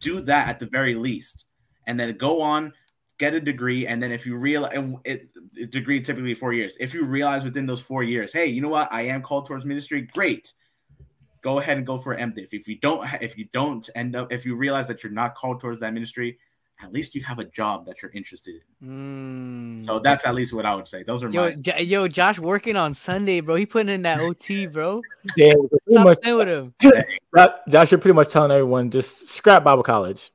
do 0.00 0.20
that 0.22 0.48
at 0.48 0.60
the 0.60 0.66
very 0.66 0.94
least, 0.94 1.46
and 1.86 1.98
then 1.98 2.16
go 2.16 2.40
on 2.40 2.72
get 3.18 3.34
a 3.34 3.40
degree, 3.40 3.86
and 3.86 4.02
then 4.02 4.12
if 4.12 4.24
you 4.24 4.36
realize 4.36 4.72
it, 5.04 5.28
it 5.54 5.70
degree 5.70 6.00
typically 6.00 6.34
four 6.34 6.52
years. 6.52 6.76
If 6.80 6.94
you 6.94 7.04
realize 7.04 7.44
within 7.44 7.66
those 7.66 7.82
four 7.82 8.02
years, 8.02 8.32
hey, 8.32 8.46
you 8.46 8.60
know 8.60 8.68
what, 8.68 8.88
I 8.92 9.02
am 9.02 9.22
called 9.22 9.46
towards 9.46 9.64
ministry, 9.64 10.02
great. 10.02 10.52
Go 11.42 11.58
ahead 11.58 11.76
and 11.76 11.86
go 11.86 11.98
for 11.98 12.16
MDiv. 12.16 12.48
If 12.52 12.66
you 12.66 12.78
don't, 12.78 13.06
if 13.20 13.36
you 13.38 13.48
don't 13.52 13.88
end 13.94 14.16
up, 14.16 14.32
if 14.32 14.44
you 14.46 14.56
realize 14.56 14.86
that 14.88 15.02
you're 15.02 15.12
not 15.12 15.34
called 15.34 15.60
towards 15.60 15.80
that 15.80 15.92
ministry, 15.92 16.38
at 16.80 16.92
least 16.92 17.14
you 17.14 17.22
have 17.24 17.38
a 17.38 17.44
job 17.44 17.86
that 17.86 18.02
you're 18.02 18.10
interested 18.12 18.54
in. 18.80 19.80
Mm. 19.80 19.84
So 19.84 19.98
that's 19.98 20.24
at 20.26 20.34
least 20.34 20.52
what 20.52 20.64
I 20.64 20.74
would 20.74 20.86
say. 20.86 21.02
Those 21.02 21.24
are 21.24 21.28
yo, 21.28 21.42
my 21.42 21.50
J- 21.54 21.82
yo, 21.82 22.06
Josh 22.08 22.38
working 22.38 22.76
on 22.76 22.94
Sunday, 22.94 23.40
bro. 23.40 23.56
He 23.56 23.66
putting 23.66 23.92
in 23.92 24.02
that 24.02 24.20
OT, 24.20 24.66
bro. 24.72 25.02
Yeah, 25.36 25.54
Stop 25.90 26.04
much, 26.04 26.18
with 26.24 26.48
him. 26.48 26.74
Josh, 27.68 27.90
you're 27.90 27.98
pretty 27.98 28.14
much 28.14 28.28
telling 28.28 28.50
everyone 28.50 28.90
just 28.90 29.28
scrap 29.28 29.64
Bible 29.64 29.82
college. 29.82 30.30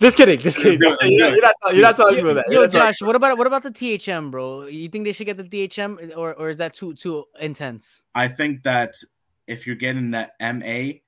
Just 0.00 0.16
kidding, 0.16 0.38
just 0.38 0.58
kidding. 0.58 0.80
you're, 0.80 1.40
not, 1.40 1.54
you're 1.72 1.82
not 1.82 1.96
talking 1.96 2.20
about 2.20 2.34
that. 2.34 2.46
Yo, 2.50 2.66
Josh, 2.66 3.00
what 3.02 3.16
about 3.16 3.38
what 3.38 3.46
about 3.46 3.62
the 3.62 3.70
THM, 3.70 4.30
bro? 4.30 4.66
You 4.66 4.88
think 4.88 5.04
they 5.04 5.12
should 5.12 5.26
get 5.26 5.36
the 5.36 5.44
THM, 5.44 6.16
or 6.16 6.34
or 6.34 6.48
is 6.48 6.58
that 6.58 6.74
too 6.74 6.94
too 6.94 7.24
intense? 7.40 8.02
I 8.14 8.28
think 8.28 8.62
that 8.62 8.94
if 9.46 9.66
you're 9.66 9.76
getting 9.76 10.12
that 10.12 10.32
MA, 10.40 10.98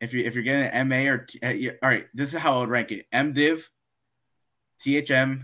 if 0.00 0.12
you 0.12 0.24
if 0.24 0.34
you're 0.34 0.44
getting 0.44 0.64
an 0.64 0.88
MA 0.88 1.10
or 1.10 1.26
uh, 1.42 1.52
all 1.82 1.88
right, 1.88 2.06
this 2.14 2.34
is 2.34 2.40
how 2.40 2.56
I 2.56 2.60
would 2.60 2.68
rank 2.68 2.90
it: 2.92 3.06
MDiv, 3.12 3.62
THM, 4.80 5.42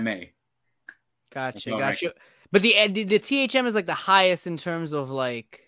MA. 0.00 0.16
Gotcha, 1.32 1.70
gotcha. 1.70 2.14
But 2.52 2.62
the, 2.62 2.74
the 2.88 3.04
the 3.04 3.18
THM 3.18 3.66
is 3.66 3.74
like 3.74 3.86
the 3.86 3.94
highest 3.94 4.46
in 4.46 4.56
terms 4.56 4.92
of 4.92 5.10
like 5.10 5.62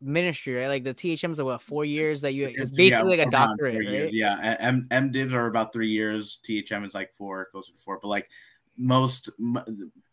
ministry, 0.00 0.54
right? 0.54 0.68
Like 0.68 0.84
the 0.84 0.94
THM 0.94 1.30
is 1.30 1.38
like 1.38 1.46
what 1.46 1.62
four 1.62 1.84
years 1.84 2.20
that 2.22 2.32
you 2.32 2.46
it's, 2.46 2.60
it's 2.60 2.76
basically 2.76 3.16
yeah, 3.16 3.24
like 3.24 3.28
a 3.28 3.30
doctorate, 3.30 3.74
right? 3.74 3.88
Years. 3.88 4.12
Yeah, 4.12 4.56
M 4.60 4.86
M 4.90 5.10
divs 5.10 5.34
are 5.34 5.46
about 5.46 5.72
three 5.72 5.90
years. 5.90 6.38
THM 6.46 6.86
is 6.86 6.94
like 6.94 7.12
four, 7.14 7.48
closer 7.50 7.72
to 7.72 7.78
four. 7.78 7.98
But 8.00 8.08
like 8.08 8.28
most, 8.76 9.30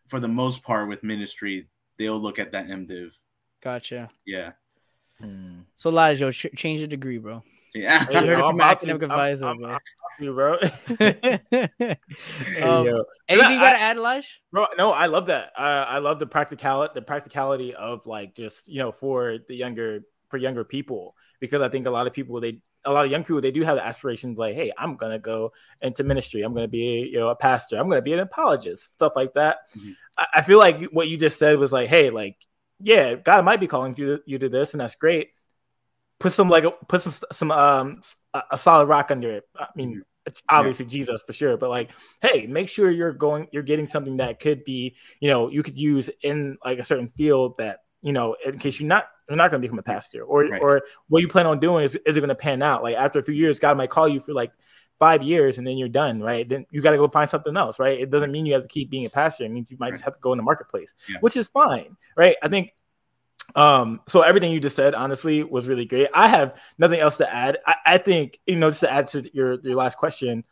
for 0.08 0.20
the 0.20 0.28
most 0.28 0.64
part, 0.64 0.90
with 0.90 1.04
ministry, 1.04 1.68
they'll 1.98 2.20
look 2.20 2.40
at 2.40 2.52
that 2.52 2.70
M 2.70 2.86
div. 2.86 3.16
Gotcha. 3.62 4.10
Yeah. 4.26 4.52
Hmm. 5.20 5.62
So 5.76 5.92
Lajo, 5.92 6.32
ch- 6.32 6.56
change 6.58 6.82
the 6.82 6.88
degree, 6.88 7.18
bro. 7.18 7.44
Yeah, 7.76 8.06
I 8.10 8.14
heard 8.14 8.30
it 8.30 8.38
from 8.38 8.62
academic 8.62 9.02
to, 9.02 9.06
advisor, 9.06 9.48
I'm, 9.48 9.64
I'm, 9.66 9.80
I'm, 10.20 10.34
bro. 10.34 10.54
um, 10.62 10.70
anything 13.28 13.52
you 13.52 13.60
got 13.60 13.74
to 13.74 13.82
add, 13.82 13.98
Elijah? 13.98 14.30
Bro, 14.50 14.68
no, 14.78 14.92
I 14.92 15.08
love 15.08 15.26
that. 15.26 15.52
Uh, 15.58 15.86
I 15.88 15.98
love 15.98 16.20
the 16.20 16.26
practicality, 16.26 16.94
the 16.96 17.02
practicality 17.02 17.76
of 17.76 18.06
like 18.06 18.34
just 18.34 18.70
you 18.70 18.80
know 18.80 18.94
for 18.94 19.40
the 19.50 19.56
younger 19.56 20.06
for 20.30 20.38
younger 20.38 20.64
people 20.64 21.16
because 21.42 21.62
I 21.62 21.68
think 21.68 21.86
a 21.86 21.90
lot 21.90 22.08
of 22.08 22.14
people 22.14 22.40
they 22.40 22.62
a 22.86 22.94
lot 22.94 23.04
of 23.04 23.12
young 23.12 23.26
people 23.26 23.42
they 23.42 23.52
do 23.52 23.64
have 23.64 23.76
the 23.76 23.86
aspirations 23.86 24.38
like, 24.38 24.56
hey, 24.56 24.72
I'm 24.78 24.96
gonna 24.96 25.20
go 25.20 25.52
into 25.82 26.06
ministry. 26.06 26.44
I'm 26.44 26.54
gonna 26.54 26.70
be 26.70 27.10
you 27.12 27.20
know 27.20 27.28
a 27.28 27.36
pastor. 27.36 27.76
I'm 27.76 27.90
gonna 27.90 28.02
be 28.02 28.14
an 28.14 28.20
apologist, 28.20 28.94
stuff 28.94 29.14
like 29.18 29.34
that. 29.34 29.58
Mm-hmm. 29.78 29.92
I, 30.18 30.26
I 30.36 30.42
feel 30.44 30.60
like 30.60 30.82
what 30.94 31.10
you 31.10 31.18
just 31.18 31.38
said 31.38 31.60
was 31.60 31.74
like, 31.74 31.90
hey, 31.90 32.10
like 32.10 32.38
yeah, 32.80 33.16
God 33.16 33.44
might 33.44 33.60
be 33.60 33.68
calling 33.68 33.96
you 33.98 34.22
you 34.26 34.40
to 34.40 34.48
this, 34.48 34.74
and 34.74 34.80
that's 34.80 34.96
great 34.96 35.32
put 36.20 36.32
some 36.32 36.50
like 36.50 36.66
put 36.88 37.02
some 37.02 37.14
some 37.32 37.52
um 37.52 38.02
a 38.52 38.58
solid 38.58 38.88
rock 38.88 39.12
under 39.12 39.32
it. 39.32 39.44
I 39.58 39.68
mean, 39.76 40.04
obviously 40.50 40.86
yeah. 40.86 40.92
Jesus 40.92 41.24
for 41.24 41.34
sure, 41.34 41.58
but 41.58 41.70
like, 41.70 41.92
hey, 42.22 42.48
make 42.48 42.70
sure 42.70 42.92
you're 42.92 43.14
going, 43.14 43.48
you're 43.52 43.64
getting 43.64 43.86
something 43.86 44.18
that 44.18 44.40
could 44.40 44.64
be, 44.64 44.96
you 45.20 45.30
know, 45.30 45.50
you 45.50 45.64
could 45.64 45.80
use 45.80 46.10
in 46.22 46.58
like 46.64 46.80
a 46.80 46.84
certain 46.84 47.08
field 47.08 47.58
that 47.58 47.80
you 48.02 48.14
know, 48.14 48.36
in 48.46 48.60
case 48.60 48.80
you're 48.80 48.88
not 48.88 49.08
you're 49.28 49.36
not 49.38 49.50
going 49.50 49.60
to 49.60 49.66
become 49.68 49.80
a 49.80 49.84
pastor, 49.84 50.24
or 50.24 50.46
right. 50.46 50.62
or 50.62 50.84
what 51.08 51.22
you 51.22 51.28
plan 51.28 51.48
on 51.48 51.60
doing 51.60 51.84
is 51.84 51.96
is 52.06 52.18
it 52.18 52.20
going 52.20 52.30
to 52.30 52.36
pan 52.36 52.62
out? 52.62 52.84
Like 52.84 52.96
after 52.96 53.20
a 53.20 53.24
few 53.24 53.34
years, 53.34 53.60
God 53.60 53.78
might 53.78 53.90
call 53.90 54.08
you 54.08 54.20
for 54.20 54.34
like 54.34 54.52
five 55.00 55.24
years 55.24 55.58
and 55.58 55.68
then 55.68 55.78
you're 55.78 55.90
done, 55.90 56.22
right? 56.22 56.48
Then 56.48 56.66
you 56.72 56.82
got 56.82 56.92
to 56.92 56.98
go 56.98 57.08
find 57.08 57.30
something 57.30 57.58
else, 57.58 57.80
right? 57.80 58.00
It 58.00 58.12
doesn't 58.12 58.32
mean 58.32 58.46
you 58.46 58.54
have 58.54 58.62
to 58.62 58.68
keep 58.68 58.90
being 58.90 59.06
a 59.06 59.10
pastor. 59.10 59.44
It 59.44 59.50
means 59.50 59.72
you 59.72 59.78
might 59.80 59.88
right. 59.88 59.94
just 59.94 60.06
have 60.06 60.14
to 60.14 60.20
go 60.22 60.32
in 60.34 60.38
the 60.38 60.44
marketplace, 60.44 60.94
yeah. 61.10 61.18
which 61.20 61.36
is 61.36 61.48
fine, 61.48 61.98
right? 62.16 62.38
I 62.44 62.48
think 62.48 62.74
um, 63.54 64.02
so 64.08 64.22
everything 64.22 64.52
you 64.52 64.60
just 64.60 64.76
said, 64.76 64.96
honestly, 64.96 65.44
was 65.44 65.68
really 65.68 65.86
great. 65.86 66.10
I 66.14 66.28
have 66.28 66.58
nothing 66.78 67.00
else 67.00 67.18
to 67.18 67.32
add. 67.32 67.60
I, 67.66 67.76
I 67.86 67.98
think, 67.98 68.40
you 68.46 68.56
know, 68.56 68.70
just 68.70 68.82
to 68.82 68.92
add 68.92 69.08
to 69.10 69.30
your, 69.34 69.60
your 69.62 69.76
last 69.76 69.98
question, 69.98 70.44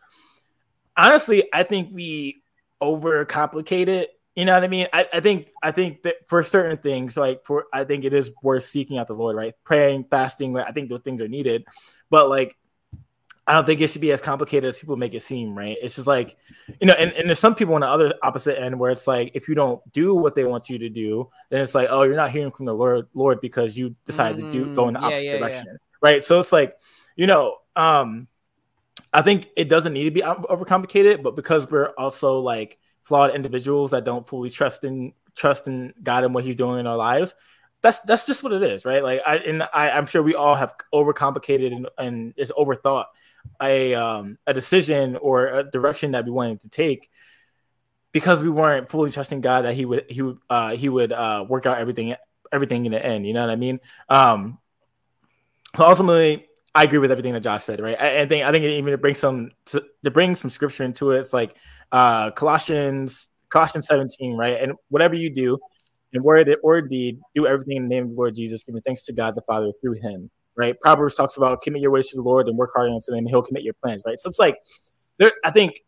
honestly, 0.96 1.50
I 1.52 1.64
think 1.64 1.90
we 1.92 2.44
overcomplicate 2.82 3.88
it. 3.88 4.12
You 4.36 4.46
know 4.46 4.54
what 4.54 4.64
I 4.64 4.68
mean? 4.68 4.88
I, 4.92 5.06
I 5.14 5.20
think 5.20 5.50
I 5.62 5.72
think 5.72 6.04
that 6.04 6.16
for 6.28 6.42
certain 6.42 6.78
things, 6.78 7.16
like 7.16 7.46
for 7.46 7.66
I 7.72 7.84
think 7.84 8.04
it 8.04 8.16
is 8.16 8.32
worth 8.42 8.64
seeking 8.66 8.98
out 8.98 9.06
the 9.06 9.14
Lord, 9.14 9.36
right? 9.36 9.54
Praying, 9.64 10.06
fasting, 10.10 10.58
I 10.58 10.72
think 10.72 10.90
those 10.90 11.02
things 11.02 11.22
are 11.22 11.28
needed. 11.28 11.66
But 12.10 12.30
like 12.30 12.58
I 13.46 13.54
don't 13.54 13.66
think 13.66 13.82
it 13.82 13.88
should 13.88 14.02
be 14.02 14.14
as 14.14 14.22
complicated 14.22 14.70
as 14.70 14.80
people 14.80 14.96
make 14.96 15.14
it 15.14 15.22
seem, 15.22 15.58
right? 15.58 15.76
It's 15.82 15.96
just 15.96 16.08
like, 16.08 16.38
you 16.80 16.88
know, 16.88 16.94
and, 16.94 17.12
and 17.12 17.28
there's 17.28 17.40
some 17.40 17.56
people 17.56 17.76
on 17.76 17.82
the 17.82 17.88
other 17.88 18.14
opposite 18.24 18.58
end 18.58 18.80
where 18.80 18.90
it's 18.90 19.06
like, 19.06 19.32
if 19.34 19.50
you 19.50 19.56
don't 19.56 19.82
do 19.92 20.16
what 20.16 20.34
they 20.34 20.46
want 20.46 20.70
you 20.70 20.78
to 20.80 20.90
do, 20.90 21.30
then 21.50 21.62
it's 21.62 21.76
like, 21.76 21.90
oh, 21.92 22.04
you're 22.04 22.16
not 22.16 22.32
hearing 22.32 22.52
from 22.52 22.68
the 22.68 22.74
Lord, 22.74 23.08
Lord, 23.14 23.42
because 23.42 23.78
you 23.78 23.96
decided 24.06 24.38
mm-hmm. 24.38 24.52
to 24.52 24.66
do 24.66 24.76
go 24.76 24.88
in 24.88 24.94
the 24.94 25.02
mm, 25.02 25.04
opposite 25.04 25.26
yeah, 25.26 25.32
yeah, 25.34 25.38
direction, 25.40 25.66
yeah. 25.68 25.78
right? 26.02 26.24
So 26.24 26.40
it's 26.40 26.54
like, 26.54 26.74
you 27.18 27.28
know, 27.28 27.58
um, 27.76 28.30
I 29.12 29.22
think 29.22 29.50
it 29.58 29.68
doesn't 29.68 29.92
need 29.92 30.06
to 30.06 30.12
be 30.12 30.22
overcomplicated, 30.22 31.22
but 31.22 31.36
because 31.36 31.70
we're 31.70 31.90
also 31.98 32.40
like 32.40 32.80
flawed 33.02 33.36
individuals 33.36 33.92
that 33.92 34.06
don't 34.06 34.28
fully 34.28 34.50
trust 34.50 34.86
in 34.86 35.14
trust 35.36 35.68
in 35.68 35.94
God 36.02 36.24
and 36.24 36.34
what 36.34 36.46
He's 36.46 36.56
doing 36.56 36.80
in 36.80 36.88
our 36.88 36.98
lives, 36.98 37.36
that's 37.82 38.00
that's 38.00 38.26
just 38.26 38.42
what 38.42 38.54
it 38.54 38.64
is, 38.64 38.86
right? 38.86 39.04
Like 39.04 39.22
I 39.26 39.38
and 39.38 39.64
I, 39.64 39.92
I'm 39.92 40.08
sure 40.08 40.24
we 40.24 40.34
all 40.34 40.56
have 40.56 40.74
overcomplicated 40.94 41.76
and, 41.76 41.90
and 41.98 42.34
is 42.38 42.54
overthought 42.58 43.06
a 43.62 43.96
um, 43.96 44.38
a 44.46 44.54
decision 44.54 45.16
or 45.16 45.48
a 45.48 45.64
direction 45.64 46.12
that 46.12 46.26
we 46.26 46.32
wanted 46.32 46.62
to 46.62 46.70
take 46.70 47.10
because 48.12 48.44
we 48.44 48.50
weren't 48.50 48.90
fully 48.90 49.12
trusting 49.12 49.42
God 49.42 49.64
that 49.64 49.74
He 49.74 49.86
would 49.86 50.06
He 50.10 50.22
would 50.22 50.38
uh, 50.50 50.76
He 50.76 50.90
would 50.90 51.12
uh, 51.12 51.46
work 51.48 51.66
out 51.66 51.78
everything 51.78 52.16
everything 52.52 52.86
in 52.86 52.92
the 52.92 53.04
end. 53.04 53.26
You 53.26 53.34
know 53.34 53.42
what 53.42 53.50
I 53.50 53.56
mean? 53.56 53.80
Um, 54.10 54.60
so 55.76 55.88
ultimately, 55.88 56.46
I 56.76 56.84
agree 56.84 57.00
with 57.00 57.12
everything 57.12 57.34
that 57.34 57.42
Josh 57.42 57.64
said. 57.64 57.80
Right? 57.80 58.00
I, 58.00 58.22
I 58.22 58.28
think 58.28 58.46
I 58.46 58.52
think 58.52 58.66
it 58.66 58.78
even 58.78 59.00
brings 59.00 59.20
some 59.20 59.52
to, 59.68 59.84
to 60.04 60.12
bring 60.12 60.36
some 60.36 60.50
scripture 60.50 60.84
into 60.84 61.12
it. 61.12 61.20
It's 61.20 61.34
like 61.34 61.56
uh, 61.92 62.32
Colossians 62.32 63.28
Colossians 63.50 63.88
17, 63.88 64.36
right? 64.36 64.62
And 64.62 64.74
whatever 64.90 65.14
you 65.14 65.30
do, 65.30 65.60
in 66.12 66.24
word 66.24 66.50
or 66.64 66.82
deed, 66.82 67.20
do 67.36 67.46
everything 67.46 67.78
in 67.78 67.84
the 67.84 67.90
name 67.90 68.04
of 68.06 68.10
the 68.12 68.16
Lord 68.16 68.36
Jesus, 68.36 68.64
giving 68.64 68.82
thanks 68.82 69.06
to 69.06 69.14
God 69.14 69.36
the 69.36 69.42
Father 69.42 69.72
through 69.82 69.94
Him 69.94 70.32
right? 70.56 70.80
Proverbs 70.80 71.16
talks 71.16 71.38
about 71.38 71.62
commit 71.62 71.82
your 71.82 71.92
ways 71.92 72.10
to 72.10 72.16
the 72.16 72.22
Lord 72.22 72.48
and 72.48 72.58
work 72.58 72.72
hard 72.74 72.90
unto 72.90 73.12
Him, 73.12 73.20
and 73.20 73.30
He'll 73.30 73.42
commit 73.42 73.64
your 73.64 73.74
plans, 73.74 74.04
right? 74.06 74.20
So 74.20 74.30
it's 74.30 74.40
like 74.40 74.58
there. 75.18 75.32
I 75.44 75.52
think 75.52 75.80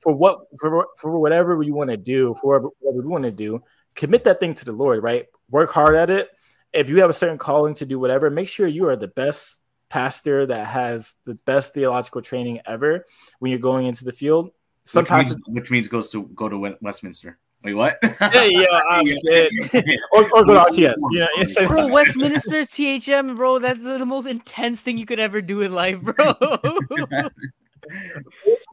for 0.00 0.12
what 0.12 0.40
for 0.60 0.86
for 0.98 1.18
whatever 1.18 1.60
you 1.62 1.74
want 1.74 1.90
to 1.90 1.96
do, 1.96 2.34
for 2.40 2.60
whatever 2.80 3.02
we 3.02 3.08
want 3.08 3.24
to 3.24 3.30
do, 3.30 3.62
commit 3.94 4.24
that 4.24 4.40
thing 4.40 4.54
to 4.54 4.64
the 4.64 4.72
Lord, 4.72 5.02
right? 5.02 5.26
Work 5.50 5.72
hard 5.72 5.94
at 5.94 6.10
it. 6.10 6.28
If 6.72 6.90
you 6.90 7.00
have 7.00 7.10
a 7.10 7.14
certain 7.14 7.38
calling 7.38 7.74
to 7.74 7.86
do 7.86 7.98
whatever, 7.98 8.30
make 8.30 8.48
sure 8.48 8.66
you 8.66 8.88
are 8.88 8.96
the 8.96 9.08
best 9.08 9.58
pastor 9.88 10.46
that 10.46 10.66
has 10.66 11.14
the 11.24 11.34
best 11.34 11.72
theological 11.72 12.20
training 12.20 12.60
ever 12.66 13.06
when 13.38 13.50
you're 13.50 13.60
going 13.60 13.86
into 13.86 14.04
the 14.04 14.12
field. 14.12 14.50
Some 14.84 15.04
which, 15.04 15.08
pastors, 15.08 15.36
means, 15.36 15.60
which 15.60 15.70
means 15.70 15.88
goes 15.88 16.10
to 16.10 16.24
go 16.34 16.48
to 16.48 16.76
Westminster. 16.80 17.38
Wait, 17.64 17.74
what? 17.74 17.96
yeah, 18.20 18.44
yeah, 18.44 18.66
um, 18.90 19.02
yeah. 19.06 19.46
or, 20.12 20.22
or 20.34 20.44
go 20.44 20.52
to 20.52 20.70
RTS. 20.70 20.94
Yeah, 21.12 21.66
bro, 21.66 21.86
Westminster's 21.86 22.68
THM, 22.68 23.36
bro. 23.36 23.58
That's 23.58 23.82
the 23.82 24.04
most 24.04 24.26
intense 24.26 24.82
thing 24.82 24.98
you 24.98 25.06
could 25.06 25.18
ever 25.18 25.40
do 25.40 25.62
in 25.62 25.72
life, 25.72 25.98
bro. 26.02 26.14
but 26.40 27.32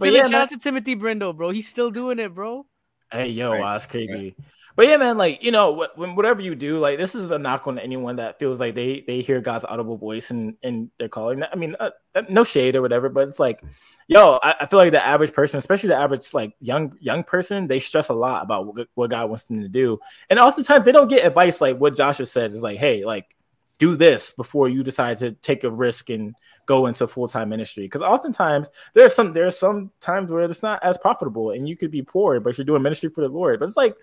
yeah, 0.02 0.24
shout 0.24 0.32
man. 0.32 0.42
out 0.42 0.50
to 0.50 0.58
Timothy 0.58 0.96
Brindle, 0.96 1.32
bro. 1.32 1.52
He's 1.52 1.70
still 1.70 1.89
doing 1.89 2.20
it, 2.20 2.36
bro. 2.36 2.66
Hey, 3.10 3.30
yo, 3.30 3.52
right. 3.52 3.62
wow, 3.62 3.72
that's 3.72 3.86
crazy. 3.86 4.36
Yeah. 4.38 4.46
But 4.76 4.88
yeah, 4.88 4.98
man, 4.98 5.18
like 5.18 5.44
you 5.44 5.52
know, 5.52 5.88
whatever 5.96 6.42
you 6.42 6.56
do, 6.56 6.80
like 6.80 6.98
this 6.98 7.16
is 7.16 7.32
a 7.32 7.38
knock 7.38 7.68
on 7.68 7.78
anyone 7.78 8.18
that 8.18 8.40
feels 8.40 8.60
like 8.60 8.76
they 8.76 9.04
they 9.06 9.22
hear 9.22 9.42
God's 9.42 9.66
audible 9.66 9.98
voice 9.98 10.32
and 10.32 10.56
and 10.64 10.90
they're 10.98 11.10
calling. 11.10 11.44
I 11.44 11.56
mean, 11.56 11.76
uh, 11.80 11.92
uh, 12.16 12.24
no 12.30 12.44
shade 12.44 12.76
or 12.76 12.82
whatever, 12.82 13.10
but 13.10 13.28
it's 13.28 13.40
like, 13.40 13.62
yo, 14.08 14.40
I, 14.42 14.56
I, 14.62 14.66
feel 14.66 14.80
like 14.80 14.92
the 14.92 15.06
average 15.06 15.34
person, 15.34 15.58
especially 15.58 15.90
the 15.90 15.98
average 15.98 16.34
like 16.34 16.54
young 16.60 16.98
young 17.00 17.24
person, 17.24 17.68
they 17.68 17.80
stress 17.80 18.10
a 18.10 18.14
lot 18.14 18.44
about 18.44 18.68
what, 18.68 18.88
what 18.96 19.10
God 19.10 19.30
wants 19.30 19.44
them 19.44 19.62
to 19.62 19.70
do, 19.70 20.00
and 20.30 20.40
oftentimes 20.40 20.86
they 20.86 20.92
don't 20.92 21.10
get 21.10 21.26
advice 21.26 21.60
like 21.62 21.78
what 21.78 21.96
Josh 21.96 22.20
has 22.20 22.32
said. 22.32 22.52
Is 22.52 22.64
like, 22.64 22.78
hey, 22.78 23.04
like 23.04 23.36
do 23.82 23.96
this 23.96 24.32
before 24.34 24.70
you 24.70 24.84
decide 24.84 25.18
to 25.18 25.32
take 25.32 25.64
a 25.64 25.72
risk 25.72 26.12
and 26.12 26.36
go 26.68 26.86
into 26.86 27.08
full-time 27.08 27.50
ministry. 27.50 27.84
Because 27.84 28.04
oftentimes 28.04 28.70
there's 28.94 29.16
some 29.16 29.34
there's 29.34 29.58
some 29.58 29.90
times 30.00 30.32
where 30.32 30.44
it's 30.44 30.62
not 30.62 30.84
as 30.84 31.00
profitable 31.00 31.50
and 31.50 31.68
you 31.68 31.76
could 31.76 31.90
be 31.90 32.04
poor 32.04 32.40
but 32.40 32.56
you're 32.56 32.64
doing 32.64 32.84
ministry 32.84 33.10
for 33.10 33.22
the 33.22 33.28
lord. 33.28 33.60
But 33.60 33.70
it's 33.70 33.78
like 33.78 33.98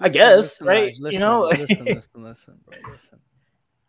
I 0.00 0.08
guess, 0.08 0.36
listen, 0.60 0.66
right? 0.66 0.96
Raj, 1.02 1.12
you 1.12 1.18
know, 1.18 1.42
listen, 1.48 1.84
listen, 1.84 2.22
listen, 2.22 2.58
bro, 2.66 2.78
listen, 2.90 3.18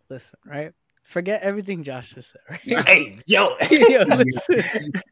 listen, 0.10 0.40
right? 0.46 0.72
Forget 1.04 1.42
everything 1.42 1.84
Josh 1.84 2.12
just 2.14 2.32
said, 2.34 2.42
right? 2.50 2.86
hey, 2.86 3.18
yo, 3.28 3.56
Yo, 3.72 4.04
listen. 4.08 4.64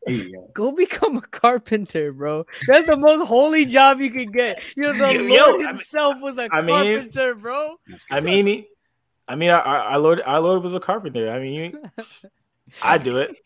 Hey, 0.06 0.28
yo. 0.30 0.50
Go 0.54 0.72
become 0.74 1.16
a 1.18 1.22
carpenter, 1.22 2.12
bro. 2.12 2.46
That's 2.68 2.86
the 2.86 2.98
most 2.98 3.26
holy 3.26 3.66
job 3.66 4.02
you 4.02 4.12
could 4.12 4.34
get. 4.34 4.62
You 4.76 4.84
know, 4.84 4.94
the 4.94 5.14
Yo, 5.14 5.20
Lord 5.22 5.32
yo, 5.32 5.46
I 5.46 5.58
mean- 5.58 5.68
himself 5.68 6.16
was 6.22 6.38
a 6.38 6.50
I 6.52 6.62
mean- 6.62 6.76
carpenter, 6.98 7.36
bro. 7.36 7.76
I 8.12 8.20
mean, 8.20 8.66
I 9.28 9.36
mean, 9.36 9.50
our 9.52 9.62
our 9.62 10.00
Lord, 10.00 10.22
our 10.26 10.40
Lord 10.42 10.64
was 10.64 10.74
a 10.74 10.80
carpenter. 10.82 11.32
I 11.32 11.40
mean, 11.40 11.54
you, 11.54 11.82
I 12.82 12.98
do 12.98 13.18
it. 13.18 13.38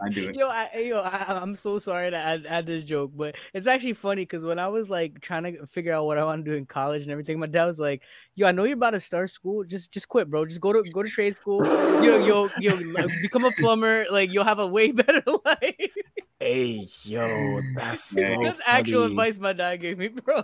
I 0.00 0.08
do 0.10 0.28
it. 0.28 0.36
Yo, 0.36 0.48
I, 0.48 0.68
yo, 0.78 0.98
I, 1.00 1.40
I'm 1.40 1.54
so 1.54 1.78
sorry 1.78 2.10
to 2.10 2.16
add, 2.16 2.46
add 2.46 2.66
this 2.66 2.84
joke, 2.84 3.12
but 3.14 3.36
it's 3.52 3.66
actually 3.66 3.94
funny 3.94 4.22
because 4.22 4.44
when 4.44 4.58
I 4.58 4.68
was 4.68 4.90
like 4.90 5.20
trying 5.20 5.44
to 5.44 5.66
figure 5.66 5.92
out 5.92 6.04
what 6.04 6.18
I 6.18 6.24
want 6.24 6.44
to 6.44 6.50
do 6.50 6.56
in 6.56 6.66
college 6.66 7.02
and 7.02 7.10
everything, 7.10 7.38
my 7.38 7.46
dad 7.46 7.64
was 7.64 7.80
like, 7.80 8.02
"Yo, 8.34 8.46
I 8.46 8.52
know 8.52 8.64
you're 8.64 8.74
about 8.74 8.90
to 8.90 9.00
start 9.00 9.30
school. 9.30 9.64
Just, 9.64 9.90
just 9.92 10.08
quit, 10.08 10.30
bro. 10.30 10.44
Just 10.44 10.60
go 10.60 10.72
to 10.72 10.82
go 10.92 11.02
to 11.02 11.08
trade 11.08 11.34
school. 11.34 11.64
Yo, 12.04 12.24
yo, 12.24 12.50
yo, 12.58 12.74
like, 12.74 13.10
become 13.22 13.44
a 13.44 13.50
plumber. 13.58 14.04
Like 14.10 14.30
you'll 14.30 14.44
have 14.44 14.58
a 14.58 14.66
way 14.66 14.92
better 14.92 15.22
life." 15.44 15.90
Hey, 16.38 16.86
yo, 17.04 17.60
that's 17.74 18.04
so. 18.10 18.20
That's 18.42 18.60
actual 18.66 19.04
advice 19.04 19.38
my 19.38 19.54
dad 19.54 19.76
gave 19.76 19.96
me, 19.96 20.08
bro. 20.08 20.42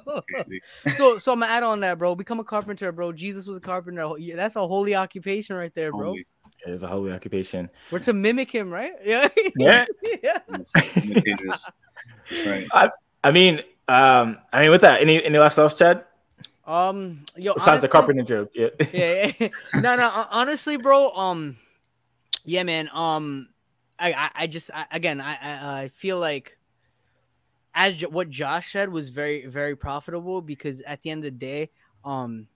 So, 0.96 1.18
so 1.18 1.32
I'm 1.32 1.40
gonna 1.40 1.52
add 1.52 1.62
on 1.62 1.80
that, 1.80 1.98
bro. 1.98 2.14
Become 2.14 2.40
a 2.40 2.44
carpenter, 2.44 2.92
bro. 2.92 3.12
Jesus 3.12 3.46
was 3.46 3.58
a 3.58 3.60
carpenter. 3.60 4.08
That's 4.34 4.56
a 4.56 4.66
holy 4.66 4.94
occupation 4.94 5.56
right 5.56 5.74
there, 5.74 5.92
bro. 5.92 6.06
Holy 6.06 6.26
It's 6.66 6.82
a 6.82 6.88
holy 6.88 7.12
occupation. 7.12 7.70
We're 7.90 8.00
to 8.00 8.12
mimic 8.12 8.50
him, 8.50 8.70
right? 8.70 8.92
Yeah, 9.04 9.28
Yeah. 9.56 9.86
yeah. 10.22 10.38
imitators. 11.02 11.64
Right. 12.46 12.66
I 13.24 13.30
mean, 13.30 13.62
um, 13.88 14.38
I 14.52 14.62
mean, 14.62 14.70
with 14.70 14.82
that, 14.82 15.00
any 15.00 15.22
any 15.24 15.38
last 15.38 15.56
thoughts, 15.56 15.74
Chad? 15.74 16.04
Um, 16.66 17.24
yo, 17.36 17.54
Besides 17.54 17.82
the 17.82 17.88
honestly- 17.88 17.88
carpenter 17.88 18.22
joke, 18.22 18.50
yeah. 18.54 18.68
yeah, 18.92 19.32
yeah. 19.40 19.48
no, 19.80 19.96
no. 19.96 20.26
Honestly, 20.30 20.76
bro. 20.76 21.10
Um, 21.10 21.56
yeah, 22.44 22.62
man. 22.62 22.88
Um, 22.92 23.48
I, 23.98 24.12
I, 24.12 24.30
I 24.34 24.46
just, 24.46 24.70
I, 24.72 24.86
again, 24.92 25.20
I, 25.20 25.32
I, 25.34 25.80
I 25.82 25.88
feel 25.88 26.18
like, 26.18 26.56
as 27.74 27.96
Jo- 27.96 28.08
what 28.08 28.30
Josh 28.30 28.72
said 28.72 28.88
was 28.90 29.08
very, 29.10 29.46
very 29.46 29.76
profitable 29.76 30.40
because 30.40 30.80
at 30.82 31.02
the 31.02 31.10
end 31.10 31.20
of 31.24 31.32
the 31.32 31.38
day, 31.38 31.70
um, 32.04 32.46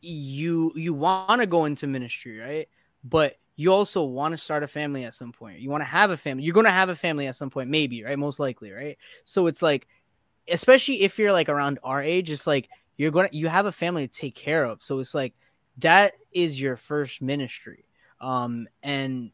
you 0.00 0.72
you 0.74 0.92
want 0.92 1.40
to 1.40 1.46
go 1.46 1.64
into 1.64 1.86
ministry, 1.86 2.38
right? 2.38 2.68
But 3.04 3.36
you 3.56 3.72
also 3.72 4.04
want 4.04 4.32
to 4.32 4.38
start 4.38 4.62
a 4.62 4.68
family 4.68 5.04
at 5.04 5.14
some 5.14 5.32
point. 5.32 5.60
You 5.60 5.70
want 5.70 5.82
to 5.82 5.86
have 5.86 6.10
a 6.10 6.16
family. 6.16 6.44
You're 6.44 6.54
going 6.54 6.66
to 6.66 6.70
have 6.70 6.88
a 6.88 6.94
family 6.94 7.26
at 7.26 7.36
some 7.36 7.50
point, 7.50 7.68
maybe, 7.68 8.02
right? 8.02 8.18
Most 8.18 8.38
likely, 8.38 8.70
right? 8.70 8.96
So 9.24 9.46
it's 9.46 9.62
like, 9.62 9.86
especially 10.48 11.02
if 11.02 11.18
you're 11.18 11.32
like 11.32 11.48
around 11.48 11.78
our 11.84 12.02
age, 12.02 12.30
it's 12.30 12.46
like 12.46 12.68
you're 12.96 13.10
going 13.10 13.28
to 13.28 13.36
you 13.36 13.48
have 13.48 13.66
a 13.66 13.72
family 13.72 14.08
to 14.08 14.12
take 14.12 14.34
care 14.34 14.64
of. 14.64 14.82
So 14.82 14.98
it's 14.98 15.14
like 15.14 15.34
that 15.78 16.14
is 16.32 16.60
your 16.60 16.76
first 16.76 17.22
ministry. 17.22 17.84
Um 18.20 18.68
and 18.82 19.32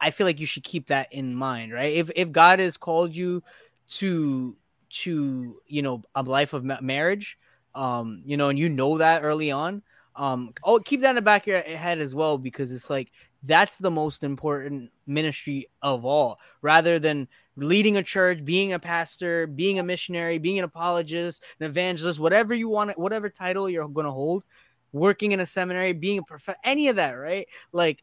I, 0.00 0.10
feel 0.10 0.26
like 0.26 0.40
you 0.40 0.46
should 0.46 0.62
keep 0.62 0.88
that 0.88 1.12
in 1.12 1.34
mind, 1.34 1.72
right? 1.72 1.94
If 1.94 2.10
if 2.14 2.30
God 2.30 2.58
has 2.58 2.76
called 2.76 3.14
you 3.14 3.42
to 3.88 4.56
to 4.90 5.60
you 5.66 5.82
know 5.82 6.02
a 6.14 6.22
life 6.22 6.52
of 6.52 6.64
marriage, 6.64 7.38
um, 7.74 8.22
you 8.24 8.36
know, 8.36 8.48
and 8.48 8.58
you 8.58 8.68
know 8.68 8.98
that 8.98 9.22
early 9.22 9.50
on, 9.50 9.82
um, 10.16 10.52
oh, 10.62 10.78
keep 10.78 11.00
that 11.00 11.10
in 11.10 11.16
the 11.16 11.22
back 11.22 11.42
of 11.42 11.48
your 11.48 11.60
head 11.60 11.98
as 11.98 12.14
well 12.14 12.38
because 12.38 12.72
it's 12.72 12.90
like 12.90 13.10
that's 13.42 13.78
the 13.78 13.90
most 13.90 14.24
important 14.24 14.90
ministry 15.06 15.68
of 15.82 16.04
all, 16.04 16.38
rather 16.62 16.98
than 16.98 17.28
leading 17.56 17.96
a 17.96 18.02
church, 18.02 18.44
being 18.44 18.72
a 18.72 18.78
pastor, 18.78 19.46
being 19.46 19.78
a 19.78 19.82
missionary, 19.82 20.38
being 20.38 20.58
an 20.58 20.64
apologist, 20.64 21.44
an 21.60 21.66
evangelist, 21.66 22.18
whatever 22.18 22.54
you 22.54 22.68
want, 22.68 22.98
whatever 22.98 23.28
title 23.28 23.68
you're 23.68 23.88
going 23.88 24.06
to 24.06 24.12
hold, 24.12 24.44
working 24.92 25.32
in 25.32 25.40
a 25.40 25.46
seminary, 25.46 25.92
being 25.92 26.18
a 26.18 26.22
prof, 26.22 26.48
any 26.64 26.88
of 26.88 26.96
that, 26.96 27.12
right? 27.12 27.46
Like, 27.72 28.02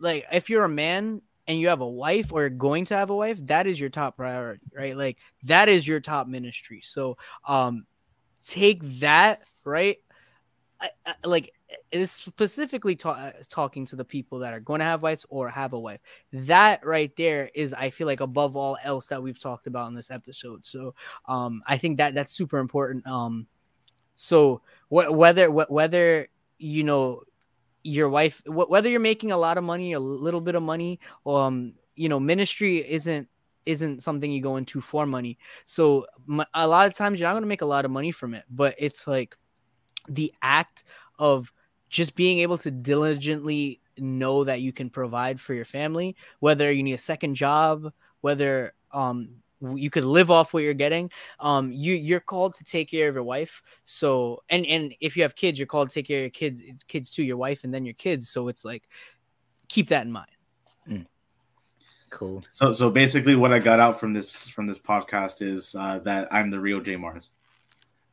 like 0.00 0.26
if 0.32 0.50
you're 0.50 0.64
a 0.64 0.68
man 0.68 1.22
and 1.46 1.58
you 1.58 1.68
have 1.68 1.80
a 1.80 1.88
wife 1.88 2.32
or 2.32 2.48
going 2.48 2.84
to 2.86 2.96
have 2.96 3.10
a 3.10 3.16
wife, 3.16 3.38
that 3.46 3.66
is 3.66 3.78
your 3.80 3.90
top 3.90 4.16
priority, 4.16 4.62
right? 4.76 4.96
Like 4.96 5.18
that 5.44 5.68
is 5.68 5.86
your 5.86 6.00
top 6.00 6.26
ministry. 6.26 6.80
So, 6.84 7.16
um, 7.46 7.86
take 8.44 8.82
that, 9.00 9.42
right? 9.64 9.98
I, 10.82 10.90
I, 11.06 11.14
like 11.24 11.52
is 11.92 12.10
specifically 12.10 12.96
ta- 12.96 13.32
talking 13.48 13.86
to 13.86 13.96
the 13.96 14.04
people 14.04 14.40
that 14.40 14.52
are 14.52 14.60
going 14.60 14.80
to 14.80 14.84
have 14.84 15.02
wives 15.02 15.24
or 15.30 15.48
have 15.48 15.72
a 15.72 15.78
wife. 15.78 16.00
That 16.32 16.84
right 16.84 17.14
there 17.16 17.50
is, 17.54 17.72
I 17.72 17.90
feel 17.90 18.06
like, 18.06 18.20
above 18.20 18.56
all 18.56 18.76
else 18.82 19.06
that 19.06 19.22
we've 19.22 19.38
talked 19.38 19.66
about 19.66 19.88
in 19.88 19.94
this 19.94 20.10
episode. 20.10 20.66
So, 20.66 20.94
um, 21.28 21.62
I 21.66 21.78
think 21.78 21.98
that 21.98 22.14
that's 22.14 22.32
super 22.32 22.58
important. 22.58 23.06
Um, 23.06 23.46
so 24.14 24.60
wh- 24.88 25.10
whether 25.10 25.48
wh- 25.50 25.70
whether 25.70 26.28
you 26.58 26.84
know 26.84 27.22
your 27.82 28.08
wife 28.08 28.42
wh- 28.46 28.70
whether 28.70 28.88
you're 28.88 29.00
making 29.00 29.32
a 29.32 29.36
lot 29.36 29.58
of 29.58 29.64
money 29.64 29.92
a 29.92 30.00
little 30.00 30.40
bit 30.40 30.54
of 30.54 30.62
money 30.62 31.00
um 31.26 31.72
you 31.96 32.08
know 32.08 32.20
ministry 32.20 32.78
isn't 32.88 33.28
isn't 33.66 34.02
something 34.02 34.30
you 34.30 34.40
go 34.42 34.56
into 34.56 34.80
for 34.80 35.06
money 35.06 35.38
so 35.64 36.06
a 36.54 36.66
lot 36.66 36.86
of 36.86 36.94
times 36.94 37.18
you're 37.18 37.28
not 37.28 37.34
going 37.34 37.42
to 37.42 37.48
make 37.48 37.62
a 37.62 37.66
lot 37.66 37.84
of 37.84 37.90
money 37.90 38.10
from 38.10 38.34
it 38.34 38.44
but 38.50 38.74
it's 38.78 39.06
like 39.06 39.36
the 40.08 40.32
act 40.42 40.84
of 41.18 41.52
just 41.88 42.14
being 42.14 42.38
able 42.38 42.58
to 42.58 42.70
diligently 42.70 43.80
know 43.98 44.44
that 44.44 44.60
you 44.60 44.72
can 44.72 44.88
provide 44.88 45.38
for 45.38 45.54
your 45.54 45.64
family 45.64 46.16
whether 46.40 46.72
you 46.72 46.82
need 46.82 46.94
a 46.94 46.98
second 46.98 47.34
job 47.34 47.92
whether 48.22 48.72
um 48.92 49.28
you 49.76 49.90
could 49.90 50.04
live 50.04 50.30
off 50.30 50.54
what 50.54 50.62
you're 50.62 50.74
getting 50.74 51.10
um 51.38 51.70
you 51.70 51.94
you're 51.94 52.18
called 52.18 52.54
to 52.54 52.64
take 52.64 52.90
care 52.90 53.08
of 53.08 53.14
your 53.14 53.22
wife 53.22 53.62
so 53.84 54.42
and 54.48 54.64
and 54.66 54.94
if 55.00 55.16
you 55.16 55.22
have 55.22 55.36
kids 55.36 55.58
you're 55.58 55.66
called 55.66 55.88
to 55.90 55.94
take 55.94 56.06
care 56.06 56.18
of 56.18 56.22
your 56.22 56.30
kids 56.30 56.62
kids 56.88 57.10
to 57.10 57.22
your 57.22 57.36
wife 57.36 57.64
and 57.64 57.72
then 57.72 57.84
your 57.84 57.94
kids 57.94 58.30
so 58.30 58.48
it's 58.48 58.64
like 58.64 58.88
keep 59.68 59.88
that 59.88 60.06
in 60.06 60.10
mind 60.10 60.30
Cool. 62.12 62.44
So, 62.52 62.74
so 62.74 62.90
basically, 62.90 63.36
what 63.36 63.54
I 63.54 63.58
got 63.58 63.80
out 63.80 63.98
from 63.98 64.12
this 64.12 64.30
from 64.30 64.66
this 64.66 64.78
podcast 64.78 65.40
is 65.40 65.74
uh, 65.74 65.98
that 66.00 66.28
I'm 66.30 66.50
the 66.50 66.60
real 66.60 66.78
J 66.78 66.96
Mars. 66.96 67.30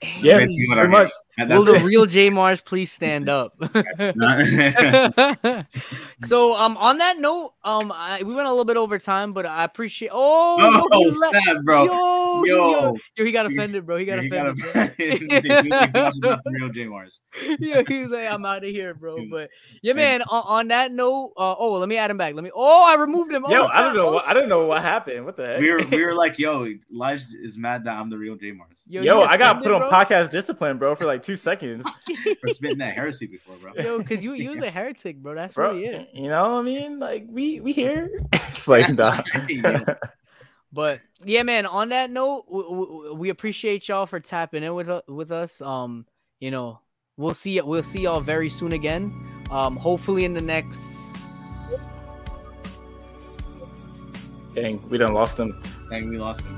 Yeah, 0.01 0.37
Basically 0.37 0.67
pretty 0.71 0.87
much. 0.87 1.11
Will 1.47 1.63
the 1.63 1.79
real 1.79 2.05
j 2.05 2.29
mars 2.29 2.61
please 2.61 2.91
stand 2.91 3.29
up 3.29 3.53
so 6.19 6.55
um 6.55 6.75
on 6.77 6.97
that 6.97 7.19
note 7.19 7.53
um 7.63 7.91
I, 7.93 8.23
we 8.23 8.35
went 8.35 8.47
a 8.47 8.49
little 8.49 8.65
bit 8.65 8.77
over 8.77 8.99
time 8.99 9.31
but 9.31 9.45
i 9.45 9.63
appreciate 9.63 10.11
oh, 10.13 10.87
oh, 10.91 10.99
he 10.99 11.05
le- 11.05 11.11
snap, 11.13 11.63
bro! 11.63 11.85
yo, 11.85 11.93
Yo. 12.45 12.45
yo, 12.45 12.95
yo, 13.15 13.25
he 13.25 13.31
got 13.31 13.45
offended 13.45 13.85
bro 13.85 13.97
he 13.97 14.05
got 14.05 14.19
He 14.21 14.27
offended 14.27 14.61
got 14.61 14.89
offended. 14.89 15.93
Josh 15.93 16.13
is 16.15 16.19
not 16.21 16.43
the 16.43 16.51
real 16.51 16.69
J 16.69 16.87
Mars. 16.87 17.21
yeah, 17.59 17.81
he 17.87 17.99
was 17.99 18.09
like, 18.09 18.31
I'm 18.31 18.45
out 18.45 18.63
of 18.63 18.69
here, 18.69 18.93
bro. 18.93 19.25
But 19.29 19.49
yeah, 19.81 19.93
man. 19.93 20.21
On, 20.23 20.43
on 20.45 20.67
that 20.69 20.91
note, 20.91 21.33
uh, 21.37 21.55
oh, 21.57 21.73
let 21.73 21.89
me 21.89 21.97
add 21.97 22.11
him 22.11 22.17
back. 22.17 22.35
Let 22.35 22.43
me. 22.43 22.51
Oh, 22.53 22.85
I 22.87 22.95
removed 22.95 23.31
him. 23.31 23.45
Oh, 23.45 23.51
Yo, 23.51 23.65
I 23.65 23.81
don't 23.81 23.95
know. 23.95 24.07
Oh, 24.07 24.13
What, 24.13 24.27
I 24.27 24.33
don't 24.33 24.49
know 24.49 24.65
what 24.65 24.81
happened. 24.81 25.25
What 25.25 25.35
the 25.35 25.47
heck? 25.47 25.59
We 25.59 25.71
were 25.71 25.83
we 25.89 26.05
were 26.05 26.13
like, 26.15 26.39
yo, 26.39 26.67
Elijah 26.91 27.25
is 27.41 27.57
mad 27.57 27.83
that 27.85 27.97
I'm 27.97 28.09
the 28.09 28.17
real 28.17 28.35
J 28.35 28.51
Mars 28.51 28.79
Yo, 28.87 29.01
Yo, 29.01 29.19
you 29.19 29.25
I 29.25 29.37
got 29.37 29.61
put 29.61 29.71
on 29.71 29.83
offended, 29.83 30.07
podcast 30.09 30.31
discipline, 30.31 30.77
bro, 30.77 30.95
for 30.95 31.05
like 31.05 31.21
two 31.21 31.35
seconds, 31.35 31.85
for 32.41 32.47
spitting 32.49 32.79
that 32.79 32.95
heresy 32.95 33.27
before, 33.27 33.55
bro. 33.57 33.73
bro. 33.73 33.83
Yo, 33.83 33.97
because 33.99 34.23
you 34.23 34.33
you 34.33 34.51
was 34.51 34.61
a 34.61 34.71
heretic, 34.71 35.21
bro. 35.21 35.35
That's 35.35 35.53
bro. 35.53 35.73
really 35.73 35.85
it. 35.85 36.09
You 36.13 36.29
know 36.29 36.41
what 36.41 36.59
I 36.59 36.61
mean? 36.63 36.99
Like 36.99 37.25
we 37.29 37.59
we 37.59 37.71
here. 37.71 38.09
it's 38.33 38.67
like 38.67 38.89
nah. 38.89 39.21
Yeah. 40.71 40.75
But 40.75 41.01
yeah, 41.23 41.43
man. 41.43 41.65
On 41.65 41.89
that 41.89 42.11
note, 42.11 42.45
we, 42.49 42.63
we, 42.63 43.11
we 43.15 43.29
appreciate 43.29 43.87
y'all 43.87 44.05
for 44.05 44.19
tapping 44.19 44.63
in 44.63 44.73
with 44.75 44.87
u- 44.87 45.01
with 45.07 45.31
us. 45.31 45.61
Um, 45.61 46.05
you 46.39 46.51
know, 46.51 46.79
we'll 47.17 47.33
see 47.33 47.59
we'll 47.61 47.83
see 47.83 48.01
y'all 48.01 48.21
very 48.21 48.49
soon 48.49 48.73
again. 48.73 49.11
Um, 49.51 49.75
hopefully 49.75 50.25
in 50.25 50.33
the 50.33 50.41
next. 50.41 50.79
Dang, 54.55 54.81
we 54.89 54.97
done 54.97 55.13
lost 55.13 55.37
them. 55.37 55.61
Dang, 55.89 56.09
we 56.09 56.17
lost 56.17 56.41
him. 56.41 56.55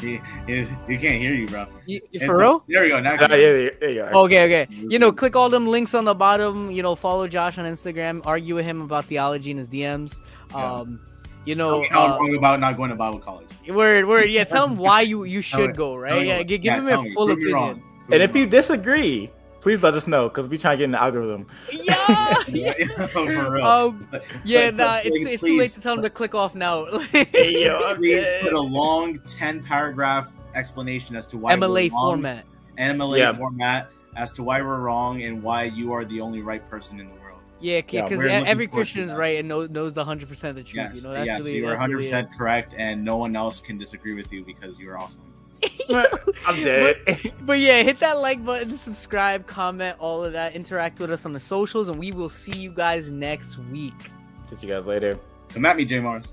He, 0.00 0.20
he, 0.46 0.64
he 0.88 0.98
can't 0.98 1.20
hear 1.20 1.32
you, 1.32 1.46
bro. 1.46 1.66
You, 1.86 1.96
you 1.96 2.00
It's 2.12 2.24
for 2.24 2.34
a- 2.34 2.38
real? 2.38 2.64
There 2.68 2.82
we 2.82 2.88
go. 2.88 3.00
Now, 3.00 3.16
Ah, 3.20 3.34
yeah, 3.34 3.36
yeah, 3.36 3.70
there. 3.80 4.10
Okay, 4.12 4.44
okay. 4.44 4.66
You 4.70 4.98
know, 4.98 5.12
click 5.12 5.36
all 5.36 5.48
them 5.48 5.68
links 5.68 5.94
on 5.94 6.04
the 6.04 6.14
bottom. 6.14 6.70
You 6.72 6.82
know, 6.82 6.94
follow 6.96 7.28
Josh 7.28 7.56
on 7.58 7.64
Instagram. 7.64 8.20
Argue 8.26 8.56
with 8.56 8.64
him 8.64 8.80
about 8.82 9.04
theology 9.04 9.50
in 9.52 9.56
his 9.58 9.68
DMs. 9.68 10.18
Yeah. 10.50 10.84
You 11.44 11.54
Tell 11.56 11.70
know, 11.70 11.80
me 11.80 11.88
how 11.88 12.06
I'm 12.06 12.12
uh, 12.12 12.18
wrong 12.18 12.36
about 12.36 12.60
not 12.60 12.76
going 12.76 12.90
to 12.90 12.96
Bible 12.96 13.18
college. 13.18 13.48
word, 13.68 14.06
word. 14.06 14.30
Yeah, 14.30 14.44
tell 14.44 14.66
him 14.68 14.76
why 14.76 15.00
you 15.02 15.24
you 15.24 15.42
should 15.42 15.76
go. 15.76 15.96
Right? 15.96 16.24
Yeah, 16.26 16.38
what- 16.38 16.46
gi- 16.46 16.58
give 16.58 16.74
him 16.74 16.88
a 16.88 17.02
me. 17.02 17.12
full 17.14 17.26
Prove 17.26 17.38
me 17.38 17.50
opinion. 17.52 17.82
And 18.10 18.18
me 18.18 18.24
if 18.24 18.36
you 18.36 18.46
disagree, 18.46 19.30
please 19.60 19.82
let 19.82 19.94
us 19.94 20.06
know 20.06 20.28
because 20.28 20.48
we 20.48 20.58
trying 20.58 20.74
to 20.76 20.78
get 20.78 20.84
in 20.84 20.90
the 20.92 21.02
algorithm. 21.02 21.46
Yeah. 21.72 22.42
Yeah, 22.48 23.06
for 23.08 23.60
um, 23.60 24.08
yeah, 24.44 24.70
But- 24.70 24.76
nah, 24.76 24.84
but 24.96 25.06
it's, 25.06 25.16
please- 25.16 25.26
it's 25.28 25.42
too 25.42 25.58
late 25.58 25.70
to 25.72 25.80
tell 25.80 25.94
him 25.94 26.02
to 26.02 26.10
click 26.10 26.34
off 26.34 26.54
now. 26.54 26.86
Hey, 27.10 27.64
yo, 27.64 27.76
I'm 27.78 27.96
please 27.96 28.26
put 28.42 28.52
a 28.52 28.60
long 28.60 29.18
10 29.20 29.62
paragraph 29.64 30.32
explanation 30.54 31.16
as 31.16 31.26
to 31.28 31.38
why 31.38 31.54
MLA 31.54 31.90
format. 31.90 32.44
MLA 32.78 33.18
Yeah. 33.18 33.32
format 33.32 33.90
as 34.16 34.32
to 34.34 34.42
why 34.42 34.60
we're 34.60 34.78
wrong 34.78 35.22
and 35.22 35.42
why 35.42 35.64
you 35.64 35.92
are 35.92 36.04
the 36.04 36.20
only 36.20 36.42
right 36.42 36.68
person 36.68 37.00
in 37.00 37.06
the 37.06 37.12
world. 37.12 37.21
Yeah, 37.62 37.80
Yeah, 37.88 38.02
because 38.02 38.18
we're 38.18 38.30
every 38.30 38.66
Christian 38.66 39.02
is 39.02 39.12
right 39.12 39.38
and 39.38 39.48
knows 39.48 39.70
knows 39.70 39.94
the 39.94 40.04
hundred 40.04 40.28
percent 40.28 40.56
the 40.56 40.62
truth. 40.62 40.74
Yes, 40.74 40.96
you 40.96 41.02
know, 41.02 41.12
that's 41.12 41.26
yes, 41.26 41.38
really 41.40 41.56
you 41.56 41.66
are 41.66 41.70
that's 41.70 41.80
100 41.80 41.94
really 41.94 42.08
it. 42.08 42.10
percent 42.10 42.36
correct, 42.36 42.74
and 42.76 43.04
no 43.04 43.16
one 43.16 43.36
else 43.36 43.60
can 43.60 43.78
disagree 43.78 44.14
with 44.14 44.32
you 44.32 44.44
because 44.44 44.78
you're 44.78 44.98
awesome. 44.98 45.22
I'm 46.46 46.62
dead. 46.62 46.96
But, 47.06 47.32
but 47.46 47.58
yeah, 47.58 47.82
hit 47.82 48.00
that 48.00 48.18
like 48.18 48.44
button, 48.44 48.76
subscribe, 48.76 49.46
comment, 49.46 49.96
all 49.98 50.24
of 50.24 50.32
that. 50.32 50.54
Interact 50.54 50.98
with 50.98 51.10
us 51.10 51.24
on 51.24 51.32
the 51.32 51.40
socials, 51.40 51.88
and 51.88 51.98
we 51.98 52.12
will 52.12 52.28
see 52.28 52.58
you 52.58 52.70
guys 52.70 53.10
next 53.10 53.58
week. 53.70 53.94
Catch 54.50 54.62
you 54.62 54.68
guys 54.68 54.86
later. 54.86 55.18
Come 55.50 55.64
at 55.66 55.76
me, 55.76 55.84
J 55.84 56.00
Mars. 56.00 56.26